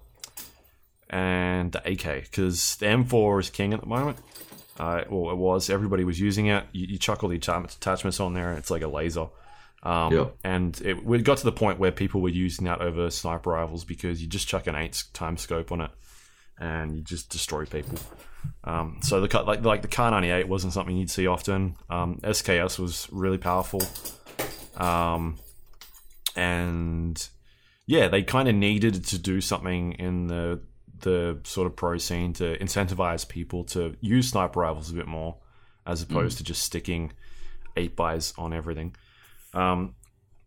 and 1.08 1.70
the 1.70 1.92
AK 1.92 2.24
because 2.24 2.74
the 2.76 2.86
M4 2.86 3.38
is 3.38 3.50
king 3.50 3.72
at 3.72 3.80
the 3.80 3.86
moment. 3.86 4.18
Uh, 4.78 5.04
well, 5.08 5.30
it 5.30 5.36
was. 5.36 5.70
Everybody 5.70 6.04
was 6.04 6.20
using 6.20 6.46
it. 6.46 6.64
You, 6.72 6.86
you 6.86 6.98
chuck 6.98 7.22
all 7.22 7.30
the 7.30 7.36
attachments 7.36 8.20
on 8.20 8.34
there, 8.34 8.50
and 8.50 8.58
it's 8.58 8.70
like 8.70 8.82
a 8.82 8.88
laser. 8.88 9.28
Um, 9.82 10.12
Yeah. 10.12 10.26
And 10.44 10.80
it 10.82 11.04
we 11.04 11.20
got 11.22 11.38
to 11.38 11.44
the 11.44 11.52
point 11.52 11.78
where 11.78 11.92
people 11.92 12.20
were 12.20 12.28
using 12.28 12.64
that 12.66 12.80
over 12.80 13.10
sniper 13.10 13.50
rifles 13.50 13.84
because 13.84 14.20
you 14.20 14.28
just 14.28 14.48
chuck 14.48 14.66
an 14.66 14.74
eight 14.74 15.04
time 15.12 15.36
scope 15.36 15.72
on 15.72 15.80
it, 15.80 15.90
and 16.58 16.96
you 16.96 17.02
just 17.02 17.30
destroy 17.30 17.64
people. 17.64 17.98
Um, 18.64 18.98
so 19.02 19.20
the 19.20 19.42
like 19.44 19.64
like 19.64 19.82
the 19.82 20.10
ninety 20.10 20.30
eight 20.30 20.48
wasn't 20.48 20.72
something 20.72 20.96
you'd 20.96 21.10
see 21.10 21.26
often. 21.26 21.76
Um, 21.88 22.20
SKS 22.22 22.78
was 22.78 23.08
really 23.10 23.38
powerful, 23.38 23.82
um, 24.76 25.36
and 26.34 27.28
yeah, 27.86 28.08
they 28.08 28.22
kind 28.22 28.48
of 28.48 28.54
needed 28.54 29.04
to 29.06 29.18
do 29.18 29.40
something 29.40 29.92
in 29.92 30.26
the 30.26 30.60
the 31.00 31.38
sort 31.44 31.66
of 31.66 31.76
pro 31.76 31.98
scene 31.98 32.32
to 32.34 32.56
incentivize 32.58 33.28
people 33.28 33.64
to 33.64 33.96
use 34.00 34.28
sniper 34.30 34.60
rifles 34.60 34.90
a 34.90 34.94
bit 34.94 35.06
more, 35.06 35.36
as 35.86 36.02
opposed 36.02 36.38
to 36.38 36.44
just 36.44 36.62
sticking 36.62 37.12
eight 37.76 37.96
bys 37.96 38.32
on 38.38 38.52
everything. 38.52 38.94
Um, 39.54 39.94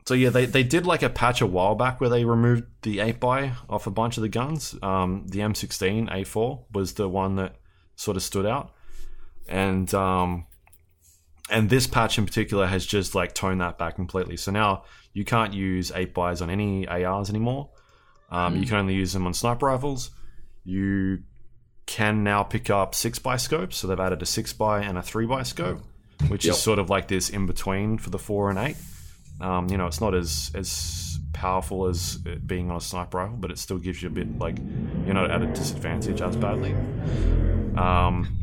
so 0.06 0.16
yeah, 0.16 0.30
they, 0.30 0.46
they 0.46 0.64
did 0.64 0.86
like 0.88 1.04
a 1.04 1.10
patch 1.10 1.42
a 1.42 1.46
while 1.46 1.76
back 1.76 2.02
where 2.02 2.10
they 2.10 2.26
removed 2.26 2.64
the 2.82 3.00
eight 3.00 3.20
by 3.20 3.52
off 3.70 3.86
a 3.86 3.92
bunch 3.92 4.18
of 4.18 4.22
the 4.24 4.30
guns. 4.30 4.76
Um, 4.82 5.26
the 5.28 5.40
M16 5.40 6.10
A4 6.12 6.64
was 6.74 6.94
the 6.94 7.08
one 7.08 7.36
that 7.36 7.56
sort 7.96 8.18
of 8.18 8.24
stood 8.24 8.46
out, 8.46 8.74
and 9.48 9.94
um, 9.94 10.48
and 11.52 11.70
this 11.70 11.86
patch 11.88 12.18
in 12.18 12.26
particular 12.26 12.66
has 12.68 12.86
just 12.86 13.14
like 13.14 13.34
toned 13.34 13.62
that 13.62 13.78
back 13.78 13.96
completely. 13.96 14.38
So 14.38 14.52
now 14.52 14.84
you 15.14 15.26
can't 15.26 15.54
use 15.54 15.92
eight 15.94 16.14
bys 16.14 16.42
on 16.42 16.50
any 16.50 16.88
ARs 16.88 17.30
anymore. 17.30 17.70
Um, 18.32 18.58
You 18.58 18.66
can 18.66 18.78
only 18.78 18.94
use 18.96 19.14
them 19.14 19.26
on 19.26 19.34
sniper 19.34 19.68
rifles. 19.68 20.12
You 20.70 21.24
can 21.88 22.24
now 22.24 22.44
pick 22.44 22.70
up 22.70 22.94
six 22.94 23.18
by 23.18 23.38
scopes, 23.38 23.78
so 23.78 23.88
they've 23.88 24.00
added 24.00 24.22
a 24.22 24.26
six 24.26 24.54
by 24.54 24.82
and 24.84 24.98
a 24.98 25.02
three 25.02 25.26
by 25.26 25.42
scope, 25.44 25.82
which 26.28 26.46
Yep. 26.46 26.54
is 26.54 26.62
sort 26.62 26.78
of 26.78 26.90
like 26.90 27.08
this 27.08 27.30
in 27.30 27.48
between 27.48 27.98
for 27.98 28.12
the 28.12 28.20
four 28.20 28.50
and 28.52 28.60
eight. 28.60 28.78
Um, 29.42 29.68
you 29.70 29.78
know, 29.78 29.88
it's 29.88 30.00
not 30.02 30.14
as 30.14 30.52
as 30.54 31.18
powerful 31.34 31.88
as 31.88 32.20
it 32.26 32.46
being 32.46 32.70
on 32.70 32.78
a 32.78 32.82
sniper 32.82 33.18
rifle, 33.18 33.38
but 33.38 33.50
it 33.50 33.58
still 33.58 33.78
gives 33.80 34.02
you 34.04 34.10
a 34.10 34.12
bit 34.12 34.38
like 34.38 34.58
you're 35.06 35.14
not 35.16 35.32
at 35.32 35.42
a 35.42 35.48
disadvantage 35.48 36.22
as 36.22 36.36
badly. 36.36 36.74
Um, 37.76 38.36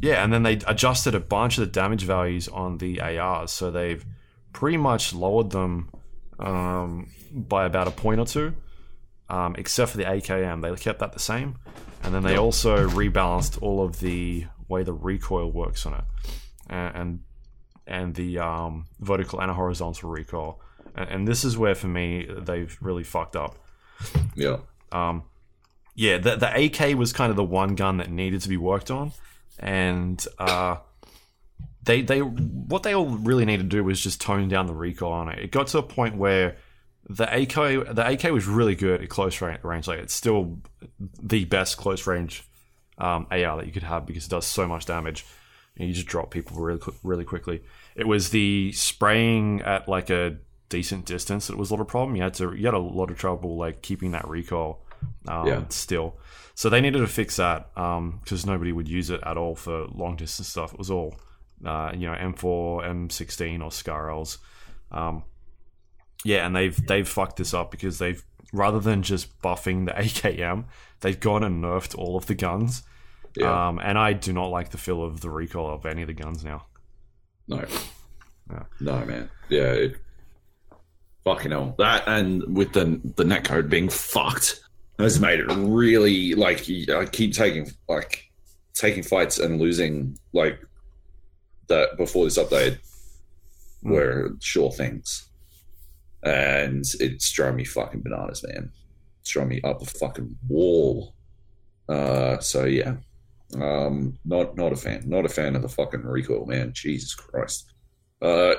yeah, 0.00 0.24
and 0.24 0.32
then 0.32 0.42
they 0.42 0.54
adjusted 0.66 1.14
a 1.14 1.20
bunch 1.20 1.58
of 1.58 1.62
the 1.66 1.70
damage 1.70 2.02
values 2.04 2.48
on 2.48 2.78
the 2.78 3.00
ARs, 3.00 3.52
so 3.52 3.70
they've 3.70 4.04
pretty 4.52 4.76
much 4.78 5.12
lowered 5.14 5.50
them 5.50 5.90
um, 6.38 7.10
by 7.32 7.64
about 7.66 7.86
a 7.86 7.90
point 7.90 8.18
or 8.20 8.26
two, 8.26 8.54
um, 9.34 9.56
except 9.58 9.90
for 9.90 9.96
the 9.96 10.04
AKM. 10.04 10.62
They 10.62 10.74
kept 10.76 11.00
that 11.00 11.12
the 11.12 11.18
same, 11.18 11.56
and 12.04 12.14
then 12.14 12.22
they 12.22 12.36
also 12.36 12.88
rebalanced 12.88 13.60
all 13.60 13.84
of 13.84 13.98
the 13.98 14.46
way 14.68 14.84
the 14.84 14.92
recoil 14.92 15.50
works 15.50 15.84
on 15.86 15.94
it, 15.94 16.04
and 16.70 16.96
and, 16.96 17.20
and 17.86 18.14
the 18.14 18.38
um, 18.38 18.86
vertical 19.00 19.40
and 19.40 19.50
horizontal 19.50 20.08
recoil, 20.08 20.60
and, 20.94 21.08
and 21.08 21.28
this 21.28 21.44
is 21.44 21.58
where 21.58 21.74
for 21.74 21.88
me 21.88 22.28
they've 22.30 22.76
really 22.80 23.02
fucked 23.02 23.34
up. 23.34 23.56
Yeah. 24.36 24.58
Um, 24.92 25.24
yeah, 25.96 26.18
the 26.18 26.36
the 26.36 26.64
AK 26.66 26.96
was 26.96 27.12
kind 27.12 27.30
of 27.30 27.36
the 27.36 27.44
one 27.44 27.74
gun 27.74 27.96
that 27.96 28.10
needed 28.10 28.40
to 28.42 28.48
be 28.48 28.56
worked 28.56 28.92
on, 28.92 29.12
and 29.58 30.24
uh, 30.38 30.76
they 31.82 32.02
they 32.02 32.20
what 32.20 32.84
they 32.84 32.94
all 32.94 33.08
really 33.08 33.44
needed 33.44 33.68
to 33.68 33.76
do 33.76 33.82
was 33.82 34.00
just 34.00 34.20
tone 34.20 34.48
down 34.48 34.66
the 34.66 34.74
recoil 34.74 35.10
on 35.10 35.28
it. 35.28 35.40
It 35.40 35.50
got 35.50 35.66
to 35.68 35.78
a 35.78 35.82
point 35.82 36.16
where 36.16 36.56
the 37.08 37.24
AK 37.24 37.94
the 37.94 38.04
AK 38.06 38.32
was 38.32 38.46
really 38.46 38.74
good 38.74 39.02
at 39.02 39.08
close 39.08 39.40
range. 39.40 39.86
Like 39.88 39.98
it's 40.00 40.14
still 40.14 40.58
the 41.22 41.44
best 41.44 41.76
close 41.76 42.06
range 42.06 42.44
um, 42.98 43.26
AR 43.30 43.56
that 43.56 43.66
you 43.66 43.72
could 43.72 43.82
have 43.82 44.06
because 44.06 44.24
it 44.26 44.30
does 44.30 44.46
so 44.46 44.66
much 44.66 44.86
damage. 44.86 45.24
And 45.76 45.88
you 45.88 45.94
just 45.94 46.06
drop 46.06 46.30
people 46.30 46.56
really 46.58 46.80
really 47.02 47.24
quickly. 47.24 47.62
It 47.96 48.06
was 48.06 48.30
the 48.30 48.72
spraying 48.72 49.62
at 49.62 49.88
like 49.88 50.08
a 50.10 50.36
decent 50.68 51.04
distance 51.04 51.48
that 51.48 51.56
was 51.58 51.70
a 51.70 51.74
lot 51.74 51.80
of 51.80 51.88
problem. 51.88 52.16
You 52.16 52.22
had 52.22 52.34
to 52.34 52.54
you 52.54 52.64
had 52.66 52.74
a 52.74 52.78
lot 52.78 53.10
of 53.10 53.18
trouble 53.18 53.56
like 53.56 53.82
keeping 53.82 54.12
that 54.12 54.26
recoil 54.28 54.80
um, 55.28 55.46
Yeah. 55.46 55.64
still. 55.68 56.16
So 56.54 56.70
they 56.70 56.80
needed 56.80 57.00
to 57.00 57.06
fix 57.08 57.36
that 57.36 57.74
because 57.74 58.46
nobody 58.46 58.70
would 58.72 58.88
use 58.88 59.10
it 59.10 59.20
at 59.26 59.36
all 59.36 59.56
for 59.56 59.86
long 59.88 60.14
distance 60.16 60.48
stuff. 60.48 60.72
It 60.72 60.78
was 60.78 60.90
all 60.90 61.16
uh, 61.64 61.90
you 61.92 62.06
know 62.06 62.14
M4, 62.14 62.84
M16 62.84 63.62
or 63.62 63.72
SCAR-Ls. 63.72 64.38
Um, 64.92 65.24
yeah, 66.24 66.46
and 66.46 66.54
they've 66.56 66.86
they've 66.86 67.08
fucked 67.08 67.36
this 67.36 67.54
up 67.54 67.70
because 67.70 67.98
they've 67.98 68.24
rather 68.52 68.80
than 68.80 69.02
just 69.02 69.40
buffing 69.42 69.86
the 69.86 69.92
AKM, 70.32 70.64
they've 71.00 71.18
gone 71.20 71.44
and 71.44 71.62
nerfed 71.62 71.96
all 71.96 72.16
of 72.16 72.26
the 72.26 72.34
guns. 72.34 72.82
Yeah. 73.36 73.68
Um, 73.68 73.80
and 73.82 73.98
I 73.98 74.12
do 74.12 74.32
not 74.32 74.46
like 74.46 74.70
the 74.70 74.78
feel 74.78 75.02
of 75.02 75.20
the 75.20 75.30
recoil 75.30 75.72
of 75.74 75.86
any 75.86 76.02
of 76.02 76.08
the 76.08 76.14
guns 76.14 76.44
now. 76.44 76.66
No. 77.48 77.64
Yeah. 78.50 78.62
No, 78.80 79.04
man. 79.04 79.28
Yeah. 79.48 79.72
It, 79.72 79.96
fucking 81.24 81.50
hell. 81.50 81.74
That 81.78 82.04
and 82.06 82.56
with 82.56 82.72
the 82.72 83.00
the 83.16 83.24
netcode 83.24 83.68
being 83.68 83.88
fucked 83.88 84.60
has 84.98 85.18
made 85.18 85.40
it 85.40 85.46
really 85.48 86.34
like 86.34 86.64
I 86.90 87.06
keep 87.06 87.32
taking 87.34 87.70
like 87.88 88.30
taking 88.74 89.02
fights 89.02 89.38
and 89.38 89.60
losing 89.60 90.16
like 90.32 90.60
that 91.68 91.96
before 91.96 92.24
this 92.24 92.38
update 92.38 92.78
Mm. 93.84 93.90
were 93.90 94.30
sure 94.40 94.72
things. 94.72 95.28
And 96.24 96.84
it's 97.00 97.30
driving 97.32 97.56
me 97.56 97.64
fucking 97.64 98.00
bananas, 98.02 98.44
man. 98.48 98.72
It's 99.20 99.30
driving 99.30 99.50
me 99.50 99.60
up 99.62 99.82
a 99.82 99.86
fucking 99.86 100.36
wall. 100.48 101.14
Uh 101.88 102.38
so 102.38 102.64
yeah. 102.64 102.96
Um 103.60 104.18
not 104.24 104.56
not 104.56 104.72
a 104.72 104.76
fan. 104.76 105.02
Not 105.06 105.26
a 105.26 105.28
fan 105.28 105.54
of 105.54 105.62
the 105.62 105.68
fucking 105.68 106.02
recoil, 106.02 106.46
man. 106.46 106.72
Jesus 106.72 107.14
Christ. 107.14 107.72
Uh 108.22 108.54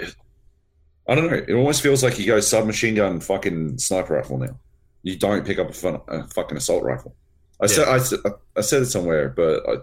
I 1.08 1.16
don't 1.16 1.28
know. 1.30 1.44
It 1.48 1.54
almost 1.54 1.82
feels 1.82 2.04
like 2.04 2.18
you 2.20 2.26
go 2.26 2.40
submachine 2.40 2.96
gun 2.96 3.20
fucking 3.20 3.78
sniper 3.80 4.14
rifle 4.16 4.38
now. 4.38 4.60
You 5.04 5.18
don't 5.18 5.46
pick 5.46 5.60
up 5.60 5.70
a, 5.70 5.74
fun, 5.74 6.02
a 6.08 6.28
fucking 6.30 6.58
assault 6.58 6.84
rifle. 6.84 7.16
I 7.62 7.68
said 7.68 7.88
I, 7.88 8.00
said- 8.00 8.20
I 8.58 8.62
said 8.62 8.82
it 8.84 8.88
somewhere, 8.88 9.30
but 9.30 9.64
I, 9.70 9.76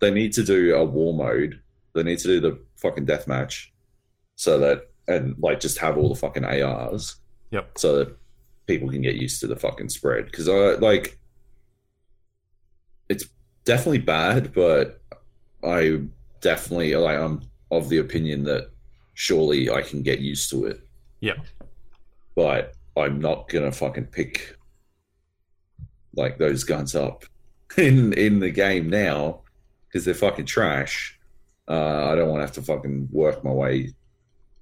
they 0.00 0.10
need 0.10 0.32
to 0.34 0.44
do 0.44 0.74
a 0.76 0.84
war 0.84 1.14
mode. 1.14 1.60
They 1.94 2.02
need 2.02 2.18
to 2.20 2.28
do 2.28 2.40
the 2.40 2.58
fucking 2.76 3.06
death 3.06 3.26
match 3.26 3.72
so 4.36 4.58
that 4.60 4.87
and 5.08 5.34
like 5.38 5.58
just 5.58 5.78
have 5.78 5.96
all 5.96 6.10
the 6.10 6.14
fucking 6.14 6.44
ARs. 6.44 7.16
Yep. 7.50 7.78
So 7.78 7.96
that 7.96 8.16
people 8.66 8.90
can 8.90 9.02
get 9.02 9.16
used 9.16 9.40
to 9.40 9.46
the 9.46 9.56
fucking 9.56 9.88
spread. 9.88 10.26
Because 10.26 10.48
I 10.48 10.74
like, 10.74 11.18
it's 13.08 13.24
definitely 13.64 13.98
bad, 13.98 14.52
but 14.52 15.00
I 15.64 16.02
definitely 16.40 16.94
like 16.94 17.18
I'm 17.18 17.42
of 17.70 17.88
the 17.88 17.98
opinion 17.98 18.44
that 18.44 18.70
surely 19.14 19.70
I 19.70 19.82
can 19.82 20.02
get 20.02 20.20
used 20.20 20.50
to 20.50 20.66
it. 20.66 20.86
Yep. 21.20 21.38
But 22.36 22.74
I'm 22.96 23.20
not 23.20 23.48
gonna 23.48 23.72
fucking 23.72 24.06
pick 24.06 24.56
like 26.14 26.38
those 26.38 26.64
guns 26.64 26.94
up 26.94 27.24
in 27.76 28.12
in 28.12 28.40
the 28.40 28.50
game 28.50 28.90
now 28.90 29.40
because 29.86 30.04
they're 30.04 30.14
fucking 30.14 30.46
trash. 30.46 31.18
Uh, 31.66 32.10
I 32.10 32.14
don't 32.14 32.28
want 32.28 32.38
to 32.40 32.46
have 32.46 32.52
to 32.52 32.62
fucking 32.62 33.08
work 33.10 33.44
my 33.44 33.50
way 33.50 33.92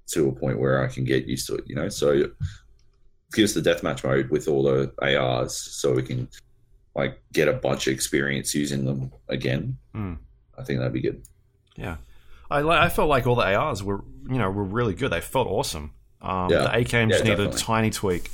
to 0.07 0.29
a 0.29 0.31
point 0.31 0.59
where 0.59 0.83
I 0.83 0.87
can 0.87 1.03
get 1.03 1.25
used 1.25 1.47
to 1.47 1.55
it, 1.55 1.63
you 1.67 1.75
know. 1.75 1.89
So 1.89 2.29
give 3.33 3.43
us 3.43 3.53
the 3.53 3.61
deathmatch 3.61 4.03
mode 4.03 4.29
with 4.29 4.47
all 4.47 4.63
the 4.63 4.91
ARs, 5.01 5.55
so 5.55 5.93
we 5.93 6.03
can 6.03 6.27
like 6.95 7.19
get 7.33 7.47
a 7.47 7.53
bunch 7.53 7.87
of 7.87 7.93
experience 7.93 8.53
using 8.55 8.85
them 8.85 9.11
again. 9.27 9.77
Mm. 9.95 10.17
I 10.57 10.63
think 10.63 10.79
that'd 10.79 10.93
be 10.93 11.01
good. 11.01 11.21
Yeah, 11.75 11.97
I 12.49 12.61
I 12.61 12.89
felt 12.89 13.09
like 13.09 13.27
all 13.27 13.35
the 13.35 13.53
ARs 13.55 13.83
were 13.83 14.03
you 14.29 14.37
know 14.37 14.49
were 14.49 14.63
really 14.63 14.93
good. 14.93 15.11
They 15.11 15.21
felt 15.21 15.47
awesome. 15.47 15.91
Um, 16.21 16.49
Yeah. 16.49 16.63
The 16.63 16.69
AKM 16.83 17.09
Yeah, 17.09 17.15
just 17.17 17.23
needed 17.25 17.39
a 17.41 17.51
tiny 17.51 17.91
tweak, 17.91 18.31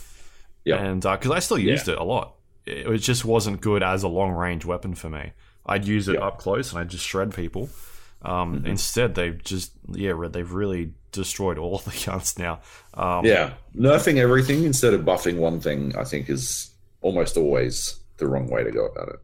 Yeah. 0.63 0.77
and 0.77 1.01
because 1.01 1.31
I 1.31 1.39
still 1.39 1.59
used 1.59 1.89
it 1.89 1.97
a 1.97 2.03
lot, 2.03 2.35
it, 2.65 2.87
it 2.87 2.97
just 2.99 3.25
wasn't 3.25 3.59
good 3.59 3.83
as 3.83 4.03
a 4.03 4.07
long 4.07 4.31
range 4.31 4.63
weapon 4.63 4.95
for 4.95 5.09
me. 5.09 5.33
I'd 5.65 5.85
use 5.85 6.07
it 6.07 6.13
Yeah. 6.13 6.19
Mm-hmm. 6.19 6.27
up 6.27 6.37
close 6.37 6.71
and 6.71 6.79
I'd 6.79 6.89
just 6.89 7.05
shred 7.05 7.33
people. 7.33 7.69
Um, 8.21 8.63
Instead, 8.65 9.15
they've 9.15 9.41
just 9.43 9.73
yeah 9.91 10.13
they've 10.31 10.49
really 10.53 10.93
destroyed 11.14 11.57
all 11.57 11.77
the 11.85 12.03
guns 12.06 12.38
now. 12.38 12.60
Um, 12.94 13.23
Yeah, 13.26 13.53
nerfing 13.76 14.18
everything 14.18 14.65
instead 14.65 14.94
of 14.94 15.02
buffing 15.02 15.38
one 15.38 15.61
thing, 15.61 15.95
I 15.98 16.03
think, 16.03 16.30
is 16.30 16.69
almost 17.02 17.38
always 17.38 17.98
the 18.18 18.27
wrong 18.27 18.48
way 18.49 18.64
to 18.64 18.72
go 18.72 18.85
about 18.88 19.10
it. 19.10 19.19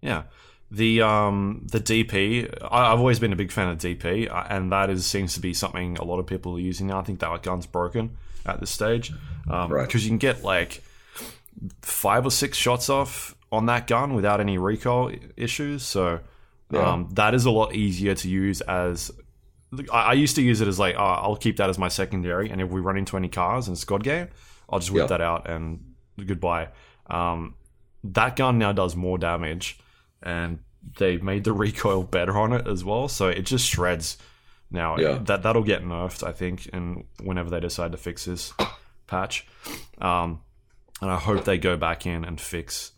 Yeah. 0.00 0.22
The 0.72 1.02
um 1.02 1.66
the 1.68 1.80
DP, 1.80 2.48
I, 2.62 2.92
I've 2.92 3.00
always 3.00 3.18
been 3.18 3.32
a 3.32 3.36
big 3.36 3.50
fan 3.50 3.68
of 3.68 3.78
DP, 3.78 4.30
uh, 4.30 4.44
and 4.48 4.70
that 4.70 4.88
is 4.88 5.04
seems 5.04 5.34
to 5.34 5.40
be 5.40 5.52
something 5.52 5.96
a 5.98 6.04
lot 6.04 6.20
of 6.20 6.26
people 6.26 6.54
are 6.56 6.60
using 6.60 6.86
now. 6.86 7.00
I 7.00 7.02
think 7.02 7.18
that 7.20 7.42
gun's 7.42 7.66
broken 7.66 8.16
at 8.46 8.60
this 8.60 8.70
stage 8.70 9.12
because 9.44 9.70
Right. 9.70 9.92
you 9.94 10.08
can 10.08 10.18
get 10.18 10.44
like 10.44 10.82
five 11.82 12.24
or 12.24 12.30
six 12.30 12.56
shots 12.56 12.88
off 12.88 13.34
on 13.50 13.66
that 13.66 13.86
gun 13.88 14.14
without 14.14 14.40
any 14.40 14.58
recoil 14.58 15.10
issues. 15.36 15.82
So 15.82 16.20
Yeah. 16.70 16.92
um, 16.92 17.08
that 17.14 17.34
is 17.34 17.44
a 17.46 17.50
lot 17.50 17.74
easier 17.74 18.14
to 18.14 18.28
use 18.28 18.60
as. 18.62 19.10
I, 19.92 20.14
used 20.14 20.36
to 20.36 20.42
use 20.42 20.60
it 20.60 20.68
as 20.68 20.78
like, 20.78 20.96
oh, 20.96 21.02
I'll 21.04 21.36
keep 21.36 21.56
that 21.58 21.70
as 21.70 21.78
my 21.78 21.88
secondary, 21.88 22.50
and 22.50 22.60
if 22.60 22.70
we 22.70 22.80
run 22.80 22.96
into 22.96 23.16
any 23.16 23.28
cars 23.28 23.68
in 23.68 23.76
squad 23.76 24.02
game, 24.02 24.28
I'll 24.68 24.78
just 24.80 24.90
whip 24.90 25.02
Yeah. 25.02 25.06
that 25.06 25.20
out 25.20 25.48
and 25.48 25.94
goodbye. 26.24 26.68
Um, 27.08 27.54
that 28.04 28.36
gun 28.36 28.58
now 28.58 28.72
does 28.72 28.96
more 28.96 29.16
damage, 29.18 29.78
and 30.22 30.58
they 30.98 31.18
made 31.18 31.44
the 31.44 31.52
recoil 31.64 32.02
better 32.02 32.36
on 32.38 32.52
it 32.52 32.66
as 32.66 32.84
well, 32.84 33.06
so 33.08 33.28
it 33.28 33.42
just 33.42 33.68
shreds. 33.68 34.18
Now 34.72 34.96
Yeah. 34.98 35.18
that 35.24 35.42
that'll 35.42 35.62
get 35.64 35.82
nerfed, 35.84 36.26
I 36.26 36.32
think, 36.32 36.68
and 36.72 37.04
whenever 37.22 37.50
they 37.50 37.60
decide 37.60 37.92
to 37.92 37.98
fix 37.98 38.24
this 38.24 38.52
patch, 39.06 39.46
um, 40.00 40.40
and 41.00 41.10
I 41.10 41.16
hope 41.16 41.44
they 41.44 41.58
go 41.58 41.76
back 41.76 42.06
in 42.06 42.24
and 42.24 42.40
fix 42.40 42.92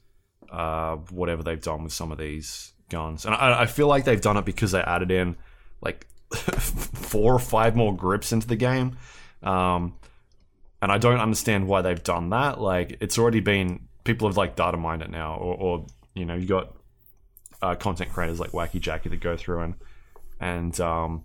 uh, 0.51 0.97
whatever 1.11 1.43
they've 1.43 1.63
done 1.63 1.83
with 1.85 1.93
some 1.95 2.13
of 2.13 2.19
these 2.19 2.73
guns. 2.91 3.25
And 3.25 3.35
I, 3.35 3.63
I 3.63 3.67
feel 3.67 3.87
like 3.87 4.05
they've 4.05 4.21
done 4.21 4.37
it 4.37 4.45
because 4.45 4.73
they 4.73 4.81
added 4.81 5.11
in 5.11 5.37
like 5.81 6.07
four 6.59 7.35
or 7.35 7.39
five 7.39 7.77
more 7.77 7.97
grips 7.97 8.33
into 8.33 8.47
the 8.47 8.57
game. 8.57 8.97
Um, 9.43 9.97
and 10.81 10.91
I 10.91 10.99
don't 10.99 11.21
understand 11.21 11.69
why 11.69 11.83
they've 11.83 12.03
done 12.03 12.31
that. 12.31 12.61
Like 12.61 12.97
it's 13.01 13.19
already 13.19 13.41
been 13.41 13.89
people 14.05 14.29
have 14.29 14.37
like 14.37 14.57
data 14.57 14.77
mined 14.77 15.03
it 15.03 15.11
now, 15.11 15.37
or, 15.37 15.55
or 15.55 15.87
you 16.15 16.25
know 16.25 16.35
you 16.35 16.47
got 16.47 16.75
uh, 17.63 17.75
content 17.77 18.13
creators 18.13 18.41
like 18.41 18.51
Wacky 18.51 18.81
Jacky 18.81 19.09
that 19.09 19.21
go 19.21 19.37
through 19.37 19.61
and 19.61 19.75
and 20.41 20.81
um, 20.81 21.25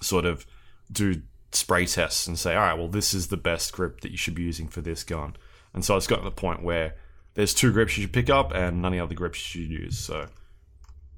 sort 0.00 0.24
of 0.24 0.46
do 0.90 1.20
spray 1.52 1.86
tests 1.86 2.26
and 2.26 2.38
say, 2.38 2.54
all 2.54 2.62
right, 2.62 2.78
well 2.78 2.88
this 2.88 3.12
is 3.12 3.26
the 3.28 3.36
best 3.36 3.72
grip 3.72 4.00
that 4.00 4.10
you 4.10 4.16
should 4.16 4.34
be 4.34 4.42
using 4.42 4.68
for 4.68 4.80
this 4.80 5.02
gun. 5.02 5.36
And 5.74 5.84
so 5.84 5.96
it's 5.96 6.06
gotten 6.06 6.24
to 6.24 6.30
the 6.30 6.36
point 6.36 6.62
where 6.62 6.94
there's 7.34 7.52
two 7.52 7.72
grips 7.72 7.96
you 7.98 8.02
should 8.02 8.12
pick 8.12 8.30
up 8.30 8.52
and 8.54 8.80
none 8.80 8.92
of 8.92 8.98
the 8.98 9.04
other 9.04 9.14
grips 9.14 9.54
you 9.54 9.62
should 9.62 9.70
use. 9.70 9.98
So 9.98 10.26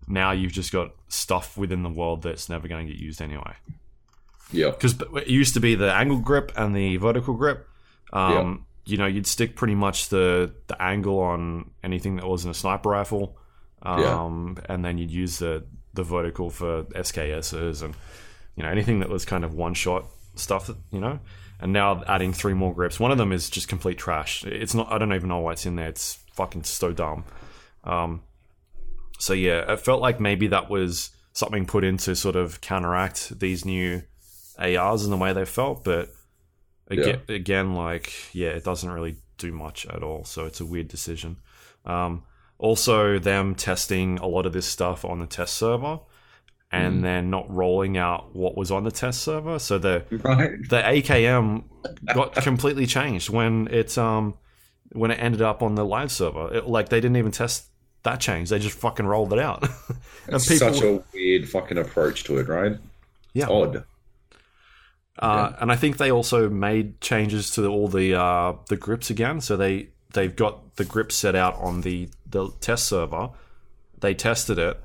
now 0.09 0.31
you've 0.33 0.53
just 0.53 0.73
got 0.73 0.93
stuff 1.09 1.57
within 1.57 1.83
the 1.83 1.89
world 1.91 2.23
that's 2.23 2.49
never 2.49 2.69
going 2.69 2.87
to 2.87 2.93
get 2.93 3.01
used 3.01 3.21
anyway 3.23 3.55
Yeah, 4.53 4.71
because 4.71 4.95
it 5.17 5.29
used 5.29 5.55
to 5.55 5.61
be 5.61 5.75
the 5.75 5.93
angle 5.93 6.19
grip 6.19 6.53
and 6.57 6.75
the 6.75 6.97
vertical 6.97 7.35
grip. 7.35 7.69
Um, 8.13 8.65
You 8.85 8.97
know, 8.97 9.07
you'd 9.07 9.27
stick 9.27 9.55
pretty 9.55 9.75
much 9.75 10.09
the 10.09 10.53
the 10.67 10.81
angle 10.83 11.21
on 11.21 11.71
anything 11.85 12.17
that 12.17 12.27
wasn't 12.27 12.57
a 12.57 12.59
sniper 12.59 12.89
rifle, 12.91 13.37
um, 13.83 14.57
and 14.69 14.83
then 14.85 14.97
you'd 14.99 15.11
use 15.11 15.39
the 15.39 15.65
the 15.95 16.03
vertical 16.03 16.49
for 16.51 16.85
SKSs 16.85 17.83
and 17.83 17.95
you 18.57 18.63
know 18.63 18.71
anything 18.71 19.01
that 19.01 19.11
was 19.11 19.25
kind 19.27 19.45
of 19.45 19.53
one 19.55 19.75
shot 19.75 20.07
stuff. 20.37 20.71
You 20.91 21.01
know, 21.01 21.19
and 21.61 21.73
now 21.73 22.03
adding 22.07 22.33
three 22.33 22.55
more 22.55 22.73
grips. 22.75 22.99
One 22.99 23.11
of 23.13 23.19
them 23.19 23.33
is 23.33 23.51
just 23.51 23.69
complete 23.69 23.99
trash. 23.99 24.45
It's 24.45 24.75
not. 24.75 24.91
I 24.91 24.97
don't 24.97 25.13
even 25.13 25.29
know 25.29 25.41
why 25.41 25.53
it's 25.53 25.67
in 25.67 25.77
there. 25.77 25.89
It's 25.89 26.19
fucking 26.33 26.65
so 26.65 26.93
dumb. 26.93 27.25
Um, 27.85 28.23
so 29.19 29.32
yeah, 29.32 29.73
it 29.73 29.81
felt 29.81 30.01
like 30.01 30.20
maybe 30.20 30.47
that 30.49 30.70
was 30.70 31.11
something 31.32 31.66
put 31.66 31.85
in 31.85 31.97
to 31.99 32.16
sort 32.16 32.36
of 32.36 32.61
counteract 32.61 33.39
these 33.39 33.65
new 33.65 34.03
ARs 34.59 35.05
and 35.05 35.12
the 35.12 35.16
way 35.16 35.32
they 35.32 35.45
felt, 35.45 35.85
but 35.85 36.09
again, 36.89 37.20
again, 37.28 37.74
like 37.74 38.12
yeah, 38.32 38.49
it 38.49 38.65
doesn't 38.65 38.90
really 38.90 39.16
do 39.36 39.53
much 39.53 39.86
at 39.86 40.03
all. 40.03 40.24
So 40.24 40.47
it's 40.47 40.61
a 40.61 40.66
weird 40.66 40.89
decision. 40.89 41.36
Um, 41.85 42.24
also, 42.59 43.19
them 43.20 43.55
testing 43.55 44.19
a 44.19 44.27
lot 44.27 44.47
of 44.47 44.53
this 44.53 44.66
stuff 44.66 45.05
on 45.05 45.20
the 45.20 45.27
test 45.27 45.55
server 45.55 46.01
and 46.70 47.03
then 47.05 47.31
not 47.31 47.51
rolling 47.51 47.97
out 47.97 48.35
what 48.35 48.57
was 48.57 48.70
on 48.70 48.85
the 48.85 48.90
test 48.90 49.23
server. 49.23 49.59
So 49.59 49.78
the 49.78 50.05
Right. 50.11 50.51
the 50.69 50.82
AKM 50.82 51.65
got 52.15 52.35
completely 52.35 52.85
changed 52.86 53.31
when 53.31 53.69
it 53.69 53.97
um 53.97 54.35
when 54.93 55.11
it 55.11 55.16
ended 55.23 55.40
up 55.40 55.62
on 55.62 55.77
the 55.77 55.85
live 55.85 56.11
server. 56.11 56.53
It, 56.55 56.66
like 56.66 56.89
they 56.89 57.01
didn't 57.01 57.16
even 57.16 57.31
test 57.32 57.66
that 58.05 58.20
changed. 58.20 58.51
they 58.51 58.59
just 58.59 58.79
fucking 58.79 59.07
rolled 59.07 59.33
it 59.33 59.39
out. 59.39 59.62
and 60.27 60.37
It's 60.37 60.59
such 60.59 60.81
a 60.83 61.03
weird 61.12 61.49
fucking 61.49 61.79
approach 61.79 62.25
to 62.25 62.39
it, 62.39 62.49
right? 62.49 62.77
yeah, 63.35 63.47
Odd. 63.49 63.85
Uh, 65.19 65.53
and 65.61 65.73
I 65.73 65.77
think 65.77 65.97
they 65.97 66.12
also 66.12 66.49
made 66.49 67.01
changes 67.01 67.51
to 67.53 67.66
all 67.66 67.89
the 67.89 68.15
uh, 68.15 68.53
the 68.69 68.77
grips 68.77 69.11
again. 69.11 69.41
So 69.41 69.57
they 69.57 69.89
they've 70.15 70.35
got 70.35 70.77
the 70.77 70.85
grip 70.85 71.11
set 71.11 71.35
out 71.35 71.57
on 71.57 71.81
the 71.81 72.09
the 72.27 72.51
test 72.61 72.87
server. 72.87 73.31
They 74.01 74.15
tested 74.15 74.59
it 74.59 74.79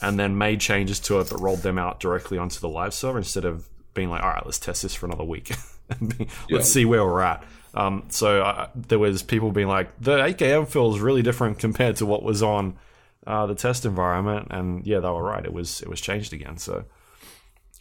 and 0.00 0.18
then 0.18 0.38
made 0.38 0.60
changes 0.60 1.00
to 1.00 1.20
it, 1.20 1.28
but 1.28 1.38
rolled 1.40 1.60
them 1.62 1.78
out 1.78 2.00
directly 2.00 2.38
onto 2.38 2.60
the 2.60 2.68
live 2.68 2.94
server 2.94 3.18
instead 3.18 3.44
of 3.44 3.68
being 3.92 4.08
like, 4.08 4.22
all 4.22 4.30
right, 4.30 4.44
let's 4.44 4.58
test 4.58 4.82
this 4.82 4.94
for 4.94 5.04
another 5.06 5.24
week. 5.24 5.52
let's 6.00 6.24
Yeah. 6.48 6.60
see 6.60 6.84
where 6.86 7.04
we're 7.04 7.20
at. 7.20 7.44
Um, 7.74 8.04
so 8.08 8.42
uh, 8.42 8.68
there 8.74 8.98
was 8.98 9.22
people 9.22 9.50
being 9.50 9.68
like, 9.68 10.00
the 10.00 10.16
AKM 10.18 10.68
feels 10.68 11.00
really 11.00 11.22
different 11.22 11.58
compared 11.58 11.96
to 11.96 12.06
what 12.06 12.22
was 12.22 12.42
on 12.42 12.76
uh, 13.26 13.46
the 13.46 13.54
test 13.54 13.84
environment, 13.84 14.48
and 14.50 14.86
yeah, 14.86 15.00
they 15.00 15.08
were 15.08 15.22
right. 15.22 15.44
It 15.44 15.52
was 15.52 15.80
it 15.80 15.88
was 15.88 16.00
changed 16.00 16.32
again. 16.32 16.56
So 16.58 16.84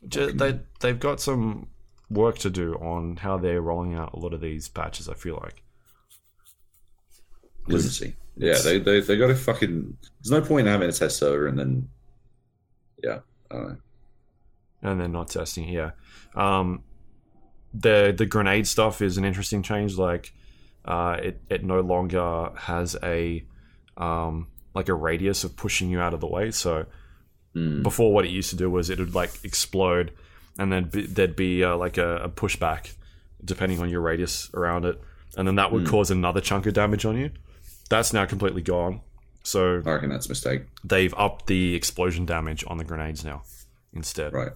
they 0.01 0.59
they've 0.79 0.99
got 0.99 1.21
some 1.21 1.67
work 2.09 2.37
to 2.39 2.49
do 2.49 2.75
on 2.75 3.17
how 3.17 3.37
they're 3.37 3.61
rolling 3.61 3.93
out 3.93 4.13
a 4.13 4.19
lot 4.19 4.33
of 4.33 4.41
these 4.41 4.67
patches. 4.69 5.07
I 5.07 5.13
feel 5.13 5.39
like. 5.41 5.63
Lunacy. 7.67 8.15
Yeah, 8.35 8.57
they 8.63 8.79
they 8.79 8.99
they 9.01 9.17
got 9.17 9.27
to 9.27 9.35
fucking. 9.35 9.97
There's 10.21 10.31
no 10.31 10.41
point 10.41 10.67
in 10.67 10.73
having 10.73 10.89
a 10.89 10.93
test 10.93 11.17
server 11.17 11.47
and 11.47 11.57
then. 11.59 11.89
Yeah. 13.03 13.19
I 13.51 13.55
don't 13.55 13.67
know. 13.67 13.77
and 14.81 15.01
then 15.01 15.11
not 15.11 15.27
testing. 15.27 15.67
Yeah, 15.67 15.91
um, 16.35 16.83
the 17.73 18.13
the 18.15 18.25
grenade 18.25 18.67
stuff 18.67 19.01
is 19.01 19.17
an 19.17 19.25
interesting 19.25 19.63
change. 19.63 19.97
Like, 19.97 20.33
uh, 20.85 21.17
it 21.21 21.41
it 21.49 21.63
no 21.63 21.81
longer 21.81 22.49
has 22.57 22.95
a 23.03 23.43
um, 23.97 24.47
like 24.75 24.89
a 24.89 24.93
radius 24.93 25.43
of 25.43 25.55
pushing 25.55 25.89
you 25.89 25.99
out 25.99 26.13
of 26.13 26.19
the 26.19 26.27
way. 26.27 26.51
So 26.51 26.85
Mm. 27.55 27.83
before, 27.83 28.11
what 28.11 28.25
it 28.25 28.31
used 28.31 28.49
to 28.49 28.55
do 28.55 28.67
was 28.67 28.89
it 28.89 28.97
would 28.97 29.13
like 29.13 29.29
explode, 29.43 30.11
and 30.57 30.71
then 30.73 30.85
be, 30.85 31.05
there'd 31.05 31.35
be 31.35 31.63
uh, 31.63 31.77
like 31.77 31.99
a, 31.99 32.15
a 32.23 32.29
pushback 32.29 32.93
depending 33.45 33.79
on 33.79 33.89
your 33.89 34.01
radius 34.01 34.49
around 34.55 34.85
it, 34.85 34.99
and 35.37 35.47
then 35.47 35.53
that 35.55 35.71
would 35.71 35.85
cause 35.85 36.09
another 36.09 36.41
chunk 36.41 36.65
of 36.65 36.73
damage 36.73 37.05
on 37.05 37.15
you. 37.15 37.29
That's 37.91 38.11
now 38.11 38.25
completely 38.25 38.63
gone. 38.63 39.01
So 39.43 39.83
I 39.85 39.91
reckon 39.91 40.09
that's 40.09 40.25
a 40.25 40.29
mistake. 40.29 40.63
they've 40.83 41.13
upped 41.15 41.45
the 41.45 41.75
explosion 41.75 42.25
damage 42.25 42.63
on 42.65 42.77
the 42.79 42.83
grenades 42.83 43.23
now 43.23 43.43
instead. 43.93 44.33
Right. 44.33 44.53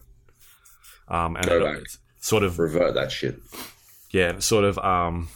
Um, 1.07 1.35
and 1.35 1.45
Go 1.45 1.57
it, 1.67 1.97
sort 2.27 2.43
of 2.43 2.59
Revert 2.59 2.93
that 2.95 3.11
shit. 3.11 3.39
yeah, 4.11 4.39
sort 4.39 4.63
of 4.65 4.77
um, 4.79 5.29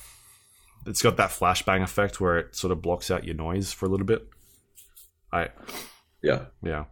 it's 0.85 1.01
got 1.01 1.18
that 1.18 1.30
flashbang 1.30 1.84
effect 1.84 2.19
where 2.19 2.38
it 2.38 2.55
sort 2.55 2.72
of 2.72 2.81
blocks 2.81 3.09
out 3.09 3.23
your 3.23 3.35
noise 3.35 3.72
for 3.72 3.85
a 3.85 3.89
little 3.89 4.05
bit. 4.05 4.27
I 5.31 5.49
Yeah. 6.22 6.45
yeah, 6.61 6.85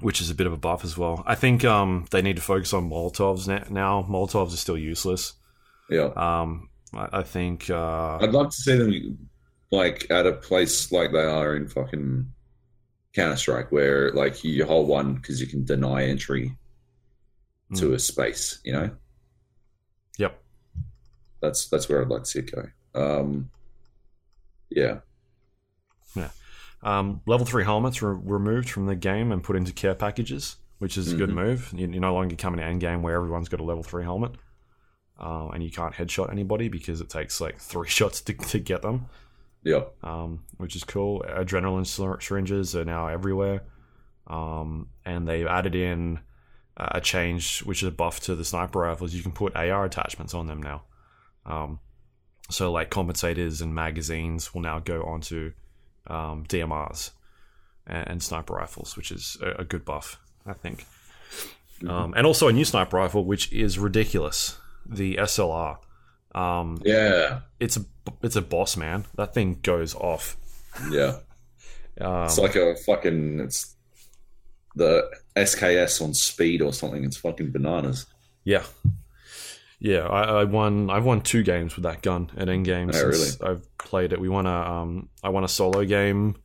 which 0.00 0.20
is 0.20 0.30
a 0.30 0.34
bit 0.34 0.46
of 0.46 0.52
a 0.52 0.56
buff 0.56 0.84
as 0.84 0.96
well. 0.96 1.22
I 1.26 1.34
think 1.34 1.64
um, 1.64 2.06
they 2.10 2.22
need 2.22 2.36
to 2.36 2.42
focus 2.42 2.72
on 2.72 2.88
Molotovs 2.88 3.46
now. 3.70 4.06
Molotovs 4.08 4.54
are 4.54 4.56
still 4.56 4.78
useless. 4.78 5.34
Yeah. 5.90 6.10
Um, 6.16 6.70
I, 6.94 7.18
I 7.18 7.22
think 7.22 7.68
uh, 7.68 8.18
I'd 8.18 8.30
love 8.30 8.50
to 8.50 8.56
see 8.56 8.76
them 8.76 9.28
like 9.70 10.10
at 10.10 10.26
a 10.26 10.32
place 10.32 10.90
like 10.90 11.12
they 11.12 11.24
are 11.24 11.54
in 11.54 11.68
fucking 11.68 12.32
Counter 13.14 13.36
Strike, 13.36 13.70
where 13.72 14.10
like 14.12 14.42
you 14.44 14.64
hold 14.64 14.88
one 14.88 15.14
because 15.14 15.40
you 15.40 15.46
can 15.46 15.64
deny 15.64 16.04
entry 16.06 16.56
to 17.74 17.92
a 17.92 17.98
space. 17.98 18.60
You 18.64 18.72
know, 18.72 18.90
yep, 20.18 20.38
that's 21.40 21.68
that's 21.68 21.88
where 21.88 22.02
I'd 22.02 22.08
like 22.08 22.24
to 22.24 22.26
see 22.28 22.40
it 22.40 22.52
go. 22.54 22.64
Um, 22.94 23.50
yeah, 24.70 24.98
Yeah. 26.14 26.30
um, 26.82 27.22
level 27.26 27.46
three 27.46 27.64
helmets 27.64 28.02
were 28.02 28.14
removed 28.14 28.68
from 28.70 28.86
the 28.86 28.96
game 28.96 29.32
and 29.32 29.42
put 29.42 29.56
into 29.56 29.72
care 29.72 29.94
packages, 29.94 30.56
which 30.78 30.98
is 30.98 31.12
a 31.12 31.16
good 31.16 31.30
Mhm. 31.30 31.34
move. 31.34 31.72
You- 31.74 31.86
no 31.88 32.12
longer 32.14 32.36
coming 32.36 32.58
to 32.60 32.64
end 32.66 32.80
game 32.80 33.02
where 33.02 33.14
everyone's 33.16 33.48
got 33.48 33.60
a 33.60 33.64
level 33.64 33.82
three 33.82 34.04
helmet, 34.04 34.32
uh, 35.18 35.48
and 35.48 35.62
you 35.62 35.70
can't 35.70 35.94
headshot 35.94 36.30
anybody 36.30 36.68
because 36.68 37.00
it 37.00 37.08
takes 37.08 37.40
like 37.40 37.58
three 37.58 37.88
shots 37.98 38.20
to, 38.22 38.34
to 38.34 38.58
get 38.58 38.82
them, 38.82 39.06
yeah, 39.62 39.84
um, 40.02 40.44
which 40.58 40.76
is 40.76 40.84
cool. 40.84 41.24
Adrenaline 41.28 41.86
syringes 41.86 42.76
are 42.76 42.84
now 42.84 43.06
everywhere, 43.08 43.62
um, 44.26 44.88
and 45.04 45.26
they've 45.26 45.46
added 45.46 45.74
in 45.74 46.20
uh, 46.78 46.88
a 46.92 47.00
change, 47.00 47.60
which 47.60 47.82
is 47.82 47.88
a 47.88 47.92
buff 47.92 48.20
to 48.20 48.34
the 48.34 48.44
sniper 48.44 48.80
rifles. 48.80 49.12
You 49.12 49.22
can 49.22 49.32
put 49.32 49.56
AR 49.56 49.84
attachments 49.84 50.32
on 50.32 50.46
them 50.46 50.62
now. 50.62 50.82
Um, 51.44 51.80
so 52.50 52.70
like 52.72 52.90
compensators 52.90 53.60
and 53.60 53.74
magazines 53.74 54.54
will 54.54 54.62
now 54.62 54.78
go 54.78 55.02
onto 55.02 55.52
um, 56.06 56.44
DMRs 56.46 57.10
and, 57.86 58.08
and 58.08 58.22
sniper 58.22 58.54
rifles, 58.54 58.96
which 58.96 59.10
is 59.10 59.36
a, 59.42 59.62
a 59.62 59.64
good 59.64 59.84
buff, 59.84 60.20
I 60.46 60.52
think. 60.54 60.86
Um, 61.86 62.14
and 62.16 62.26
also 62.26 62.48
a 62.48 62.52
new 62.52 62.64
sniper 62.64 62.96
rifle, 62.96 63.24
which 63.24 63.52
is 63.52 63.78
ridiculous. 63.78 64.58
The 64.84 65.16
SLR. 65.16 65.78
Um, 66.34 66.80
yeah, 66.84 67.40
it's 67.60 67.76
a 67.76 67.84
it's 68.22 68.36
a 68.36 68.42
boss 68.42 68.76
man. 68.76 69.06
That 69.16 69.34
thing 69.34 69.58
goes 69.62 69.94
off. 69.94 70.36
yeah. 70.90 71.18
Um, 72.00 72.26
It's 72.26 72.38
like 72.38 72.54
a 72.54 72.76
fucking 72.76 73.40
it's 73.40 73.74
the 74.76 75.10
SKS 75.44 76.02
on 76.02 76.14
speed 76.14 76.62
or 76.62 76.72
something. 76.72 77.04
It's 77.04 77.16
fucking 77.16 77.50
bananas. 77.50 78.06
Yeah, 78.44 78.64
yeah. 79.78 80.06
I, 80.06 80.40
I 80.40 80.44
won. 80.44 80.90
I've 80.90 81.04
won 81.04 81.20
two 81.20 81.42
games 81.42 81.76
with 81.76 81.82
that 81.84 82.02
gun 82.02 82.30
at 82.36 82.48
end 82.48 82.64
game 82.64 82.90
Oh, 82.92 83.10
since 83.12 83.40
I've 83.40 83.66
played 83.78 84.12
it. 84.12 84.20
We 84.20 84.28
won 84.28 84.46
a. 84.46 84.50
Um, 84.52 85.08
I 85.22 85.28
won 85.30 85.44
a 85.44 85.48
solo 85.48 85.84
game. 85.84 86.36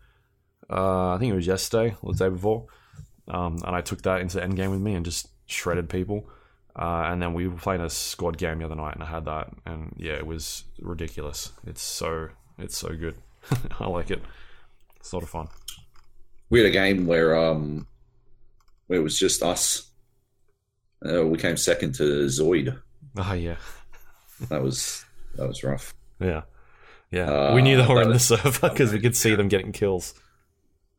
Uh, 0.70 1.14
I 1.14 1.18
think 1.20 1.32
it 1.32 1.36
was 1.36 1.48
yesterday 1.48 1.96
or 2.02 2.14
the 2.14 2.26
day 2.26 2.30
before, 2.30 2.66
um, 3.28 3.58
and 3.66 3.76
I 3.76 3.82
took 3.82 4.02
that 4.04 4.22
into 4.22 4.42
end 4.42 4.56
game 4.56 4.72
with 4.72 4.82
me 4.82 4.96
and 4.96 5.06
just 5.06 5.28
shredded 5.46 5.90
people. 5.90 6.30
Uh, 6.76 7.04
and 7.06 7.22
then 7.22 7.34
we 7.34 7.48
were 7.48 7.58
playing 7.58 7.82
a 7.82 7.90
squad 7.90 8.38
game 8.38 8.58
the 8.58 8.66
other 8.66 8.76
night, 8.76 8.96
and 8.96 9.04
I 9.04 9.06
had 9.06 9.26
that, 9.26 9.52
and 9.66 9.94
yeah, 9.98 10.14
it 10.14 10.26
was 10.26 10.64
ridiculous. 10.82 11.52
It's 11.68 11.82
so 11.82 12.30
it's 12.58 12.78
so 12.78 12.96
good. 12.96 13.16
I 13.80 13.88
like 13.88 14.10
it. 14.10 14.22
It's 15.00 15.12
a 15.12 15.16
lot 15.16 15.24
of 15.24 15.30
fun. 15.30 15.48
We 16.50 16.60
had 16.60 16.68
a 16.68 16.72
game 16.72 17.06
where 17.06 17.36
um 17.36 17.86
where 17.86 17.88
it 18.94 19.00
was 19.04 19.18
just 19.18 19.42
us. 19.44 19.90
Uh, 21.06 21.26
we 21.26 21.38
came 21.38 21.58
second 21.58 21.96
to 21.96 22.26
Zoid. 22.28 22.80
Oh 23.18 23.34
yeah, 23.34 23.58
That 24.50 24.62
was 24.64 25.04
that 25.36 25.48
was 25.48 25.64
rough. 25.64 25.94
yeah, 26.20 26.44
yeah. 27.12 27.30
Uh, 27.30 27.56
we 27.56 27.62
knew 27.62 27.78
they 27.78 27.88
were 27.88 28.02
in 28.02 28.10
the 28.12 28.20
server 28.20 28.70
because 28.70 28.92
we 28.94 29.00
could 29.00 29.16
see 29.16 29.36
them 29.36 29.48
getting 29.50 29.72
kills. 29.72 30.14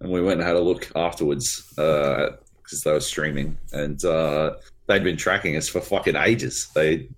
and 0.00 0.10
we 0.10 0.20
went 0.20 0.40
and 0.40 0.46
had 0.48 0.56
a 0.56 0.60
look 0.60 0.90
afterwards 0.94 1.62
because 1.76 2.82
they 2.84 2.92
were 2.92 3.00
streaming, 3.00 3.56
and 3.72 4.04
uh, 4.04 4.54
they'd 4.86 5.04
been 5.04 5.16
tracking 5.16 5.56
us 5.56 5.68
for 5.68 5.80
fucking 5.80 6.16
ages. 6.16 6.68
They 6.74 7.08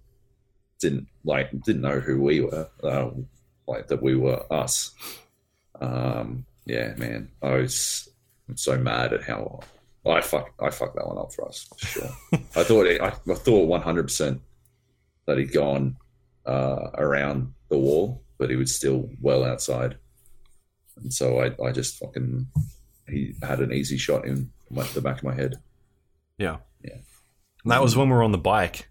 didn't 0.81 1.09
like 1.25 1.51
didn't 1.65 1.83
know 1.83 1.99
who 2.01 2.21
we 2.23 2.41
were, 2.43 2.69
uh, 2.85 3.11
like 3.67 3.89
that 3.89 4.03
we 4.03 4.15
were 4.15 4.45
us. 4.53 4.95
Um, 5.81 6.47
yeah, 6.67 6.95
man, 6.97 7.31
I 7.43 7.55
was 7.57 8.09
I'm 8.49 8.57
so 8.57 8.79
mad 8.79 9.13
at 9.13 9.25
how 9.25 9.61
I 10.11 10.21
fuck 10.21 10.51
I 10.61 10.71
fucked 10.71 10.97
that 10.97 11.07
one 11.07 11.19
up 11.19 11.33
for 11.33 11.49
us. 11.49 11.69
For 11.79 11.87
sure, 11.87 12.11
I 12.55 12.65
thought 12.65 12.87
I, 12.87 13.07
I 13.07 13.35
thought 13.35 13.67
one 13.67 13.83
hundred 13.83 14.05
percent 14.05 14.41
that 15.27 15.39
he'd 15.39 15.53
gone 15.53 15.97
uh, 16.45 16.91
around 16.95 17.53
the 17.69 17.79
wall, 17.79 18.23
but 18.39 18.51
he 18.51 18.57
was 18.57 18.75
still 18.75 19.11
well 19.21 19.45
outside. 19.45 19.99
And 21.03 21.13
so 21.13 21.41
I, 21.41 21.55
I 21.63 21.73
just 21.73 21.99
fucking 21.99 22.47
he 23.09 23.35
had 23.43 23.61
an 23.61 23.73
easy 23.73 23.99
shot 23.99 24.25
in 24.25 24.51
my, 24.71 24.83
the 24.95 25.01
back 25.01 25.19
of 25.19 25.25
my 25.25 25.35
head. 25.35 25.57
Yeah. 26.39 26.59
Yeah. 26.83 26.99
And 27.65 27.73
that 27.73 27.83
was 27.83 27.97
when 27.97 28.09
we 28.09 28.15
were 28.15 28.23
on 28.23 28.33
the 28.33 28.39
bike. 28.39 28.89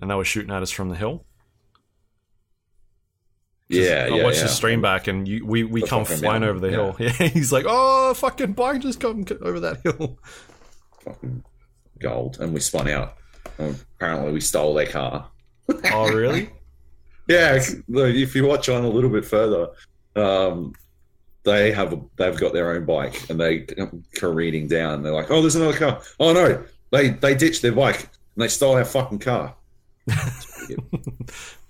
And 0.00 0.10
they 0.10 0.14
were 0.14 0.24
shooting 0.24 0.52
at 0.52 0.62
us 0.62 0.70
from 0.70 0.90
the 0.90 0.96
hill. 0.96 1.24
'Cause 3.70 3.78
Yeah, 3.80 4.08
I 4.10 4.16
yeah, 4.16 4.24
watched 4.24 4.38
yeah. 4.38 4.42
the 4.44 4.48
stream 4.48 4.80
back 4.80 5.08
and 5.08 5.28
you, 5.28 5.44
we, 5.44 5.62
we 5.64 5.82
The 5.82 5.86
come 5.86 6.04
flying 6.04 6.22
mountain, 6.42 6.44
over 6.44 6.58
the 6.60 6.70
hill. 6.70 6.96
Yeah, 6.98 7.10
he's 7.28 7.52
like, 7.52 7.64
oh, 7.68 8.14
fucking 8.14 8.52
bike 8.52 8.80
just 8.80 8.98
come 9.00 9.24
over 9.42 9.60
that 9.60 9.80
hill. 9.82 10.18
Fucking 11.04 11.44
gold, 12.00 12.38
and 12.40 12.54
we 12.54 12.60
spun 12.60 12.88
out. 12.88 13.16
And 13.58 13.78
apparently, 13.96 14.32
we 14.32 14.40
stole 14.40 14.74
their 14.74 14.86
car. 14.86 15.28
Oh, 15.92 16.10
really? 16.12 16.50
Yeah, 17.28 17.60
if 17.88 18.34
you 18.34 18.46
watch 18.46 18.70
on 18.70 18.84
a 18.84 18.88
little 18.88 19.10
bit 19.10 19.22
further, 19.22 19.68
um, 20.16 20.72
they 21.44 21.70
have 21.72 21.92
a, 21.92 22.00
they've 22.16 22.38
got 22.38 22.54
their 22.54 22.72
own 22.74 22.86
bike, 22.86 23.28
and 23.28 23.38
they 23.38 23.58
come 23.60 24.02
careening 24.14 24.66
down. 24.66 25.02
They're 25.02 25.12
like, 25.12 25.30
"Oh, 25.30 25.42
there's 25.42 25.54
another 25.54 25.76
car." 25.76 26.00
Oh 26.18 26.32
no, 26.32 26.64
they 26.90 27.10
they 27.10 27.34
ditched 27.34 27.60
their 27.60 27.72
bike 27.72 28.00
and 28.00 28.42
they 28.42 28.48
stole 28.48 28.76
our 28.76 28.84
fucking 28.86 29.18
car. 29.18 29.54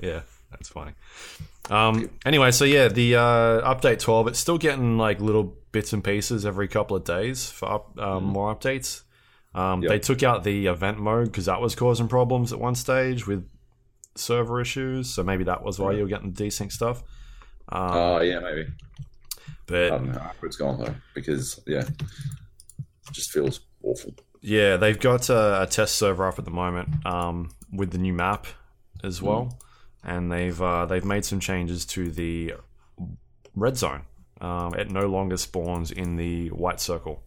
yeah, 0.00 0.20
that's 0.52 0.68
funny. 0.68 0.92
Um, 1.70 2.08
anyway, 2.24 2.50
so 2.50 2.64
yeah, 2.64 2.88
the 2.88 3.16
uh, 3.16 3.74
update 3.74 3.98
12, 3.98 4.28
it's 4.28 4.38
still 4.38 4.58
getting 4.58 4.96
like 4.96 5.20
little 5.20 5.54
bits 5.72 5.92
and 5.92 6.02
pieces 6.02 6.46
every 6.46 6.66
couple 6.68 6.96
of 6.96 7.04
days 7.04 7.50
for 7.50 7.70
up, 7.70 7.98
um, 7.98 8.24
more 8.24 8.54
updates. 8.54 9.02
Um, 9.54 9.82
Yep. 9.82 9.88
They 9.90 9.98
took 9.98 10.22
out 10.22 10.44
the 10.44 10.66
event 10.66 10.98
mode 10.98 11.26
because 11.26 11.46
that 11.46 11.60
was 11.60 11.74
causing 11.74 12.08
problems 12.08 12.52
at 12.52 12.58
one 12.60 12.74
stage 12.74 13.26
with 13.26 13.48
server 14.14 14.60
issues. 14.60 15.10
So 15.12 15.22
maybe 15.22 15.44
that 15.44 15.62
was 15.62 15.78
why 15.78 15.92
you 15.92 16.02
were 16.02 16.08
getting 16.08 16.32
desync 16.32 16.72
stuff. 16.72 17.02
Um, 17.70 17.82
Uh, 17.82 18.20
yeah, 18.20 18.40
maybe. 18.40 18.66
but 19.66 19.84
I 19.84 19.88
don't 19.98 20.12
know 20.12 20.18
how 20.18 20.32
it's 20.42 20.56
gone 20.56 20.78
though, 20.80 20.94
because 21.14 21.60
yeah, 21.66 21.80
it 21.82 23.12
just 23.12 23.30
feels 23.30 23.60
awful. 23.82 24.14
Yeah, 24.40 24.76
they've 24.76 24.98
got 24.98 25.28
a, 25.28 25.62
a 25.62 25.66
test 25.66 25.96
server 25.96 26.26
up 26.26 26.38
at 26.38 26.44
the 26.44 26.50
moment 26.50 27.04
um, 27.04 27.50
with 27.72 27.90
the 27.90 27.98
new 27.98 28.12
map 28.12 28.46
as 29.04 29.20
well, 29.20 29.58
and 30.04 30.30
they've 30.30 30.60
uh, 30.60 30.86
they've 30.86 31.04
made 31.04 31.24
some 31.24 31.40
changes 31.40 31.84
to 31.86 32.10
the 32.10 32.54
red 33.54 33.76
zone. 33.76 34.02
Um, 34.40 34.74
it 34.74 34.90
no 34.90 35.06
longer 35.06 35.36
spawns 35.36 35.90
in 35.90 36.16
the 36.16 36.48
white 36.50 36.80
circle. 36.80 37.22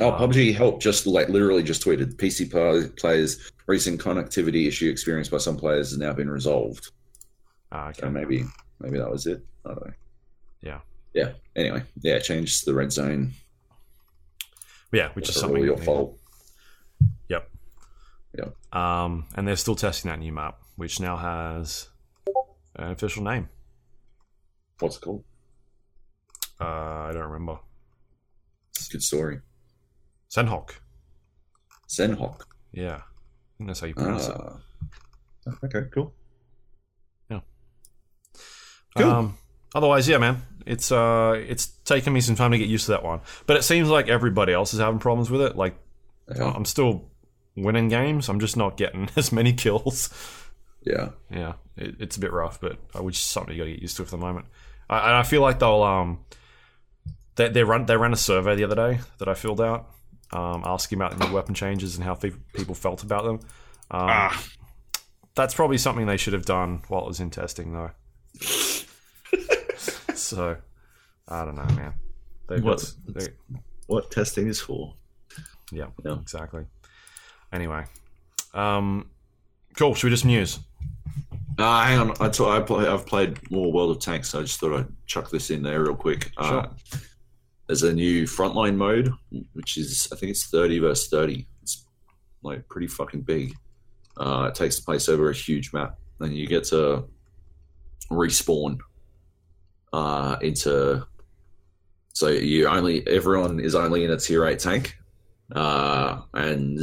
Oh, 0.00 0.12
PUBG 0.12 0.54
help 0.54 0.80
just 0.80 1.06
like 1.06 1.28
literally 1.28 1.62
just 1.62 1.84
tweeted 1.84 2.14
PC 2.16 2.96
players 2.96 3.50
recent 3.66 4.00
connectivity 4.00 4.66
issue 4.66 4.90
experienced 4.90 5.30
by 5.30 5.36
some 5.36 5.56
players 5.56 5.90
has 5.90 5.98
now 5.98 6.12
been 6.14 6.30
resolved. 6.30 6.90
Ah, 7.70 7.90
okay. 7.90 8.00
So 8.00 8.10
maybe 8.10 8.44
maybe 8.80 8.98
that 8.98 9.10
was 9.10 9.26
it. 9.26 9.44
I 9.66 9.68
don't 9.68 9.86
know. 9.86 9.92
Yeah. 10.62 10.78
Yeah. 11.12 11.32
Anyway, 11.54 11.82
yeah, 12.00 12.18
change 12.18 12.62
the 12.62 12.72
red 12.72 12.92
zone. 12.92 13.32
yeah, 14.90 15.10
which 15.12 15.28
is 15.28 15.36
It's 15.36 15.42
all 15.42 15.50
something 15.50 15.64
your 15.64 15.76
fault. 15.76 16.18
Yep. 17.28 17.50
Yep. 18.38 18.74
Um, 18.74 19.26
and 19.34 19.46
they're 19.46 19.56
still 19.56 19.76
testing 19.76 20.10
that 20.10 20.18
new 20.18 20.32
map, 20.32 20.58
which 20.76 20.98
now 20.98 21.16
has 21.18 21.89
an 22.80 22.90
official 22.92 23.22
name. 23.22 23.48
What's 24.78 24.96
it 24.96 25.00
called? 25.02 25.24
Uh, 26.60 26.64
I 26.64 27.10
don't 27.12 27.24
remember. 27.30 27.58
Good 28.90 29.02
story. 29.02 29.40
Sanhok. 30.30 30.70
Zenhawk. 31.88 32.42
Yeah, 32.72 32.96
I 32.96 33.02
think 33.58 33.68
that's 33.68 33.80
how 33.80 33.86
you 33.86 33.94
pronounce 33.94 34.28
it. 34.28 34.36
Ah. 34.38 34.56
Okay, 35.64 35.82
cool. 35.92 36.14
Yeah. 37.30 37.40
Cool. 38.96 39.10
Um, 39.10 39.38
otherwise, 39.74 40.08
yeah, 40.08 40.18
man, 40.18 40.42
it's 40.66 40.90
uh, 40.92 41.34
it's 41.46 41.66
taken 41.84 42.12
me 42.12 42.20
some 42.20 42.36
time 42.36 42.52
to 42.52 42.58
get 42.58 42.68
used 42.68 42.86
to 42.86 42.92
that 42.92 43.04
one. 43.04 43.20
But 43.46 43.56
it 43.56 43.62
seems 43.62 43.88
like 43.88 44.08
everybody 44.08 44.52
else 44.52 44.72
is 44.74 44.80
having 44.80 44.98
problems 45.00 45.30
with 45.30 45.40
it. 45.42 45.56
Like, 45.56 45.76
Yeah. 46.34 46.52
I'm 46.54 46.64
still 46.64 47.10
winning 47.56 47.88
games. 47.88 48.28
I'm 48.28 48.40
just 48.40 48.56
not 48.56 48.76
getting 48.76 49.08
as 49.16 49.32
many 49.32 49.52
kills. 49.52 50.10
Yeah. 50.82 51.10
Yeah, 51.30 51.54
it, 51.76 51.96
it's 52.00 52.16
a 52.16 52.20
bit 52.20 52.32
rough, 52.32 52.60
but 52.60 52.78
uh, 52.96 53.02
which 53.02 53.16
is 53.16 53.22
something 53.24 53.52
you 53.54 53.60
got 53.60 53.64
to 53.66 53.72
get 53.72 53.82
used 53.82 53.96
to 53.98 54.04
for 54.04 54.12
the 54.12 54.16
moment. 54.18 54.46
I, 54.88 54.98
and 54.98 55.14
I 55.16 55.22
feel 55.22 55.42
like 55.42 55.58
they'll 55.58 55.82
um, 55.82 56.20
they 57.36 57.48
they 57.48 57.64
run 57.64 57.86
they 57.86 57.96
ran 57.96 58.12
a 58.12 58.16
survey 58.16 58.54
the 58.56 58.64
other 58.64 58.74
day 58.76 59.00
that 59.18 59.28
I 59.28 59.34
filled 59.34 59.60
out, 59.60 59.90
um, 60.32 60.62
asking 60.64 60.98
about 60.98 61.16
the 61.18 61.26
new 61.26 61.32
weapon 61.34 61.54
changes 61.54 61.96
and 61.96 62.04
how 62.04 62.14
fe- 62.14 62.32
people 62.54 62.74
felt 62.74 63.02
about 63.02 63.24
them. 63.24 63.34
Um, 63.90 64.08
Ah. 64.10 64.44
That's 65.36 65.54
probably 65.54 65.78
something 65.78 66.06
they 66.06 66.16
should 66.16 66.32
have 66.32 66.44
done 66.44 66.82
while 66.88 67.02
it 67.02 67.06
was 67.06 67.20
in 67.20 67.30
testing, 67.30 67.72
though. 67.72 67.90
so, 70.14 70.56
I 71.28 71.44
don't 71.44 71.54
know, 71.54 71.64
man. 71.76 71.94
They've 72.48 72.62
got, 72.62 72.82
they, 73.06 73.28
What 73.86 74.10
testing 74.10 74.48
is 74.48 74.60
for? 74.60 74.94
yeah, 75.72 75.86
Yeah. 76.04 76.14
exactly. 76.20 76.64
Anyway, 77.52 77.84
um, 78.54 79.08
cool. 79.76 79.94
Should 79.94 80.08
we 80.08 80.10
just 80.10 80.24
muse? 80.24 80.58
Uh, 81.60 81.84
hang 81.84 81.98
on, 81.98 82.16
I 82.20 82.30
t- 82.30 82.42
I 82.42 82.60
play, 82.60 82.86
I've 82.86 83.04
played 83.04 83.50
more 83.50 83.70
World 83.70 83.90
of 83.90 84.02
Tanks, 84.02 84.30
so 84.30 84.38
I 84.38 84.42
just 84.42 84.58
thought 84.58 84.78
I'd 84.78 84.86
chuck 85.06 85.30
this 85.30 85.50
in 85.50 85.62
there 85.62 85.82
real 85.82 85.94
quick. 85.94 86.30
Uh, 86.38 86.68
there's 87.66 87.82
a 87.82 87.92
new 87.92 88.24
frontline 88.24 88.76
mode, 88.76 89.12
which 89.52 89.76
is 89.76 90.08
I 90.10 90.16
think 90.16 90.30
it's 90.30 90.46
30 90.46 90.78
versus 90.78 91.08
30. 91.08 91.46
It's 91.62 91.84
like 92.42 92.66
pretty 92.68 92.86
fucking 92.86 93.22
big. 93.22 93.54
Uh, 94.16 94.46
it 94.48 94.54
takes 94.54 94.80
place 94.80 95.08
over 95.08 95.28
a 95.28 95.34
huge 95.34 95.72
map, 95.74 95.98
and 96.20 96.34
you 96.34 96.46
get 96.46 96.64
to 96.64 97.04
respawn 98.10 98.78
uh, 99.92 100.36
into. 100.40 101.06
So 102.14 102.28
you 102.28 102.68
only 102.68 103.06
everyone 103.06 103.60
is 103.60 103.74
only 103.74 104.04
in 104.04 104.10
a 104.10 104.16
tier 104.16 104.46
eight 104.46 104.60
tank, 104.60 104.96
uh, 105.54 106.22
and 106.32 106.78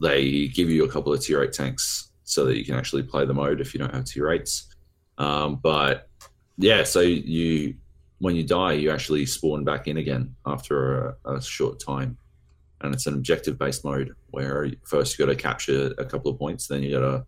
they 0.00 0.46
give 0.48 0.70
you 0.70 0.84
a 0.84 0.88
couple 0.88 1.12
of 1.12 1.20
tier 1.20 1.42
eight 1.42 1.52
tanks 1.52 2.09
so 2.30 2.44
that 2.44 2.56
you 2.56 2.64
can 2.64 2.76
actually 2.76 3.02
play 3.02 3.26
the 3.26 3.34
mode 3.34 3.60
if 3.60 3.74
you 3.74 3.80
don't 3.80 3.92
have 3.92 4.04
tier 4.04 4.30
eights. 4.30 4.74
Um, 5.18 5.56
but 5.56 6.08
yeah, 6.56 6.84
so 6.84 7.00
you 7.00 7.74
when 8.18 8.36
you 8.36 8.44
die, 8.44 8.72
you 8.72 8.90
actually 8.90 9.26
spawn 9.26 9.64
back 9.64 9.88
in 9.88 9.96
again 9.96 10.34
after 10.46 11.16
a, 11.24 11.36
a 11.36 11.42
short 11.42 11.80
time, 11.80 12.16
and 12.82 12.94
it's 12.94 13.06
an 13.06 13.14
objective 13.14 13.58
based 13.58 13.84
mode 13.84 14.14
where 14.30 14.70
first 14.84 15.18
you 15.18 15.26
got 15.26 15.32
to 15.32 15.36
capture 15.36 15.92
a 15.98 16.04
couple 16.04 16.30
of 16.30 16.38
points, 16.38 16.68
then 16.68 16.82
you 16.82 16.98
got 16.98 17.24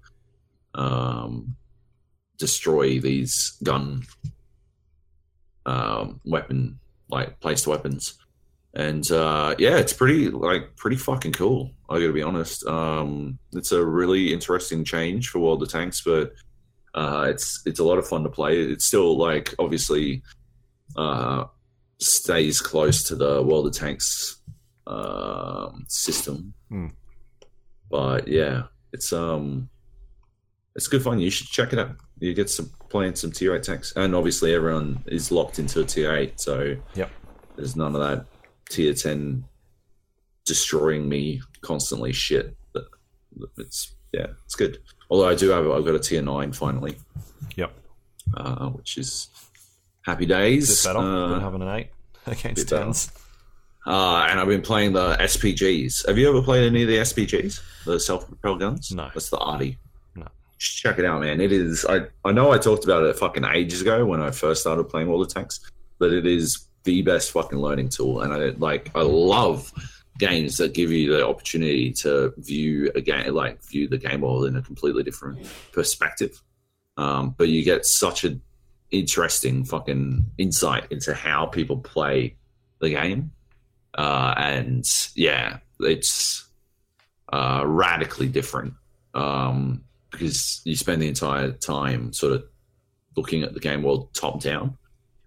to 0.74 0.80
um, 0.80 1.56
destroy 2.38 3.00
these 3.00 3.58
gun 3.62 4.04
um, 5.66 6.20
weapon 6.24 6.78
like 7.08 7.38
placed 7.40 7.66
weapons 7.66 8.18
and 8.74 9.10
uh, 9.12 9.54
yeah, 9.58 9.76
it's 9.76 9.92
pretty 9.92 10.28
like 10.30 10.76
pretty 10.76 10.96
fucking 10.96 11.32
cool. 11.32 11.70
I 11.90 11.94
got 12.00 12.06
to 12.06 12.12
be 12.12 12.22
honest. 12.22 12.64
Um, 12.66 13.38
it's 13.52 13.72
a 13.72 13.84
really 13.84 14.32
interesting 14.32 14.84
change 14.84 15.28
for 15.28 15.40
World 15.40 15.62
of 15.62 15.68
Tanks, 15.70 16.00
but 16.02 16.32
uh, 16.94 17.26
it's 17.28 17.62
it's 17.66 17.80
a 17.80 17.84
lot 17.84 17.98
of 17.98 18.06
fun 18.08 18.22
to 18.24 18.30
play. 18.30 18.58
It's 18.60 18.84
still 18.84 19.16
like 19.18 19.54
obviously 19.58 20.22
uh, 20.96 21.44
stays 22.00 22.60
close 22.60 23.02
to 23.04 23.14
the 23.16 23.42
World 23.42 23.66
of 23.66 23.74
Tanks 23.74 24.40
um, 24.86 25.84
system, 25.88 26.54
Hmm. 26.68 26.88
but 27.90 28.26
yeah, 28.28 28.64
it's 28.92 29.12
um 29.12 29.68
it's 30.74 30.88
good 30.88 31.02
fun. 31.02 31.18
You 31.18 31.30
should 31.30 31.48
check 31.48 31.72
it 31.72 31.78
out. 31.78 31.96
You 32.18 32.32
get 32.34 32.48
some 32.48 32.70
playing 32.88 33.14
some 33.16 33.32
tier 33.32 33.54
eight 33.54 33.62
tanks, 33.64 33.92
and 33.96 34.14
obviously 34.14 34.54
everyone 34.54 35.02
is 35.06 35.30
locked 35.30 35.58
into 35.58 35.80
a 35.80 35.84
tier 35.84 36.14
eight, 36.14 36.40
so 36.40 36.76
Yep. 36.94 37.10
there's 37.56 37.76
none 37.76 37.94
of 37.94 38.00
that 38.00 38.26
tier 38.70 38.94
10 38.94 39.44
destroying 40.44 41.08
me 41.08 41.40
constantly 41.60 42.12
shit 42.12 42.56
but 42.72 42.84
it's 43.58 43.94
yeah 44.12 44.26
it's 44.44 44.54
good 44.54 44.78
although 45.10 45.28
i 45.28 45.34
do 45.34 45.50
have 45.50 45.68
i've 45.70 45.84
got 45.84 45.94
a 45.94 45.98
tier 45.98 46.22
9 46.22 46.52
finally 46.52 46.96
Yep. 47.56 47.72
uh, 48.36 48.68
which 48.70 48.98
is 48.98 49.28
happy 50.04 50.26
days 50.26 50.84
better 50.84 50.98
uh, 50.98 51.28
than 51.28 51.40
having 51.40 51.62
an 51.62 51.68
eight 51.68 51.90
against 52.26 52.56
bit 52.56 52.70
better. 52.70 52.84
tens? 52.84 53.12
uh, 53.86 54.26
and 54.28 54.40
i've 54.40 54.48
been 54.48 54.62
playing 54.62 54.92
the 54.92 55.16
spgs 55.18 56.06
have 56.06 56.18
you 56.18 56.28
ever 56.28 56.42
played 56.42 56.66
any 56.66 56.82
of 56.82 56.88
the 56.88 56.96
spgs 56.98 57.60
the 57.84 58.00
self-propelled 58.00 58.58
guns 58.60 58.90
No. 58.90 59.10
that's 59.14 59.30
the 59.30 59.38
arty 59.38 59.78
No. 60.16 60.26
Check 60.58 60.98
it 60.98 61.04
out 61.04 61.20
man 61.20 61.40
it 61.40 61.52
is 61.52 61.84
i 61.88 62.00
i 62.24 62.32
know 62.32 62.50
i 62.50 62.58
talked 62.58 62.84
about 62.84 63.04
it 63.04 63.16
fucking 63.16 63.44
ages 63.44 63.80
ago 63.82 64.04
when 64.06 64.20
i 64.20 64.30
first 64.32 64.62
started 64.62 64.84
playing 64.84 65.08
all 65.08 65.20
the 65.20 65.26
tanks 65.32 65.60
but 65.98 66.12
it 66.12 66.26
is 66.26 66.66
the 66.84 67.02
best 67.02 67.30
fucking 67.32 67.58
learning 67.58 67.88
tool. 67.88 68.20
And 68.22 68.32
i 68.32 68.50
like 68.58 68.90
i 68.94 69.02
love 69.02 69.72
games 70.18 70.58
that 70.58 70.74
give 70.74 70.90
you 70.90 71.12
the 71.12 71.26
opportunity 71.26 71.90
to 71.90 72.32
view 72.36 72.90
a 72.94 73.00
game 73.00 73.32
like 73.34 73.62
view 73.64 73.88
the 73.88 73.98
game 73.98 74.20
world 74.20 74.44
in 74.44 74.56
a 74.56 74.62
completely 74.62 75.02
different 75.02 75.46
perspective. 75.72 76.40
Um, 76.96 77.34
but 77.36 77.48
you 77.48 77.64
get 77.64 77.86
such 77.86 78.24
an 78.24 78.42
interesting 78.90 79.64
fucking 79.64 80.24
insight 80.36 80.90
into 80.92 81.14
how 81.14 81.46
people 81.46 81.78
play 81.78 82.36
the 82.80 82.90
game. 82.90 83.32
Uh, 83.94 84.34
and 84.36 84.84
yeah 85.14 85.58
it's 85.80 86.48
uh, 87.32 87.62
radically 87.66 88.28
different. 88.28 88.74
Um, 89.14 89.84
because 90.10 90.60
you 90.64 90.76
spend 90.76 91.00
the 91.00 91.08
entire 91.08 91.52
time 91.52 92.12
sort 92.12 92.34
of 92.34 92.44
looking 93.16 93.42
at 93.42 93.54
the 93.54 93.60
game 93.60 93.82
world 93.82 94.12
top 94.12 94.42
down 94.42 94.76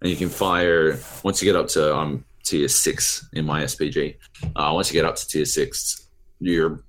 and 0.06 0.11
you 0.11 0.15
can 0.15 0.30
fire 0.30 0.99
once 1.23 1.41
you 1.41 1.52
get 1.52 1.60
up 1.60 1.68
to 1.68 1.95
um 1.95 2.23
tier 2.44 2.68
six 2.68 3.27
in 3.34 3.44
my 3.44 3.64
SPG. 3.64 4.18
Uh, 4.56 4.69
once 4.72 4.88
you 4.88 4.94
get 4.94 5.03
up 5.03 5.15
to 5.15 5.27
tier 5.27 5.45
six, 5.45 6.10
you're 6.40 6.84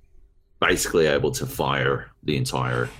basically 0.61 1.07
able 1.07 1.31
to 1.31 1.47
fire 1.47 2.11
the 2.25 2.37
entire 2.37 2.91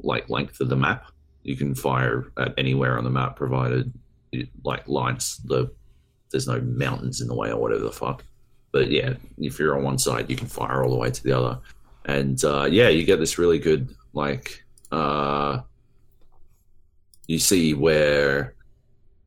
like 0.00 0.30
length 0.30 0.58
of 0.62 0.70
the 0.70 0.76
map. 0.76 1.04
You 1.42 1.54
can 1.54 1.74
fire 1.74 2.32
at 2.38 2.54
anywhere 2.56 2.96
on 2.96 3.04
the 3.04 3.10
map, 3.10 3.36
provided 3.36 3.92
like 4.64 4.88
lights 4.88 5.36
the 5.36 5.70
there's 6.30 6.48
no 6.48 6.58
mountains 6.62 7.20
in 7.20 7.28
the 7.28 7.34
way 7.34 7.50
or 7.50 7.60
whatever 7.60 7.84
the 7.84 7.92
fuck. 7.92 8.24
But 8.72 8.90
yeah, 8.90 9.12
if 9.36 9.58
you're 9.58 9.76
on 9.76 9.84
one 9.84 9.98
side, 9.98 10.30
you 10.30 10.36
can 10.36 10.48
fire 10.48 10.82
all 10.82 10.90
the 10.90 10.96
way 10.96 11.10
to 11.10 11.22
the 11.22 11.32
other, 11.32 11.58
and 12.06 12.42
uh, 12.42 12.64
yeah, 12.70 12.88
you 12.88 13.04
get 13.04 13.18
this 13.18 13.36
really 13.36 13.58
good 13.58 13.94
like 14.14 14.64
uh, 14.90 15.60
you 17.26 17.38
see 17.38 17.74
where 17.74 18.55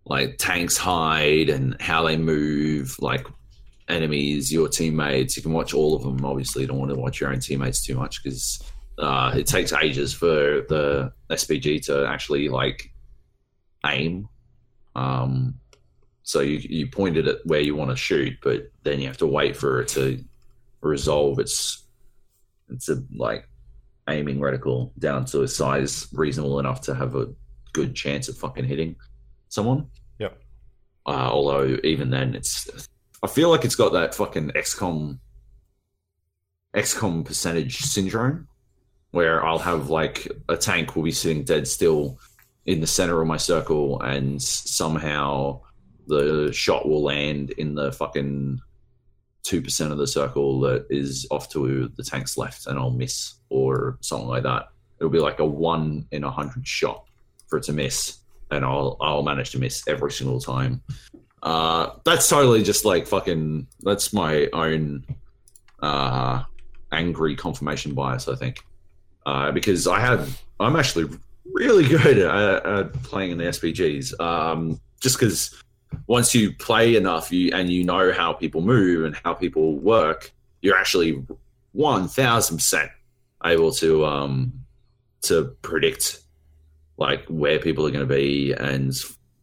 like 0.09 0.37
tanks 0.39 0.75
hide 0.75 1.49
and 1.49 1.79
how 1.79 2.03
they 2.03 2.17
move, 2.17 2.95
like 2.99 3.25
enemies, 3.87 4.51
your 4.51 4.67
teammates. 4.67 5.37
You 5.37 5.43
can 5.43 5.53
watch 5.53 5.73
all 5.73 5.95
of 5.95 6.01
them. 6.01 6.25
Obviously, 6.25 6.63
you 6.63 6.67
don't 6.67 6.79
want 6.79 6.91
to 6.91 6.99
watch 6.99 7.21
your 7.21 7.31
own 7.31 7.39
teammates 7.39 7.85
too 7.85 7.95
much 7.95 8.23
because 8.23 8.59
uh, 8.97 9.33
it 9.37 9.45
takes 9.45 9.71
ages 9.71 10.11
for 10.11 10.65
the 10.67 11.13
SPG 11.29 11.85
to 11.85 12.07
actually 12.07 12.49
like 12.49 12.91
aim. 13.85 14.27
Um, 14.95 15.59
so 16.23 16.41
you 16.41 16.57
you 16.57 16.87
point 16.87 17.15
it 17.15 17.27
at 17.27 17.45
where 17.45 17.61
you 17.61 17.75
want 17.75 17.91
to 17.91 17.95
shoot, 17.95 18.33
but 18.41 18.71
then 18.83 18.99
you 18.99 19.07
have 19.07 19.17
to 19.17 19.27
wait 19.27 19.55
for 19.55 19.81
it 19.81 19.89
to 19.89 20.23
resolve 20.81 21.39
its 21.39 21.83
it's 22.69 22.89
a 22.89 23.03
like 23.15 23.47
aiming 24.07 24.39
reticle 24.39 24.91
down 24.97 25.25
to 25.25 25.43
a 25.43 25.47
size 25.47 26.07
reasonable 26.13 26.59
enough 26.59 26.81
to 26.81 26.95
have 26.95 27.15
a 27.15 27.27
good 27.73 27.95
chance 27.95 28.27
of 28.27 28.37
fucking 28.37 28.65
hitting 28.65 28.95
someone. 29.49 29.87
Yep. 30.19 30.39
Uh, 31.05 31.29
although 31.31 31.77
even 31.83 32.09
then, 32.09 32.35
it's 32.35 32.69
I 33.21 33.27
feel 33.27 33.49
like 33.49 33.65
it's 33.65 33.75
got 33.75 33.93
that 33.93 34.15
fucking 34.15 34.51
XCOM 34.51 35.19
XCOM 36.75 37.25
percentage 37.25 37.79
syndrome, 37.79 38.47
where 39.11 39.43
I'll 39.45 39.59
have 39.59 39.89
like 39.89 40.31
a 40.47 40.55
tank 40.55 40.95
will 40.95 41.03
be 41.03 41.11
sitting 41.11 41.43
dead 41.43 41.67
still 41.67 42.19
in 42.65 42.81
the 42.81 42.87
center 42.87 43.19
of 43.19 43.27
my 43.27 43.37
circle, 43.37 43.99
and 44.01 44.41
somehow 44.41 45.61
the 46.07 46.51
shot 46.51 46.87
will 46.87 47.03
land 47.03 47.51
in 47.51 47.75
the 47.75 47.91
fucking 47.91 48.59
two 49.43 49.61
percent 49.61 49.91
of 49.91 49.97
the 49.97 50.07
circle 50.07 50.59
that 50.61 50.85
is 50.89 51.25
off 51.31 51.49
to 51.49 51.91
the 51.97 52.03
tank's 52.03 52.37
left, 52.37 52.67
and 52.67 52.77
I'll 52.77 52.91
miss 52.91 53.35
or 53.49 53.97
something 54.01 54.27
like 54.27 54.43
that. 54.43 54.67
It'll 54.99 55.09
be 55.09 55.19
like 55.19 55.39
a 55.39 55.45
one 55.45 56.07
in 56.11 56.23
a 56.23 56.31
hundred 56.31 56.67
shot 56.67 57.05
for 57.47 57.57
it 57.57 57.63
to 57.63 57.73
miss, 57.73 58.18
and 58.51 58.65
I'll 58.65 58.97
I'll 58.99 59.23
manage 59.23 59.51
to 59.51 59.59
miss 59.59 59.87
every 59.87 60.11
single 60.11 60.39
time. 60.39 60.81
Uh, 61.41 61.91
that's 62.03 62.27
totally 62.27 62.63
just 62.63 62.85
like 62.85 63.07
fucking. 63.07 63.67
That's 63.81 64.13
my 64.13 64.47
own 64.53 65.05
uh, 65.81 66.43
angry 66.91 67.35
confirmation 67.35 67.93
bias, 67.93 68.27
I 68.27 68.35
think, 68.35 68.63
uh, 69.25 69.51
because 69.51 69.87
I 69.87 69.99
have. 69.99 70.41
I'm 70.59 70.75
actually 70.75 71.09
really 71.45 71.87
good 71.87 72.19
at, 72.19 72.65
at 72.65 72.93
playing 73.03 73.31
in 73.31 73.37
the 73.37 73.45
SPGs. 73.45 74.19
Um, 74.19 74.79
just 74.99 75.17
because 75.17 75.61
once 76.07 76.35
you 76.35 76.53
play 76.53 76.95
enough, 76.95 77.31
you 77.31 77.51
and 77.53 77.69
you 77.69 77.83
know 77.83 78.11
how 78.11 78.33
people 78.33 78.61
move 78.61 79.05
and 79.05 79.15
how 79.23 79.33
people 79.33 79.77
work, 79.77 80.31
you're 80.61 80.77
actually 80.77 81.23
one 81.71 82.07
thousand 82.07 82.57
percent 82.57 82.91
able 83.45 83.71
to 83.71 84.05
um, 84.05 84.51
to 85.21 85.55
predict 85.61 86.21
like 86.99 87.25
where 87.27 87.57
people 87.59 87.87
are 87.87 87.91
going 87.91 88.07
to 88.07 88.13
be 88.13 88.51
and 88.53 88.93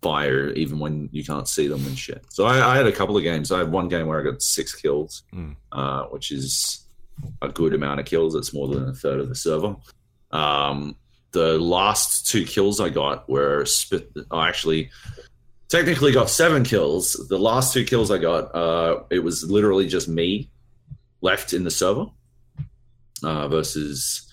fire 0.02 0.50
even 0.50 0.78
when 0.78 1.08
you 1.10 1.24
can't 1.24 1.48
see 1.48 1.66
them 1.66 1.84
and 1.86 1.98
shit. 1.98 2.24
So 2.28 2.44
I, 2.44 2.74
I, 2.74 2.76
had 2.76 2.86
a 2.86 2.92
couple 2.92 3.16
of 3.16 3.22
games. 3.22 3.50
I 3.50 3.58
had 3.58 3.72
one 3.72 3.88
game 3.88 4.06
where 4.06 4.20
I 4.20 4.24
got 4.24 4.42
six 4.42 4.74
kills, 4.74 5.22
Mm. 5.34 5.56
uh, 5.72 6.04
which 6.04 6.30
is 6.30 6.86
a 7.40 7.48
good 7.48 7.74
amount 7.74 7.98
of 7.98 8.06
kills. 8.06 8.34
It's 8.34 8.52
more 8.52 8.68
than 8.68 8.88
a 8.88 8.92
third 8.92 9.20
of 9.20 9.28
the 9.30 9.34
server. 9.34 9.74
Um, 10.30 10.96
the 11.32 11.58
last 11.58 12.28
two 12.28 12.44
kills 12.44 12.78
I 12.78 12.90
got 12.90 13.28
were 13.28 13.64
spit. 13.64 14.10
I 14.30 14.48
actually 14.48 14.90
technically 15.68 16.12
got 16.12 16.28
seven 16.30 16.62
kills. 16.62 17.14
The 17.28 17.38
last 17.38 17.72
two 17.72 17.84
kills 17.84 18.10
I 18.10 18.18
got, 18.18 18.54
uh, 18.54 19.02
it 19.10 19.20
was 19.20 19.44
literally 19.50 19.88
just 19.88 20.08
me 20.08 20.50
left 21.22 21.52
in 21.54 21.64
the 21.64 21.70
server 21.70 22.06
uh, 23.22 23.48
versus 23.48 24.25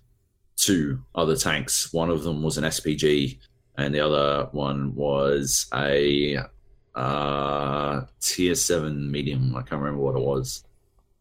two 0.57 1.03
other 1.15 1.35
tanks. 1.35 1.91
One 1.93 2.09
of 2.09 2.23
them 2.23 2.43
was 2.43 2.57
an 2.57 2.63
SPG, 2.65 3.39
and 3.77 3.93
the 3.93 3.99
other 3.99 4.49
one 4.51 4.95
was 4.95 5.67
a 5.73 6.37
uh, 6.95 8.01
tier 8.19 8.55
seven 8.55 9.11
medium. 9.11 9.55
I 9.55 9.61
can't 9.61 9.81
remember 9.81 10.03
what 10.03 10.15
it 10.15 10.21
was, 10.21 10.63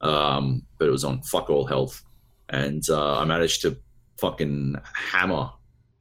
um, 0.00 0.62
but 0.78 0.88
it 0.88 0.92
was 0.92 1.04
on 1.04 1.22
fuck 1.22 1.50
all 1.50 1.66
health, 1.66 2.02
and 2.48 2.82
uh, 2.88 3.18
I 3.18 3.24
managed 3.24 3.62
to 3.62 3.76
fucking 4.18 4.76
hammer 4.94 5.50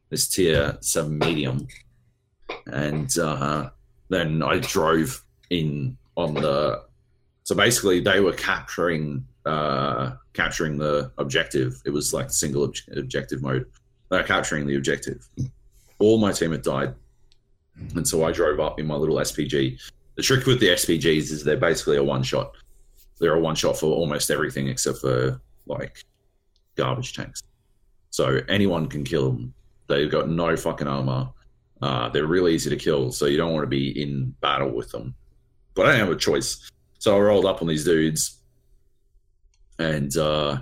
this 0.10 0.28
tier 0.28 0.78
seven 0.82 1.18
medium, 1.20 1.68
and 2.68 3.18
uh, 3.18 3.70
then 4.10 4.44
I 4.44 4.60
drove 4.60 5.24
in 5.50 5.98
on 6.16 6.34
the. 6.34 6.84
So 7.44 7.56
basically, 7.56 8.02
they 8.02 8.20
were 8.20 8.34
capturing 8.34 9.26
uh, 9.46 10.12
capturing 10.34 10.78
the 10.78 11.12
objective. 11.18 11.82
It 11.86 11.92
was 11.92 12.14
like 12.14 12.32
single 12.32 12.64
ob- 12.64 12.76
objective 12.96 13.42
mode. 13.42 13.66
They're 14.10 14.24
capturing 14.24 14.68
the 14.68 14.76
objective. 14.76 15.28
All 16.00 16.18
my 16.18 16.32
team 16.32 16.52
had 16.52 16.64
died, 16.64 16.94
and 17.96 18.08
so 18.08 18.26
I 18.26 18.32
drove 18.32 18.60
up 18.60 18.80
in 18.80 18.88
my 18.88 18.96
little 18.96 19.16
SPG. 19.18 19.80
The 20.16 20.22
trick 20.22 20.46
with 20.46 20.60
the 20.60 20.70
SPGs 20.70 21.32
is 21.32 21.44
they're 21.44 21.58
basically 21.58 21.98
a 21.98 22.04
one 22.04 22.24
shot. 22.24 22.56
They're 23.20 23.36
a 23.36 23.40
one 23.40 23.56
shot 23.56 23.78
for 23.78 23.88
almost 23.88 24.32
everything 24.32 24.68
except 24.68 24.98
for 24.98 25.40
like 25.68 26.04
garbage 26.76 27.14
tanks. 27.14 27.44
So 28.10 28.42
anyone 28.50 28.88
can 28.88 29.04
kill 29.04 29.32
them. 29.32 29.54
They've 29.88 30.12
got 30.12 30.30
no 30.30 30.56
fucking 30.56 30.88
armor. 30.88 31.30
Uh, 31.82 32.10
they're 32.10 32.28
really 32.28 32.54
easy 32.54 32.70
to 32.70 32.76
kill, 32.76 33.12
so 33.12 33.26
you 33.26 33.38
don't 33.38 33.54
want 33.54 33.64
to 33.64 33.68
be 33.68 34.02
in 34.02 34.36
battle 34.42 34.70
with 34.70 34.92
them. 34.92 35.16
But 35.74 35.86
I 35.86 35.92
didn't 35.92 36.08
have 36.08 36.16
a 36.16 36.20
choice, 36.20 36.70
so 37.00 37.16
I 37.16 37.20
rolled 37.20 37.46
up 37.46 37.62
on 37.62 37.68
these 37.68 37.86
dudes, 37.86 38.41
and 39.82 40.16
uh, 40.16 40.62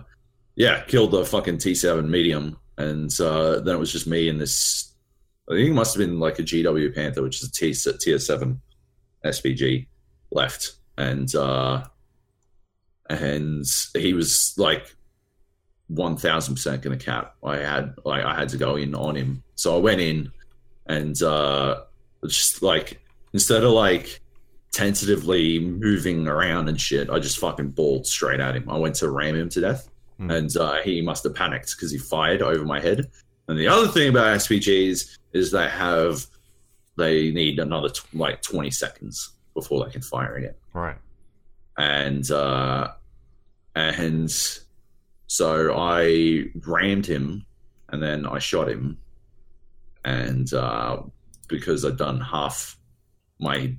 yeah, 0.56 0.84
killed 0.84 1.12
the 1.12 1.26
fucking 1.26 1.58
T7 1.58 2.08
medium, 2.08 2.58
and 2.78 3.12
uh, 3.20 3.60
then 3.60 3.76
it 3.76 3.80
was 3.80 3.91
just 3.91 4.08
me 4.08 4.30
and 4.30 4.40
this. 4.40 4.94
I 5.50 5.56
think 5.56 5.70
it 5.70 5.74
must 5.74 5.96
have 5.96 6.06
been 6.06 6.20
like 6.20 6.40
a 6.40 6.44
GW 6.44 6.96
Panther, 6.96 7.22
which 7.22 7.41
is 7.41 7.50
a 7.50 7.52
T 7.52 7.74
tier 8.00 8.20
seven 8.20 8.62
SPG 9.26 9.88
left, 10.32 10.74
and 10.98 11.34
uh, 11.36 11.84
and 13.10 13.66
he 13.96 14.14
was 14.14 14.54
like 14.58 14.96
one 15.88 16.18
thousand 16.18 16.56
percent 16.56 16.82
gonna 16.82 16.98
cap. 16.98 17.36
I 17.44 17.58
had 17.58 17.96
like 18.06 18.24
I 18.24 18.36
had 18.36 18.50
to 18.50 18.58
go 18.58 18.76
in 18.76 18.96
on 18.96 19.16
him, 19.16 19.44
so 19.56 19.76
I 19.76 19.80
went 19.80 20.02
in, 20.02 20.32
and 20.86 21.22
uh, 21.22 21.82
just 22.26 22.62
like 22.62 23.02
instead 23.34 23.64
of 23.64 23.72
like 23.72 24.22
tentatively 24.72 25.60
moving 25.60 26.28
around 26.28 26.70
and 26.70 26.80
shit, 26.80 27.10
I 27.10 27.20
just 27.20 27.40
fucking 27.40 27.70
balled 27.72 28.06
straight 28.06 28.40
at 28.40 28.56
him. 28.56 28.70
I 28.70 28.78
went 28.78 28.96
to 28.96 29.10
ram 29.10 29.36
him 29.36 29.50
to 29.50 29.62
death, 29.62 29.90
Hmm. 30.18 30.32
and 30.32 30.58
uh, 30.58 30.82
he 30.84 31.02
must 31.02 31.24
have 31.24 31.34
panicked 31.36 31.76
because 31.76 31.91
he 31.91 31.98
fired 31.98 32.41
over 32.41 32.66
my 32.66 32.80
head. 32.80 33.10
And 33.48 33.58
the 33.58 33.68
other 33.68 33.88
thing 33.88 34.10
about 34.10 34.38
SPGs 34.38 35.18
is 35.34 35.52
they 35.52 35.68
have 35.70 36.26
they 36.98 37.32
need 37.32 37.58
another 37.60 37.90
tw- 37.90 38.14
like 38.14 38.41
twenty 38.41 38.70
seconds 38.72 39.32
before 39.54 39.86
they 39.86 39.91
can 39.91 40.02
fire 40.02 40.36
again 40.36 40.54
Right. 40.74 40.98
and 41.78 42.30
uh, 42.30 42.90
and 43.76 44.30
so 45.28 45.74
I 45.78 46.46
rammed 46.66 47.06
him, 47.06 47.46
and 47.90 48.02
then 48.04 48.26
I 48.26 48.40
shot 48.40 48.68
him, 48.70 48.98
and 50.04 50.52
uh, 50.54 51.02
because 51.48 51.86
I'd 51.86 51.98
done 51.98 52.20
half 52.20 52.78
my 53.40 53.74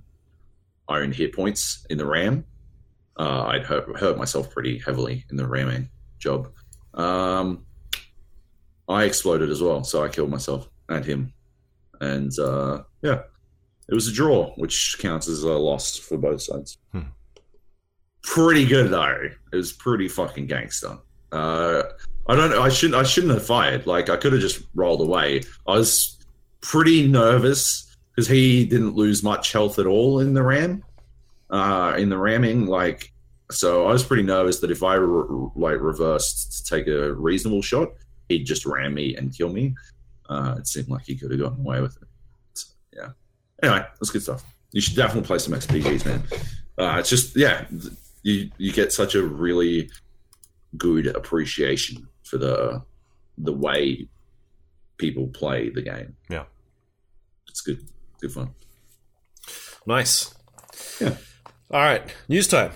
own 0.91 1.13
hit 1.13 1.35
points 1.35 1.87
in 1.91 1.99
the 1.99 2.07
ram, 2.07 2.45
uh, 3.19 3.45
I'd 3.45 3.65
hurt, 3.65 3.99
hurt 3.99 4.19
myself 4.19 4.51
pretty 4.51 4.79
heavily 4.79 5.25
in 5.31 5.37
the 5.37 5.47
ramming 5.47 5.89
job. 6.19 6.51
Um, 6.95 7.65
I 8.89 9.05
exploded 9.05 9.51
as 9.51 9.63
well, 9.63 9.85
so 9.85 10.03
I 10.03 10.09
killed 10.09 10.31
myself 10.31 10.69
and 10.89 11.05
him, 11.05 11.33
and 12.01 12.37
uh, 12.39 12.83
yeah, 13.03 13.23
it 13.89 13.95
was 13.95 14.09
a 14.09 14.13
draw, 14.13 14.53
which 14.57 14.97
counts 14.99 15.29
as 15.29 15.45
a 15.45 15.53
loss 15.53 15.97
for 15.97 16.19
both 16.19 16.43
sides 16.43 16.79
pretty 18.23 18.67
good 18.67 18.91
though. 18.91 19.29
It 19.53 19.57
was 19.57 19.73
pretty 19.73 20.09
fucking 20.09 20.47
gangster. 20.47 20.99
Uh, 21.33 21.83
I 22.29 22.37
don't. 22.37 22.53
I 22.53 22.69
shouldn't. 22.69 23.01
I 23.01 23.03
shouldn't 23.03 23.33
have 23.33 23.45
fired. 23.45 23.87
Like 23.87 24.09
I 24.09 24.17
could 24.17 24.33
have 24.33 24.41
just 24.41 24.63
rolled 24.75 25.01
away. 25.01 25.43
I 25.67 25.73
was 25.73 26.19
pretty 26.61 27.07
nervous 27.07 27.90
because 28.11 28.29
he 28.29 28.65
didn't 28.65 28.95
lose 28.95 29.23
much 29.23 29.53
health 29.53 29.79
at 29.79 29.87
all 29.87 30.21
in 30.21 30.35
the 30.35 30.43
ram. 30.43 30.85
Uh, 31.49 31.95
in 31.99 32.09
the 32.09 32.17
ramming, 32.17 32.67
like 32.67 33.13
so, 33.51 33.87
I 33.87 33.93
was 33.93 34.05
pretty 34.05 34.23
nervous 34.23 34.61
that 34.61 34.71
if 34.71 34.83
I 34.83 34.95
re- 34.95 35.51
like 35.57 35.81
reversed 35.81 36.67
to 36.67 36.77
take 36.77 36.87
a 36.87 37.13
reasonable 37.15 37.63
shot, 37.63 37.89
he'd 38.29 38.45
just 38.45 38.65
ram 38.65 38.95
me 38.95 39.17
and 39.17 39.37
kill 39.37 39.53
me. 39.53 39.75
Uh, 40.29 40.57
it 40.59 40.67
seemed 40.69 40.89
like 40.89 41.05
he 41.05 41.17
could 41.17 41.33
have 41.33 41.41
gotten 41.41 41.61
away 41.61 41.81
with 41.81 41.97
it. 41.97 42.09
So, 42.55 42.69
yeah. 42.95 43.09
Anyway, 43.63 43.85
that's 44.01 44.11
good 44.11 44.23
stuff. 44.23 44.45
You 44.73 44.81
should 44.81 44.95
definitely 44.95 45.27
play 45.27 45.39
some 45.39 45.55
SPGs, 45.55 46.07
man. 46.07 46.23
Uh, 46.79 46.97
it's 47.01 47.11
just 47.11 47.37
yeah, 47.37 47.67
you 48.23 48.51
you 48.57 48.73
get 48.73 48.93
such 48.93 49.15
a 49.17 49.23
really 49.23 49.91
good 50.77 51.09
appreciation 51.09 52.07
for 52.23 52.39
the 52.39 52.83
the 53.39 53.53
way 53.53 54.07
people 54.97 55.27
play 55.29 55.71
the 55.71 55.83
game. 55.83 56.17
Yeah. 56.29 56.45
It's 57.49 57.63
good, 57.63 57.85
good 58.21 58.33
fun. 58.33 58.51
Nice. 59.87 60.35
Yeah. 61.01 61.17
All 61.71 61.81
right. 61.81 62.03
News 62.29 62.49
time. 62.49 62.73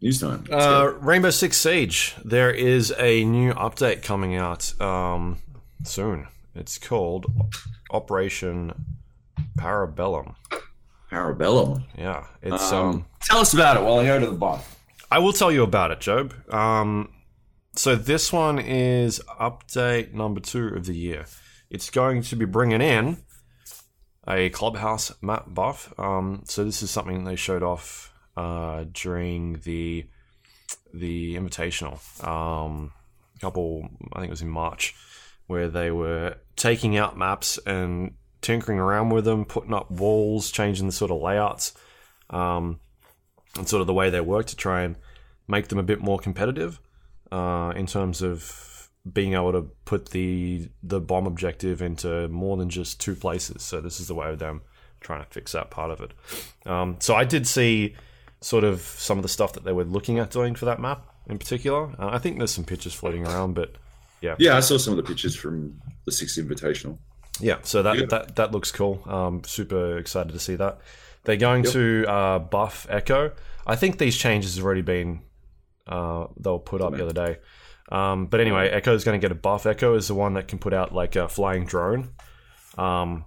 News 0.00 0.20
time. 0.20 0.44
Uh. 0.50 0.92
Rainbow 1.00 1.30
Six 1.30 1.56
Siege. 1.56 2.14
There 2.24 2.50
is 2.50 2.94
a 2.98 3.24
new 3.24 3.52
update 3.54 4.02
coming 4.02 4.36
out 4.36 4.80
um, 4.80 5.38
soon. 5.84 6.26
It's 6.54 6.78
called 6.78 7.26
Operation 7.90 8.72
Parabellum. 9.58 10.34
Parabellum. 11.10 11.84
Yeah, 11.96 12.26
it's 12.42 12.72
um, 12.72 12.88
Um, 12.88 13.04
tell 13.22 13.38
us 13.38 13.54
about 13.54 13.76
it 13.76 13.82
while 13.82 13.98
I 13.98 14.06
go 14.06 14.18
to 14.20 14.26
the 14.26 14.32
bar. 14.32 14.60
I 15.10 15.18
will 15.20 15.32
tell 15.32 15.50
you 15.50 15.62
about 15.62 15.90
it, 15.90 16.00
Joab. 16.00 16.34
Um, 16.52 17.10
so 17.74 17.94
this 17.96 18.32
one 18.32 18.58
is 18.58 19.20
update 19.40 20.12
number 20.12 20.40
two 20.40 20.68
of 20.68 20.86
the 20.86 20.94
year. 20.94 21.26
It's 21.70 21.90
going 21.90 22.22
to 22.22 22.36
be 22.36 22.44
bringing 22.44 22.80
in 22.82 23.18
a 24.28 24.50
clubhouse 24.50 25.12
map 25.22 25.44
buff. 25.48 25.92
Um, 25.98 26.42
so 26.44 26.64
this 26.64 26.82
is 26.82 26.90
something 26.90 27.24
they 27.24 27.36
showed 27.36 27.62
off 27.62 28.12
uh, 28.36 28.84
during 28.92 29.54
the 29.64 30.06
the 30.92 31.36
Invitational. 31.36 31.98
Um, 32.26 32.92
couple, 33.40 33.88
I 34.12 34.20
think 34.20 34.28
it 34.28 34.30
was 34.30 34.42
in 34.42 34.48
March, 34.48 34.94
where 35.46 35.68
they 35.68 35.90
were 35.90 36.36
taking 36.56 36.96
out 36.96 37.16
maps 37.16 37.58
and 37.66 38.14
tinkering 38.40 38.78
around 38.78 39.10
with 39.10 39.24
them, 39.24 39.44
putting 39.44 39.74
up 39.74 39.90
walls, 39.90 40.50
changing 40.50 40.86
the 40.86 40.92
sort 40.92 41.10
of 41.10 41.20
layouts, 41.20 41.72
um, 42.30 42.80
and 43.56 43.68
sort 43.68 43.80
of 43.80 43.86
the 43.86 43.94
way 43.94 44.10
they 44.10 44.20
work 44.20 44.46
to 44.46 44.56
try 44.56 44.82
and 44.82 44.96
make 45.46 45.68
them 45.68 45.78
a 45.78 45.82
bit 45.82 46.00
more 46.00 46.18
competitive 46.18 46.80
uh, 47.32 47.72
in 47.74 47.86
terms 47.86 48.22
of 48.22 48.67
being 49.12 49.34
able 49.34 49.52
to 49.52 49.62
put 49.84 50.10
the 50.10 50.68
the 50.82 51.00
bomb 51.00 51.26
objective 51.26 51.80
into 51.82 52.28
more 52.28 52.56
than 52.56 52.68
just 52.68 53.00
two 53.00 53.14
places. 53.14 53.62
So 53.62 53.80
this 53.80 54.00
is 54.00 54.08
the 54.08 54.14
way 54.14 54.28
of 54.30 54.38
them 54.38 54.62
trying 55.00 55.22
to 55.24 55.30
fix 55.30 55.52
that 55.52 55.70
part 55.70 55.90
of 55.90 56.00
it. 56.00 56.12
Um, 56.66 56.96
so 57.00 57.14
I 57.14 57.24
did 57.24 57.46
see 57.46 57.94
sort 58.40 58.64
of 58.64 58.80
some 58.80 59.18
of 59.18 59.22
the 59.22 59.28
stuff 59.28 59.52
that 59.54 59.64
they 59.64 59.72
were 59.72 59.84
looking 59.84 60.18
at 60.18 60.30
doing 60.30 60.54
for 60.54 60.64
that 60.66 60.80
map 60.80 61.06
in 61.28 61.38
particular. 61.38 61.88
Uh, 61.98 62.08
I 62.12 62.18
think 62.18 62.38
there's 62.38 62.50
some 62.52 62.64
pictures 62.64 62.94
floating 62.94 63.26
around, 63.26 63.54
but 63.54 63.76
Yeah, 64.20 64.34
yeah, 64.38 64.56
I 64.56 64.60
saw 64.60 64.78
some 64.78 64.92
of 64.92 64.96
the 64.96 65.02
pictures 65.04 65.36
from 65.36 65.80
the 66.04 66.12
Sixth 66.12 66.36
Invitational. 66.38 66.98
yeah, 67.40 67.58
so 67.62 67.82
that 67.82 67.96
Yeah. 67.98 68.06
that 68.10 68.36
that 68.36 68.52
looks 68.52 68.72
cool. 68.72 69.02
Um, 69.06 69.42
super 69.44 69.98
excited 69.98 70.32
to 70.32 70.38
see 70.40 70.56
that. 70.56 70.78
They're 71.24 71.36
going 71.36 71.64
Yep. 71.64 71.72
to 71.74 72.04
uh, 72.08 72.38
buff 72.40 72.86
Echo. 72.88 73.32
I 73.66 73.76
think 73.76 73.98
these 73.98 74.16
changes 74.16 74.56
have 74.56 74.64
already 74.64 74.82
been 74.82 75.20
uh, 75.86 76.26
they 76.38 76.50
were 76.50 76.58
put 76.58 76.80
up 76.82 76.92
the 76.94 77.02
other 77.02 77.12
day. 77.14 77.38
Um, 77.90 78.26
but 78.26 78.40
anyway, 78.40 78.68
Echo 78.68 78.94
is 78.94 79.04
going 79.04 79.18
to 79.18 79.24
get 79.24 79.32
a 79.32 79.38
buff. 79.38 79.66
Echo 79.66 79.94
is 79.94 80.08
the 80.08 80.14
one 80.14 80.34
that 80.34 80.48
can 80.48 80.58
put 80.58 80.72
out 80.72 80.94
like 80.94 81.16
a 81.16 81.28
flying 81.28 81.64
drone, 81.64 82.10
um, 82.76 83.24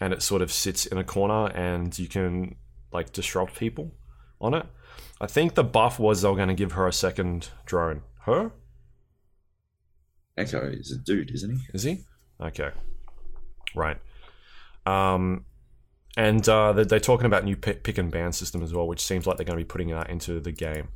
and 0.00 0.12
it 0.12 0.22
sort 0.22 0.42
of 0.42 0.52
sits 0.52 0.86
in 0.86 0.98
a 0.98 1.04
corner, 1.04 1.50
and 1.54 1.98
you 1.98 2.08
can 2.08 2.56
like 2.92 3.12
disrupt 3.12 3.56
people 3.58 3.92
on 4.40 4.54
it. 4.54 4.66
I 5.20 5.26
think 5.26 5.54
the 5.54 5.64
buff 5.64 5.98
was 5.98 6.22
they 6.22 6.28
were 6.28 6.36
going 6.36 6.48
to 6.48 6.54
give 6.54 6.72
her 6.72 6.86
a 6.86 6.92
second 6.92 7.48
drone. 7.64 8.02
Her 8.20 8.52
Echo 10.36 10.68
is 10.68 10.90
a 10.90 10.98
dude, 10.98 11.30
isn't 11.30 11.50
he? 11.50 11.62
is 11.74 11.82
he? 11.82 12.00
Okay, 12.40 12.70
right. 13.74 13.98
Um, 14.86 15.44
and 16.16 16.46
uh, 16.48 16.72
they're, 16.72 16.84
they're 16.84 17.00
talking 17.00 17.26
about 17.26 17.44
new 17.44 17.56
pick, 17.56 17.84
pick 17.84 17.98
and 17.98 18.10
ban 18.10 18.32
system 18.32 18.62
as 18.62 18.72
well, 18.72 18.86
which 18.86 19.00
seems 19.00 19.26
like 19.26 19.36
they're 19.36 19.46
going 19.46 19.58
to 19.58 19.64
be 19.64 19.68
putting 19.68 19.88
that 19.88 20.10
into 20.10 20.40
the 20.40 20.52
game, 20.52 20.88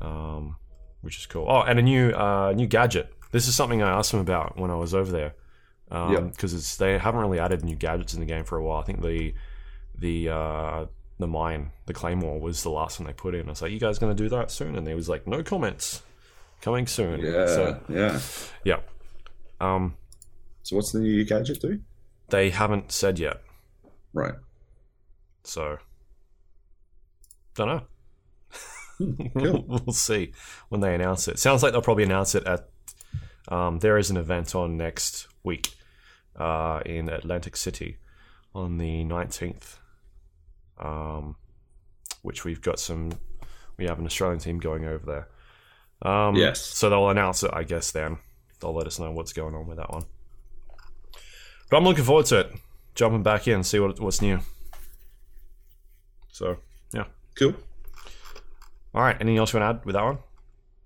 um, 0.00 0.56
which 1.02 1.18
is 1.18 1.26
cool. 1.26 1.46
Oh, 1.48 1.62
and 1.62 1.78
a 1.78 1.82
new 1.82 2.10
uh, 2.12 2.52
new 2.56 2.66
gadget. 2.66 3.12
This 3.32 3.48
is 3.48 3.54
something 3.54 3.82
I 3.82 3.90
asked 3.90 4.12
them 4.12 4.20
about 4.20 4.56
when 4.58 4.70
I 4.70 4.76
was 4.76 4.94
over 4.94 5.10
there, 5.12 5.34
because 5.88 6.54
it's 6.54 6.76
they 6.76 6.96
haven't 6.98 7.20
really 7.20 7.38
added 7.38 7.64
new 7.64 7.76
gadgets 7.76 8.14
in 8.14 8.20
the 8.20 8.26
game 8.26 8.44
for 8.44 8.56
a 8.56 8.62
while. 8.64 8.80
I 8.80 8.84
think 8.84 9.02
the 9.02 9.34
the 9.98 10.28
uh, 10.28 10.86
the 11.18 11.26
mine, 11.26 11.72
the 11.86 11.92
claymore, 11.94 12.40
was 12.40 12.62
the 12.62 12.70
last 12.70 12.98
one 13.00 13.06
they 13.06 13.12
put 13.12 13.34
in. 13.34 13.46
I 13.46 13.50
was 13.50 13.62
like, 13.62 13.72
"You 13.72 13.80
guys 13.80 13.98
going 13.98 14.14
to 14.16 14.22
do 14.22 14.28
that 14.30 14.50
soon?" 14.50 14.76
And 14.76 14.86
they 14.86 14.94
was 14.94 15.08
like, 15.08 15.26
"No 15.26 15.42
comments, 15.42 16.02
coming 16.60 16.86
soon." 16.86 17.20
Yeah, 17.20 17.46
So 17.46 17.80
yeah. 17.88 18.20
yeah. 18.64 18.80
Um, 19.60 19.96
So 20.62 20.76
what's 20.76 20.92
the 20.92 21.00
new 21.00 21.24
gadget 21.24 21.60
do? 21.60 21.80
they 22.28 22.50
haven't 22.50 22.90
said 22.92 23.18
yet, 23.18 23.40
Right. 24.12 24.34
so 25.44 25.78
don't 27.54 27.68
know. 27.68 27.82
cool. 29.38 29.64
we'll 29.66 29.92
see 29.92 30.32
when 30.68 30.80
they 30.80 30.94
announce 30.94 31.28
it. 31.28 31.38
Sounds 31.38 31.62
like 31.62 31.72
they'll 31.72 31.82
probably 31.82 32.04
announce 32.04 32.34
it 32.34 32.46
at. 32.46 32.68
Um, 33.48 33.78
there 33.78 33.96
is 33.98 34.10
an 34.10 34.16
event 34.16 34.54
on 34.54 34.76
next 34.76 35.28
week 35.44 35.74
uh, 36.34 36.80
in 36.84 37.08
Atlantic 37.08 37.56
City 37.56 37.98
on 38.54 38.78
the 38.78 39.04
nineteenth, 39.04 39.78
um, 40.78 41.36
which 42.22 42.44
we've 42.44 42.60
got 42.60 42.78
some. 42.80 43.12
We 43.76 43.86
have 43.86 43.98
an 43.98 44.06
Australian 44.06 44.40
team 44.40 44.58
going 44.58 44.84
over 44.86 45.06
there. 46.02 46.10
Um, 46.10 46.34
Yes. 46.34 46.60
So 46.60 46.88
they'll 46.90 47.10
announce 47.10 47.42
it, 47.42 47.50
I 47.52 47.62
guess. 47.62 47.90
Then 47.90 48.18
they'll 48.60 48.74
let 48.74 48.86
us 48.86 48.98
know 48.98 49.10
what's 49.12 49.32
going 49.32 49.54
on 49.54 49.66
with 49.66 49.76
that 49.76 49.90
one. 49.90 50.04
But 51.70 51.76
I'm 51.76 51.84
looking 51.84 52.04
forward 52.04 52.26
to 52.26 52.40
it. 52.40 52.52
Jumping 52.94 53.22
back 53.22 53.46
in, 53.46 53.62
see 53.62 53.78
what 53.78 54.00
what's 54.00 54.22
new. 54.22 54.40
So 56.32 56.56
yeah. 56.92 57.04
Cool. 57.38 57.54
All 58.96 59.02
right. 59.02 59.16
Anything 59.20 59.36
else 59.36 59.52
you 59.52 59.60
want 59.60 59.76
to 59.76 59.80
add 59.80 59.84
with 59.84 59.94
that 59.94 60.02
one? 60.02 60.18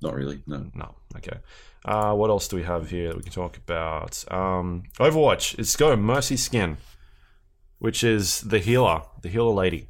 Not 0.03 0.15
really. 0.15 0.43
No. 0.45 0.67
No. 0.75 0.97
Okay. 1.17 1.39
Uh, 1.85 2.13
what 2.15 2.29
else 2.29 2.49
do 2.49 2.57
we 2.57 2.65
have 2.65 2.91
here 2.91 3.09
that 3.09 3.17
we 3.17 3.23
can 3.23 3.33
talk 3.33 3.57
about? 3.57 4.25
Um, 4.33 4.83
Overwatch. 4.99 5.57
It's 5.61 5.77
got 5.77 5.93
a 5.93 5.97
Mercy 5.97 6.37
skin, 6.37 6.77
which 7.79 8.03
is 8.03 8.41
the 8.41 8.59
healer, 8.59 9.03
the 9.23 9.29
healer 9.29 9.53
lady. 9.53 9.89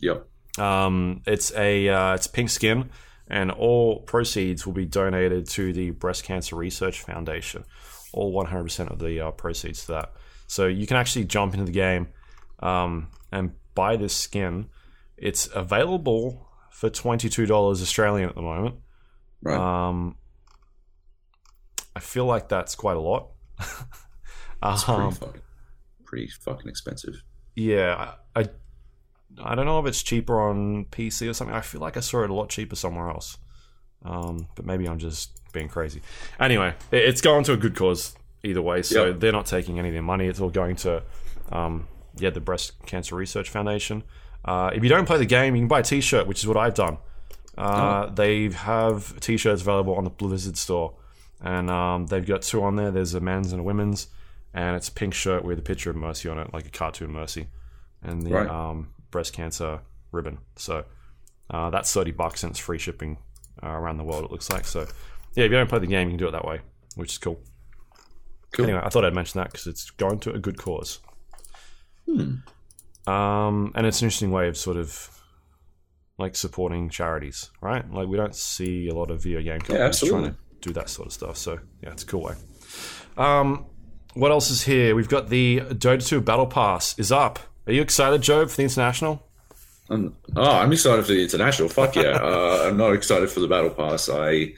Yep. 0.00 0.26
Um, 0.58 1.20
it's 1.26 1.52
a 1.54 1.88
uh, 1.88 2.14
it's 2.14 2.26
pink 2.26 2.48
skin, 2.48 2.88
and 3.28 3.50
all 3.50 4.00
proceeds 4.00 4.64
will 4.64 4.72
be 4.72 4.86
donated 4.86 5.46
to 5.50 5.74
the 5.74 5.90
Breast 5.90 6.24
Cancer 6.24 6.56
Research 6.56 7.02
Foundation. 7.02 7.64
All 8.14 8.32
100% 8.32 8.90
of 8.90 9.00
the 9.00 9.20
uh, 9.20 9.30
proceeds 9.32 9.82
to 9.82 9.92
that. 9.92 10.12
So 10.46 10.66
you 10.66 10.86
can 10.86 10.96
actually 10.96 11.24
jump 11.24 11.52
into 11.52 11.66
the 11.66 11.72
game 11.72 12.08
um, 12.60 13.08
and 13.30 13.52
buy 13.74 13.96
this 13.96 14.14
skin. 14.14 14.68
It's 15.16 15.48
available 15.54 16.43
for 16.74 16.90
$22 16.90 17.48
Australian 17.50 18.28
at 18.28 18.34
the 18.34 18.42
moment. 18.42 18.74
Right. 19.42 19.56
Um, 19.56 20.16
I 21.94 22.00
feel 22.00 22.24
like 22.26 22.48
that's 22.48 22.74
quite 22.74 22.96
a 22.96 23.00
lot. 23.00 23.28
it's 23.60 24.84
pretty 24.84 25.02
um, 25.02 25.12
fucking, 25.12 25.40
pretty 26.04 26.26
fucking 26.28 26.68
expensive. 26.68 27.22
yeah, 27.54 28.14
I, 28.34 28.40
I 28.40 28.48
I 29.42 29.54
don't 29.54 29.66
know 29.66 29.78
if 29.80 29.86
it's 29.86 30.02
cheaper 30.02 30.40
on 30.40 30.86
PC 30.86 31.28
or 31.30 31.34
something. 31.34 31.54
I 31.56 31.60
feel 31.60 31.80
like 31.80 31.96
I 31.96 32.00
saw 32.00 32.22
it 32.24 32.30
a 32.30 32.34
lot 32.34 32.48
cheaper 32.50 32.76
somewhere 32.76 33.08
else. 33.08 33.36
Um, 34.04 34.48
but 34.56 34.64
maybe 34.66 34.86
I'm 34.88 34.98
just 34.98 35.40
being 35.52 35.68
crazy. 35.68 36.02
Anyway, 36.38 36.74
it- 36.90 37.04
it's 37.04 37.20
going 37.20 37.44
to 37.44 37.52
a 37.52 37.56
good 37.56 37.74
cause 37.76 38.14
either 38.42 38.62
way. 38.62 38.82
So 38.82 39.06
Yep. 39.06 39.20
they're 39.20 39.32
not 39.32 39.46
taking 39.46 39.78
any 39.78 39.88
of 39.88 39.94
their 39.94 40.02
money. 40.02 40.26
It's 40.26 40.40
all 40.40 40.50
going 40.50 40.76
to, 40.76 41.02
um, 41.50 41.88
yeah, 42.16 42.30
the 42.30 42.40
Breast 42.40 42.72
Cancer 42.86 43.14
Research 43.16 43.50
Foundation. 43.50 44.02
Uh, 44.44 44.70
if 44.74 44.82
you 44.82 44.88
don't 44.88 45.06
play 45.06 45.18
the 45.18 45.24
game, 45.26 45.54
you 45.56 45.62
can 45.62 45.68
buy 45.68 45.80
a 45.80 45.82
T-shirt, 45.82 46.26
which 46.26 46.40
is 46.40 46.46
what 46.46 46.56
I've 46.56 46.74
done. 46.74 46.98
Uh, 47.56 48.06
They 48.06 48.50
have 48.50 49.18
T-shirts 49.20 49.62
available 49.62 49.94
on 49.94 50.04
the 50.04 50.10
Blizzard 50.10 50.56
store, 50.56 50.94
and 51.40 51.70
um, 51.70 52.06
they've 52.06 52.26
got 52.26 52.42
two 52.42 52.62
on 52.62 52.76
there. 52.76 52.90
There's 52.90 53.14
a 53.14 53.20
men's 53.20 53.52
and 53.52 53.60
a 53.60 53.64
women's, 53.64 54.08
and 54.52 54.76
it's 54.76 54.88
a 54.88 54.92
pink 54.92 55.14
shirt 55.14 55.44
with 55.44 55.58
a 55.58 55.62
picture 55.62 55.90
of 55.90 55.96
Mercy 55.96 56.28
on 56.28 56.38
it, 56.38 56.52
like 56.52 56.66
a 56.66 56.70
cartoon 56.70 57.10
Mercy, 57.12 57.46
and 58.02 58.22
the 58.22 58.30
Right. 58.30 58.48
um, 58.48 58.90
breast 59.10 59.32
cancer 59.32 59.80
ribbon. 60.12 60.38
So 60.56 60.84
uh, 61.50 61.70
that's 61.70 61.92
thirty 61.92 62.10
bucks, 62.12 62.42
and 62.42 62.50
it's 62.50 62.58
free 62.60 62.78
shipping 62.78 63.18
uh, 63.62 63.68
around 63.68 63.96
the 63.96 64.04
world. 64.04 64.24
It 64.24 64.30
looks 64.30 64.50
like 64.50 64.64
so. 64.66 64.80
Yeah, 65.34 65.44
if 65.44 65.50
you 65.50 65.56
don't 65.56 65.68
play 65.68 65.78
the 65.78 65.86
game, 65.86 66.08
you 66.08 66.12
can 66.12 66.18
do 66.18 66.28
it 66.28 66.32
that 66.32 66.44
way, 66.44 66.60
which 66.96 67.12
is 67.12 67.18
cool. 67.18 67.40
Cool. 68.52 68.66
Anyway, 68.66 68.80
I 68.84 68.88
thought 68.88 69.04
I'd 69.04 69.14
mention 69.14 69.40
that 69.40 69.50
because 69.50 69.66
it's 69.66 69.90
going 69.90 70.18
to 70.20 70.32
a 70.32 70.38
good 70.38 70.58
cause. 70.58 71.00
Hmm. 72.06 72.36
Um, 73.06 73.72
and 73.74 73.86
it's 73.86 74.00
an 74.00 74.06
interesting 74.06 74.30
way 74.30 74.48
of 74.48 74.56
sort 74.56 74.76
of 74.76 75.10
like 76.18 76.36
supporting 76.36 76.88
charities, 76.88 77.50
right? 77.60 77.88
Like 77.92 78.08
we 78.08 78.16
don't 78.16 78.34
see 78.34 78.88
a 78.88 78.94
lot 78.94 79.10
of 79.10 79.22
video 79.22 79.42
game 79.42 79.60
companies 79.60 79.80
absolutely. 79.80 80.20
trying 80.20 80.32
to 80.32 80.38
do 80.60 80.72
that 80.74 80.88
sort 80.88 81.06
of 81.06 81.12
stuff. 81.12 81.36
So 81.36 81.58
yeah, 81.82 81.90
it's 81.90 82.02
a 82.02 82.06
cool 82.06 82.22
way. 82.22 82.34
Um, 83.16 83.66
what 84.14 84.30
else 84.30 84.50
is 84.50 84.62
here? 84.62 84.94
We've 84.94 85.08
got 85.08 85.28
the 85.28 85.60
Dota 85.60 86.06
2 86.06 86.20
Battle 86.20 86.46
Pass 86.46 86.98
is 86.98 87.10
up. 87.12 87.38
Are 87.66 87.72
you 87.72 87.82
excited, 87.82 88.22
Joe, 88.22 88.46
for 88.46 88.56
the 88.56 88.62
international? 88.62 89.26
Um, 89.90 90.16
oh, 90.36 90.50
I'm 90.50 90.72
excited 90.72 91.04
for 91.04 91.12
the 91.12 91.22
international. 91.22 91.68
Fuck 91.68 91.96
yeah! 91.96 92.02
uh, 92.22 92.64
I'm 92.66 92.76
not 92.76 92.94
excited 92.94 93.30
for 93.30 93.40
the 93.40 93.48
battle 93.48 93.70
pass. 93.70 94.08
I 94.08 94.54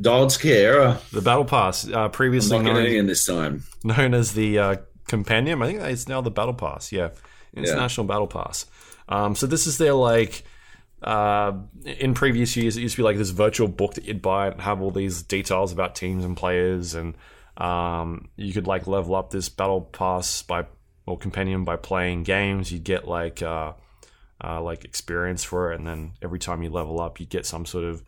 don't 0.00 0.36
care. 0.38 0.98
The 1.12 1.20
Battle 1.20 1.44
Pass, 1.44 1.88
uh, 1.88 2.08
previously 2.08 2.58
known, 2.58 2.86
in 2.86 3.06
this 3.06 3.26
time. 3.26 3.64
known 3.82 4.14
as 4.14 4.34
the 4.34 4.58
uh, 4.58 4.76
Compendium. 5.08 5.62
I 5.62 5.66
think 5.66 5.80
it's 5.80 6.08
now 6.08 6.20
the 6.20 6.30
Battle 6.30 6.54
Pass. 6.54 6.92
Yeah, 6.92 7.10
International 7.54 8.06
Battle 8.06 8.26
Pass. 8.26 8.66
Um, 9.08 9.34
so 9.34 9.46
this 9.46 9.66
is 9.66 9.78
their 9.78 9.94
like. 9.94 10.44
Uh, 11.02 11.52
in 11.86 12.12
previous 12.12 12.58
years, 12.58 12.76
it 12.76 12.82
used 12.82 12.94
to 12.94 12.98
be 13.00 13.02
like 13.02 13.16
this 13.16 13.30
virtual 13.30 13.68
book 13.68 13.94
that 13.94 14.04
you'd 14.04 14.20
buy 14.20 14.48
and 14.48 14.60
have 14.60 14.82
all 14.82 14.90
these 14.90 15.22
details 15.22 15.72
about 15.72 15.94
teams 15.94 16.26
and 16.26 16.36
players, 16.36 16.94
and 16.94 17.14
um, 17.56 18.28
you 18.36 18.52
could 18.52 18.66
like 18.66 18.86
level 18.86 19.14
up 19.14 19.30
this 19.30 19.48
battle 19.48 19.80
pass 19.80 20.42
by 20.42 20.66
or 21.06 21.16
compendium 21.16 21.64
by 21.64 21.76
playing 21.76 22.22
games. 22.22 22.70
You'd 22.70 22.84
get 22.84 23.08
like 23.08 23.42
uh, 23.42 23.72
uh, 24.44 24.60
like 24.60 24.84
experience 24.84 25.42
for 25.42 25.72
it, 25.72 25.78
and 25.78 25.86
then 25.86 26.12
every 26.20 26.38
time 26.38 26.62
you 26.62 26.68
level 26.68 27.00
up, 27.00 27.18
you 27.18 27.24
get 27.24 27.46
some 27.46 27.64
sort 27.64 27.84
of 27.84 28.02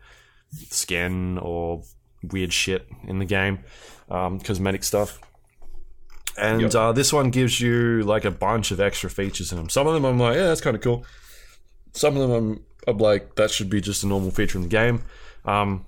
skin 0.69 1.39
or 1.39 1.83
weird 2.31 2.53
shit 2.53 2.87
in 3.05 3.19
the 3.19 3.25
game, 3.25 3.61
um, 4.11 4.39
cosmetic 4.39 4.85
stuff. 4.85 5.19
And 6.39 6.61
Yep. 6.63 6.75
uh, 6.75 6.93
this 6.93 7.13
one 7.13 7.31
gives 7.31 7.61
you 7.61 8.03
like 8.03 8.25
a 8.25 8.31
bunch 8.31 8.71
of 8.71 8.81
extra 8.81 9.11
features 9.11 9.53
in 9.53 9.59
them. 9.59 9.69
Some 9.69 9.87
of 9.87 9.95
them 9.95 10.05
I'm 10.05 10.19
like, 10.19 10.37
yeah, 10.37 10.47
that's 10.47 10.61
kind 10.63 10.75
of 10.77 10.83
cool. 10.83 11.05
Some 11.93 12.17
of 12.17 12.23
them 12.29 12.31
I'm, 12.33 12.65
I'm 12.89 12.99
like, 12.99 13.35
that 13.35 13.51
should 13.51 13.69
be 13.69 13.81
just 13.81 14.03
a 14.03 14.07
normal 14.07 14.31
feature 14.31 14.57
in 14.59 14.63
the 14.63 14.69
game. 14.69 15.03
Um, 15.45 15.85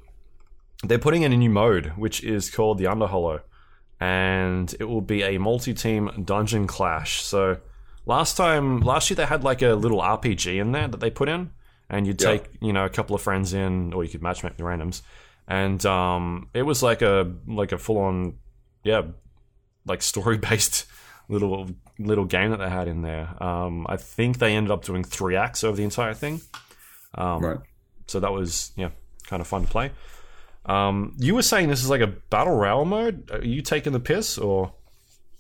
they're 0.83 0.99
putting 0.99 1.23
in 1.23 1.33
a 1.33 1.37
new 1.37 1.49
mode, 1.51 1.93
which 1.97 2.23
is 2.23 2.51
called 2.51 2.77
the 2.79 2.85
Underhollow, 2.85 3.41
and 4.01 4.75
it 4.79 4.85
will 4.85 5.01
be 5.01 5.23
a 5.23 5.39
multi-team 5.39 6.11
dungeon 6.25 6.67
clash. 6.67 7.23
So 7.23 7.59
last 8.07 8.37
time, 8.37 8.81
last 8.81 9.09
year 9.11 9.17
they 9.17 9.27
had 9.27 9.45
like 9.45 9.63
a 9.63 9.75
little 9.75 10.01
RPG 10.01 10.61
in 10.61 10.73
there 10.73 10.89
that 10.89 11.01
they 11.01 11.11
put 11.11 11.29
in, 11.29 11.51
and 11.89 12.07
you'd 12.07 12.21
Yeah. 12.21 12.33
take 12.33 12.45
you 12.61 12.73
know 12.73 12.85
a 12.85 12.91
couple 12.91 13.15
of 13.17 13.23
friends 13.23 13.55
in, 13.55 13.93
or 13.95 14.05
you 14.05 14.11
could 14.11 14.21
matchmake 14.21 14.57
the 14.57 14.65
randoms, 14.65 15.03
and 15.49 15.85
um, 15.87 16.49
it 16.53 16.63
was 16.63 16.83
like 16.83 17.01
a 17.03 17.33
like 17.47 17.73
a 17.73 17.79
full 17.79 17.99
on 17.99 18.35
yeah 18.83 19.03
like 19.87 20.03
story 20.03 20.39
based 20.39 20.87
little 21.29 21.69
little 21.99 22.25
game 22.25 22.51
that 22.51 22.59
they 22.59 22.69
had 22.69 22.89
in 22.89 23.03
there. 23.03 23.43
Um, 23.43 23.87
I 23.89 23.97
think 23.97 24.39
they 24.39 24.55
ended 24.55 24.71
up 24.71 24.85
doing 24.85 25.05
three 25.05 25.37
acts 25.37 25.65
over 25.65 25.77
the 25.77 25.85
entire 25.85 26.15
thing. 26.15 26.41
Um, 27.15 27.43
Right. 27.45 27.59
So 28.07 28.21
that 28.21 28.33
was 28.33 28.73
yeah 28.77 28.91
kind 29.27 29.41
of 29.41 29.47
fun 29.47 29.63
to 29.63 29.69
play. 29.69 29.91
Um, 30.67 31.15
you 31.19 31.35
were 31.35 31.43
saying 31.43 31.69
this 31.69 31.83
is 31.83 31.91
like 31.91 32.01
a 32.01 32.07
battle 32.07 32.55
royale 32.57 32.85
mode. 32.85 33.31
Are 33.31 33.45
you 33.45 33.63
taking 33.63 33.93
the 33.93 34.01
piss 34.01 34.39
or 34.39 34.73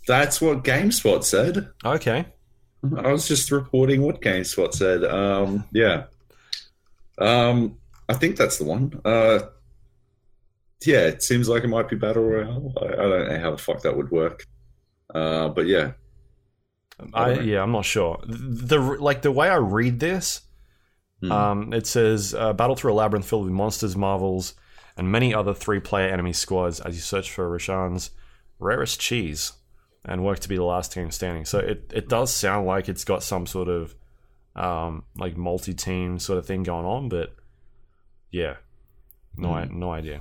That's 0.06 0.40
what 0.40 0.64
GameSpot 0.64 1.24
said. 1.24 1.70
okay? 1.84 2.26
I 2.98 3.10
was 3.10 3.26
just 3.26 3.50
reporting 3.50 4.02
what 4.02 4.20
GameSpot 4.20 4.74
said. 4.74 5.04
Um, 5.04 5.64
yeah. 5.72 6.04
Um, 7.18 7.78
I 8.08 8.14
think 8.14 8.36
that's 8.36 8.58
the 8.58 8.64
one. 8.64 9.00
Uh, 9.04 9.40
yeah, 10.86 11.00
it 11.06 11.22
seems 11.22 11.48
like 11.48 11.64
it 11.64 11.68
might 11.68 11.88
be 11.88 11.96
Battle 11.96 12.22
Royale. 12.24 12.72
I, 12.80 12.84
I 12.84 12.96
don't 12.96 13.28
know 13.28 13.38
how 13.40 13.50
the 13.52 13.58
fuck 13.58 13.82
that 13.82 13.96
would 13.96 14.10
work. 14.10 14.46
Uh, 15.14 15.48
but 15.48 15.66
yeah. 15.66 15.92
I 17.12 17.30
Alright. 17.30 17.44
yeah, 17.44 17.62
I'm 17.62 17.72
not 17.72 17.84
sure. 17.84 18.20
The 18.26 18.78
like 18.78 19.22
the 19.22 19.32
way 19.32 19.48
I 19.48 19.56
read 19.56 20.00
this, 20.00 20.40
Hmm. 21.20 21.32
um, 21.32 21.72
it 21.72 21.86
says 21.86 22.34
uh, 22.34 22.52
battle 22.52 22.76
through 22.76 22.92
a 22.92 22.94
labyrinth 22.94 23.26
filled 23.28 23.44
with 23.44 23.52
monsters, 23.52 23.96
marvels, 23.96 24.54
and 24.96 25.10
many 25.10 25.32
other 25.34 25.54
three-player 25.54 26.08
enemy 26.08 26.32
squads 26.32 26.80
as 26.80 26.94
you 26.94 27.00
search 27.00 27.30
for 27.30 27.48
Roshan's 27.48 28.10
rarest 28.58 29.00
cheese 29.00 29.52
and 30.04 30.24
work 30.24 30.38
to 30.40 30.48
be 30.48 30.56
the 30.56 30.64
last 30.64 30.92
team 30.92 31.10
standing. 31.10 31.44
So 31.44 31.58
it 31.58 31.90
it 31.94 32.08
does 32.08 32.32
sound 32.32 32.66
like 32.66 32.88
it's 32.88 33.04
got 33.04 33.22
some 33.22 33.46
sort 33.46 33.68
of 33.68 33.94
um, 34.54 35.04
like 35.16 35.36
multi-team 35.36 36.18
sort 36.18 36.38
of 36.38 36.46
thing 36.46 36.62
going 36.62 36.84
on, 36.86 37.08
but 37.08 37.34
yeah, 38.30 38.56
no 39.36 39.52
I 39.54 39.64
no 39.64 39.90
idea. 39.92 40.20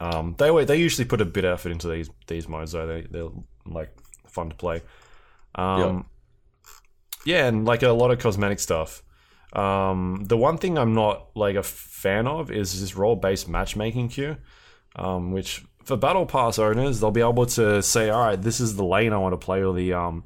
Um, 0.00 0.34
they 0.38 0.64
they 0.64 0.76
usually 0.76 1.06
put 1.06 1.20
a 1.20 1.24
bit 1.24 1.44
of 1.44 1.54
effort 1.54 1.72
into 1.72 1.88
these 1.88 2.10
these 2.26 2.48
modes 2.48 2.72
though. 2.72 2.86
They 2.86 3.02
they're 3.02 3.28
like 3.64 3.94
fun 4.26 4.50
to 4.50 4.56
play. 4.56 4.82
Um, 5.54 6.06
yeah, 7.24 7.46
and 7.46 7.64
like 7.64 7.82
a 7.82 7.90
lot 7.90 8.10
of 8.10 8.18
cosmetic 8.18 8.60
stuff. 8.60 9.02
Um, 9.52 10.24
the 10.26 10.36
one 10.36 10.58
thing 10.58 10.76
I'm 10.76 10.92
not 10.92 11.30
like 11.34 11.56
a 11.56 11.62
fan 11.62 12.26
of 12.26 12.50
is 12.50 12.78
this 12.78 12.94
role 12.94 13.16
based 13.16 13.48
matchmaking 13.48 14.10
queue, 14.10 14.36
um, 14.96 15.32
which 15.32 15.64
for 15.84 15.96
battle 15.96 16.26
pass 16.26 16.58
owners 16.58 17.00
they'll 17.00 17.10
be 17.10 17.20
able 17.20 17.46
to 17.46 17.82
say, 17.82 18.10
all 18.10 18.26
right, 18.26 18.40
this 18.40 18.60
is 18.60 18.76
the 18.76 18.84
lane 18.84 19.12
I 19.12 19.18
want 19.18 19.32
to 19.32 19.44
play 19.44 19.62
or 19.62 19.72
the 19.72 19.94
um, 19.94 20.24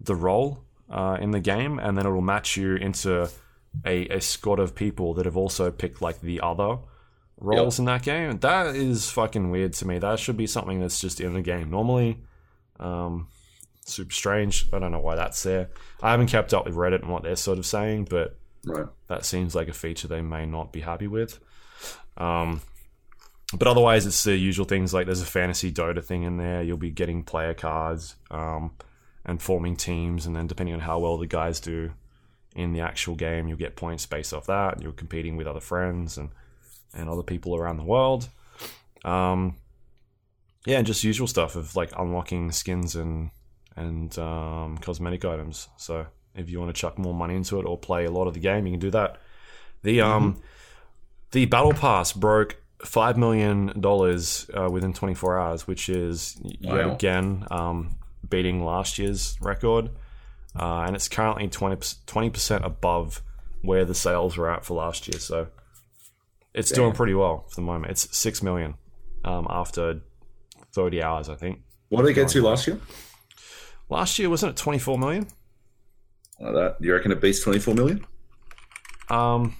the 0.00 0.14
role 0.14 0.64
uh, 0.90 1.16
in 1.20 1.30
the 1.30 1.40
game, 1.40 1.78
and 1.78 1.96
then 1.96 2.06
it'll 2.06 2.20
match 2.20 2.56
you 2.56 2.76
into 2.76 3.28
a, 3.84 4.08
a 4.08 4.20
squad 4.20 4.58
of 4.58 4.74
people 4.74 5.14
that 5.14 5.24
have 5.24 5.36
also 5.36 5.70
picked 5.70 6.02
like 6.02 6.20
the 6.20 6.40
other 6.40 6.78
roles 7.38 7.78
in 7.78 7.84
that 7.86 8.02
game. 8.02 8.38
That 8.38 8.74
is 8.74 9.10
fucking 9.10 9.50
weird 9.50 9.72
to 9.74 9.86
me. 9.86 9.98
That 9.98 10.18
should 10.18 10.36
be 10.36 10.46
something 10.46 10.80
that's 10.80 11.00
just 11.00 11.20
in 11.20 11.34
the 11.34 11.42
game 11.42 11.70
normally. 11.70 12.18
Um, 12.80 13.28
super 13.84 14.12
strange. 14.12 14.68
I 14.72 14.78
don't 14.78 14.92
know 14.92 15.00
why 15.00 15.16
that's 15.16 15.42
there. 15.42 15.70
I 16.02 16.10
haven't 16.10 16.28
kept 16.28 16.52
up 16.54 16.64
with 16.66 16.74
Reddit 16.74 17.02
and 17.02 17.10
what 17.10 17.22
they're 17.22 17.36
sort 17.36 17.58
of 17.58 17.66
saying, 17.66 18.06
but 18.10 18.36
Right. 18.64 18.86
that 19.08 19.24
seems 19.24 19.54
like 19.54 19.68
a 19.68 19.72
feature 19.72 20.08
they 20.08 20.22
may 20.22 20.44
not 20.44 20.72
be 20.72 20.80
happy 20.80 21.06
with. 21.06 21.38
Um, 22.16 22.62
but 23.56 23.68
otherwise, 23.68 24.06
it's 24.06 24.24
the 24.24 24.36
usual 24.36 24.66
things 24.66 24.92
like 24.92 25.06
there's 25.06 25.22
a 25.22 25.26
fantasy 25.26 25.70
Dota 25.70 26.02
thing 26.04 26.24
in 26.24 26.36
there. 26.36 26.62
You'll 26.62 26.76
be 26.78 26.90
getting 26.90 27.22
player 27.22 27.54
cards 27.54 28.16
um, 28.30 28.72
and 29.24 29.40
forming 29.40 29.76
teams, 29.76 30.26
and 30.26 30.34
then 30.34 30.46
depending 30.48 30.74
on 30.74 30.80
how 30.80 30.98
well 30.98 31.16
the 31.16 31.26
guys 31.28 31.60
do 31.60 31.92
in 32.56 32.72
the 32.72 32.80
actual 32.80 33.14
game, 33.14 33.46
you'll 33.46 33.56
get 33.58 33.76
points 33.76 34.04
based 34.06 34.34
off 34.34 34.46
that. 34.46 34.82
You're 34.82 34.90
competing 34.92 35.36
with 35.36 35.46
other 35.46 35.60
friends 35.60 36.18
and 36.18 36.30
and 36.96 37.08
other 37.08 37.22
people 37.22 37.54
around 37.56 37.76
the 37.76 37.84
world. 37.84 38.28
Um, 39.04 39.56
yeah, 40.66 40.78
and 40.78 40.86
just 40.86 41.04
usual 41.04 41.26
stuff 41.28 41.54
of 41.54 41.76
like 41.76 41.92
unlocking 41.96 42.50
skins 42.52 42.96
and 42.96 43.30
and 43.76 44.18
um, 44.18 44.78
cosmetic 44.78 45.24
items. 45.24 45.68
So 45.76 46.06
if 46.34 46.50
you 46.50 46.58
want 46.58 46.74
to 46.74 46.80
chuck 46.80 46.98
more 46.98 47.14
money 47.14 47.36
into 47.36 47.60
it 47.60 47.64
or 47.66 47.78
play 47.78 48.04
a 48.06 48.10
lot 48.10 48.26
of 48.26 48.34
the 48.34 48.40
game, 48.40 48.66
you 48.66 48.72
can 48.72 48.80
do 48.80 48.90
that. 48.90 49.18
The 49.82 50.00
um 50.00 50.40
the 51.32 51.44
battle 51.46 51.72
pass 51.72 52.12
broke 52.12 52.56
five 52.84 53.16
million 53.16 53.80
dollars 53.80 54.50
uh, 54.54 54.68
within 54.70 54.92
24 54.92 55.38
hours, 55.38 55.66
which 55.66 55.88
is 55.88 56.36
yet 56.42 56.86
Wow. 56.86 56.94
again 56.94 57.46
um, 57.50 57.96
beating 58.28 58.64
last 58.64 58.98
year's 58.98 59.36
record, 59.40 59.90
uh, 60.58 60.80
and 60.86 60.96
it's 60.96 61.08
currently 61.08 61.46
20 61.48 62.30
percent 62.30 62.64
above 62.64 63.22
where 63.62 63.84
the 63.84 63.94
sales 63.94 64.36
were 64.36 64.50
at 64.50 64.64
for 64.64 64.74
last 64.74 65.06
year. 65.08 65.18
So 65.20 65.48
it's 66.56 66.70
doing 66.72 66.92
pretty 66.92 67.14
well 67.14 67.44
for 67.48 67.56
the 67.56 67.62
moment. 67.62 67.90
It's 67.92 68.16
six 68.16 68.42
million 68.42 68.74
um, 69.24 69.46
after 69.48 70.00
30 70.72 71.02
hours, 71.02 71.28
I 71.28 71.36
think. 71.36 71.60
What 71.90 72.02
did 72.02 72.10
it 72.10 72.14
get 72.14 72.28
to 72.28 72.42
last 72.42 72.66
year? 72.66 72.80
Last 73.88 74.18
year 74.18 74.28
wasn't 74.28 74.50
it 74.50 74.56
24 74.56 74.98
million? 74.98 75.28
Like 76.40 76.54
that. 76.54 76.76
You 76.80 76.92
reckon 76.92 77.12
it 77.12 77.20
beats 77.20 77.40
24 77.40 77.74
million? 77.74 78.06
Um, 79.08 79.54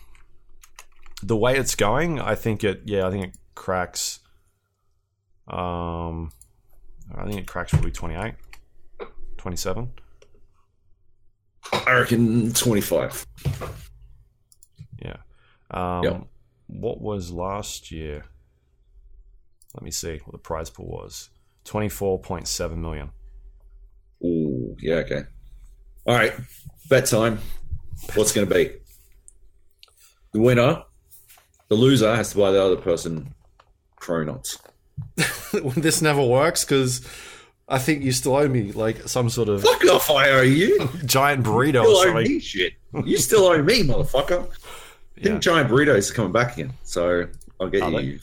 the 1.22 1.36
way 1.36 1.56
it's 1.56 1.74
going, 1.74 2.20
I 2.20 2.34
think 2.34 2.64
it. 2.64 2.82
Yeah, 2.84 3.06
I 3.06 3.10
think 3.10 3.26
it 3.26 3.36
cracks. 3.54 4.20
Um, 5.48 6.32
I 7.14 7.24
think 7.24 7.38
it 7.40 7.46
cracks 7.46 7.70
probably 7.70 7.92
28, 7.92 8.34
27. 9.36 9.90
I 11.72 11.92
reckon 11.92 12.52
25. 12.52 13.26
Yeah. 15.00 15.16
Um, 15.70 16.02
Yep. 16.04 16.26
What 16.66 17.00
was 17.00 17.30
last 17.30 17.90
year? 17.90 18.24
Let 19.74 19.82
me 19.82 19.90
see 19.90 20.20
what 20.24 20.32
the 20.32 20.38
prize 20.38 20.70
pool 20.70 20.86
was. 20.86 21.30
24.7 21.66 22.76
million. 22.76 23.10
Ooh, 24.24 24.76
yeah, 24.80 24.96
okay. 24.96 25.22
All 26.06 26.14
right, 26.14 26.32
bet 26.88 27.06
time. 27.06 27.38
What's 28.14 28.32
going 28.32 28.48
to 28.48 28.54
be? 28.54 28.72
The 30.32 30.40
winner, 30.40 30.82
the 31.68 31.74
loser 31.74 32.14
has 32.14 32.30
to 32.30 32.38
buy 32.38 32.50
the 32.52 32.62
other 32.62 32.76
person 32.76 33.34
cronuts. 34.00 34.58
this 35.74 36.00
never 36.00 36.24
works 36.24 36.64
because 36.64 37.06
I 37.68 37.78
think 37.78 38.02
you 38.02 38.12
still 38.12 38.36
owe 38.36 38.48
me 38.48 38.72
like 38.72 39.08
some 39.08 39.28
sort 39.28 39.48
of 39.48 39.62
Fuck 39.62 39.84
off, 39.86 40.10
I 40.10 40.30
owe 40.30 40.42
you. 40.42 40.88
giant 41.04 41.44
burrito 41.44 41.82
You 41.82 41.96
still 41.96 41.96
or 41.96 42.18
owe 42.18 42.22
me 42.22 42.38
shit. 42.38 42.72
You 43.04 43.18
still 43.18 43.44
owe 43.44 43.62
me, 43.62 43.82
motherfucker. 43.82 44.48
I 45.18 45.20
think 45.22 45.34
Yeah. 45.34 45.38
Giant 45.38 45.70
Burritos 45.70 46.12
coming 46.12 46.32
back 46.32 46.54
again, 46.54 46.72
so 46.84 47.26
I'll 47.60 47.68
get 47.68 47.82
Are 47.82 47.90
they? 47.90 48.02
you 48.02 48.18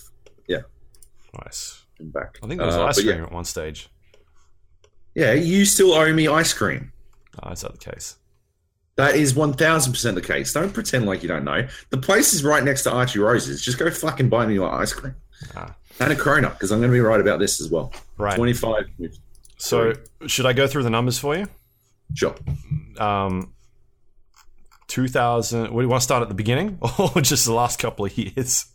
Nice. 1.43 1.81
back. 1.99 2.37
I 2.43 2.47
think 2.47 2.59
there 2.59 2.67
was 2.67 2.75
Uh, 2.75 2.85
ice 2.85 2.95
cream 3.01 3.07
yeah, 3.17 3.23
at 3.23 3.31
one 3.31 3.43
stage. 3.45 3.89
yeah, 5.15 5.31
you 5.33 5.65
still 5.65 5.93
owe 5.93 6.13
me 6.13 6.27
ice 6.27 6.53
cream. 6.53 6.91
Oh, 7.41 7.49
is 7.51 7.61
that 7.61 7.71
the 7.71 7.77
case? 7.91 8.17
That 8.97 9.15
is 9.15 9.33
1000% 9.33 10.13
the 10.13 10.21
case. 10.21 10.53
Don't 10.53 10.71
pretend 10.71 11.07
like 11.07 11.23
you 11.23 11.27
don't 11.29 11.43
know. 11.43 11.67
The 11.89 11.97
place 11.97 12.33
is 12.35 12.43
right 12.43 12.63
next 12.63 12.83
to 12.83 12.91
Archie 12.91 13.17
Rose's. 13.17 13.63
Just 13.63 13.79
go 13.79 13.89
fucking 13.89 14.29
buy 14.29 14.45
me 14.45 14.59
my 14.59 14.67
ice 14.69 14.93
cream. 14.93 15.15
Ah. 15.55 15.73
And 15.99 16.13
a 16.13 16.15
Corona, 16.15 16.49
because 16.51 16.71
I'm 16.71 16.79
going 16.79 16.91
to 16.91 16.95
be 16.95 16.99
right 17.01 17.19
about 17.19 17.39
this 17.39 17.59
as 17.59 17.69
well. 17.71 17.91
Right. 18.17 18.35
25. 18.35 18.85
So, 19.57 19.93
should 20.27 20.45
I 20.45 20.53
go 20.53 20.67
through 20.67 20.83
the 20.83 20.89
numbers 20.91 21.17
for 21.17 21.35
you? 21.35 21.47
Sure. 22.13 22.35
Um, 22.99 23.53
2000. 24.93 25.61
What 25.73 25.81
do 25.81 25.81
you 25.81 25.89
want 25.89 26.01
to 26.01 26.03
start 26.03 26.21
at 26.21 26.29
the 26.29 26.35
beginning 26.35 26.77
or 26.99 27.19
just 27.21 27.45
the 27.45 27.53
last 27.53 27.79
couple 27.79 28.05
of 28.05 28.15
years? 28.17 28.65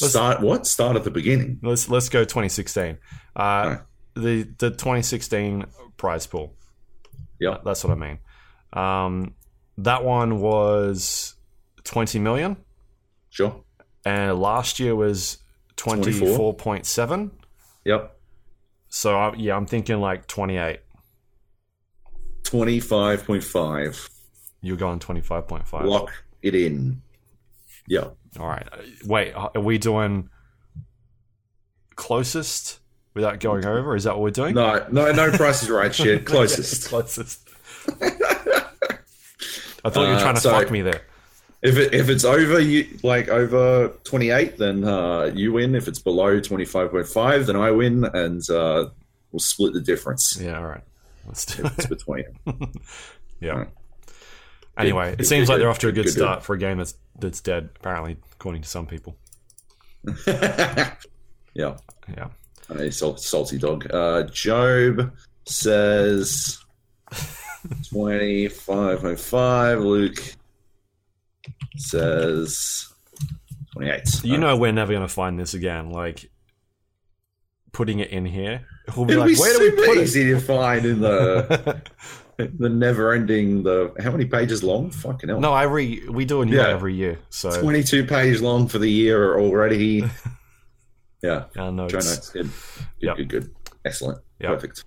Let's- 0.00 0.10
Start 0.10 0.40
what? 0.42 0.66
Start 0.66 0.96
at 0.96 1.04
the 1.04 1.10
beginning. 1.10 1.58
Let's 1.62 1.88
let's 1.88 2.08
go 2.10 2.20
2016. 2.24 2.98
Uh, 3.34 3.40
Alright. 3.40 3.78
the 4.14 4.42
the 4.58 4.70
2016 4.70 5.64
prize 5.96 6.26
pool. 6.26 6.54
Yep. 7.40 7.62
That's 7.64 7.82
what 7.84 7.92
I 7.92 7.96
mean. 7.96 8.18
Um, 8.72 9.34
that 9.78 10.04
one 10.04 10.40
was 10.40 11.34
20 11.84 12.18
million, 12.18 12.56
Sure. 13.30 13.64
and 14.04 14.38
last 14.38 14.78
year 14.78 14.94
was 14.94 15.38
24.7. 15.76 17.30
Yep. 17.84 18.16
So 18.88 19.16
I, 19.16 19.34
yeah, 19.36 19.56
I'm 19.56 19.66
thinking 19.66 20.00
like 20.00 20.26
28. 20.26 20.80
25.5. 22.44 24.10
You're 24.60 24.76
going 24.76 24.98
25.5. 24.98 25.84
Lock 25.84 26.10
it 26.42 26.54
in. 26.54 27.00
Yep. 27.86 28.16
All 28.40 28.46
right. 28.46 28.66
Uh, 28.72 28.78
Wait, 29.06 29.32
are 29.32 29.52
we 29.60 29.78
doing 29.78 30.28
closest 31.96 32.80
without 33.14 33.40
going 33.40 33.64
over? 33.66 33.96
Is 33.96 34.04
that 34.04 34.14
what 34.14 34.22
we're 34.22 34.30
doing? 34.30 34.54
No, 34.54 34.86
no, 34.90 35.10
no 35.12 35.30
price 35.32 35.62
is 35.62 35.70
right 35.70 35.94
shit. 35.94 36.24
Closest. 36.26 36.88
closest. 36.88 37.48
I 39.84 39.90
thought 39.90 40.02
you 40.02 40.08
were 40.08 40.14
Uh, 40.14 40.20
trying 40.22 40.34
to 40.34 40.40
so- 40.40 40.50
fuck 40.50 40.70
me 40.70 40.82
there. 40.82 41.02
If 41.60 41.76
it 41.76 41.92
if 41.92 42.08
it's 42.08 42.24
over 42.24 42.60
you 42.60 42.86
like 43.02 43.26
over 43.28 43.88
28, 44.04 44.58
then 44.58 44.84
uh, 44.84 45.24
you 45.34 45.52
win. 45.52 45.74
If 45.74 45.88
it's 45.88 45.98
below 45.98 46.38
25.5, 46.38 47.46
then 47.46 47.56
I 47.56 47.72
win, 47.72 48.04
and 48.04 48.48
uh, 48.48 48.90
we'll 49.32 49.40
split 49.40 49.72
the 49.72 49.80
difference 49.80 50.38
Yeah, 50.40 50.56
all 50.58 50.66
right. 50.66 50.84
Let's 51.26 51.44
do 51.46 51.64
it's 51.66 51.86
it. 51.86 51.88
between. 51.88 52.26
Yeah. 53.40 53.64
Anyway, 54.78 55.16
it 55.18 55.26
seems 55.26 55.48
like 55.48 55.58
they're 55.58 55.70
off 55.70 55.80
to 55.80 55.88
a 55.88 55.92
good 55.92 56.08
start 56.08 56.42
for 56.44 56.54
a 56.54 56.58
game 56.58 56.78
that's 56.78 56.94
that's 57.18 57.40
dead. 57.40 57.70
Apparently, 57.76 58.16
according 58.32 58.62
to 58.62 58.68
some 58.68 58.86
people. 58.86 59.16
yeah. 60.26 60.94
Yeah. 61.54 62.28
A 62.70 62.90
salty 62.92 63.58
dog. 63.58 63.92
Uh, 63.92 64.24
Joab 64.24 65.12
says 65.46 66.58
2505. 67.90 69.80
Luke 69.80 70.34
says 71.76 72.92
28. 73.72 74.24
You 74.24 74.38
know 74.38 74.56
we're 74.56 74.72
never 74.72 74.92
gonna 74.92 75.08
find 75.08 75.38
this 75.38 75.54
again. 75.54 75.90
Like 75.90 76.30
putting 77.72 77.98
it 78.00 78.10
in 78.10 78.26
here, 78.26 78.66
we'll 78.96 79.06
be 79.06 79.12
It'll 79.14 79.24
like, 79.26 79.34
be 79.34 79.40
where 79.40 79.58
do 79.58 79.60
we 79.60 79.86
put 79.86 79.98
easy 79.98 80.24
to 80.30 80.40
find 80.40 80.84
in 80.84 81.00
the 81.00 81.64
it? 81.66 81.90
the 82.38 82.68
never 82.68 83.12
ending 83.12 83.64
the 83.64 83.92
how 84.00 84.12
many 84.12 84.24
pages 84.24 84.62
long? 84.62 84.90
Fucking 84.90 85.28
hell. 85.28 85.40
no, 85.40 85.52
I 85.52 85.64
re 85.64 86.02
we 86.08 86.24
do 86.24 86.40
a 86.42 86.46
new 86.46 86.56
Yeah. 86.56 86.62
one 86.68 86.70
every 86.70 86.94
year. 86.94 87.18
So 87.30 87.60
22 87.60 88.04
page 88.06 88.40
long 88.40 88.68
for 88.68 88.78
the 88.78 88.88
year 88.90 89.38
already. 89.38 90.04
yeah. 91.22 91.44
our 91.56 91.72
notes. 91.72 91.92
Show 91.92 91.98
notes. 91.98 92.30
Good. 92.30 92.44
Good, 92.44 92.52
Yep. 93.00 93.16
good, 93.16 93.28
good. 93.28 93.50
Excellent. 93.84 94.18
Yep. 94.40 94.50
Perfect. 94.50 94.84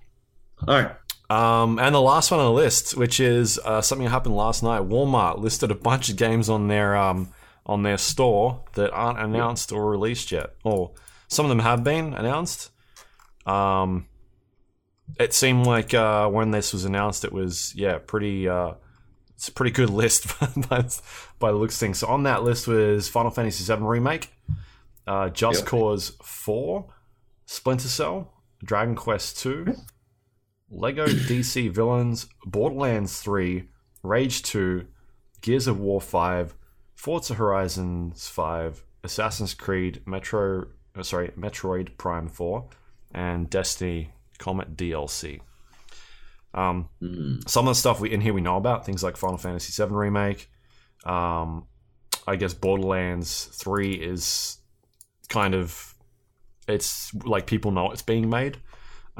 All 0.66 0.74
right. 0.82 0.96
Um, 1.30 1.78
and 1.78 1.94
the 1.94 2.00
last 2.00 2.30
one 2.30 2.40
on 2.40 2.46
the 2.46 2.52
list, 2.52 2.96
which 2.96 3.18
is 3.20 3.58
uh, 3.64 3.80
something 3.80 4.04
that 4.04 4.10
happened 4.10 4.36
last 4.36 4.62
night. 4.62 4.82
Walmart 4.82 5.38
listed 5.38 5.70
a 5.70 5.74
bunch 5.74 6.08
of 6.10 6.16
games 6.16 6.48
on 6.48 6.68
their 6.68 6.96
um, 6.96 7.28
on 7.66 7.82
their 7.82 7.96
store 7.98 8.64
that 8.74 8.90
aren't 8.92 9.18
announced 9.18 9.72
or 9.72 9.90
released 9.90 10.32
yet, 10.32 10.54
or 10.64 10.92
some 11.28 11.44
of 11.44 11.48
them 11.50 11.60
have 11.60 11.84
been 11.84 12.12
announced. 12.14 12.70
Um, 13.46 14.06
it 15.18 15.32
seemed 15.32 15.66
like 15.66 15.94
uh, 15.94 16.28
when 16.28 16.50
this 16.50 16.72
was 16.72 16.84
announced, 16.84 17.24
it 17.24 17.32
was 17.32 17.74
yeah, 17.74 17.98
pretty. 17.98 18.48
Uh, 18.48 18.74
it's 19.34 19.48
a 19.48 19.52
pretty 19.52 19.72
good 19.72 19.90
list 20.02 20.38
by, 20.68 20.84
by 21.38 21.50
the 21.50 21.56
looks 21.56 21.74
of 21.76 21.80
things. 21.80 21.98
So 21.98 22.06
on 22.08 22.24
that 22.24 22.42
list 22.42 22.68
was 22.68 23.08
Final 23.08 23.30
Fantasy 23.30 23.64
VII 23.64 23.82
remake, 23.82 24.32
uh, 25.06 25.30
Just. 25.30 25.66
Cause 25.66 26.16
Four, 26.22 26.92
Splinter 27.46 27.88
Cell, 27.88 28.32
Dragon 28.64 28.94
Quest 28.94 29.38
Two. 29.38 29.74
Lego 30.72 31.06
DC 31.06 31.70
Villains, 31.70 32.26
Borderlands 32.46 33.20
3, 33.20 33.68
Rage 34.02 34.42
2, 34.42 34.86
Gears 35.42 35.66
of 35.66 35.78
War 35.78 36.00
5, 36.00 36.54
Forza 36.94 37.34
Horizons 37.34 38.28
5, 38.28 38.82
Assassin's 39.04 39.54
Creed, 39.54 40.02
Metro, 40.06 40.66
uh, 40.96 41.02
sorry, 41.02 41.28
Metroid 41.38 41.96
Prime 41.98 42.28
4, 42.28 42.66
and 43.12 43.50
Destiny 43.50 44.12
Comet 44.42 44.76
DLC. 44.76 45.40
Um, 46.54 46.88
Mm. 47.00 47.48
some 47.48 47.66
of 47.66 47.70
the 47.74 47.78
stuff 47.80 48.00
we 48.00 48.10
in 48.12 48.20
here 48.20 48.34
we 48.34 48.42
know 48.42 48.56
about 48.58 48.84
things 48.84 49.02
like 49.02 49.16
Final 49.16 49.38
Fantasy 49.38 49.72
VII 49.82 49.94
remake. 49.94 50.50
Um, 51.04 51.66
I 52.26 52.36
guess 52.36 52.52
Borderlands 52.54 53.46
3 53.54 53.94
is 53.94 54.58
kind 55.28 55.54
of 55.54 55.94
it's 56.68 57.12
like 57.24 57.46
people 57.46 57.70
know 57.70 57.90
it's 57.90 58.02
being 58.02 58.28
made. 58.28 58.58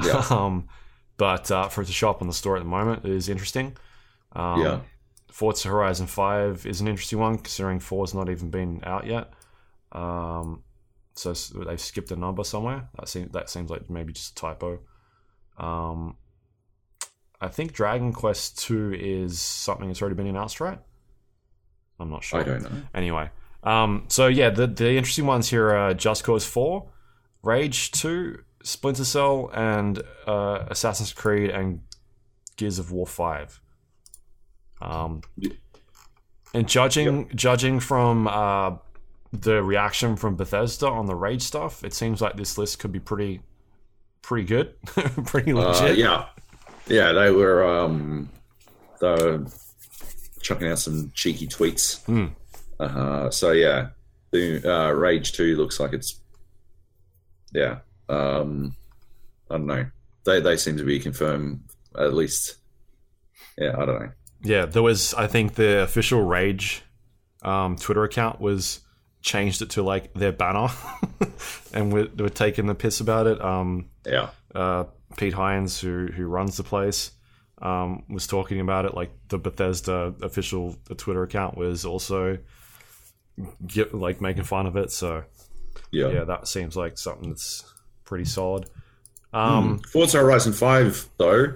Yeah. 0.03 0.25
um, 0.31 0.69
but 1.17 1.51
uh, 1.51 1.69
for 1.69 1.83
it 1.83 1.87
to 1.87 1.93
show 1.93 2.11
up 2.11 2.21
on 2.23 2.29
the 2.29 2.35
store 2.35 2.57
at 2.57 2.63
the 2.63 2.69
moment 2.69 3.05
is 3.07 3.29
interesting. 3.29 3.77
Um, 4.35 4.61
yeah. 4.61 4.81
Forza 5.31 5.69
Horizon 5.69 6.07
5 6.07 6.67
is 6.67 6.81
an 6.83 6.89
interesting 6.89 7.19
one 7.19 7.39
considering 7.39 7.79
4's 7.81 8.13
not 8.15 8.29
even 8.29 8.51
been 8.51 8.83
out 8.85 9.07
yet. 9.07 9.33
Um, 9.93 10.63
so 11.15 11.33
they've 11.33 11.81
skipped 11.81 12.11
a 12.11 12.17
number 12.17 12.45
somewhere. 12.45 12.89
That 12.99 13.09
seems, 13.09 13.33
that 13.33 13.49
seems 13.49 13.71
like 13.71 13.89
maybe 13.89 14.13
just 14.13 14.33
a 14.33 14.35
typo. 14.35 14.81
Um, 15.59 16.17
I 17.41 17.49
think 17.49 17.73
Dragon 17.73 18.13
Quest 18.13 18.59
2 18.61 18.95
is 18.95 19.41
something 19.41 19.89
that's 19.89 20.01
already 20.01 20.17
been 20.17 20.27
announced, 20.27 20.61
right? 20.61 20.79
I'm 21.99 22.11
not 22.11 22.25
sure. 22.25 22.41
I 22.41 22.43
don't 22.43 22.63
know. 22.63 22.83
Anyway, 22.95 23.31
um, 23.63 24.05
so 24.09 24.27
yeah, 24.27 24.51
the 24.51 24.67
the 24.67 24.97
interesting 24.97 25.27
ones 25.27 25.49
here 25.49 25.71
are 25.71 25.95
Just 25.95 26.25
Cause 26.25 26.45
Four, 26.45 26.91
Rage 27.43 27.93
Two, 27.93 28.43
Splinter 28.63 29.05
Cell, 29.05 29.51
and 29.55 30.03
uh, 30.27 30.65
Assassin's 30.69 31.13
Creed 31.13 31.51
and 31.51 31.81
Gears 32.57 32.79
of 32.79 32.91
War 32.91 33.07
Five. 33.07 33.61
Um, 34.81 35.23
and 36.53 36.69
judging 36.69 37.31
judging 37.35 37.79
from 37.79 38.27
uh, 38.27 38.77
the 39.33 39.63
reaction 39.63 40.17
from 40.17 40.37
Bethesda 40.37 40.89
on 40.89 41.07
the 41.07 41.15
Rage 41.15 41.43
stuff, 41.43 41.85
it 41.85 41.95
seems 41.95 42.21
like 42.21 42.37
this 42.37 42.59
list 42.59 42.81
could 42.81 42.93
be 42.93 43.01
pretty 43.01 43.43
pretty 44.23 44.47
good, 44.47 44.81
pretty 45.27 45.53
Uh, 45.53 45.57
legit. 45.57 45.99
yeah. 45.99 46.27
Yeah, 46.87 47.13
they 47.13 47.31
were 47.31 47.65
um 47.65 48.29
they 49.01 49.09
were 49.11 49.45
chucking 50.41 50.67
out 50.69 50.79
some 50.79 51.11
cheeky 51.15 51.47
tweets. 51.47 52.05
Hmm. 52.07 52.27
Uh, 52.81 53.31
so 53.31 53.53
yeah, 53.53 53.89
the 54.33 54.63
uh, 54.69 54.91
Rage 54.91 55.33
Two 55.33 55.57
looks 55.57 55.79
like 55.79 55.93
it's 55.93 56.21
yeah. 57.53 57.79
Um, 58.09 58.75
I 59.51 59.55
don't 59.59 59.67
know. 59.67 59.87
They 60.25 60.41
they 60.41 60.57
seem 60.57 60.77
to 60.79 60.85
be 60.85 60.99
confirmed 60.99 61.61
at 61.97 62.15
least. 62.15 62.57
Yeah, 63.59 63.75
I 63.79 63.85
don't 63.87 64.01
know. 64.01 64.11
Yeah, 64.43 64.67
there 64.67 64.83
was. 64.83 65.15
I 65.15 65.27
think 65.29 65.55
the 65.55 65.83
official 65.83 66.23
Rage 66.23 66.83
um, 67.43 67.77
Twitter 67.77 68.03
account 68.03 68.41
was 68.41 68.81
changed 69.23 69.63
it 69.63 69.71
to 69.71 69.83
like 69.83 70.13
their 70.15 70.33
banner, 70.33 70.69
and 71.73 71.93
we're, 71.93 72.09
we're 72.17 72.29
taking 72.29 72.67
the 72.67 72.75
piss 72.75 73.01
about 73.01 73.27
it. 73.27 73.41
Um, 73.41 73.89
Yeah, 74.07 74.31
uh, 74.55 74.85
Pete 75.17 75.35
Hines, 75.35 75.81
who 75.81 76.09
who 76.09 76.27
runs 76.27 76.57
the 76.57 76.63
place, 76.65 77.13
um, 77.63 78.05
was 78.09 78.27
talking 78.27 78.61
about 78.61 78.85
it. 78.85 78.95
Like 78.95 79.11
the 79.29 79.39
Bethesda 79.39 80.15
official 80.23 80.77
Twitter 80.97 81.23
account 81.23 81.57
was 81.57 81.85
also 81.85 82.39
get, 83.67 83.95
like 83.95 84.21
making 84.21 84.45
fun 84.45 84.67
of 84.67 84.77
it. 84.77 84.91
So 84.91 85.25
yeah. 85.91 86.09
yeah, 86.09 86.25
that 86.25 86.49
seems 86.49 86.77
like 86.77 86.99
something 86.99 87.31
that's 87.31 87.65
pretty 88.05 88.25
solid. 88.25 88.69
Um, 89.33 89.79
Forza 89.79 90.19
Horizon 90.19 90.53
Five 90.53 91.09
though. 91.17 91.55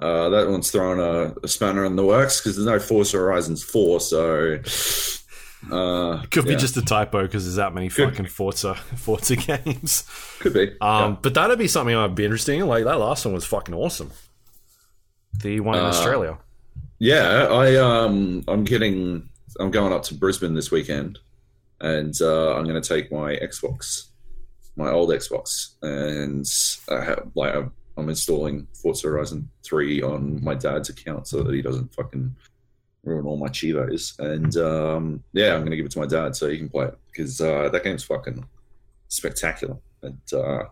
Uh, 0.00 0.28
that 0.28 0.48
one's 0.48 0.70
throwing 0.70 1.00
a, 1.00 1.34
a 1.42 1.48
spanner 1.48 1.84
in 1.84 1.96
the 1.96 2.04
works 2.04 2.40
because 2.40 2.54
there's 2.54 2.66
no 2.66 2.78
Forza 2.78 3.16
Horizons 3.16 3.64
Four, 3.64 4.00
so 4.00 4.60
uh, 5.70 6.22
Could 6.30 6.44
be 6.46 6.56
just 6.56 6.76
a 6.76 6.82
typo 6.82 7.22
because 7.22 7.44
there's 7.44 7.56
that 7.56 7.74
many 7.74 7.88
fucking 7.88 8.26
Forza 8.26 8.74
Forza 8.96 9.36
games. 9.36 10.04
could 10.40 10.54
be. 10.54 10.72
Um, 10.80 11.18
but 11.20 11.34
that'd 11.34 11.58
be 11.58 11.68
something 11.68 11.94
I'd 11.94 12.14
be 12.14 12.24
interested 12.24 12.54
in. 12.54 12.66
Like 12.66 12.84
that 12.84 12.98
last 12.98 13.24
one 13.24 13.34
was 13.34 13.44
fucking 13.44 13.74
awesome. 13.74 14.10
The 15.42 15.60
one 15.60 15.76
in 15.78 15.84
Uh, 15.84 15.88
Australia. 15.88 16.38
Yeah, 16.98 17.46
I 17.50 17.76
um 17.76 18.44
I'm 18.48 18.64
getting 18.64 19.28
I'm 19.60 19.70
going 19.70 19.92
up 19.92 20.02
to 20.04 20.14
Brisbane 20.14 20.54
this 20.54 20.70
weekend, 20.70 21.18
and 21.80 22.14
uh, 22.20 22.54
I'm 22.54 22.64
going 22.64 22.80
to 22.80 22.88
take 22.88 23.10
my 23.10 23.34
Xbox, 23.36 24.06
my 24.76 24.90
old 24.90 25.10
Xbox, 25.10 25.74
and 25.82 26.44
I 26.90 27.04
have, 27.04 27.28
like 27.34 27.54
I'm- 27.54 27.72
I'm 27.96 28.08
installing 28.08 28.68
Forza 28.80 29.08
Horizon 29.08 29.50
Three 29.64 30.00
on 30.02 30.42
my 30.44 30.54
dad's 30.54 30.88
account 30.88 31.26
so 31.26 31.42
that 31.42 31.52
he 31.52 31.62
doesn't 31.62 31.92
fucking 31.94 32.36
ruin 33.08 33.26
all 33.26 33.36
my 33.36 33.48
chivos. 33.48 34.18
And 34.18 34.56
um, 34.56 35.22
yeah, 35.32 35.54
I'm 35.54 35.60
going 35.60 35.70
to 35.70 35.76
give 35.76 35.86
it 35.86 35.92
to 35.92 35.98
my 36.00 36.06
dad 36.06 36.36
so 36.36 36.48
he 36.48 36.58
can 36.58 36.68
play 36.68 36.86
it 36.86 36.98
because 37.10 37.40
uh, 37.40 37.68
that 37.70 37.82
game's 37.84 38.04
fucking 38.04 38.44
spectacular. 39.08 39.76
And 40.02 40.20
uh, 40.32 40.64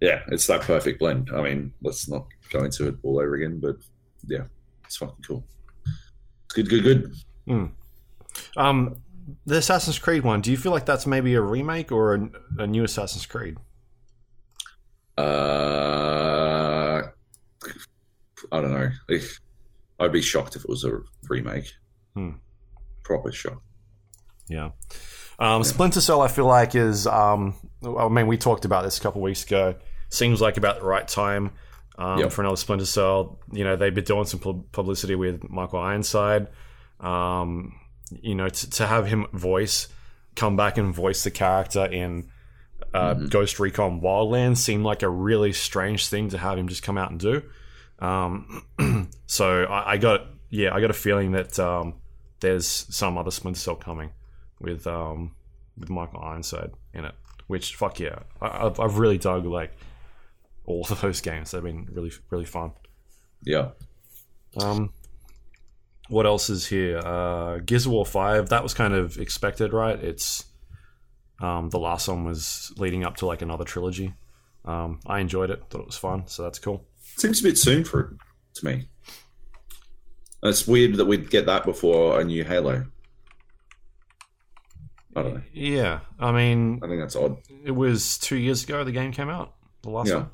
yeah, 0.00 0.22
it's 0.28 0.46
that 0.46 0.62
perfect 0.62 0.98
blend. 1.00 1.30
I 1.34 1.42
mean, 1.42 1.72
let's 1.82 2.08
not 2.08 2.26
go 2.50 2.64
into 2.64 2.88
it 2.88 2.94
all 3.02 3.18
over 3.18 3.34
again, 3.34 3.58
but 3.60 3.76
yeah, 4.26 4.44
it's 4.84 4.96
fucking 4.96 5.24
cool. 5.26 5.44
Good, 6.54 6.68
good, 6.70 6.82
good. 6.82 7.12
Um, 8.56 8.96
the 9.44 9.56
Assassin's 9.58 9.98
Creed 9.98 10.22
one. 10.24 10.40
Do 10.40 10.50
you 10.50 10.56
feel 10.56 10.72
like 10.72 10.86
that's 10.86 11.06
maybe 11.06 11.34
a 11.34 11.40
remake 11.42 11.92
or 11.92 12.14
a, 12.14 12.30
a 12.58 12.66
new 12.66 12.84
Assassin's 12.84 13.26
Creed? 13.26 13.58
Uh, 15.18 17.02
I 18.52 18.60
don't 18.60 18.72
know. 18.72 18.90
If- 19.08 19.40
I'd 19.98 20.12
be 20.12 20.22
shocked 20.22 20.56
if 20.56 20.62
it 20.62 20.68
was 20.68 20.84
a 20.84 21.00
remake. 21.28 21.72
Hmm. 22.14 22.30
Proper 23.04 23.32
shock. 23.32 23.62
Yeah. 24.48 24.70
Um, 25.38 25.62
Splinter 25.64 26.00
Cell, 26.00 26.20
I 26.20 26.28
feel 26.28 26.46
like 26.46 26.74
is. 26.74 27.06
Um, 27.06 27.54
I 27.84 28.08
mean, 28.08 28.26
we 28.26 28.36
talked 28.36 28.64
about 28.64 28.84
this 28.84 28.98
a 28.98 29.00
couple 29.00 29.20
weeks 29.22 29.44
ago. 29.44 29.76
Seems 30.08 30.40
like 30.40 30.56
about 30.56 30.80
the 30.80 30.86
right 30.86 31.06
time 31.06 31.52
um, 31.98 32.18
Yep. 32.20 32.32
for 32.32 32.42
another 32.42 32.56
Splinter 32.56 32.86
Cell. 32.86 33.38
You 33.52 33.64
know, 33.64 33.76
they've 33.76 33.94
been 33.94 34.04
doing 34.04 34.24
some 34.24 34.64
publicity 34.72 35.14
with 35.14 35.48
Michael 35.48 35.80
Ironside. 35.80 36.48
Um, 37.00 37.74
you 38.10 38.34
know, 38.34 38.48
to, 38.48 38.70
to 38.70 38.86
have 38.86 39.06
him 39.06 39.26
voice, 39.32 39.88
come 40.34 40.56
back 40.56 40.78
and 40.78 40.94
voice 40.94 41.22
the 41.24 41.30
character 41.30 41.84
in 41.84 42.30
uh, 42.94 43.14
Ghost 43.14 43.60
Recon 43.60 44.00
Wildlands 44.00 44.56
seemed 44.56 44.84
like 44.84 45.02
a 45.02 45.08
really 45.08 45.52
strange 45.52 46.08
thing 46.08 46.30
to 46.30 46.38
have 46.38 46.58
him 46.58 46.68
just 46.68 46.82
come 46.82 46.96
out 46.98 47.10
and 47.10 47.20
do. 47.20 47.42
So 49.28 49.64
I, 49.64 49.92
I 49.92 49.96
got, 49.98 50.26
yeah, 50.48 50.74
I 50.74 50.80
got 50.80 50.90
a 50.90 50.94
feeling 50.94 51.32
that 51.32 51.58
um, 51.58 51.94
there's 52.40 52.66
some 52.66 53.18
other 53.18 53.30
Splinter 53.30 53.60
Cell 53.60 53.76
coming 53.76 54.10
with 54.58 54.86
um, 54.86 55.34
with 55.76 55.90
Michael 55.90 56.20
Ironside 56.20 56.72
in 56.94 57.04
it. 57.04 57.14
Which 57.46 57.76
fuck 57.76 58.00
yeah, 58.00 58.20
I, 58.40 58.66
I've, 58.66 58.80
I've 58.80 58.98
really 58.98 59.18
dug 59.18 59.44
like 59.46 59.72
all 60.64 60.86
of 60.90 61.00
those 61.00 61.20
games. 61.20 61.50
They've 61.50 61.62
been 61.62 61.88
really 61.92 62.10
really 62.30 62.46
fun. 62.46 62.72
Yeah. 63.44 63.70
Um, 64.60 64.92
what 66.08 66.24
else 66.24 66.48
is 66.48 66.66
here? 66.66 66.98
Uh, 66.98 67.58
Gears 67.58 67.84
of 67.84 67.92
War 67.92 68.06
Five. 68.06 68.48
That 68.48 68.62
was 68.62 68.72
kind 68.72 68.94
of 68.94 69.18
expected, 69.18 69.74
right? 69.74 70.02
It's 70.02 70.46
um, 71.40 71.68
the 71.68 71.78
last 71.78 72.08
one 72.08 72.24
was 72.24 72.72
leading 72.78 73.04
up 73.04 73.18
to 73.18 73.26
like 73.26 73.42
another 73.42 73.64
trilogy. 73.64 74.14
Um, 74.64 75.00
I 75.06 75.20
enjoyed 75.20 75.50
it; 75.50 75.62
thought 75.68 75.82
it 75.82 75.86
was 75.86 75.98
fun, 75.98 76.26
so 76.28 76.44
that's 76.44 76.58
cool. 76.58 76.86
Seems 77.18 77.40
a 77.40 77.42
bit 77.42 77.58
soon 77.58 77.84
for 77.84 78.00
it 78.00 78.10
to 78.54 78.64
me. 78.64 78.88
It's 80.42 80.66
weird 80.68 80.94
that 80.96 81.06
we'd 81.06 81.30
get 81.30 81.46
that 81.46 81.64
before 81.64 82.20
a 82.20 82.24
new 82.24 82.44
Halo. 82.44 82.86
I 85.16 85.22
don't 85.22 85.34
know. 85.34 85.42
Yeah, 85.52 86.00
I 86.18 86.30
mean, 86.32 86.80
I 86.82 86.86
think 86.86 87.00
that's 87.00 87.16
odd. 87.16 87.38
it 87.64 87.72
was 87.72 88.18
two 88.18 88.36
years 88.36 88.62
ago 88.62 88.84
the 88.84 88.92
game 88.92 89.10
came 89.10 89.28
out. 89.28 89.54
The 89.82 89.90
last 89.90 90.08
Yeah. 90.08 90.14
one. 90.16 90.30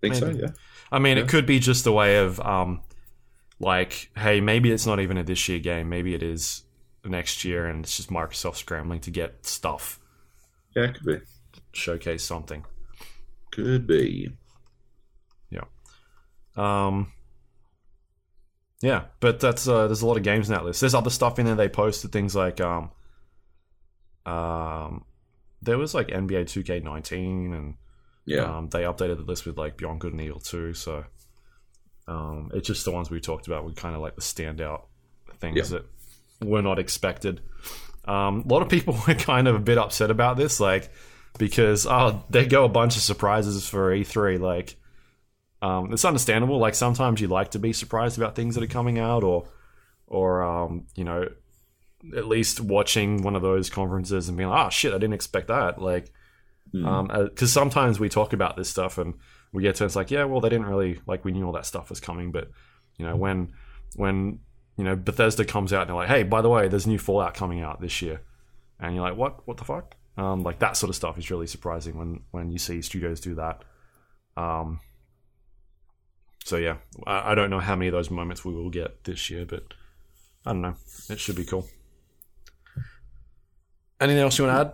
Think 0.00 0.14
so? 0.14 0.30
Yeah. 0.30 0.48
I 0.92 0.98
mean, 0.98 1.16
Yeah. 1.16 1.24
it 1.24 1.28
could 1.28 1.46
be 1.46 1.58
just 1.58 1.86
a 1.86 1.92
way 1.92 2.18
of, 2.18 2.40
um, 2.40 2.82
like, 3.58 4.10
hey, 4.16 4.40
maybe 4.40 4.70
it's 4.70 4.86
not 4.86 5.00
even 5.00 5.16
a 5.16 5.22
this 5.22 5.48
year 5.48 5.58
game. 5.58 5.88
Maybe 5.88 6.14
it 6.14 6.22
is 6.22 6.62
next 7.04 7.44
year, 7.44 7.66
and 7.66 7.84
it's 7.84 7.96
just 7.96 8.08
Microsoft 8.10 8.56
scrambling 8.56 9.00
to 9.00 9.10
get 9.10 9.44
stuff, 9.46 10.00
Yeah, 10.74 10.88
could 10.92 11.04
be. 11.04 11.20
showcase 11.72 12.22
something. 12.24 12.64
Could 13.52 13.86
be. 13.86 14.30
Yeah. 15.50 15.64
Um, 16.56 17.12
yeah, 18.84 19.04
but 19.20 19.40
that's 19.40 19.66
uh, 19.66 19.86
there's 19.86 20.02
a 20.02 20.06
lot 20.06 20.18
of 20.18 20.22
games 20.22 20.48
in 20.50 20.54
that 20.54 20.64
list. 20.64 20.80
There's 20.80 20.94
other 20.94 21.08
stuff 21.10 21.38
in 21.38 21.46
there. 21.46 21.54
They 21.54 21.68
posted 21.70 22.12
things 22.12 22.36
like 22.36 22.60
um, 22.60 22.90
um, 24.26 25.04
there 25.62 25.78
was 25.78 25.94
like 25.94 26.08
NBA 26.08 26.44
2K19, 26.44 27.54
and 27.54 27.74
Yeah. 28.26 28.58
um, 28.58 28.68
they 28.68 28.82
updated 28.82 29.16
the 29.16 29.22
list 29.24 29.46
with 29.46 29.56
like 29.58 29.76
Beyond 29.76 30.00
Good 30.00 30.12
and 30.12 30.20
Evil 30.20 30.40
2. 30.40 30.74
So 30.74 31.04
um, 32.06 32.50
it's 32.54 32.66
just 32.66 32.84
the 32.84 32.90
ones 32.90 33.10
we 33.10 33.20
talked 33.20 33.46
about 33.46 33.64
were 33.64 33.72
kind 33.72 33.94
of 33.94 34.00
like 34.02 34.14
the 34.16 34.20
standout 34.22 34.82
things 35.40 35.56
Yeah. 35.70 35.78
that 35.78 36.46
were 36.46 36.62
not 36.62 36.78
expected. 36.78 37.40
Um, 38.04 38.44
a 38.46 38.52
lot 38.52 38.62
of 38.62 38.68
people 38.68 38.98
were 39.08 39.14
kind 39.14 39.48
of 39.48 39.54
a 39.54 39.60
bit 39.60 39.78
upset 39.78 40.10
about 40.10 40.36
this, 40.36 40.60
like 40.60 40.90
because 41.38 41.86
oh, 41.86 42.22
they 42.30 42.46
go 42.46 42.64
a 42.64 42.68
bunch 42.68 42.96
of 42.96 43.02
surprises 43.02 43.68
for 43.68 43.90
E3, 43.94 44.38
like. 44.40 44.76
Um, 45.64 45.92
it's 45.92 46.04
understandable. 46.04 46.58
Like 46.58 46.74
sometimes 46.74 47.20
you 47.20 47.28
like 47.28 47.52
to 47.52 47.58
be 47.58 47.72
surprised 47.72 48.18
about 48.18 48.34
things 48.34 48.54
that 48.54 48.64
are 48.64 48.66
coming 48.78 48.98
out, 48.98 49.24
or, 49.24 49.48
or 50.06 50.42
um, 50.42 50.86
you 50.94 51.04
know, 51.04 51.28
at 52.16 52.26
least 52.28 52.60
watching 52.60 53.22
one 53.22 53.34
of 53.36 53.42
those 53.42 53.70
conferences 53.70 54.28
and 54.28 54.36
being 54.36 54.50
like, 54.50 54.66
"Oh 54.66 54.70
shit, 54.70 54.92
I 54.92 54.98
didn't 54.98 55.14
expect 55.14 55.48
that." 55.48 55.80
Like, 55.80 56.12
Hmm. 56.72 56.86
um, 56.86 57.06
because 57.28 57.52
sometimes 57.52 58.00
we 58.00 58.08
talk 58.08 58.32
about 58.32 58.56
this 58.56 58.68
stuff 58.68 58.98
and 58.98 59.14
we 59.52 59.62
get 59.62 59.76
to 59.76 59.84
it's 59.84 59.94
like, 59.96 60.10
yeah, 60.10 60.24
well, 60.24 60.40
they 60.40 60.48
didn't 60.48 60.66
really 60.66 61.00
like 61.06 61.24
we 61.24 61.32
knew 61.32 61.46
all 61.46 61.52
that 61.52 61.66
stuff 61.66 61.88
was 61.88 62.00
coming, 62.00 62.32
but 62.32 62.50
you 62.98 63.06
know, 63.06 63.16
when 63.16 63.52
when 63.96 64.40
you 64.76 64.84
know 64.84 64.96
Bethesda 64.96 65.44
comes 65.44 65.72
out 65.72 65.82
and 65.82 65.90
they're 65.90 65.96
like, 65.96 66.08
hey, 66.08 66.24
by 66.24 66.42
the 66.42 66.48
way, 66.48 66.68
there's 66.68 66.86
new 66.86 66.98
Fallout 66.98 67.34
coming 67.34 67.60
out 67.62 67.80
this 67.80 68.02
year, 68.02 68.20
and 68.80 68.94
you're 68.94 69.04
like, 69.08 69.16
what? 69.16 69.46
What 69.46 69.56
the 69.56 69.64
fuck? 69.64 69.94
Um, 70.16 70.42
like 70.42 70.58
that 70.58 70.76
sort 70.76 70.90
of 70.90 70.96
stuff 70.96 71.16
is 71.18 71.30
really 71.30 71.46
surprising 71.46 71.96
when 71.96 72.20
when 72.32 72.50
you 72.50 72.58
see 72.58 72.82
studios 72.82 73.20
do 73.20 73.34
that. 73.36 73.62
Um, 74.36 74.80
so 76.44 76.56
yeah, 76.56 76.76
I, 77.06 77.32
I 77.32 77.34
don't 77.34 77.50
know 77.50 77.58
how 77.58 77.74
many 77.74 77.88
of 77.88 77.92
those 77.92 78.10
moments 78.10 78.44
we 78.44 78.54
will 78.54 78.70
get 78.70 79.04
this 79.04 79.28
year, 79.30 79.44
but 79.44 79.64
I 80.46 80.52
don't 80.52 80.60
know. 80.62 80.76
It 81.10 81.18
should 81.18 81.36
be 81.36 81.44
cool. 81.44 81.66
Anything 84.00 84.22
else 84.22 84.38
you 84.38 84.44
want 84.44 84.56
to 84.56 84.60
add? 84.60 84.72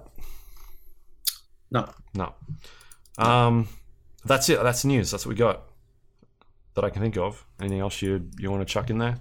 No. 1.71 1.89
No. 2.15 2.35
Um, 3.25 3.69
that's 4.25 4.49
it. 4.49 4.61
That's 4.63 4.83
the 4.83 4.89
news. 4.89 5.11
That's 5.11 5.25
what 5.25 5.31
we 5.31 5.39
got 5.39 5.63
that 6.75 6.85
I 6.85 6.91
can 6.91 7.03
think 7.03 7.17
of. 7.17 7.45
Anything 7.61 7.81
else 7.81 8.03
you 8.03 8.29
you 8.39 8.51
want 8.51 8.67
to 8.67 8.73
chuck 8.73 8.91
in 8.91 8.99
there? 8.99 9.17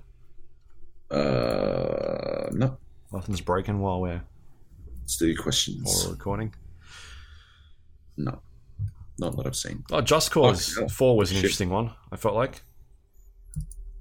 Uh, 1.11 2.49
no. 2.51 2.77
Nothing's 3.11 3.41
breaking 3.41 3.79
while 3.79 4.01
we're 4.01 4.21
Let's 5.01 5.17
do 5.17 5.35
questions. 5.35 5.81
while 5.83 6.05
we're 6.05 6.11
recording. 6.13 6.53
No. 8.17 8.41
Not 9.19 9.35
that 9.37 9.45
I've 9.45 9.55
seen. 9.55 9.83
Oh, 9.91 10.01
Just 10.01 10.31
Cause 10.31 10.77
Oh. 10.79 10.87
Four 10.87 11.17
was 11.17 11.29
an 11.31 11.35
Shit. 11.37 11.43
interesting 11.45 11.69
one. 11.69 11.91
I 12.11 12.15
felt 12.15 12.35
like 12.35 12.61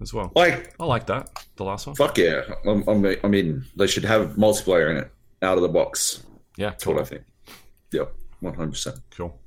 as 0.01 0.15
well. 0.15 0.31
Like, 0.37 0.75
I 0.79 0.85
like 0.85 1.07
that. 1.07 1.29
The 1.57 1.65
last 1.65 1.87
one. 1.87 1.97
fuck 1.97 2.17
yeah. 2.19 2.43
I'm, 2.67 2.87
I'm, 2.89 3.05
I 3.25 3.27
mean, 3.29 3.65
they 3.77 3.87
should 3.89 4.05
have 4.05 4.37
multiplayer 4.37 4.91
in 4.91 4.97
it 4.99 5.11
out 5.43 5.57
of 5.59 5.63
the 5.63 5.69
box. 5.69 6.23
Yeah, 6.57 6.71
That's 6.71 6.87
what. 6.87 6.99
I 7.01 7.05
think. 7.05 7.23
Yep. 7.93 8.13
100%. 8.43 9.01
Cool. 9.11 9.39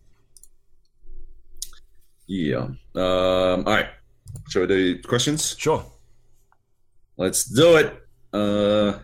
Yeah. 2.27 2.57
Um, 2.57 2.76
all 2.95 3.64
right. 3.64 3.88
Shall 4.49 4.61
we 4.64 4.68
do 4.68 5.02
questions? 5.02 5.56
Sure. 5.57 5.85
Let's 7.18 7.45
do 7.45 7.77
it. 7.77 8.02
Uh, 8.34 8.99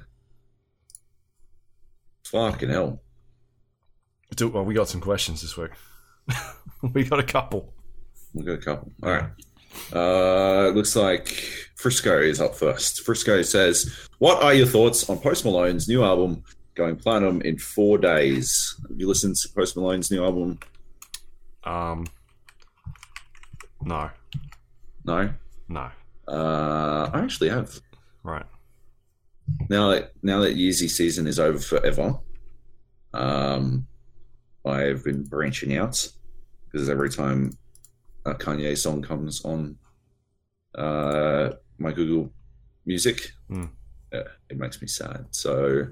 fucking 2.25 2.69
hell. 2.69 3.01
Do, 4.35 4.49
well, 4.49 4.65
we 4.65 4.73
got 4.73 4.89
some 4.89 5.01
questions 5.01 5.41
this 5.41 5.55
week. 5.57 5.71
we 6.93 7.03
got 7.03 7.19
a 7.19 7.23
couple. 7.23 7.73
We've 8.33 8.45
got 8.45 8.53
a 8.53 8.57
couple. 8.57 8.91
All 9.03 9.09
right. 9.11 9.29
Uh, 9.93 10.69
looks 10.69 10.95
like 10.95 11.27
Frisco 11.75 12.19
is 12.19 12.41
up 12.41 12.55
first. 12.55 13.01
Frisco 13.01 13.41
says, 13.41 13.93
"What 14.19 14.41
are 14.43 14.53
your 14.53 14.65
thoughts 14.67 15.09
on 15.09 15.19
Post 15.19 15.45
Malone's 15.45 15.87
new 15.87 16.03
album 16.03 16.43
going 16.75 16.95
platinum 16.95 17.41
in 17.41 17.57
four 17.57 17.97
days? 17.97 18.75
Have 18.89 18.99
you 18.99 19.07
listened 19.07 19.35
to 19.37 19.49
Post 19.49 19.75
Malone's 19.77 20.09
new 20.11 20.23
album? 20.23 20.59
Um, 21.63 22.05
no, 23.83 24.09
No. 25.05 25.29
no. 25.69 25.89
Uh, 26.27 27.09
I 27.13 27.19
actually 27.21 27.49
have. 27.49 27.79
Right. 28.23 28.45
Now 29.69 29.91
that 29.91 30.11
now 30.23 30.41
that 30.41 30.55
Yeezy 30.57 30.89
season 30.89 31.25
is 31.27 31.39
over 31.39 31.59
forever, 31.59 32.19
um, 33.13 33.87
I've 34.65 35.03
been 35.03 35.23
branching 35.23 35.77
out 35.77 36.09
because 36.71 36.89
every 36.89 37.09
time 37.09 37.57
a 38.25 38.33
Kanye 38.33 38.77
song 38.77 39.01
comes 39.01 39.43
on 39.45 39.77
uh, 40.75 41.51
my 41.77 41.91
Google 41.91 42.31
Music, 42.85 43.31
Hmm. 43.49 43.65
uh, 44.13 44.23
it 44.49 44.57
makes 44.57 44.81
me 44.81 44.87
sad. 44.87 45.25
So, 45.31 45.87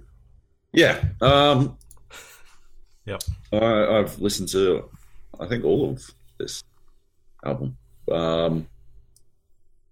yeah, 0.73 1.03
um, 1.21 1.77
Yep. 3.05 3.21
I, 3.53 3.99
I've 3.99 4.19
listened 4.19 4.49
to, 4.49 4.89
I 5.39 5.45
think 5.47 5.63
all 5.63 5.91
of 5.91 6.01
this 6.39 6.63
album. 7.45 7.77
Um, 8.11 8.67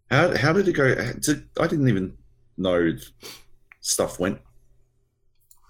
how 0.09 0.35
how 0.35 0.53
did 0.53 0.67
it 0.67 0.73
go? 0.73 0.93
Did, 1.19 1.47
I 1.59 1.67
didn't 1.67 1.87
even 1.89 2.17
know 2.57 2.95
stuff 3.81 4.19
went 4.19 4.39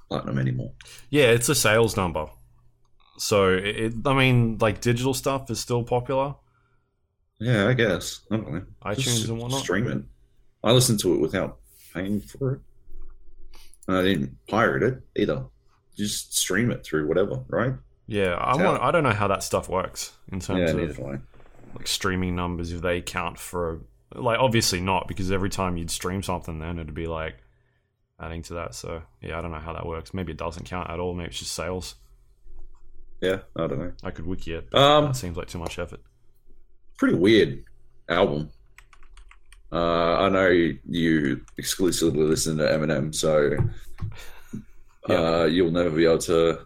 platinum 0.10 0.38
anymore. 0.40 0.72
Yeah, 1.10 1.26
it's 1.31 1.49
a 1.49 1.56
sales 1.56 1.95
number. 1.98 2.27
So 3.18 3.49
it, 3.53 3.65
it- 3.65 3.94
I 4.07 4.14
mean, 4.14 4.57
like 4.60 4.81
digital 4.81 5.14
stuff 5.14 5.49
is 5.52 5.60
still 5.60 5.84
popular. 5.84 6.35
Yeah, 7.40 7.68
I 7.68 7.73
guess. 7.73 8.22
I 8.31 8.38
don't 8.38 8.52
know. 8.53 8.64
iTunes 8.84 8.95
Just 9.03 9.27
and 9.30 9.40
whatnot. 9.40 9.61
Stream 9.61 9.88
it. 9.88 10.03
I 10.64 10.72
listened 10.72 10.99
to 11.02 11.14
it 11.15 11.19
without 11.19 11.57
paying 11.94 12.22
for 12.22 12.53
it. 12.53 12.61
And 13.88 13.98
I 13.98 14.02
didn't 14.03 14.38
pirate 14.48 14.84
it 14.84 15.02
either. 15.22 15.45
Just 15.98 16.38
stream 16.38 16.72
it 16.72 16.85
through 16.85 17.07
whatever, 17.07 17.44
right? 17.49 17.73
Yeah, 18.07 18.35
I 18.35 18.56
want. 18.56 18.81
I 18.81 18.91
don't 18.91 19.03
know 19.03 19.11
how 19.11 19.27
that 19.27 19.44
stuff 19.44 19.68
works 19.69 20.14
in 20.31 20.40
terms 20.40 20.73
Yeah, 20.73 20.81
of 20.81 20.99
like 20.99 21.88
streaming 21.88 22.35
numbers. 22.35 22.72
If 22.72 22.81
they 22.81 23.02
count 23.02 23.38
for 23.38 23.81
like 24.15 24.40
obviously 24.40 24.80
not 24.80 25.07
because 25.07 25.31
every 25.31 25.49
time 25.49 25.76
you'd 25.77 25.91
stream 25.91 26.23
something, 26.23 26.60
then 26.60 26.80
it'd 26.80 26.94
be 26.94 27.07
like 27.07 27.35
adding 28.19 28.41
to 28.44 28.53
that. 28.56 28.76
So 28.76 29.02
yeah, 29.22 29.38
I 29.38 29.41
don't 29.41 29.52
know 29.52 29.60
how 29.60 29.73
that 29.73 29.85
works. 29.85 30.14
Maybe 30.14 30.31
it 30.31 30.38
doesn't 30.38 30.65
count 30.65 30.90
at 30.90 30.99
all. 30.99 31.14
Maybe 31.14 31.30
it's 31.30 31.40
just 31.40 31.52
sales. 31.53 31.95
Yeah, 33.24 33.40
I 33.56 33.68
don't 33.68 33.80
know. 33.80 33.94
I 34.04 34.12
could 34.12 34.26
wiki 34.28 34.52
it, 34.54 34.68
Um, 34.76 35.06
that 35.06 35.16
seems 35.16 35.38
like 35.38 35.48
too 35.48 35.58
much 35.58 35.80
effort. 35.80 36.02
pretty 36.98 37.16
weird 37.16 37.64
album. 38.10 38.50
Uh, 39.72 40.18
I 40.26 40.30
know 40.30 40.50
you 40.50 41.41
exclusively 41.58 42.24
listen 42.26 42.58
to 42.58 42.64
Eminem, 42.66 43.16
so 43.16 43.56
uh, 45.10 45.45
you'll 45.45 45.72
never 45.72 45.90
be 45.90 46.04
able 46.06 46.18
to 46.20 46.60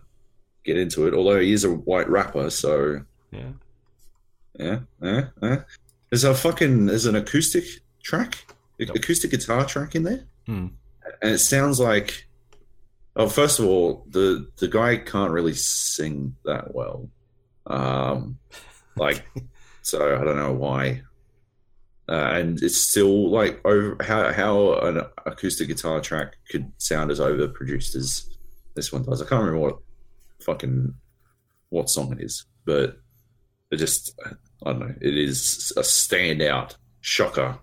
get 0.64 0.78
into 0.78 1.08
it. 1.08 1.14
Although 1.14 1.40
he 1.40 1.54
is 1.54 1.64
a 1.64 1.70
white 1.72 2.10
rapper, 2.10 2.50
so 2.50 3.02
Yeah. 3.32 3.52
yeah, 4.60 4.80
yeah, 5.02 5.28
yeah. 5.44 5.62
There's 6.10 6.24
a 6.24 6.34
fucking 6.34 6.88
there's 6.88 7.06
an 7.06 7.16
acoustic 7.16 7.66
track, 8.04 8.46
Yep. 8.80 8.96
acoustic 8.96 9.30
guitar 9.32 9.64
track 9.66 9.96
in 9.96 10.04
there, 10.04 10.24
Hmm. 10.48 10.68
and 11.22 11.32
it 11.36 11.40
sounds 11.40 11.80
like. 11.80 12.27
Oh, 13.18 13.28
first 13.28 13.58
of 13.60 13.66
all, 13.66 14.06
the 14.10 14.48
the 14.58 14.68
guy 14.68 14.98
can't 14.98 15.32
really 15.32 15.56
sing 15.56 16.36
that 16.46 16.74
well. 16.74 17.10
Um, 17.66 18.38
like, 18.96 19.26
so 19.82 20.18
I 20.20 20.24
don't 20.24 20.38
know 20.38 20.54
why. 20.54 21.02
Uh, 22.10 22.30
and 22.36 22.62
it's 22.64 22.78
still 22.78 23.30
like 23.30 23.60
over 23.66 23.98
how 24.02 24.32
how 24.32 24.74
an 24.80 25.02
acoustic 25.26 25.68
guitar 25.68 26.00
track 26.00 26.38
could 26.50 26.72
sound 26.78 27.12
as 27.12 27.20
overproduced 27.20 27.96
as 27.96 28.30
this 28.76 28.94
one 28.94 29.04
does. 29.04 29.22
I 29.22 29.26
can't 29.26 29.44
remember 29.44 29.60
what 29.60 29.80
fucking 30.40 30.94
what 31.70 31.90
song 31.90 32.14
it 32.14 32.24
is, 32.24 32.46
but 32.66 32.98
it 33.72 33.78
just 33.78 34.18
I 34.64 34.72
don't 34.72 34.80
know. 34.80 34.96
It 35.02 35.18
is 35.18 35.74
a 35.76 35.82
standout 35.82 36.76
shocker 37.02 37.58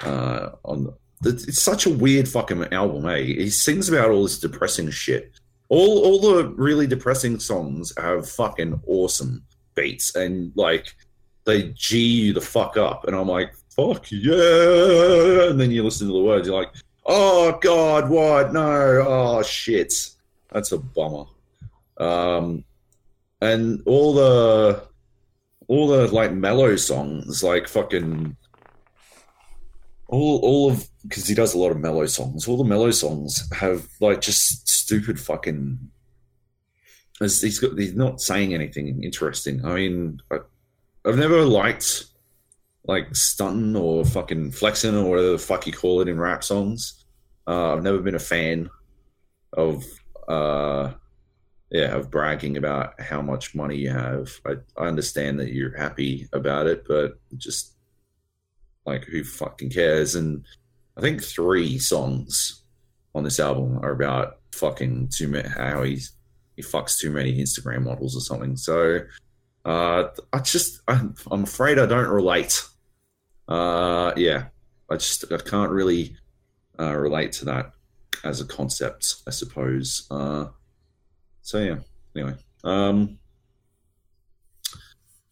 Uh, 0.00 0.50
on 0.64 0.92
it's 1.24 1.62
such 1.62 1.86
a 1.86 1.90
weird 1.90 2.28
fucking 2.28 2.72
album, 2.72 3.06
eh? 3.06 3.22
He 3.22 3.50
sings 3.50 3.88
about 3.88 4.10
all 4.10 4.22
this 4.22 4.38
depressing 4.38 4.90
shit. 4.90 5.32
All 5.68 6.02
all 6.04 6.20
the 6.20 6.48
really 6.50 6.86
depressing 6.86 7.38
songs 7.38 7.92
have 7.96 8.28
fucking 8.28 8.80
awesome 8.86 9.44
beats 9.74 10.16
and 10.16 10.52
like 10.56 10.94
they 11.44 11.72
G 11.74 11.98
you 11.98 12.32
the 12.32 12.40
fuck 12.40 12.76
up, 12.76 13.06
and 13.06 13.16
I'm 13.16 13.28
like, 13.28 13.54
fuck 13.70 14.10
yeah. 14.10 15.50
And 15.50 15.60
then 15.60 15.70
you 15.70 15.82
listen 15.82 16.06
to 16.08 16.12
the 16.12 16.22
words, 16.22 16.46
you're 16.46 16.58
like, 16.58 16.72
oh 17.06 17.58
god, 17.60 18.08
what? 18.08 18.52
No, 18.52 19.04
oh 19.06 19.42
shit. 19.42 19.92
That's 20.52 20.72
a 20.72 20.78
bummer. 20.78 21.24
Um, 21.98 22.64
and 23.40 23.82
all 23.86 24.14
the 24.14 24.82
all 25.68 25.88
the 25.88 26.08
like 26.08 26.32
mellow 26.32 26.76
songs, 26.76 27.42
like 27.42 27.68
fucking 27.68 28.36
all 30.08 30.40
all 30.40 30.70
of 30.72 30.89
because 31.02 31.26
he 31.26 31.34
does 31.34 31.54
a 31.54 31.58
lot 31.58 31.70
of 31.70 31.78
mellow 31.78 32.06
songs. 32.06 32.46
All 32.46 32.56
the 32.56 32.64
mellow 32.64 32.90
songs 32.90 33.48
have 33.52 33.86
like 34.00 34.20
just 34.20 34.68
stupid 34.68 35.18
fucking. 35.18 35.78
He's 37.18 37.58
got, 37.58 37.78
he's 37.78 37.94
not 37.94 38.20
saying 38.20 38.54
anything 38.54 39.02
interesting. 39.02 39.64
I 39.64 39.74
mean, 39.74 40.20
I, 40.30 40.38
I've 41.04 41.18
never 41.18 41.44
liked 41.44 42.06
like 42.84 43.14
stunting 43.14 43.76
or 43.76 44.04
fucking 44.04 44.52
flexing 44.52 44.96
or 44.96 45.08
whatever 45.08 45.30
the 45.32 45.38
fuck 45.38 45.66
you 45.66 45.72
call 45.72 46.00
it 46.00 46.08
in 46.08 46.18
rap 46.18 46.42
songs. 46.42 47.04
Uh, 47.46 47.74
I've 47.74 47.82
never 47.82 47.98
been 47.98 48.14
a 48.14 48.18
fan 48.18 48.70
of 49.52 49.84
uh, 50.28 50.92
yeah 51.70 51.94
of 51.96 52.10
bragging 52.10 52.56
about 52.56 53.00
how 53.00 53.20
much 53.20 53.54
money 53.54 53.76
you 53.76 53.90
have. 53.90 54.30
I, 54.46 54.54
I 54.78 54.86
understand 54.86 55.40
that 55.40 55.52
you're 55.52 55.76
happy 55.76 56.28
about 56.32 56.66
it, 56.66 56.84
but 56.86 57.18
just 57.36 57.74
like 58.86 59.04
who 59.04 59.24
fucking 59.24 59.70
cares? 59.70 60.14
And 60.14 60.44
I 61.00 61.02
think 61.02 61.24
three 61.24 61.78
songs 61.78 62.62
on 63.14 63.24
this 63.24 63.40
album 63.40 63.78
are 63.82 63.92
about 63.92 64.36
fucking 64.52 65.08
too 65.08 65.28
many 65.28 65.48
how 65.48 65.82
he's 65.82 66.12
he 66.56 66.62
fucks 66.62 66.98
too 66.98 67.10
many 67.10 67.40
Instagram 67.40 67.84
models 67.84 68.14
or 68.14 68.20
something. 68.20 68.54
So 68.54 69.00
uh, 69.64 70.08
I 70.30 70.38
just 70.40 70.82
I'm, 70.88 71.14
I'm 71.30 71.44
afraid 71.44 71.78
I 71.78 71.86
don't 71.86 72.06
relate. 72.06 72.62
Uh, 73.48 74.12
yeah, 74.14 74.48
I 74.90 74.96
just 74.96 75.24
I 75.32 75.38
can't 75.38 75.70
really 75.70 76.18
uh, 76.78 76.94
relate 76.94 77.32
to 77.32 77.46
that 77.46 77.72
as 78.22 78.42
a 78.42 78.44
concept, 78.44 79.22
I 79.26 79.30
suppose. 79.30 80.06
Uh, 80.10 80.48
so 81.40 81.60
yeah. 81.60 81.76
Anyway, 82.14 82.34
um, 82.62 83.18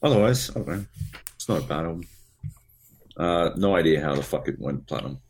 otherwise, 0.02 0.48
I 0.48 0.54
don't 0.54 0.68
know. 0.68 0.86
It's 1.34 1.46
not 1.46 1.60
a 1.60 1.66
bad 1.66 1.84
album. 1.84 2.04
Uh, 3.18 3.50
no 3.56 3.76
idea 3.76 4.00
how 4.00 4.14
the 4.14 4.22
fuck 4.22 4.48
it 4.48 4.58
went 4.58 4.86
platinum. 4.86 5.20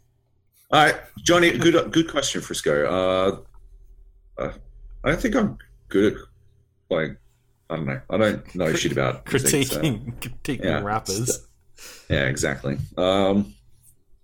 All 0.70 0.84
right, 0.84 0.96
Johnny. 1.18 1.56
Good, 1.56 1.92
good 1.92 2.10
question, 2.10 2.42
Frisco. 2.42 3.44
Uh, 4.38 4.42
uh, 4.42 4.52
I 5.02 5.16
think 5.16 5.34
I'm 5.34 5.56
good 5.88 6.14
at 6.14 6.18
like 6.90 7.18
I 7.70 7.76
don't 7.76 7.86
know. 7.86 8.00
I 8.10 8.16
don't 8.16 8.54
know 8.54 8.72
shit 8.74 8.92
about 8.92 9.24
critiquing 9.26 9.82
music, 9.82 10.22
so. 10.22 10.30
critiquing 10.30 10.64
yeah, 10.64 10.80
rappers. 10.80 11.46
Yeah, 12.08 12.26
exactly. 12.26 12.78
Um, 12.96 13.54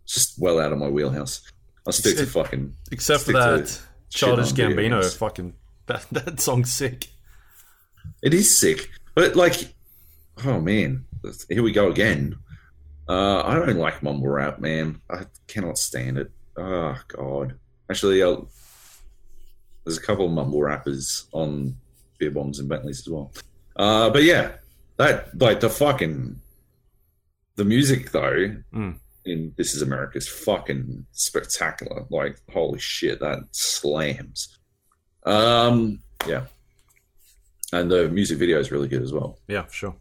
just 0.07 0.39
well 0.39 0.61
out 0.61 0.73
of 0.73 0.79
my 0.79 0.89
wheelhouse. 0.89 1.43
I'll 1.87 1.93
stick 1.93 2.17
to 2.17 2.27
fucking. 2.27 2.75
Except 2.91 3.25
for 3.25 3.33
that 3.33 3.81
Childish 4.11 4.53
Gambino, 4.53 5.03
fucking 5.17 5.55
that 5.87 6.07
that 6.13 6.41
song's 6.41 6.73
sick. 6.73 7.09
It 8.23 8.35
is 8.35 8.59
sick, 8.59 8.91
but 9.15 9.37
like, 9.37 9.75
oh 10.45 10.61
man, 10.61 11.05
here 11.49 11.63
we 11.63 11.73
go 11.73 11.91
again. 11.91 12.37
Uh, 13.09 13.43
I 13.43 13.55
don't 13.55 13.77
like 13.77 14.03
mumble 14.03 14.29
rap, 14.29 14.59
man. 14.59 15.01
I 15.11 15.27
cannot 15.47 15.77
stand 15.77 16.17
it. 16.17 16.31
Oh 16.57 16.97
god. 17.09 17.55
Actually, 17.91 18.23
uh, 18.23 18.37
there's 19.85 19.99
a 19.99 20.03
couple 20.03 20.27
of 20.27 20.33
mumble 20.33 20.63
rappers 20.63 21.27
on 21.33 21.77
beerbongs 22.21 22.59
and 22.59 22.69
Bentleys 22.69 23.01
as 23.01 23.09
well. 23.09 23.33
Uh, 23.77 24.11
but 24.11 24.23
yeah, 24.23 24.53
that 24.97 25.39
like 25.41 25.61
the 25.61 25.69
fucking 25.69 26.41
the 27.57 27.65
music 27.65 28.11
though 28.13 28.57
mm. 28.73 28.99
in 29.25 29.53
This 29.57 29.75
Is 29.75 29.83
America 29.83 30.19
is 30.19 30.29
fucking 30.29 31.07
spectacular. 31.13 32.07
Like 32.11 32.39
holy 32.53 32.79
shit, 32.79 33.21
that 33.21 33.41
slams. 33.51 34.57
Um, 35.25 36.01
yeah, 36.27 36.45
and 37.73 37.91
the 37.91 38.09
music 38.09 38.39
video 38.39 38.59
is 38.61 38.71
really 38.71 38.89
good 38.89 39.03
as 39.03 39.13
well. 39.13 39.39
Yeah, 39.49 39.67
sure. 39.71 39.95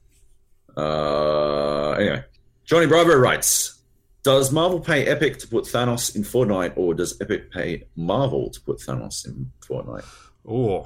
Uh, 0.75 1.91
anyway, 1.91 2.23
Johnny 2.65 2.87
Bravo 2.87 3.15
writes. 3.15 3.79
Does 4.23 4.53
Marvel 4.53 4.79
pay 4.79 5.05
Epic 5.05 5.37
to 5.39 5.47
put 5.47 5.65
Thanos 5.65 6.15
in 6.15 6.23
Fortnite, 6.23 6.73
or 6.77 6.93
does 6.93 7.19
Epic 7.19 7.51
pay 7.51 7.87
Marvel 7.97 8.49
to 8.49 8.61
put 8.61 8.77
Thanos 8.79 9.25
in 9.27 9.51
Fortnite? 9.61 10.05
Oh, 10.47 10.85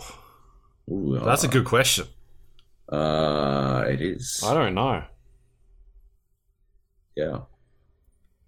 Ooh, 0.90 1.20
That's 1.24 1.44
a 1.44 1.48
good 1.48 1.66
question. 1.66 2.08
Uh, 2.90 3.84
it 3.88 4.02
is. 4.02 4.42
I 4.44 4.54
don't 4.54 4.74
know. 4.74 5.04
Yeah. 7.16 7.40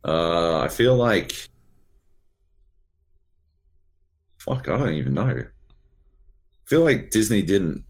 Uh, 0.04 0.60
I 0.60 0.70
feel 0.70 0.96
like. 0.96 1.34
Fuck, 4.40 4.70
I 4.70 4.78
don't 4.78 4.94
even 4.94 5.14
know. 5.14 5.28
I 5.28 5.44
feel 6.66 6.84
like 6.84 7.12
Disney 7.12 7.42
didn't. 7.42 7.84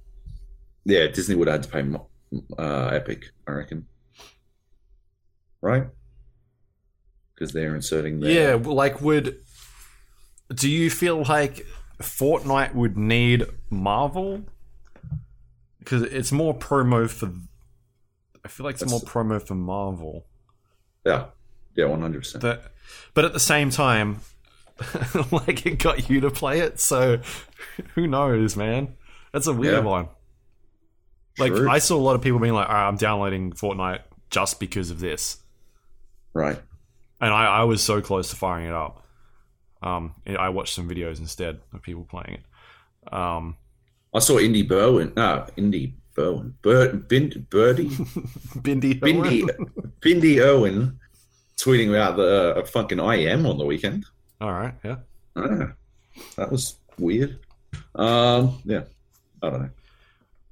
Yeah, 0.84 1.08
Disney 1.08 1.36
would 1.36 1.48
have 1.48 1.64
had 1.64 1.64
to 1.64 1.98
pay 1.98 2.44
uh, 2.58 2.88
Epic, 2.88 3.26
I 3.48 3.52
reckon. 3.52 3.86
Right? 5.62 5.88
Because 7.40 7.54
they're 7.54 7.74
inserting 7.74 8.20
their... 8.20 8.32
Yeah, 8.32 8.54
like, 8.56 9.00
would. 9.00 9.38
Do 10.54 10.70
you 10.70 10.90
feel 10.90 11.24
like 11.24 11.66
Fortnite 12.02 12.76
would 12.76 12.98
need 12.98 13.46
Marvel 13.70 14.44
because 15.80 16.04
it's 16.04 16.32
more 16.32 16.54
promo 16.54 17.10
for. 17.10 17.32
I 18.44 18.48
feel 18.48 18.66
like 18.66 18.74
it's 18.74 18.82
That's, 18.82 18.92
more 18.92 19.02
promo 19.02 19.46
for 19.46 19.56
Marvel. 19.56 20.26
Yeah, 21.06 21.26
yeah, 21.76 21.86
one 21.86 22.02
hundred 22.02 22.20
percent. 22.20 22.42
But 22.42 22.72
but 23.14 23.26
at 23.26 23.34
the 23.34 23.40
same 23.40 23.70
time, 23.70 24.22
like 25.32 25.66
it 25.66 25.80
got 25.80 26.10
you 26.10 26.22
to 26.22 26.30
play 26.30 26.60
it, 26.60 26.80
so 26.80 27.20
who 27.96 28.08
knows, 28.08 28.56
man? 28.56 28.96
That's 29.34 29.48
a 29.48 29.54
weird 29.54 29.84
yeah. 29.84 29.90
one. 29.90 30.08
Like 31.38 31.54
True. 31.54 31.70
I 31.70 31.80
saw 31.80 31.96
a 31.96 31.98
lot 31.98 32.16
of 32.16 32.22
people 32.22 32.40
being 32.40 32.54
like, 32.54 32.70
"I'm 32.70 32.98
downloading 32.98 33.52
Fortnite 33.52 34.02
just 34.30 34.60
because 34.60 34.92
of 34.92 35.00
this." 35.00 35.38
Right. 36.34 36.60
And 37.22 37.34
I, 37.34 37.46
I 37.46 37.64
was 37.64 37.84
so 37.84 38.02
close 38.02 38.30
to 38.30 38.36
firing 38.36 38.68
it 38.68 38.74
up. 38.74 39.06
Um, 39.82 40.16
I 40.28 40.50
watched 40.50 40.74
some 40.74 40.90
videos 40.90 41.20
instead 41.20 41.60
of 41.74 41.82
people 41.82 42.04
playing 42.04 42.40
it. 42.40 43.14
Um, 43.14 43.58
I 44.14 44.20
saw 44.20 44.40
Indy 44.40 44.68
Berwin. 44.68 45.16
No, 45.16 45.46
Indy 45.56 45.96
Berwin. 46.16 46.54
Bir, 46.62 46.94
Bind, 46.94 47.50
Birdie? 47.50 47.90
Bindi 48.60 49.00
Bindi, 49.00 49.48
Bindi 50.02 50.40
Irwin 50.40 51.00
tweeting 51.58 51.90
about 51.90 52.18
the 52.18 52.56
uh, 52.58 52.66
fucking 52.66 52.98
IEM 52.98 53.50
on 53.50 53.58
the 53.58 53.66
weekend. 53.66 54.06
All 54.42 54.52
right, 54.52 54.74
yeah. 54.84 54.98
Ah, 55.36 55.74
that 56.38 56.52
was 56.52 56.76
weird. 56.98 57.40
Um, 57.96 58.60
yeah, 58.66 58.84
I 59.42 59.50
don't 59.50 59.62
know. 59.62 59.70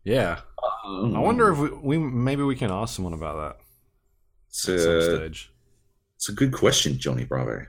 Yeah, 0.04 0.40
um, 0.86 1.16
I 1.16 1.20
wonder 1.20 1.52
if 1.52 1.58
we, 1.58 1.70
we, 1.70 1.98
maybe 1.98 2.44
we 2.44 2.56
can 2.56 2.72
ask 2.72 2.96
someone 2.96 3.14
about 3.14 3.38
that. 3.38 3.66
It's 4.50 4.68
a, 4.68 5.32
it's 6.18 6.30
a 6.30 6.34
good 6.34 6.52
question, 6.52 6.98
Johnny 6.98 7.24
Bravo. 7.24 7.66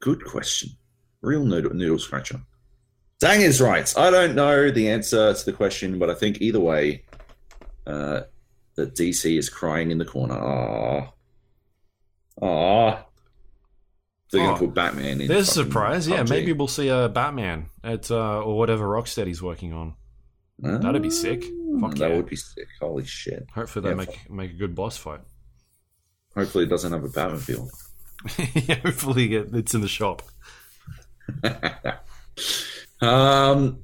Good 0.00 0.24
question. 0.24 0.70
Real 1.20 1.44
noodle, 1.44 1.74
noodle 1.74 1.98
scratcher. 1.98 2.40
Dang 3.20 3.42
is 3.42 3.60
right. 3.60 3.92
I 3.96 4.10
don't 4.10 4.34
know 4.34 4.70
the 4.70 4.90
answer 4.90 5.32
to 5.32 5.44
the 5.44 5.52
question, 5.52 5.98
but 5.98 6.10
I 6.10 6.14
think 6.14 6.40
either 6.40 6.60
way, 6.60 7.04
uh, 7.86 8.22
that 8.76 8.94
DC 8.94 9.38
is 9.38 9.48
crying 9.48 9.90
in 9.90 9.98
the 9.98 10.04
corner. 10.04 10.34
Ah, 10.34 11.12
ah. 12.42 13.04
They're 14.32 14.40
oh, 14.40 14.44
going 14.44 14.54
to 14.54 14.66
put 14.66 14.74
Batman 14.74 15.20
in. 15.20 15.28
There's 15.28 15.48
a 15.48 15.52
surprise. 15.52 16.08
Yeah, 16.08 16.24
maybe 16.24 16.52
we'll 16.52 16.68
see 16.68 16.88
a 16.88 17.08
Batman 17.08 17.70
at 17.84 18.10
uh, 18.10 18.42
or 18.42 18.58
whatever 18.58 18.86
Rocksteady's 18.86 19.42
working 19.42 19.72
on. 19.72 19.94
That'd 20.58 21.02
be 21.02 21.10
sick. 21.10 21.44
Fuck 21.80 21.94
that 21.96 22.10
yeah. 22.10 22.16
would 22.16 22.26
be 22.26 22.36
sick. 22.36 22.66
Holy 22.80 23.04
shit. 23.04 23.46
Hopefully 23.54 23.82
they 23.82 23.90
yeah, 23.90 23.94
make 23.94 24.30
make 24.30 24.50
a 24.52 24.54
good 24.54 24.74
boss 24.74 24.96
fight. 24.96 25.20
Hopefully 26.36 26.64
it 26.64 26.70
doesn't 26.70 26.92
have 26.92 27.04
a 27.04 27.08
Batmobile. 27.08 27.70
yeah, 28.68 28.76
hopefully 28.76 29.34
it's 29.34 29.74
in 29.74 29.80
the 29.80 29.88
shop. 29.88 30.22
um, 33.00 33.78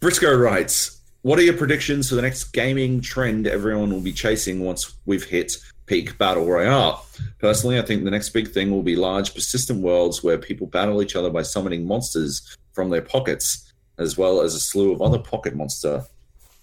Briscoe 0.00 0.36
writes, 0.36 1.00
"What 1.22 1.38
are 1.38 1.42
your 1.42 1.56
predictions 1.56 2.08
for 2.08 2.14
the 2.14 2.22
next 2.22 2.52
gaming 2.52 3.00
trend 3.00 3.46
everyone 3.46 3.90
will 3.90 4.00
be 4.00 4.12
chasing 4.12 4.60
once 4.60 4.94
we've 5.06 5.24
hit 5.24 5.56
peak 5.86 6.18
battle 6.18 6.46
royale? 6.46 7.06
Personally, 7.38 7.78
I 7.78 7.82
think 7.82 8.04
the 8.04 8.10
next 8.10 8.30
big 8.30 8.48
thing 8.48 8.70
will 8.70 8.82
be 8.82 8.96
large, 8.96 9.34
persistent 9.34 9.80
worlds 9.80 10.22
where 10.22 10.38
people 10.38 10.66
battle 10.66 11.02
each 11.02 11.16
other 11.16 11.30
by 11.30 11.42
summoning 11.42 11.86
monsters 11.86 12.56
from 12.72 12.90
their 12.90 13.02
pockets, 13.02 13.72
as 13.96 14.18
well 14.18 14.42
as 14.42 14.54
a 14.54 14.60
slew 14.60 14.92
of 14.92 15.00
other 15.00 15.18
pocket 15.18 15.56
monster 15.56 16.04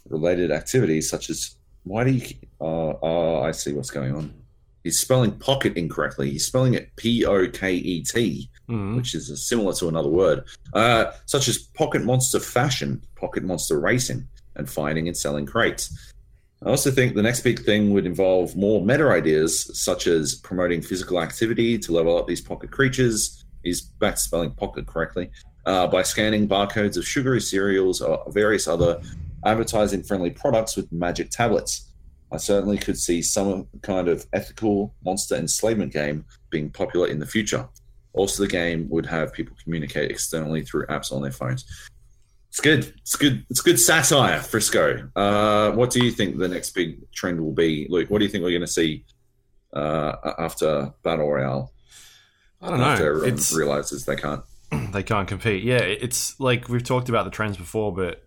related 0.08 0.52
activities 0.52 1.10
such 1.10 1.32
as 1.32 1.56
why 1.84 2.04
do 2.04 2.12
you? 2.12 2.36
Uh, 2.62 2.92
uh, 3.02 3.42
I 3.42 3.52
see 3.52 3.74
what's 3.74 3.92
going 3.92 4.14
on." 4.14 4.45
He's 4.86 5.00
spelling 5.00 5.32
pocket 5.32 5.76
incorrectly. 5.76 6.30
He's 6.30 6.46
spelling 6.46 6.76
it 6.76 6.96
P 6.96 7.26
O 7.26 7.48
K 7.50 7.74
E 7.74 8.04
T, 8.04 8.50
Mhm. 8.70 8.96
which 8.96 9.14
is 9.16 9.46
similar 9.46 9.74
to 9.74 9.90
another 9.90 10.10
word, 10.10 10.44
uh, 10.74 11.06
such 11.26 11.48
as 11.50 11.58
Pocket 11.58 12.04
Monster 12.06 12.40
Fashion, 12.40 13.02
Pocket 13.16 13.44
Monster 13.44 13.80
Racing, 13.80 14.28
and 14.56 14.70
finding 14.70 15.08
and 15.08 15.18
selling 15.18 15.46
crates. 15.46 15.90
I 16.64 16.70
also 16.70 16.90
think 16.92 17.16
the 17.16 17.22
next 17.24 17.42
big 17.42 17.64
thing 17.66 17.92
would 17.94 18.06
involve 18.06 18.56
more 18.56 18.84
meta 18.86 19.08
ideas, 19.10 19.70
such 19.74 20.08
as 20.08 20.36
promoting 20.36 20.82
physical 20.82 21.20
activity 21.22 21.78
to 21.80 21.92
level 21.92 22.18
up 22.18 22.28
these 22.28 22.42
pocket 22.42 22.72
creatures. 22.72 23.44
He's 23.64 23.82
back 23.82 24.18
spelling 24.18 24.52
pocket 24.52 24.86
correctly. 24.88 25.32
Uh, 25.66 25.88
by 25.88 26.04
scanning 26.04 26.48
barcodes 26.48 26.96
of 26.96 27.04
sugary 27.08 27.42
cereals 27.42 28.00
or 28.00 28.24
various 28.32 28.68
other 28.68 29.02
advertising 29.44 30.04
friendly 30.04 30.30
products 30.30 30.76
with 30.76 30.92
magic 30.92 31.32
tablets. 31.32 31.85
I 32.36 32.38
certainly 32.38 32.78
could 32.78 32.98
see 32.98 33.22
some 33.22 33.68
kind 33.82 34.10
of 34.10 34.26
ethical 34.34 34.94
monster 35.06 35.36
enslavement 35.36 35.94
game 35.94 36.26
being 36.50 36.70
popular 36.70 37.08
in 37.08 37.20
the 37.20 37.26
future. 37.26 37.68
Also, 38.12 38.44
the 38.44 38.50
game 38.50 38.88
would 38.90 39.06
have 39.06 39.32
people 39.32 39.56
communicate 39.64 40.12
externally 40.12 40.64
through 40.64 40.86
apps 40.88 41.14
on 41.14 41.22
their 41.22 41.32
phones. 41.32 41.66
It's 42.50 42.60
good. 42.60 42.94
It's 42.98 43.16
good. 43.16 43.46
It's 43.50 43.62
good 43.62 43.80
satire, 43.80 44.42
Frisco. 44.42 45.10
Uh, 45.16 45.72
what 45.72 45.92
do 45.92 46.04
you 46.04 46.12
think 46.12 46.38
the 46.38 46.48
next 46.50 46.72
big 46.72 47.10
trend 47.12 47.40
will 47.40 47.54
be, 47.54 47.88
Luke? 47.90 48.10
What 48.10 48.20
do 48.20 48.26
you 48.26 48.32
think 48.32 48.44
we're 48.44 48.52
going 48.52 48.62
to 48.62 48.68
see 48.68 49.06
uh, 49.74 50.16
after 50.38 50.94
Battle 51.04 51.32
Royale? 51.32 51.72
I 52.62 52.70
don't 52.70 52.80
know. 52.80 52.86
After 52.86 53.10
everyone 53.12 53.34
It's 53.34 53.54
realizes 53.54 54.06
they 54.06 54.16
can't. 54.18 54.44
they 54.92 55.04
can't 55.04 55.28
compete. 55.28 55.64
Yeah, 55.64 55.80
it's 55.80 56.38
like 56.40 56.68
we've 56.68 56.84
talked 56.84 57.08
about 57.08 57.24
the 57.24 57.32
trends 57.32 57.56
before, 57.56 57.94
but 57.94 58.24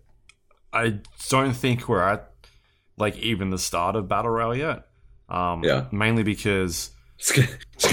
I 0.73 0.99
don't 1.29 1.53
think 1.53 1.87
we're 1.87 2.01
at 2.01 2.28
like 2.99 3.17
even 3.17 3.49
the 3.49 3.57
start 3.57 3.95
of 3.95 4.07
battle 4.07 4.31
royale 4.31 4.55
yet. 4.55 4.85
Um, 5.29 5.63
Yeah. 5.63 5.85
mainly 5.91 6.23
because 6.23 6.91
It's 7.17 7.31
going 7.31 7.47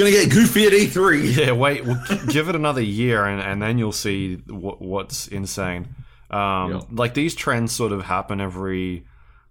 to 0.04 0.10
get 0.10 0.30
goofy 0.30 0.66
at 0.66 0.72
E 0.72 0.86
E3. 0.86 1.36
yeah, 1.46 1.52
wait, 1.52 1.84
we'll 1.84 1.98
give 2.28 2.48
it 2.48 2.54
another 2.54 2.80
year, 2.82 3.24
and, 3.24 3.40
and 3.40 3.60
then 3.62 3.78
you'll 3.78 3.92
see 3.92 4.36
what, 4.48 4.80
what's 4.82 5.26
insane. 5.28 5.94
Um, 6.30 6.70
Yeah. 6.72 6.80
Like 6.90 7.14
these 7.14 7.34
trends 7.34 7.72
sort 7.72 7.92
of 7.92 8.04
happen 8.04 8.40
every 8.40 9.06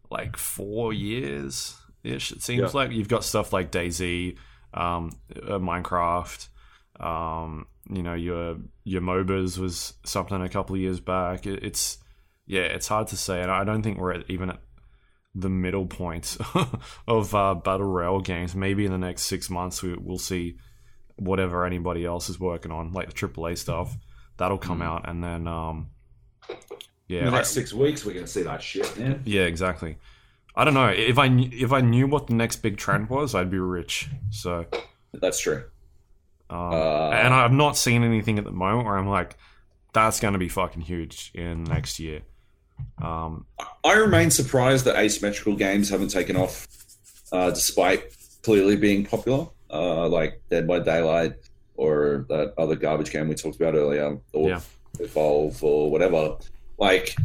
like 0.10 0.38
four 0.38 0.94
years 0.94 1.76
ish. 2.03 2.32
It 2.32 2.41
seems 2.44 2.61
Yeah. 2.73 2.80
like 2.80 2.91
you've 2.91 3.07
got 3.07 3.23
stuff 3.23 3.52
like 3.53 3.72
DayZ, 3.72 4.38
um, 4.73 5.11
uh, 5.36 5.57
Minecraft. 5.60 6.48
Um, 6.99 7.68
you 7.90 8.02
know 8.02 8.14
your 8.14 8.57
your 8.84 9.02
MOBAs 9.02 9.57
was 9.60 9.94
something 10.06 10.41
a 10.41 10.49
couple 10.49 10.76
of 10.76 10.82
years 10.82 10.99
back. 10.99 11.45
It, 11.45 11.64
it's 11.64 11.98
yeah, 12.48 12.61
it's 12.61 12.88
hard 12.88 13.07
to 13.10 13.18
say, 13.18 13.41
and 13.41 13.52
I 13.52 13.64
don't 13.64 13.82
think 13.84 13.98
we're 13.99 14.22
even 14.27 14.49
at 14.52 14.60
the 15.35 15.49
middle 15.49 15.85
point 15.85 16.37
of 17.07 17.35
uh, 17.35 17.53
battle 17.55 17.85
royale 17.87 18.21
games. 18.21 18.55
Maybe 18.55 18.85
in 18.85 18.91
the 18.91 18.97
next 18.97 19.23
six 19.23 19.49
months 19.49 19.83
we, 19.83 19.93
we'll 19.95 20.17
see 20.17 20.57
whatever 21.17 21.65
anybody 21.65 22.05
else 22.05 22.29
is 22.29 22.39
working 22.39 22.71
on, 22.71 22.91
like 22.93 23.07
the 23.13 23.27
AAA 23.27 23.57
stuff. 23.57 23.95
That'll 24.37 24.57
come 24.57 24.79
Mm. 24.79 24.85
out, 24.85 25.09
and 25.09 25.23
then 25.23 25.47
um, 25.47 25.89
In 26.49 26.55
yeah, 27.07 27.21
the 27.25 27.27
I- 27.31 27.31
next 27.35 27.49
six 27.51 27.73
weeks, 27.73 28.03
we're 28.05 28.13
going 28.13 28.25
to 28.25 28.31
see 28.31 28.43
that 28.43 28.61
shit, 28.61 28.97
man. 28.97 29.21
yeah, 29.25 29.43
exactly. 29.43 29.97
I 30.55 30.63
don't 30.65 30.73
know 30.73 30.87
if 30.87 31.17
I 31.17 31.25
if 31.27 31.71
I 31.73 31.81
knew 31.81 32.07
what 32.07 32.27
the 32.27 32.33
next 32.33 32.57
big 32.57 32.77
trend 32.77 33.09
was, 33.09 33.35
I'd 33.35 33.51
be 33.51 33.59
rich. 33.59 34.09
So, 34.31 34.65
That's 35.13 35.39
true. 35.39 35.63
um, 36.49 36.59
Uh, 36.73 37.09
and 37.11 37.33
I've 37.33 37.51
not 37.51 37.77
seen 37.77 38.03
anything 38.03 38.37
at 38.39 38.45
the 38.45 38.51
moment 38.51 38.85
where 38.85 38.97
I'm 38.97 39.07
like, 39.07 39.35
that's 39.93 40.19
going 40.21 40.33
to 40.33 40.39
be 40.39 40.47
fucking 40.49 40.81
huge 40.81 41.31
in 41.33 41.63
next 41.65 41.99
year. 41.99 42.21
Um, 43.02 43.45
I 43.84 43.93
remain 43.93 44.31
surprised 44.31 44.85
that 44.85 44.95
asymmetrical 44.97 45.56
games 45.56 45.89
haven't 45.89 46.10
taken 46.10 46.35
off, 46.35 46.68
uh, 47.31 47.49
despite 47.52 48.15
clearly 48.43 48.76
being 48.76 49.06
popular, 49.06 49.47
uh, 49.72 50.07
like 50.07 50.41
Dead 50.49 50.68
by 50.68 50.80
Daylight 50.80 51.34
or 51.76 52.26
that 52.30 52.53
other 52.57 52.76
garbage 52.76 53.11
game 53.11 53.27
we 53.27 53.35
talked 53.35 53.57
about 53.57 53.76
earlier, 53.76 54.18
or 54.34 54.49
Yeah. 54.49 54.61
Evolve 54.99 55.61
or 55.64 55.91
whatever. 55.91 56.38
Like, 56.77 57.15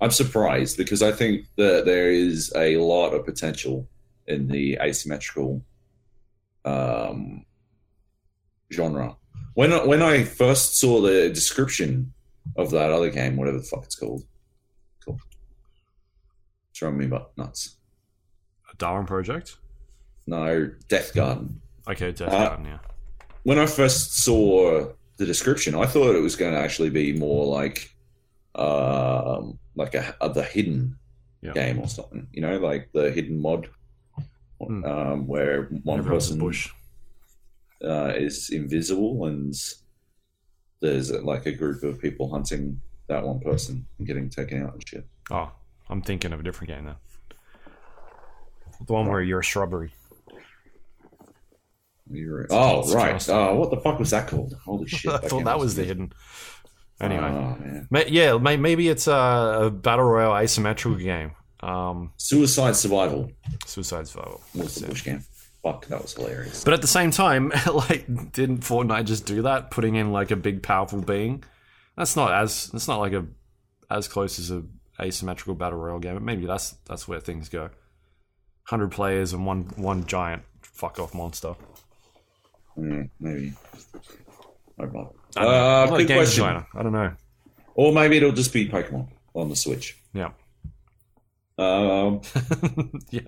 I'm 0.00 0.10
surprised 0.10 0.76
because 0.78 1.02
I 1.02 1.12
think 1.12 1.46
that 1.56 1.84
there 1.84 2.10
is 2.10 2.52
a 2.56 2.78
lot 2.78 3.10
of 3.12 3.24
potential 3.26 3.86
in 4.26 4.48
the 4.48 4.78
asymmetrical 4.80 5.62
um, 6.64 7.44
genre. 8.72 9.16
When 9.54 9.72
I- 9.72 9.84
when 9.84 10.02
I 10.02 10.24
first 10.24 10.78
saw 10.78 11.00
the 11.00 11.28
description 11.30 12.12
of 12.56 12.70
that 12.72 12.90
other 12.90 13.10
game, 13.10 13.36
whatever 13.36 13.58
the 13.58 13.64
fuck 13.64 13.84
it's 13.84 13.94
called, 13.94 14.24
it's 16.76 16.80
driving 16.80 16.98
me 16.98 17.06
but 17.06 17.32
nuts. 17.38 17.76
a 18.70 18.76
Darwin 18.76 19.06
Project. 19.06 19.56
No, 20.26 20.70
Deathgarden. 20.90 21.54
Okay, 21.88 22.12
Death 22.12 22.30
Uh, 22.32 22.48
Garden. 22.48 22.66
Yeah. 22.66 22.78
When 23.44 23.58
I 23.58 23.64
first 23.64 24.12
saw 24.18 24.92
the 25.16 25.24
description, 25.24 25.74
I 25.74 25.86
thought 25.86 26.14
it 26.14 26.20
was 26.20 26.36
going 26.36 26.52
to 26.52 26.58
actually 26.60 26.90
be 26.90 27.14
more 27.14 27.46
like, 27.46 27.94
um, 28.56 29.58
like 29.74 29.94
a, 29.94 30.14
a 30.20 30.28
the 30.28 30.42
hidden 30.42 30.98
Yeah. 31.40 31.52
game 31.54 31.78
or 31.78 31.88
something. 31.88 32.26
You 32.32 32.42
know, 32.42 32.58
like 32.58 32.90
the 32.92 33.10
hidden 33.10 33.40
mod, 33.40 33.70
Hmm. 34.60 34.84
um, 34.84 35.26
where 35.26 35.64
one 35.84 36.00
Everyone's 36.00 36.26
person 36.26 36.38
bush. 36.38 36.70
uh, 37.84 38.12
is 38.16 38.50
invisible 38.50 39.26
and 39.26 39.54
there's 40.80 41.10
like 41.12 41.46
a 41.46 41.52
group 41.52 41.82
of 41.84 41.98
people 42.00 42.30
hunting 42.30 42.80
that 43.08 43.24
one 43.24 43.38
person 43.40 43.86
and 43.98 44.06
getting 44.06 44.28
taken 44.28 44.62
out 44.62 44.74
and 44.74 44.86
shit. 44.88 45.06
Oh, 45.30 45.50
I'm 45.88 46.02
thinking 46.02 46.32
of 46.32 46.40
a 46.40 46.42
different 46.42 46.68
game 46.72 46.84
now. 46.86 46.96
The 48.86 48.92
one 48.92 49.06
where 49.06 49.22
you're 49.22 49.40
a 49.40 49.44
shrubbery. 49.44 49.92
You're- 52.10 52.46
oh, 52.50 52.92
right. 52.94 53.28
Oh, 53.28 53.56
what 53.56 53.70
the 53.70 53.78
fuck 53.78 53.98
was 53.98 54.10
that 54.10 54.28
called? 54.28 54.54
Holy 54.64 54.86
shit. 54.88 55.10
I 55.12 55.18
thought 55.18 55.44
that 55.44 55.58
was 55.58 55.74
the 55.74 55.84
hidden. 55.84 56.12
Anyway, 57.00 57.22
Oh. 57.92 58.04
Yeah, 58.08 58.38
may- 58.38 58.56
maybe 58.56 58.88
it's 58.88 59.06
a, 59.06 59.58
a 59.64 59.70
battle 59.70 60.04
royale 60.04 60.36
asymmetrical 60.42 60.98
game. 60.98 61.32
Um, 61.60 62.12
Suicide 62.16 62.76
Survival 62.76 63.30
Suicide 63.66 64.06
Survival. 64.06 64.40
was 64.54 64.76
the 64.76 64.88
Bush 64.88 65.04
game. 65.04 65.24
Fuck, 65.62 65.86
that 65.86 66.00
was 66.00 66.12
hilarious. 66.14 66.62
But 66.64 66.74
at 66.74 66.80
the 66.82 66.86
same 66.86 67.10
time, 67.10 67.50
like, 67.72 68.06
didn't 68.32 68.58
Fortnite 68.60 69.06
just 69.06 69.26
do 69.26 69.42
that, 69.42 69.70
putting 69.70 69.96
in 69.96 70.12
like 70.12 70.30
a 70.30 70.36
big, 70.36 70.62
powerful 70.62 71.00
being? 71.00 71.42
That's 71.96 72.14
not 72.14 72.32
as 72.32 72.66
that's 72.68 72.86
not 72.88 73.00
like 73.00 73.14
a 73.14 73.26
as 73.90 74.06
close 74.06 74.38
as 74.38 74.50
a 74.50 74.62
asymmetrical 75.00 75.54
battle 75.54 75.78
royale 75.78 75.98
game. 75.98 76.14
But 76.14 76.22
maybe 76.22 76.46
that's 76.46 76.72
that's 76.86 77.06
where 77.08 77.20
things 77.20 77.48
go. 77.48 77.70
Hundred 78.64 78.90
players 78.90 79.32
and 79.32 79.46
one 79.46 79.62
one 79.76 80.06
giant 80.06 80.42
fuck 80.62 80.98
off 80.98 81.14
monster. 81.14 81.54
Mm, 82.76 83.08
maybe. 83.20 83.52
No 84.78 84.86
bother. 84.86 85.10
I 85.36 85.42
don't 85.42 85.52
know. 85.52 85.58
Uh, 85.66 85.82
I'm 85.84 85.90
not 85.90 85.94
a 85.94 85.98
good 86.02 86.08
game 86.08 86.16
question. 86.18 86.44
designer. 86.44 86.66
I 86.74 86.82
don't 86.82 86.92
know. 86.92 87.12
Or 87.74 87.92
maybe 87.92 88.16
it'll 88.16 88.32
just 88.32 88.52
be 88.52 88.68
Pokemon 88.68 89.08
on 89.34 89.48
the 89.48 89.56
Switch. 89.56 89.98
Yeah. 90.12 90.30
Um, 91.58 92.20
yeah. 93.10 93.20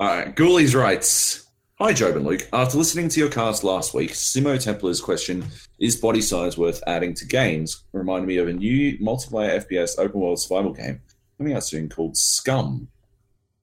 All 0.00 0.08
right, 0.08 0.34
Ghoulies 0.34 0.74
writes 0.74 1.46
Hi, 1.78 1.92
Joab 1.92 2.16
and 2.16 2.24
Luke. 2.24 2.48
After 2.52 2.78
listening 2.78 3.08
to 3.10 3.20
your 3.20 3.28
cast 3.28 3.64
last 3.64 3.94
week, 3.94 4.12
Simo 4.12 4.62
Templar's 4.62 5.00
question, 5.00 5.44
Is 5.78 5.96
body 5.96 6.20
size 6.20 6.56
worth 6.56 6.82
adding 6.86 7.14
to 7.14 7.26
games? 7.26 7.84
reminded 7.92 8.26
me 8.26 8.38
of 8.38 8.48
a 8.48 8.52
new 8.52 8.98
multiplayer 8.98 9.58
FPS 9.66 9.98
open 9.98 10.20
world 10.20 10.40
survival 10.40 10.72
game 10.72 11.00
coming 11.38 11.54
out 11.54 11.64
soon 11.64 11.88
called 11.88 12.16
Scum. 12.16 12.88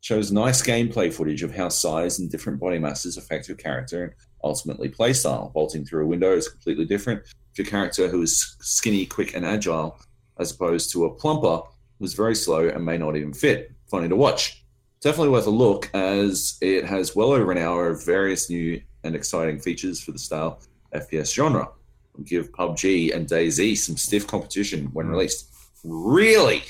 Shows 0.01 0.31
nice 0.31 0.61
gameplay 0.61 1.13
footage 1.13 1.43
of 1.43 1.53
how 1.53 1.69
size 1.69 2.19
and 2.19 2.29
different 2.29 2.59
body 2.59 2.79
masses 2.79 3.17
affect 3.17 3.47
your 3.47 3.57
character 3.57 4.03
and 4.03 4.13
ultimately 4.43 4.89
playstyle. 4.89 5.53
Bolting 5.53 5.85
through 5.85 6.03
a 6.03 6.07
window 6.07 6.35
is 6.35 6.49
completely 6.49 6.85
different 6.85 7.21
if 7.23 7.57
your 7.57 7.67
character 7.67 8.07
who 8.07 8.21
is 8.21 8.55
skinny, 8.61 9.05
quick, 9.05 9.35
and 9.35 9.45
agile, 9.45 9.99
as 10.39 10.51
opposed 10.51 10.91
to 10.91 11.05
a 11.05 11.13
plumper 11.13 11.61
who's 11.99 12.13
very 12.13 12.35
slow 12.35 12.67
and 12.67 12.83
may 12.83 12.97
not 12.97 13.15
even 13.15 13.33
fit. 13.33 13.71
Funny 13.89 14.07
to 14.07 14.15
watch 14.15 14.61
definitely 15.01 15.29
worth 15.29 15.47
a 15.47 15.51
look 15.51 15.89
as 15.93 16.57
it 16.61 16.85
has 16.85 17.15
well 17.15 17.31
over 17.31 17.51
an 17.51 17.57
hour 17.57 17.89
of 17.89 18.05
various 18.05 18.49
new 18.49 18.81
and 19.03 19.15
exciting 19.15 19.59
features 19.59 20.01
for 20.01 20.11
the 20.11 20.19
style 20.19 20.61
FPS 20.93 21.33
genre. 21.33 21.69
Will 22.15 22.23
give 22.23 22.51
PUBG 22.51 23.15
and 23.15 23.27
DayZ 23.27 23.77
some 23.77 23.97
stiff 23.97 24.27
competition 24.27 24.89
when 24.93 25.07
released. 25.07 25.49
Really? 25.83 26.63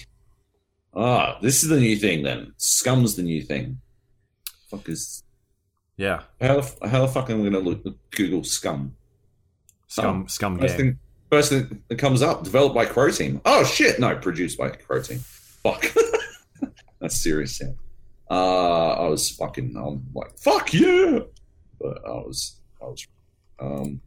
Ah, 0.93 1.37
this 1.41 1.63
is 1.63 1.69
the 1.69 1.79
new 1.79 1.95
thing 1.95 2.23
then. 2.23 2.53
Scum's 2.57 3.15
the 3.15 3.23
new 3.23 3.41
thing. 3.41 3.79
Fuck 4.69 4.89
is 4.89 5.23
Yeah. 5.97 6.23
how 6.41 6.61
the, 6.61 6.87
how 6.89 7.01
the 7.01 7.07
fuck 7.07 7.29
am 7.29 7.37
I 7.45 7.49
going 7.49 7.53
to 7.53 7.59
look 7.59 7.83
Google 8.11 8.43
Scum? 8.43 8.95
Scum 9.87 10.23
Oh, 10.23 10.27
scum 10.27 10.57
First 10.59 10.77
game. 10.77 10.85
thing, 10.87 10.99
first 11.29 11.49
thing 11.49 11.83
that 11.87 11.97
comes 11.99 12.21
up, 12.21 12.43
developed 12.43 12.75
by 12.75 12.85
Croteam. 12.85 13.41
Oh 13.45 13.63
shit, 13.65 13.99
no, 13.99 14.15
produced 14.15 14.57
by 14.57 14.69
Croteam. 14.69 15.19
Fuck, 15.63 15.93
that's 16.99 17.21
serious. 17.21 17.59
Yeah. 17.61 17.71
Uh, 18.29 18.91
I 18.93 19.07
was 19.09 19.29
fucking. 19.31 19.75
I'm 19.75 20.05
like, 20.15 20.37
fuck 20.39 20.73
yeah, 20.73 21.19
but 21.79 21.97
I 22.07 22.11
was, 22.11 22.61
I 22.81 22.85
was. 22.85 23.05
Um. 23.59 23.99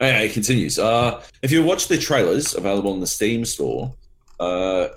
Anyway, 0.00 0.26
it 0.28 0.32
continues. 0.32 0.78
Uh, 0.78 1.22
if 1.42 1.50
you 1.52 1.62
watch 1.62 1.88
the 1.88 1.98
trailers 1.98 2.54
available 2.54 2.94
in 2.94 3.00
the 3.00 3.06
Steam 3.06 3.44
store, 3.44 3.94
uh, 4.40 4.88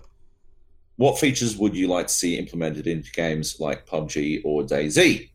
what 0.97 1.19
features 1.19 1.57
would 1.57 1.75
you 1.75 1.87
like 1.87 2.07
to 2.07 2.13
see 2.13 2.37
implemented 2.37 2.87
into 2.87 3.11
games 3.11 3.59
like 3.59 3.87
PUBG 3.87 4.41
or 4.45 4.63
DayZ? 4.63 5.29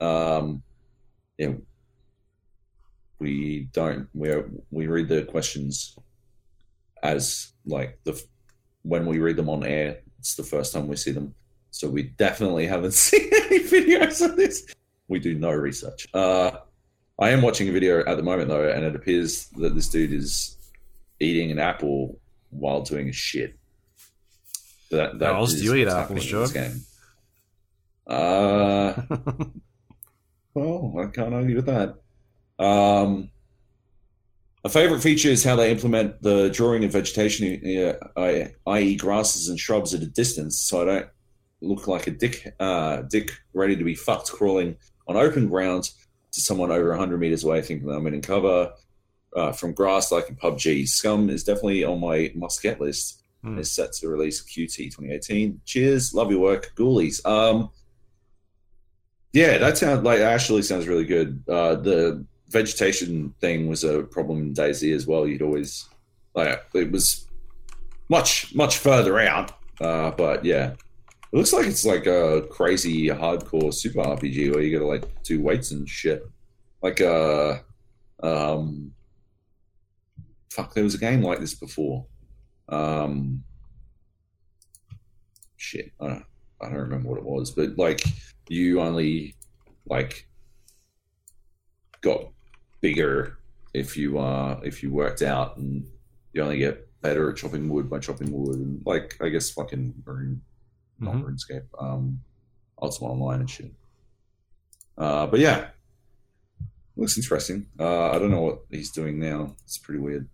Um, 0.00 0.62
yeah, 1.38 1.52
we 3.18 3.68
don't. 3.72 4.08
We 4.14 4.34
we 4.70 4.86
read 4.86 5.08
the 5.08 5.24
questions 5.24 5.96
as 7.02 7.52
like 7.66 7.98
the 8.04 8.20
when 8.82 9.06
we 9.06 9.18
read 9.18 9.36
them 9.36 9.48
on 9.48 9.64
air. 9.64 9.98
It's 10.18 10.34
the 10.34 10.42
first 10.42 10.72
time 10.72 10.88
we 10.88 10.96
see 10.96 11.10
them, 11.10 11.34
so 11.70 11.88
we 11.88 12.04
definitely 12.04 12.66
haven't 12.66 12.94
seen 13.06 13.28
any 13.32 13.60
videos 13.60 14.24
of 14.24 14.36
this. 14.36 14.66
We 15.08 15.18
do 15.18 15.34
no 15.34 15.50
research. 15.50 16.06
Uh, 16.14 16.52
I 17.18 17.30
am 17.30 17.42
watching 17.42 17.68
a 17.68 17.72
video 17.72 18.04
at 18.06 18.16
the 18.16 18.22
moment 18.22 18.48
though, 18.48 18.68
and 18.68 18.84
it 18.84 18.96
appears 18.96 19.48
that 19.58 19.74
this 19.74 19.88
dude 19.88 20.12
is 20.12 20.56
eating 21.20 21.50
an 21.50 21.58
apple 21.58 22.18
while 22.52 22.82
doing 22.82 23.08
a 23.08 23.12
shit. 23.12 23.58
That, 24.90 25.18
that 25.18 25.32
How 25.32 25.40
else 25.40 25.54
do 25.54 25.64
you 25.64 25.74
eat 25.74 25.88
apples, 25.88 26.30
this 26.30 26.52
game. 26.52 26.80
Uh, 28.06 28.92
well, 30.54 30.94
I 30.98 31.06
can't 31.06 31.34
argue 31.34 31.56
with 31.56 31.66
that. 31.66 31.94
Um, 32.62 33.30
a 34.64 34.68
favorite 34.68 35.00
feature 35.00 35.30
is 35.30 35.42
how 35.42 35.56
they 35.56 35.70
implement 35.72 36.22
the 36.22 36.50
drawing 36.50 36.84
of 36.84 36.92
vegetation, 36.92 37.96
uh, 38.16 38.48
i.e., 38.66 38.96
grasses 38.96 39.48
and 39.48 39.58
shrubs 39.58 39.94
at 39.94 40.02
a 40.02 40.06
distance, 40.06 40.60
so 40.60 40.82
I 40.82 40.84
don't 40.84 41.08
look 41.62 41.88
like 41.88 42.06
a 42.06 42.10
dick, 42.10 42.54
uh, 42.60 43.02
dick 43.02 43.32
ready 43.54 43.76
to 43.76 43.84
be 43.84 43.94
fucked 43.94 44.30
crawling 44.30 44.76
on 45.08 45.16
open 45.16 45.48
ground 45.48 45.90
to 46.32 46.40
someone 46.40 46.70
over 46.70 46.90
100 46.90 47.18
meters 47.18 47.44
away, 47.44 47.62
thinking 47.62 47.88
that 47.88 47.94
I'm 47.94 48.06
in 48.06 48.20
cover 48.20 48.72
uh, 49.34 49.52
from 49.52 49.72
grass 49.72 50.12
like 50.12 50.28
in 50.28 50.36
PUBG. 50.36 50.88
Scum 50.88 51.30
is 51.30 51.44
definitely 51.44 51.84
on 51.84 52.00
my 52.00 52.32
must 52.34 52.62
get 52.62 52.80
list. 52.80 53.22
Hmm. 53.42 53.58
Is 53.58 53.72
set 53.72 53.92
to 53.94 54.08
release 54.08 54.40
QT 54.40 54.76
2018. 54.76 55.62
Cheers, 55.64 56.14
love 56.14 56.30
your 56.30 56.38
work, 56.38 56.72
Ghoulies. 56.76 57.26
Um, 57.26 57.70
yeah, 59.32 59.58
that 59.58 59.78
sounds 59.78 60.04
like 60.04 60.20
actually 60.20 60.62
sounds 60.62 60.86
really 60.86 61.04
good. 61.04 61.42
Uh, 61.48 61.74
the 61.74 62.24
vegetation 62.50 63.34
thing 63.40 63.66
was 63.66 63.82
a 63.82 64.04
problem 64.04 64.38
in 64.38 64.54
DayZ 64.54 64.94
as 64.94 65.06
well. 65.06 65.26
You'd 65.26 65.42
always 65.42 65.88
like 66.34 66.62
it 66.74 66.92
was 66.92 67.26
much 68.08 68.54
much 68.54 68.78
further 68.78 69.18
out, 69.18 69.52
uh, 69.80 70.12
but 70.12 70.44
yeah, 70.44 70.74
it 71.32 71.36
looks 71.36 71.52
like 71.52 71.66
it's 71.66 71.84
like 71.84 72.06
a 72.06 72.42
crazy 72.50 73.06
hardcore 73.06 73.72
super 73.72 74.02
RPG 74.02 74.52
where 74.52 74.62
you 74.62 74.78
got 74.78 74.84
to 74.84 74.88
like 74.88 75.22
do 75.22 75.40
weights 75.40 75.70
and 75.70 75.88
shit. 75.88 76.22
Like 76.82 77.00
uh, 77.00 77.58
um, 78.22 78.92
fuck, 80.52 80.74
there 80.74 80.84
was 80.84 80.94
a 80.94 80.98
game 80.98 81.22
like 81.22 81.40
this 81.40 81.54
before. 81.54 82.06
Um, 82.68 83.44
shit, 85.56 85.92
I 86.00 86.06
don't, 86.08 86.24
I 86.60 86.66
don't 86.66 86.76
remember 86.78 87.08
what 87.08 87.18
it 87.18 87.24
was, 87.24 87.50
but 87.50 87.76
like 87.78 88.02
you 88.48 88.80
only 88.80 89.34
like 89.86 90.28
got 92.00 92.28
bigger 92.80 93.38
if 93.74 93.96
you 93.96 94.18
uh 94.18 94.60
if 94.64 94.82
you 94.82 94.92
worked 94.92 95.22
out 95.22 95.56
and 95.56 95.86
you 96.32 96.42
only 96.42 96.58
get 96.58 96.88
better 97.00 97.30
at 97.30 97.36
chopping 97.36 97.68
wood 97.68 97.88
by 97.88 97.98
chopping 97.98 98.30
wood 98.32 98.56
and 98.56 98.82
like 98.84 99.16
I 99.20 99.28
guess 99.28 99.50
fucking 99.50 99.94
Rune 100.04 100.42
not 100.98 101.14
Mhm. 101.14 101.24
RuneScape, 101.24 101.66
um 101.80 102.20
Ultima 102.80 103.12
Online 103.12 103.40
and 103.40 103.50
shit. 103.50 103.72
Uh 104.98 105.26
but 105.26 105.40
yeah. 105.40 105.68
Looks 106.96 107.16
interesting. 107.16 107.66
Uh 107.78 108.10
I 108.10 108.18
don't 108.18 108.30
know 108.30 108.42
what 108.42 108.62
he's 108.70 108.90
doing 108.90 109.18
now. 109.18 109.56
It's 109.64 109.78
pretty 109.78 110.00
weird. 110.00 110.28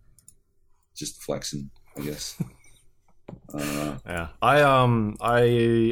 Just 0.99 1.23
flexing, 1.23 1.71
I 1.97 2.01
guess. 2.01 2.37
uh 3.55 3.97
Yeah, 4.07 4.29
I 4.43 4.63
um 4.63 5.17
I 5.21 5.41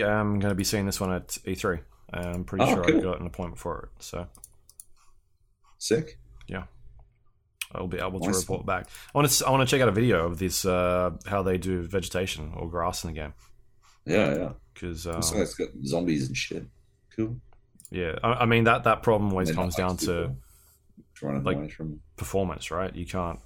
am 0.03 0.39
going 0.41 0.51
to 0.51 0.55
be 0.55 0.65
seeing 0.65 0.85
this 0.87 1.01
one 1.01 1.12
at 1.12 1.28
E3. 1.47 1.81
I'm 2.12 2.45
pretty 2.45 2.65
Oh, 2.65 2.74
sure 2.74 2.85
cool. 2.85 2.99
I 2.99 3.03
got 3.03 3.20
an 3.20 3.27
appointment 3.27 3.59
for 3.59 3.91
it, 3.97 4.03
so 4.03 4.27
sick. 5.78 6.19
Yeah, 6.49 6.65
I'll 7.73 7.87
be 7.89 7.99
able 7.99 8.20
to 8.20 8.27
Nice. 8.27 8.41
report 8.41 8.66
back. 8.66 8.89
I 9.15 9.19
want 9.19 9.31
to 9.31 9.47
I 9.47 9.51
want 9.51 9.69
to 9.69 9.70
check 9.73 9.83
out 9.83 9.89
a 9.89 9.93
video 9.93 10.27
of 10.27 10.39
this 10.39 10.65
uh, 10.65 11.11
how 11.27 11.43
they 11.43 11.59
do 11.59 11.83
vegetation 11.83 12.53
or 12.57 12.69
grass 12.70 13.05
in 13.05 13.12
the 13.12 13.20
game 13.20 13.35
Yeah, 14.05 14.35
yeah. 14.35 14.53
because 14.74 15.07
um, 15.07 15.19
it's 15.19 15.55
got 15.55 15.69
zombies 15.85 16.27
and 16.28 16.37
shit. 16.37 16.65
Cool. 17.16 17.37
yeah, 17.91 18.19
I, 18.23 18.33
I 18.43 18.47
mean 18.47 18.65
that 18.65 18.85
that 18.85 19.03
problem 19.03 19.31
always 19.31 19.51
comes 19.53 19.74
down 19.77 19.97
to 19.99 20.35
running 21.23 21.45
like- 21.45 21.70
from. 21.73 22.01
performance, 22.16 22.70
right? 22.70 22.95
You 22.95 23.07
can't 23.07 23.41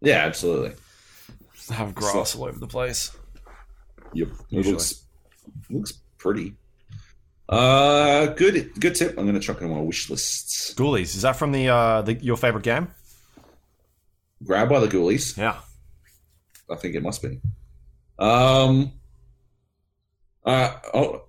Yeah, 0.00 0.24
absolutely. 0.24 0.72
Have 1.70 1.94
grass 1.94 2.34
all 2.36 2.44
over 2.44 2.58
the 2.58 2.66
place. 2.66 3.16
Yep. 4.14 4.28
It 4.50 4.66
looks 4.66 5.04
looks 5.70 5.92
pretty. 6.18 6.54
Uh, 7.48 8.26
good 8.26 8.72
good 8.78 8.94
tip. 8.94 9.16
I'm 9.18 9.26
gonna 9.26 9.40
chuck 9.40 9.60
it 9.60 9.64
on 9.64 9.70
my 9.70 9.80
wish 9.80 10.10
lists. 10.10 10.74
Ghoulies, 10.74 11.14
is 11.16 11.22
that 11.22 11.36
from 11.36 11.52
the 11.52 11.68
uh 11.68 12.02
the, 12.02 12.14
your 12.14 12.36
favorite 12.36 12.64
game? 12.64 12.88
Grab 14.44 14.68
by 14.68 14.80
the 14.80 14.88
ghoulies. 14.88 15.36
Yeah. 15.36 15.56
I 16.70 16.76
think 16.76 16.94
it 16.94 17.02
must 17.02 17.22
be. 17.22 17.40
Um. 18.18 18.92
Uh 20.44 20.72
oh, 20.94 21.24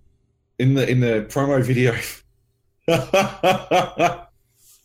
in 0.57 0.73
the 0.73 0.89
in 0.89 0.99
the 0.99 1.25
promo 1.29 1.63
video, 1.63 1.93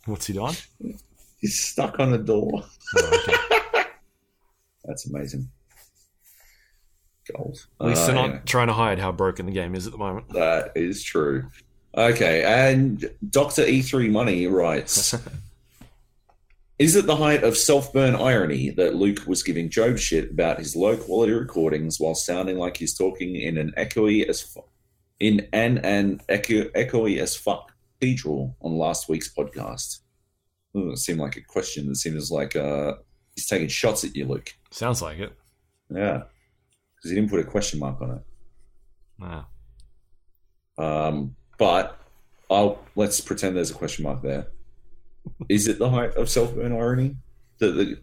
What's 0.07 0.27
he 0.27 0.33
doing? 0.33 0.55
he's 1.41 1.59
stuck 1.59 1.99
on 2.01 2.13
a 2.13 2.19
door. 2.19 2.63
Oh, 2.97 3.21
okay. 3.29 3.37
That's 4.85 5.07
amazing. 5.09 5.49
Gold. 7.35 7.67
At 7.81 7.87
least 7.87 8.07
they're 8.07 8.11
Uh, 8.17 8.21
not 8.21 8.25
anyway. 8.31 8.43
trying 8.45 8.67
to 8.67 8.75
hide 8.75 8.99
how 8.99 9.11
broken 9.13 9.47
the 9.47 9.53
game 9.53 9.75
is 9.75 9.87
at 9.87 9.93
the 9.93 9.99
moment. 9.99 10.29
That 10.31 10.73
is 10.77 11.03
true. 11.03 11.47
Okay, 11.97 12.43
and 12.45 13.09
Doctor 13.31 13.63
E3 13.63 14.11
Money 14.11 14.47
writes. 14.47 15.15
Is 16.77 16.97
it 16.97 17.07
the 17.07 17.15
height 17.15 17.45
of 17.45 17.57
self 17.57 17.93
burn 17.93 18.17
irony 18.17 18.71
that 18.71 18.97
Luke 18.97 19.29
was 19.29 19.45
giving 19.45 19.71
Joab 19.71 19.97
shit 19.97 20.33
about 20.33 20.59
his 20.59 20.75
low 20.75 20.97
quality 20.97 21.33
recordings 21.33 22.01
while 22.01 22.17
sounding 22.17 22.59
like 22.59 22.77
he's 22.77 22.99
talking 22.99 23.37
in 23.37 23.57
an 23.59 23.73
echoey 23.79 24.29
as 24.29 24.41
fu- 24.43 24.65
in 25.21 25.47
an 25.53 25.79
an 25.79 26.21
echo, 26.29 26.65
echoey 26.71 27.19
as 27.19 27.37
fuck 27.37 27.71
cathedral 28.01 28.57
on 28.61 28.77
last 28.77 29.09
week's 29.09 29.33
podcast? 29.33 30.01
Ooh, 30.77 30.91
it 30.91 30.99
seemed 30.99 31.21
like 31.21 31.37
a 31.37 31.43
question. 31.43 31.89
It 31.91 31.97
seems 31.97 32.33
like 32.33 32.57
uh, 32.57 32.95
he's 33.35 33.47
taking 33.47 33.69
shots 33.69 34.05
at 34.05 34.17
you, 34.17 34.27
Luke. 34.27 34.53
Sounds 34.71 35.03
like 35.03 35.19
it. 35.19 35.33
Yeah, 35.91 36.23
because 36.97 37.11
he 37.11 37.15
didn't 37.15 37.31
put 37.31 37.41
a 37.41 37.45
question 37.45 37.81
mark 37.81 38.01
on 38.01 38.11
it. 38.11 38.23
Wow. 39.19 39.47
Um, 40.77 41.37
but 41.59 41.99
I'll 42.51 42.81
let's 42.97 43.21
pretend 43.21 43.57
there's 43.57 43.71
a 43.71 43.75
question 43.75 44.05
mark 44.05 44.23
there. 44.23 44.49
Is 45.49 45.69
it 45.69 45.79
the 45.79 45.91
height 45.91 46.15
of 46.15 46.29
self 46.29 46.57
irony? 46.59 47.17
that 47.59 47.73
the 47.73 47.99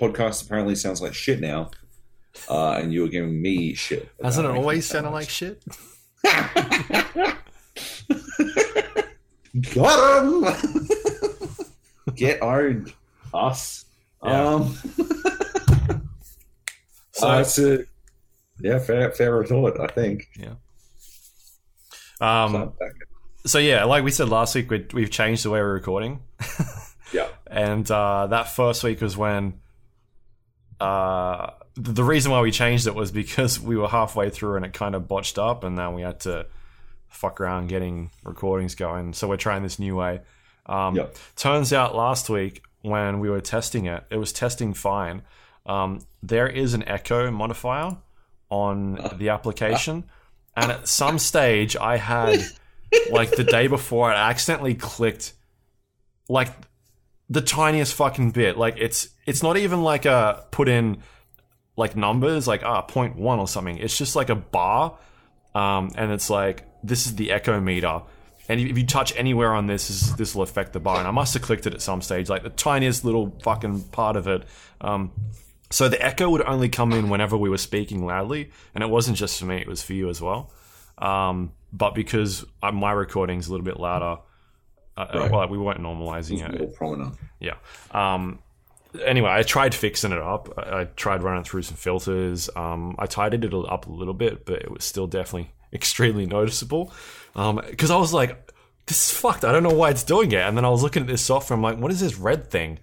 podcast 0.00 0.44
apparently 0.44 0.74
sounds 0.74 1.00
like 1.00 1.14
shit 1.14 1.40
now, 1.40 1.70
uh, 2.48 2.72
and 2.72 2.92
you 2.92 3.02
were 3.02 3.08
giving 3.08 3.40
me 3.40 3.74
shit? 3.74 4.08
about 4.18 4.24
Hasn't 4.26 4.46
it 4.46 4.50
always 4.50 4.86
sound 4.86 5.04
sounded 5.04 5.10
like 5.10 5.28
shit? 5.28 5.62
Got 9.74 10.24
him. 10.24 10.44
Get 12.14 12.42
owned, 12.42 12.92
us. 13.32 13.84
Yeah. 14.24 14.44
Um, 14.54 14.76
So, 17.14 17.28
uh, 17.28 17.40
it's 17.40 17.58
a, 17.58 17.84
yeah, 18.58 18.78
fair, 18.78 19.10
fair 19.12 19.34
retort. 19.36 19.78
I 19.78 19.86
think. 19.86 20.28
Yeah. 20.38 20.54
Um, 22.20 22.72
So, 23.44 23.58
yeah, 23.58 23.84
like 23.84 24.02
we 24.02 24.10
said 24.10 24.28
last 24.28 24.54
week, 24.54 24.70
we, 24.70 24.86
we've 24.94 25.10
changed 25.10 25.44
the 25.44 25.50
way 25.50 25.60
we're 25.60 25.74
recording. 25.74 26.20
yeah, 27.12 27.28
and 27.46 27.88
uh, 27.90 28.28
that 28.28 28.48
first 28.48 28.82
week 28.82 29.00
was 29.02 29.16
when 29.16 29.60
uh, 30.80 31.50
the 31.76 32.02
reason 32.02 32.32
why 32.32 32.40
we 32.40 32.50
changed 32.50 32.86
it 32.86 32.94
was 32.94 33.10
because 33.12 33.60
we 33.60 33.76
were 33.76 33.88
halfway 33.88 34.30
through 34.30 34.56
and 34.56 34.64
it 34.64 34.72
kind 34.72 34.94
of 34.94 35.06
botched 35.06 35.38
up, 35.38 35.64
and 35.64 35.76
then 35.76 35.94
we 35.94 36.02
had 36.02 36.20
to 36.20 36.46
fuck 37.08 37.40
around 37.40 37.68
getting 37.68 38.10
recordings 38.24 38.74
going. 38.74 39.12
So 39.12 39.28
we're 39.28 39.36
trying 39.36 39.62
this 39.62 39.78
new 39.78 39.96
way. 39.96 40.22
Um, 40.66 40.96
Yep. 40.96 41.16
Turns 41.36 41.72
out 41.72 41.94
last 41.94 42.30
week 42.30 42.62
when 42.82 43.20
we 43.20 43.30
were 43.30 43.40
testing 43.40 43.86
it, 43.86 44.04
it 44.10 44.16
was 44.16 44.32
testing 44.32 44.74
fine. 44.74 45.22
Um, 45.64 46.00
there 46.22 46.48
is 46.48 46.74
an 46.74 46.86
echo 46.88 47.30
modifier 47.30 47.96
on 48.50 48.98
the 49.16 49.30
application, 49.30 50.04
and 50.56 50.70
at 50.70 50.88
some 50.88 51.18
stage 51.18 51.76
I 51.76 51.96
had 51.96 52.40
like 53.10 53.30
the 53.30 53.44
day 53.44 53.68
before 53.68 54.12
I 54.12 54.30
accidentally 54.30 54.74
clicked 54.74 55.32
like 56.28 56.50
the 57.28 57.40
tiniest 57.40 57.94
fucking 57.94 58.32
bit. 58.32 58.58
Like 58.58 58.76
it's 58.78 59.08
it's 59.26 59.42
not 59.42 59.56
even 59.56 59.82
like 59.82 60.04
a 60.04 60.44
put 60.50 60.68
in 60.68 60.98
like 61.76 61.96
numbers 61.96 62.46
like 62.46 62.62
ah 62.62 62.82
point 62.82 63.16
one 63.16 63.38
or 63.38 63.48
something. 63.48 63.78
It's 63.78 63.96
just 63.96 64.16
like 64.16 64.28
a 64.28 64.34
bar, 64.34 64.98
um, 65.54 65.90
and 65.94 66.12
it's 66.12 66.28
like 66.28 66.64
this 66.82 67.06
is 67.06 67.16
the 67.16 67.32
echo 67.32 67.60
meter. 67.60 68.02
And 68.48 68.60
if 68.60 68.76
you 68.76 68.84
touch 68.86 69.14
anywhere 69.16 69.54
on 69.54 69.66
this, 69.66 69.88
this 69.88 70.10
this 70.12 70.34
will 70.34 70.42
affect 70.42 70.72
the 70.72 70.80
bar. 70.80 70.98
And 70.98 71.06
I 71.08 71.12
must 71.12 71.32
have 71.34 71.42
clicked 71.42 71.66
it 71.66 71.74
at 71.74 71.82
some 71.82 72.02
stage, 72.02 72.28
like 72.28 72.42
the 72.42 72.50
tiniest 72.50 73.04
little 73.04 73.36
fucking 73.42 73.82
part 73.84 74.16
of 74.16 74.26
it. 74.26 74.42
Um, 74.80 75.12
so 75.70 75.88
the 75.88 76.04
echo 76.04 76.28
would 76.30 76.42
only 76.42 76.68
come 76.68 76.92
in 76.92 77.08
whenever 77.08 77.36
we 77.36 77.48
were 77.48 77.56
speaking 77.58 78.04
loudly, 78.04 78.50
and 78.74 78.82
it 78.84 78.88
wasn't 78.90 79.16
just 79.16 79.38
for 79.38 79.46
me; 79.46 79.56
it 79.58 79.68
was 79.68 79.82
for 79.82 79.92
you 79.94 80.08
as 80.10 80.20
well. 80.20 80.50
Um, 80.98 81.52
but 81.72 81.94
because 81.94 82.44
uh, 82.62 82.72
my 82.72 82.92
recording's 82.92 83.48
a 83.48 83.50
little 83.52 83.64
bit 83.64 83.78
louder, 83.80 84.20
Uh, 84.96 85.06
Right. 85.14 85.30
Well, 85.30 85.48
we 85.48 85.56
weren't 85.56 85.80
normalizing 85.80 86.46
It's 86.52 86.60
it. 86.60 86.74
prominent. 86.76 87.14
Yeah. 87.40 87.54
Um, 87.92 88.40
anyway, 89.02 89.30
I 89.30 89.42
tried 89.42 89.74
fixing 89.74 90.12
it 90.12 90.18
up. 90.20 90.52
I, 90.58 90.80
I 90.80 90.84
tried 90.84 91.22
running 91.22 91.44
through 91.44 91.62
some 91.62 91.76
filters. 91.76 92.50
Um, 92.54 92.94
I 92.98 93.06
tidied 93.06 93.44
it 93.44 93.54
up 93.54 93.86
a 93.86 93.90
little 93.90 94.12
bit, 94.14 94.44
but 94.44 94.56
it 94.62 94.70
was 94.70 94.84
still 94.84 95.06
definitely 95.06 95.50
extremely 95.72 96.26
noticeable. 96.26 96.92
Because 97.34 97.90
I 97.90 97.96
was 97.96 98.12
like, 98.12 98.52
this 98.86 99.10
is 99.10 99.16
fucked. 99.16 99.44
I 99.44 99.52
don't 99.52 99.62
know 99.62 99.74
why 99.74 99.90
it's 99.90 100.02
doing 100.02 100.32
it. 100.32 100.40
And 100.40 100.56
then 100.56 100.64
I 100.64 100.68
was 100.68 100.82
looking 100.82 101.02
at 101.02 101.08
this 101.08 101.22
software. 101.22 101.56
I'm 101.56 101.62
like, 101.62 101.78
what 101.78 101.90
is 101.90 102.00
this 102.00 102.16
red 102.16 102.50
thing? 102.50 102.78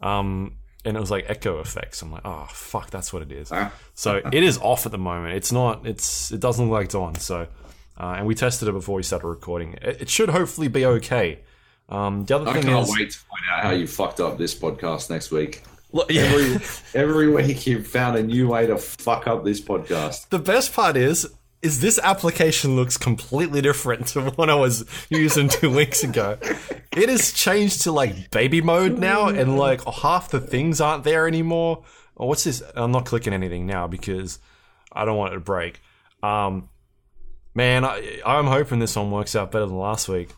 Um, 0.00 0.56
and 0.84 0.96
it 0.96 1.00
was 1.00 1.10
like 1.10 1.24
echo 1.28 1.58
effects. 1.58 2.00
I'm 2.02 2.12
like, 2.12 2.22
oh 2.24 2.46
fuck, 2.50 2.90
that's 2.90 3.12
what 3.12 3.22
it 3.22 3.32
is. 3.32 3.50
So 3.94 4.20
it 4.32 4.42
is 4.42 4.58
off 4.58 4.86
at 4.86 4.92
the 4.92 4.98
moment. 4.98 5.34
It's 5.34 5.52
not. 5.52 5.86
It's. 5.86 6.30
It 6.30 6.40
doesn't 6.40 6.66
look 6.66 6.72
like 6.72 6.84
it's 6.86 6.94
on. 6.94 7.16
So, 7.16 7.48
uh, 7.98 8.14
and 8.18 8.26
we 8.26 8.34
tested 8.34 8.68
it 8.68 8.72
before 8.72 8.96
we 8.96 9.02
started 9.02 9.26
recording. 9.26 9.74
It, 9.82 10.02
it 10.02 10.08
should 10.08 10.30
hopefully 10.30 10.68
be 10.68 10.86
okay. 10.86 11.40
Um, 11.88 12.24
the 12.24 12.36
other 12.36 12.48
I 12.48 12.54
thing 12.54 12.62
can't 12.64 12.88
is, 12.88 12.94
wait 12.96 13.10
to 13.10 13.18
find 13.18 13.42
out 13.52 13.62
how 13.64 13.70
you 13.70 13.86
fucked 13.86 14.20
up 14.20 14.38
this 14.38 14.54
podcast 14.54 15.10
next 15.10 15.30
week. 15.30 15.62
Look, 15.92 16.10
yeah. 16.10 16.22
Every 16.22 16.60
every 16.94 17.28
week 17.28 17.66
you've 17.66 17.86
found 17.86 18.16
a 18.16 18.22
new 18.22 18.48
way 18.48 18.66
to 18.66 18.76
fuck 18.76 19.26
up 19.26 19.44
this 19.44 19.60
podcast. 19.60 20.28
The 20.28 20.38
best 20.38 20.72
part 20.72 20.96
is, 20.96 21.28
is 21.62 21.80
this 21.80 21.98
application 22.02 22.76
looks 22.76 22.96
completely 22.96 23.60
different 23.60 24.08
to 24.08 24.30
what 24.30 24.50
I 24.50 24.54
was 24.54 24.84
using 25.08 25.48
two 25.48 25.74
weeks 25.74 26.04
ago. 26.04 26.38
It 26.92 27.08
has 27.08 27.32
changed 27.32 27.82
to 27.82 27.92
like 27.92 28.30
baby 28.30 28.60
mode 28.60 28.98
now, 28.98 29.28
and 29.28 29.58
like 29.58 29.82
half 29.84 30.30
the 30.30 30.40
things 30.40 30.80
aren't 30.80 31.04
there 31.04 31.26
anymore. 31.26 31.84
Oh, 32.16 32.26
what's 32.26 32.44
this? 32.44 32.62
I'm 32.74 32.92
not 32.92 33.06
clicking 33.06 33.32
anything 33.32 33.66
now 33.66 33.86
because 33.86 34.38
I 34.92 35.04
don't 35.04 35.16
want 35.16 35.32
it 35.32 35.36
to 35.36 35.40
break. 35.40 35.80
Um, 36.22 36.68
man, 37.54 37.84
I, 37.84 38.20
I'm 38.24 38.46
hoping 38.46 38.78
this 38.78 38.96
one 38.96 39.10
works 39.10 39.36
out 39.36 39.50
better 39.50 39.66
than 39.66 39.78
last 39.78 40.08
week, 40.08 40.30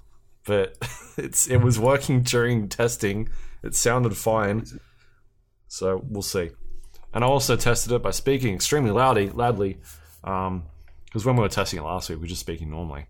but 0.47 0.77
it's 1.17 1.49
it 1.49 1.59
was 1.59 1.79
working 1.79 2.23
during 2.23 2.69
testing. 2.69 3.29
It 3.63 3.75
sounded 3.75 4.17
fine, 4.17 4.65
so 5.67 6.03
we'll 6.09 6.23
see. 6.23 6.51
And 7.13 7.25
I 7.25 7.27
also 7.27 7.57
tested 7.57 7.93
it 7.93 8.03
by 8.03 8.11
speaking 8.11 8.55
extremely 8.55 8.91
loudly, 8.91 9.31
loudly, 9.31 9.79
because 11.09 11.25
when 11.25 11.37
we 11.37 11.43
were 11.43 11.49
testing 11.49 11.79
it 11.79 11.83
last 11.83 12.09
week, 12.09 12.19
we 12.19 12.23
were 12.23 12.29
just 12.29 12.41
speaking 12.41 12.71
normally, 12.71 13.07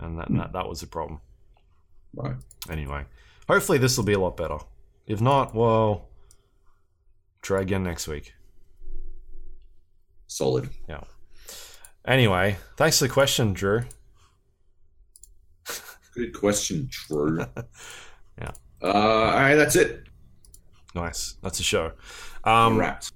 and 0.00 0.18
that 0.18 0.28
that, 0.30 0.52
that 0.52 0.68
was 0.68 0.80
the 0.80 0.86
problem. 0.86 1.20
Right. 2.14 2.36
Anyway, 2.68 3.04
hopefully 3.48 3.78
this 3.78 3.96
will 3.96 4.04
be 4.04 4.12
a 4.12 4.18
lot 4.18 4.36
better. 4.36 4.58
If 5.06 5.20
not, 5.20 5.54
well, 5.54 6.08
try 7.40 7.60
again 7.62 7.84
next 7.84 8.08
week. 8.08 8.34
Solid. 10.26 10.70
Yeah. 10.88 11.04
Anyway, 12.06 12.56
thanks 12.76 12.98
for 12.98 13.06
the 13.06 13.12
question, 13.12 13.52
Drew. 13.52 13.82
Good 16.14 16.34
question, 16.34 16.88
Drew. 16.90 17.44
Yeah. 18.40 18.52
Uh, 18.82 18.86
all 18.86 19.32
right, 19.34 19.54
that's 19.56 19.76
it. 19.76 20.06
Nice. 20.94 21.36
That's 21.42 21.60
a 21.60 21.62
show. 21.62 21.92
Um, 22.44 22.78
Wrapped. 22.78 23.12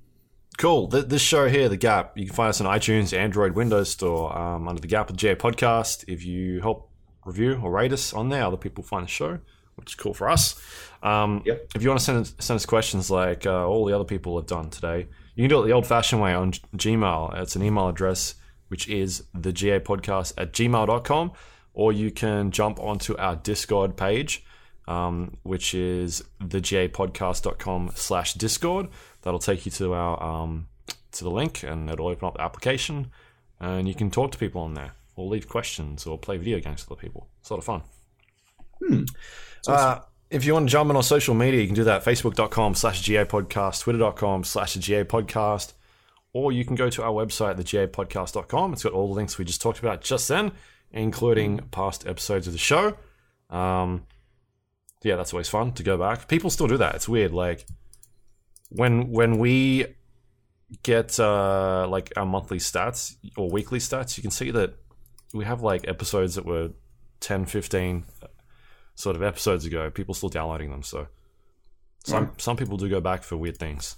Cool. 0.58 0.86
This 0.88 1.20
show 1.20 1.48
here, 1.48 1.68
The 1.68 1.76
Gap, 1.76 2.16
you 2.16 2.24
can 2.26 2.34
find 2.34 2.48
us 2.48 2.62
on 2.62 2.66
iTunes, 2.66 3.16
Android, 3.16 3.52
Windows 3.52 3.90
Store, 3.90 4.36
um, 4.36 4.68
under 4.68 4.80
The 4.80 4.86
Gap 4.88 5.08
with 5.08 5.18
J 5.18 5.34
Podcast. 5.34 6.04
If 6.08 6.24
you 6.24 6.60
help 6.60 6.90
review 7.26 7.60
or 7.62 7.70
rate 7.70 7.92
us 7.92 8.14
on 8.14 8.30
there, 8.30 8.42
other 8.42 8.56
people 8.56 8.82
find 8.82 9.04
the 9.04 9.10
show, 9.10 9.38
which 9.74 9.90
is 9.90 9.94
cool 9.96 10.14
for 10.14 10.30
us. 10.30 10.58
Um, 11.02 11.42
Yep. 11.44 11.72
If 11.74 11.82
you 11.82 11.90
want 11.90 12.00
to 12.00 12.04
send, 12.04 12.26
send 12.38 12.56
us 12.56 12.64
questions 12.64 13.10
like 13.10 13.44
uh, 13.44 13.66
all 13.66 13.84
the 13.84 13.94
other 13.94 14.04
people 14.04 14.34
have 14.38 14.46
done 14.46 14.70
today, 14.70 15.08
you 15.34 15.42
can 15.42 15.50
do 15.50 15.62
it 15.62 15.66
the 15.66 15.72
old 15.72 15.86
fashioned 15.86 16.22
way 16.22 16.32
on 16.32 16.52
Gmail. 16.52 17.38
It's 17.38 17.54
an 17.54 17.62
email 17.62 17.88
address, 17.88 18.36
which 18.68 18.88
is 18.88 19.24
the 19.34 19.52
GA 19.52 19.78
podcast 19.80 20.32
at 20.38 20.54
gmail.com, 20.54 21.32
or 21.74 21.92
you 21.92 22.10
can 22.10 22.50
jump 22.50 22.80
onto 22.80 23.14
our 23.18 23.36
Discord 23.36 23.98
page, 23.98 24.42
um, 24.88 25.36
which 25.42 25.74
is 25.74 26.24
thegapodcast.com 26.40 27.90
slash 27.94 28.32
Discord. 28.34 28.88
That'll 29.26 29.40
take 29.40 29.66
you 29.66 29.72
to 29.72 29.92
our 29.92 30.22
um, 30.22 30.68
to 31.10 31.24
the 31.24 31.32
link, 31.32 31.64
and 31.64 31.90
it'll 31.90 32.06
open 32.06 32.28
up 32.28 32.34
the 32.34 32.42
application, 32.42 33.10
and 33.58 33.88
you 33.88 33.94
can 33.96 34.08
talk 34.08 34.30
to 34.30 34.38
people 34.38 34.60
on 34.60 34.74
there, 34.74 34.92
or 35.16 35.26
leave 35.26 35.48
questions, 35.48 36.06
or 36.06 36.16
play 36.16 36.36
video 36.36 36.60
games 36.60 36.88
with 36.88 36.96
other 36.96 37.00
people. 37.00 37.26
It's 37.40 37.50
a 37.50 37.54
lot 37.54 37.58
of 37.58 37.64
fun. 37.64 37.82
Uh, 39.66 39.98
if 40.30 40.44
you 40.44 40.52
want 40.52 40.68
to 40.68 40.70
jump 40.70 40.90
in 40.90 40.96
on 40.96 41.02
social 41.02 41.34
media, 41.34 41.60
you 41.60 41.66
can 41.66 41.74
do 41.74 41.82
that 41.82 42.04
facebook.com 42.04 42.76
slash 42.76 43.02
GA 43.02 43.24
podcast, 43.24 43.80
twitter.com 43.80 44.44
slash 44.44 44.74
GA 44.74 45.02
podcast, 45.02 45.72
or 46.32 46.52
you 46.52 46.64
can 46.64 46.76
go 46.76 46.88
to 46.88 47.02
our 47.02 47.10
website, 47.10 47.56
thegapodcast.com. 47.56 48.74
It's 48.74 48.84
got 48.84 48.92
all 48.92 49.08
the 49.08 49.14
links 49.14 49.38
we 49.38 49.44
just 49.44 49.60
talked 49.60 49.80
about 49.80 50.02
just 50.02 50.28
then, 50.28 50.52
including 50.92 51.58
past 51.72 52.06
episodes 52.06 52.46
of 52.46 52.52
the 52.52 52.60
show. 52.60 52.96
Um, 53.50 54.06
yeah, 55.02 55.16
that's 55.16 55.32
always 55.32 55.48
fun 55.48 55.72
to 55.72 55.82
go 55.82 55.98
back. 55.98 56.28
People 56.28 56.48
still 56.48 56.68
do 56.68 56.76
that. 56.76 56.94
It's 56.94 57.08
weird. 57.08 57.32
Like 57.32 57.66
when 58.70 59.10
when 59.10 59.38
we 59.38 59.86
get 60.82 61.18
uh, 61.20 61.86
like 61.88 62.12
our 62.16 62.26
monthly 62.26 62.58
stats 62.58 63.16
or 63.36 63.48
weekly 63.50 63.78
stats, 63.78 64.16
you 64.16 64.22
can 64.22 64.30
see 64.30 64.50
that 64.50 64.74
we 65.32 65.44
have 65.44 65.62
like 65.62 65.86
episodes 65.86 66.34
that 66.34 66.44
were 66.44 66.70
10, 67.20 67.46
15 67.46 68.04
sort 68.94 69.16
of 69.16 69.22
episodes 69.22 69.64
ago. 69.64 69.90
People 69.90 70.14
still 70.14 70.28
downloading 70.28 70.70
them. 70.70 70.82
So 70.82 71.06
some 72.04 72.32
some 72.38 72.56
people 72.56 72.76
do 72.76 72.88
go 72.88 73.00
back 73.00 73.22
for 73.22 73.36
weird 73.36 73.58
things. 73.58 73.96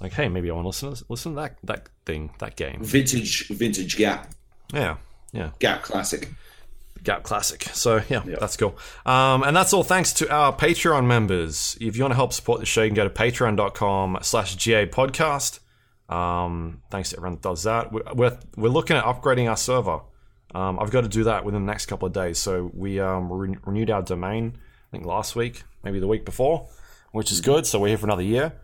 Like, 0.00 0.12
hey, 0.12 0.28
maybe 0.28 0.50
I 0.50 0.54
want 0.54 0.64
to 0.64 0.68
listen 0.68 0.94
to 0.94 1.04
listen 1.08 1.32
to 1.32 1.40
that 1.40 1.58
that 1.64 1.88
thing, 2.06 2.30
that 2.38 2.56
game. 2.56 2.82
Vintage, 2.82 3.48
vintage 3.48 3.96
Gap. 3.96 4.32
Yeah, 4.72 4.96
yeah. 5.32 5.50
Gap 5.58 5.82
Classic. 5.82 6.28
Gap 7.02 7.22
Classic. 7.22 7.62
So 7.72 8.02
yeah, 8.08 8.22
that's 8.24 8.56
cool. 8.56 8.76
Um, 9.06 9.42
and 9.42 9.56
that's 9.56 9.72
all 9.72 9.84
thanks 9.84 10.12
to 10.14 10.30
our 10.32 10.52
Patreon 10.52 11.06
members. 11.06 11.76
If 11.80 11.96
you 11.96 12.02
want 12.02 12.12
to 12.12 12.16
help 12.16 12.32
support 12.32 12.60
the 12.60 12.66
show, 12.66 12.82
you 12.82 12.88
can 12.88 12.96
go 12.96 13.08
to 13.08 13.14
patreon.com 13.14 14.18
slash 14.22 14.56
GA 14.56 14.86
podcast. 14.86 15.60
Um, 16.08 16.82
thanks 16.90 17.10
to 17.10 17.16
everyone 17.16 17.34
that 17.34 17.42
does 17.42 17.64
that. 17.64 17.92
We're, 17.92 18.02
we're, 18.14 18.38
we're 18.56 18.68
looking 18.68 18.96
at 18.96 19.04
upgrading 19.04 19.48
our 19.48 19.56
server. 19.56 20.00
Um, 20.54 20.78
I've 20.80 20.90
got 20.90 21.02
to 21.02 21.08
do 21.08 21.24
that 21.24 21.44
within 21.44 21.66
the 21.66 21.70
next 21.70 21.86
couple 21.86 22.06
of 22.06 22.14
days. 22.14 22.38
So 22.38 22.70
we 22.74 23.00
um, 23.00 23.30
re- 23.32 23.58
renewed 23.64 23.90
our 23.90 24.02
domain, 24.02 24.56
I 24.56 24.90
think 24.90 25.04
last 25.04 25.36
week, 25.36 25.62
maybe 25.84 26.00
the 26.00 26.08
week 26.08 26.24
before, 26.24 26.68
which 27.12 27.30
is 27.30 27.40
good. 27.40 27.66
So 27.66 27.78
we're 27.78 27.88
here 27.88 27.98
for 27.98 28.06
another 28.06 28.22
year. 28.22 28.54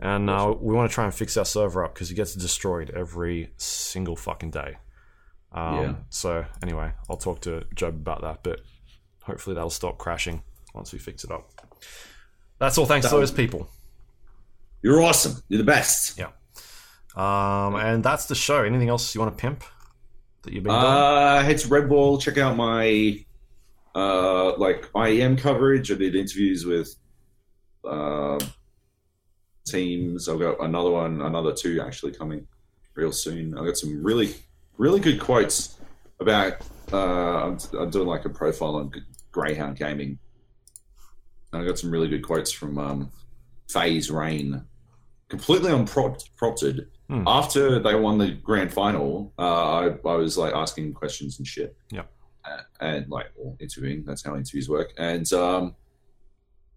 And 0.00 0.28
uh, 0.28 0.54
we 0.60 0.74
want 0.74 0.90
to 0.90 0.94
try 0.94 1.04
and 1.04 1.14
fix 1.14 1.36
our 1.36 1.44
server 1.44 1.84
up 1.84 1.94
because 1.94 2.10
it 2.10 2.14
gets 2.14 2.34
destroyed 2.34 2.90
every 2.90 3.52
single 3.56 4.16
fucking 4.16 4.50
day. 4.50 4.76
Um, 5.54 5.74
Yeah. 5.80 5.94
So 6.10 6.44
anyway, 6.62 6.92
I'll 7.08 7.16
talk 7.16 7.40
to 7.42 7.64
Joab 7.74 7.94
about 7.94 8.20
that, 8.22 8.42
but 8.42 8.60
hopefully 9.22 9.54
that'll 9.54 9.70
stop 9.70 9.96
crashing 9.98 10.42
once 10.74 10.92
we 10.92 10.98
fix 10.98 11.24
it 11.24 11.30
up. 11.30 11.50
That's 12.58 12.76
all 12.76 12.86
thanks 12.86 13.08
to 13.08 13.14
those 13.16 13.30
people. 13.30 13.68
You're 14.82 15.00
awesome. 15.02 15.42
You're 15.48 15.58
the 15.58 15.64
best. 15.64 16.18
Yeah. 16.18 16.28
Um, 17.16 17.76
and 17.76 18.04
that's 18.04 18.26
the 18.26 18.34
show. 18.34 18.62
Anything 18.64 18.88
else 18.88 19.14
you 19.14 19.20
want 19.20 19.36
to 19.36 19.40
pimp 19.40 19.64
that 20.42 20.52
you've 20.52 20.64
been 20.64 20.72
doing? 20.72 20.84
Uh, 20.84 21.42
head 21.42 21.58
to 21.58 21.68
Red 21.68 21.88
Bull. 21.88 22.18
Check 22.18 22.36
out 22.38 22.56
my 22.56 23.24
uh, 23.94 24.56
like 24.56 24.90
IEM 24.92 25.38
coverage. 25.38 25.90
I 25.90 25.94
did 25.94 26.14
interviews 26.16 26.66
with 26.66 26.94
uh, 27.88 28.38
teams. 29.66 30.28
I've 30.28 30.40
got 30.40 30.60
another 30.60 30.90
one, 30.90 31.22
another 31.22 31.52
two 31.54 31.80
actually 31.80 32.12
coming 32.12 32.46
real 32.94 33.12
soon. 33.12 33.56
I've 33.56 33.64
got 33.64 33.76
some 33.76 34.02
really, 34.02 34.34
really 34.78 35.00
good 35.00 35.20
quotes 35.20 35.78
about. 36.20 36.54
Uh, 36.92 37.46
I'm, 37.46 37.58
I'm 37.78 37.90
doing 37.90 38.06
like 38.06 38.24
a 38.24 38.30
profile 38.30 38.76
on 38.76 38.92
Greyhound 39.32 39.76
Gaming. 39.76 40.18
And 41.52 41.62
I 41.62 41.66
got 41.66 41.78
some 41.78 41.90
really 41.90 42.08
good 42.08 42.22
quotes 42.22 42.52
from 42.52 42.78
um, 42.78 43.10
FaZe 43.68 44.10
Rain, 44.10 44.64
completely 45.28 45.72
unprompted. 45.72 46.88
Hmm. 47.08 47.24
After 47.26 47.78
they 47.80 47.94
won 47.94 48.18
the 48.18 48.30
grand 48.30 48.72
final, 48.72 49.32
uh, 49.38 49.78
I, 49.78 49.86
I 50.06 50.14
was 50.14 50.38
like 50.38 50.54
asking 50.54 50.94
questions 50.94 51.38
and 51.38 51.46
shit. 51.46 51.76
Yep. 51.90 52.10
Uh, 52.44 52.62
and 52.80 53.10
like 53.10 53.26
well, 53.36 53.56
interviewing. 53.60 54.04
That's 54.04 54.24
how 54.24 54.36
interviews 54.36 54.68
work. 54.68 54.92
And 54.96 55.30
um, 55.32 55.76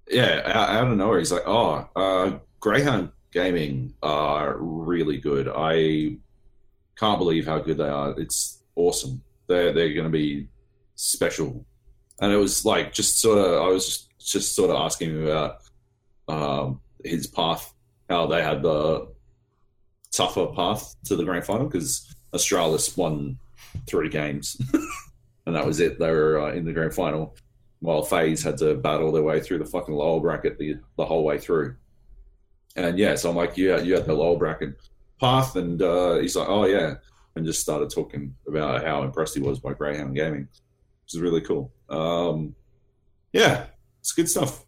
yeah, 0.10 0.42
out, 0.46 0.70
out 0.70 0.88
of 0.92 0.98
nowhere, 0.98 1.20
he's 1.20 1.32
like, 1.32 1.44
"Oh, 1.46 1.88
uh, 1.96 2.40
Greyhound 2.60 3.12
Gaming 3.32 3.94
are 4.02 4.58
really 4.58 5.18
good. 5.18 5.50
I 5.54 6.18
can't 6.98 7.20
believe 7.20 7.46
how 7.46 7.60
good 7.60 7.78
they 7.78 7.90
are. 7.90 8.14
It's 8.20 8.64
awesome. 8.76 9.22
They're 9.48 9.74
they're 9.74 9.94
going 9.94 10.06
to 10.06 10.10
be 10.10 10.48
special." 10.96 11.66
And 12.20 12.34
it 12.34 12.38
was 12.38 12.66
like 12.66 12.94
just 12.94 13.22
sort 13.22 13.38
of, 13.38 13.62
I 13.62 13.68
was 13.68 13.86
just 13.86 14.08
just 14.20 14.56
sort 14.56 14.72
of 14.72 14.78
asking 14.78 15.12
him 15.12 15.28
about 15.28 15.58
um, 16.28 16.82
his 17.04 17.28
path, 17.28 17.74
how 18.10 18.28
they 18.28 18.44
had 18.44 18.62
the 18.62 19.08
tougher 20.12 20.48
path 20.48 20.96
to 21.06 21.16
the 21.16 21.24
grand 21.24 21.46
final 21.46 21.68
because 21.68 22.16
Astralis 22.34 22.98
won 22.98 23.38
three 23.88 24.10
games, 24.10 24.58
and 25.46 25.56
that 25.56 25.66
was 25.66 25.80
it. 25.80 26.00
They 26.00 26.12
were 26.12 26.42
uh, 26.42 26.52
in 26.54 26.66
the 26.66 26.74
grand 26.74 26.94
final, 26.94 27.36
while 27.80 28.04
FaZe 28.04 28.44
had 28.44 28.58
to 28.58 28.76
battle 28.76 29.12
their 29.12 29.24
way 29.24 29.40
through 29.40 29.60
the 29.60 29.66
fucking 29.66 29.94
lower 29.94 30.20
bracket 30.20 30.58
the, 30.58 30.78
the 30.98 31.06
whole 31.06 31.24
way 31.24 31.38
through. 31.38 31.76
And 32.76 32.98
yeah, 33.00 33.16
so 33.16 33.30
I'm 33.30 33.36
like, 33.36 33.58
yeah, 33.58 33.80
you 33.80 33.96
had 33.96 34.06
the 34.06 34.14
lower 34.14 34.38
bracket 34.38 34.76
path, 35.20 35.56
and 35.56 35.82
uh, 35.82 36.16
he's 36.16 36.36
like, 36.36 36.50
oh 36.50 36.66
yeah, 36.66 36.96
and 37.36 37.46
just 37.46 37.62
started 37.62 37.90
talking 37.90 38.36
about 38.48 38.84
how 38.84 39.04
impressed 39.04 39.36
he 39.36 39.42
was 39.42 39.60
by 39.60 39.74
Greyhound 39.74 40.16
Gaming, 40.16 40.48
which 40.52 41.14
is 41.14 41.22
really 41.22 41.42
cool. 41.42 41.72
Um, 41.90 42.56
yeah, 43.32 43.66
it's 44.00 44.14
good 44.14 44.30
stuff. 44.30 44.66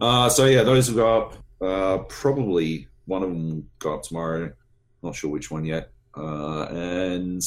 Uh, 0.00 0.28
so 0.28 0.46
yeah, 0.46 0.62
those 0.62 0.90
will 0.90 0.96
go 0.96 1.20
up. 1.20 1.34
Uh, 1.60 1.98
probably 2.04 2.88
one 3.06 3.22
of 3.22 3.28
them 3.30 3.50
will 3.50 3.64
go 3.78 3.94
up 3.94 4.02
tomorrow. 4.02 4.52
Not 5.02 5.14
sure 5.14 5.30
which 5.30 5.50
one 5.50 5.64
yet. 5.64 5.90
Uh, 6.16 6.64
and 6.64 7.42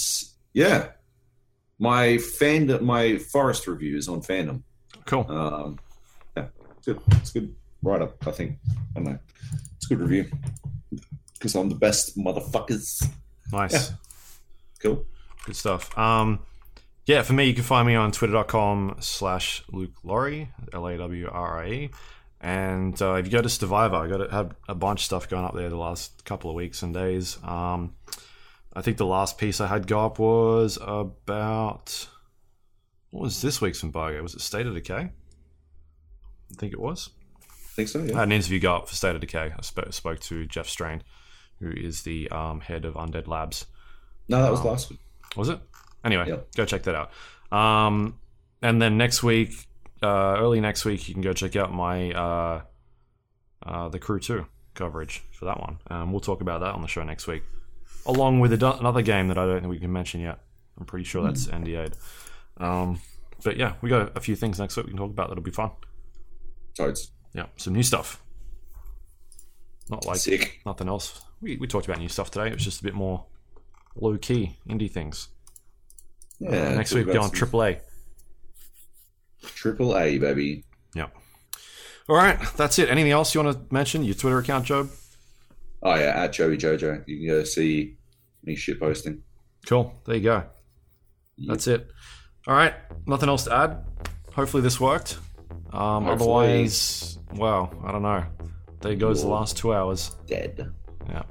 yeah, 0.54 0.90
my 1.80 2.18
fan, 2.18 2.84
my 2.84 3.18
forest 3.18 3.68
reviews 3.68 4.08
on 4.08 4.22
fandom. 4.22 4.64
Cool. 5.06 5.26
Um, 5.30 5.80
yeah, 6.36 6.48
it's 6.78 6.88
good. 6.88 7.02
It's 7.12 7.32
good 7.32 7.56
write 7.84 8.02
up. 8.02 8.16
I 8.28 8.32
think. 8.32 8.58
I 8.70 9.00
don't 9.00 9.04
know. 9.06 9.20
It's 9.78 9.86
a 9.86 9.96
good 9.96 10.02
review 10.02 10.32
because 11.46 11.56
I'm 11.56 11.70
the 11.70 11.76
best 11.76 12.18
motherfuckers. 12.18 13.08
Nice. 13.52 13.74
Yeah. 13.92 13.96
Cool. 14.80 15.06
Good 15.46 15.56
stuff. 15.56 15.96
Um, 15.96 16.40
yeah, 17.06 17.22
for 17.22 17.34
me, 17.34 17.46
you 17.46 17.54
can 17.54 17.64
find 17.64 17.86
me 17.88 17.94
on 17.94 18.12
twitter.com 18.12 18.98
slash 19.00 19.64
Luke 19.72 19.92
Lawrie, 20.04 20.50
L 20.74 20.88
A 20.88 20.98
W 20.98 21.30
R 21.32 21.64
I 21.64 21.70
E. 21.70 21.90
And 22.42 23.00
uh, 23.00 23.14
if 23.14 23.26
you 23.28 23.32
go 23.32 23.42
to 23.44 23.50
Stevivor, 23.50 23.96
I 23.96 24.08
got 24.08 24.32
have 24.32 24.56
a 24.68 24.74
bunch 24.76 25.02
of 25.02 25.06
stuff 25.06 25.30
going 25.30 25.46
up 25.46 25.54
there 25.56 25.70
the 25.70 25.78
last 25.78 26.26
couple 26.26 26.50
of 26.50 26.56
weeks 26.56 26.82
and 26.82 26.94
days. 26.96 27.38
Um, 27.44 27.94
I 28.74 28.82
think 28.82 28.98
the 28.98 29.06
last 29.06 29.38
piece 29.38 29.62
I 29.62 29.68
had 29.68 29.86
go 29.86 30.04
up 30.06 30.18
was 30.18 30.80
about 30.82 32.08
what 33.12 33.22
was 33.22 33.42
this 33.44 33.62
week's 33.62 33.84
embargo? 33.84 34.22
Was 34.24 34.34
it 34.34 34.42
State 34.42 34.66
of 34.66 34.74
Decay? 34.74 34.96
I 35.12 36.56
think 36.58 36.74
it 36.74 36.80
was. 36.80 37.12
I 37.42 37.76
think 37.76 37.90
so. 37.90 38.02
I 38.02 38.06
Yeah. 38.06 38.14
had 38.16 38.24
an 38.24 38.32
interview 38.32 38.60
go 38.60 38.76
up 38.76 38.90
for 38.90 38.96
State 38.96 39.14
of 39.16 39.22
Decay. 39.22 39.54
I 39.58 39.62
spoke, 39.62 39.94
spoke 39.94 40.20
to 40.22 40.46
Jeff 40.46 40.68
Strain, 40.68 41.04
who 41.60 41.70
is 41.72 42.04
the 42.04 42.30
um, 42.30 42.60
head 42.62 42.86
of 42.86 42.96
Undead 42.96 43.28
Labs. 43.28 43.66
No, 44.28 44.42
that 44.42 44.52
was 44.52 44.60
Um, 44.62 44.68
last 44.68 44.90
week. 44.90 45.00
Was 45.36 45.50
it? 45.50 45.60
Anyway, 46.04 46.28
Yep. 46.28 46.56
go 46.56 46.66
check 46.66 46.84
that 46.84 46.96
out. 46.96 47.12
Um, 47.58 48.20
and 48.62 48.82
then 48.82 48.98
next 48.98 49.24
week, 49.24 49.68
uh, 50.04 50.36
early 50.40 50.60
next 50.62 50.86
week, 50.86 51.08
you 51.08 51.14
can 51.14 51.22
go 51.24 51.34
check 51.34 51.56
out 51.56 51.74
my 51.74 52.12
uh, 52.12 52.62
uh, 53.64 53.90
the 53.90 54.00
Crew 54.00 54.20
Two 54.20 54.46
coverage 54.74 55.24
for 55.32 55.46
that 55.46 55.60
one. 55.60 55.80
Um, 55.90 56.12
we'll 56.12 56.20
talk 56.22 56.42
about 56.42 56.60
that 56.62 56.74
on 56.76 56.82
the 56.82 56.88
show 56.88 57.04
next 57.04 57.28
week, 57.28 57.44
along 58.06 58.40
with 58.40 58.52
a, 58.62 58.78
another 58.80 59.02
game 59.02 59.28
that 59.30 59.38
I 59.38 59.46
don't 59.46 59.62
think 59.62 59.72
we 59.72 59.80
can 59.80 59.92
mention 59.94 60.22
yet. 60.22 60.40
I'm 60.80 60.86
pretty 60.86 61.06
sure 61.06 61.24
that's 61.24 61.48
NDA'd. 61.48 61.96
Um, 62.58 63.00
but 63.44 63.58
yeah, 63.58 63.74
we 63.82 63.90
got 63.90 64.16
a 64.18 64.22
few 64.22 64.36
things 64.36 64.60
next 64.60 64.76
week 64.78 64.86
we 64.88 64.92
can 64.92 64.98
talk 65.00 65.12
about 65.12 65.30
that'll 65.30 65.44
be 65.44 65.52
fun. 65.52 65.72
Toads. 66.76 67.12
Yeah, 67.34 67.46
some 67.58 67.74
new 67.74 67.84
stuff. 67.84 68.22
Not 69.90 70.06
like 70.06 70.18
Sick. 70.18 70.62
nothing 70.66 70.88
else. 70.88 71.22
We, 71.46 71.58
we 71.58 71.68
talked 71.68 71.86
about 71.86 72.00
new 72.00 72.10
stuff 72.10 72.32
today. 72.32 72.48
It 72.48 72.56
was 72.56 72.64
just 72.64 72.82
a 72.82 72.84
bit 72.84 72.96
more 72.96 73.24
low 73.96 74.18
key 74.18 74.58
indie 74.68 74.90
things. 74.92 75.28
Yeah. 76.40 76.74
Next 76.74 76.92
week, 76.92 77.06
go 77.06 77.22
on 77.22 77.30
Triple 77.30 77.64
A. 77.64 77.78
Triple 79.44 79.96
A, 79.96 80.18
baby. 80.18 80.64
Yeah. 80.96 81.08
All 82.10 82.16
right, 82.16 82.40
that's 82.58 82.80
it. 82.80 82.90
Anything 82.90 83.12
else 83.12 83.36
you 83.36 83.44
want 83.44 83.56
to 83.70 83.74
mention? 83.74 84.04
Your 84.04 84.16
Twitter 84.16 84.40
account, 84.40 84.66
Joab? 84.66 84.90
Oh 85.84 85.94
yeah, 85.94 86.24
at 86.24 86.34
Joey 86.34 86.58
Jojo. 86.58 87.04
You 87.06 87.18
can 87.20 87.28
go 87.28 87.44
see 87.44 87.98
me 88.44 88.56
shit 88.56 88.80
posting. 88.80 89.22
Cool. 89.68 89.94
There 90.08 90.16
you 90.16 90.24
go. 90.24 90.44
That's 91.48 91.68
it. 91.68 91.88
All 92.48 92.56
right. 92.56 92.74
Nothing 93.06 93.30
else 93.30 93.44
to 93.44 93.56
add. 93.56 93.86
Hopefully 94.34 94.64
this 94.64 94.80
worked. 94.80 95.20
Um, 95.72 96.06
Hopefully. 96.06 96.10
otherwise, 96.12 97.20
well, 97.36 97.72
I 97.86 97.92
don't 97.92 98.02
know. 98.02 98.24
There 98.82 98.96
goes 98.96 99.22
the 99.22 99.28
You're- 99.28 99.38
last 99.40 99.58
two 99.58 99.74
hours. 99.76 100.16
Dead. 100.26 100.72
Yeah. 101.10 101.24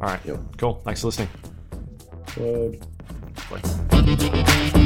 right. 0.00 0.20
Yep. 0.24 0.40
Cool. 0.58 0.74
Thanks 0.84 1.00
for 1.00 1.08
listening. 1.08 1.28
Word. 2.36 2.84
Bye. 3.50 4.82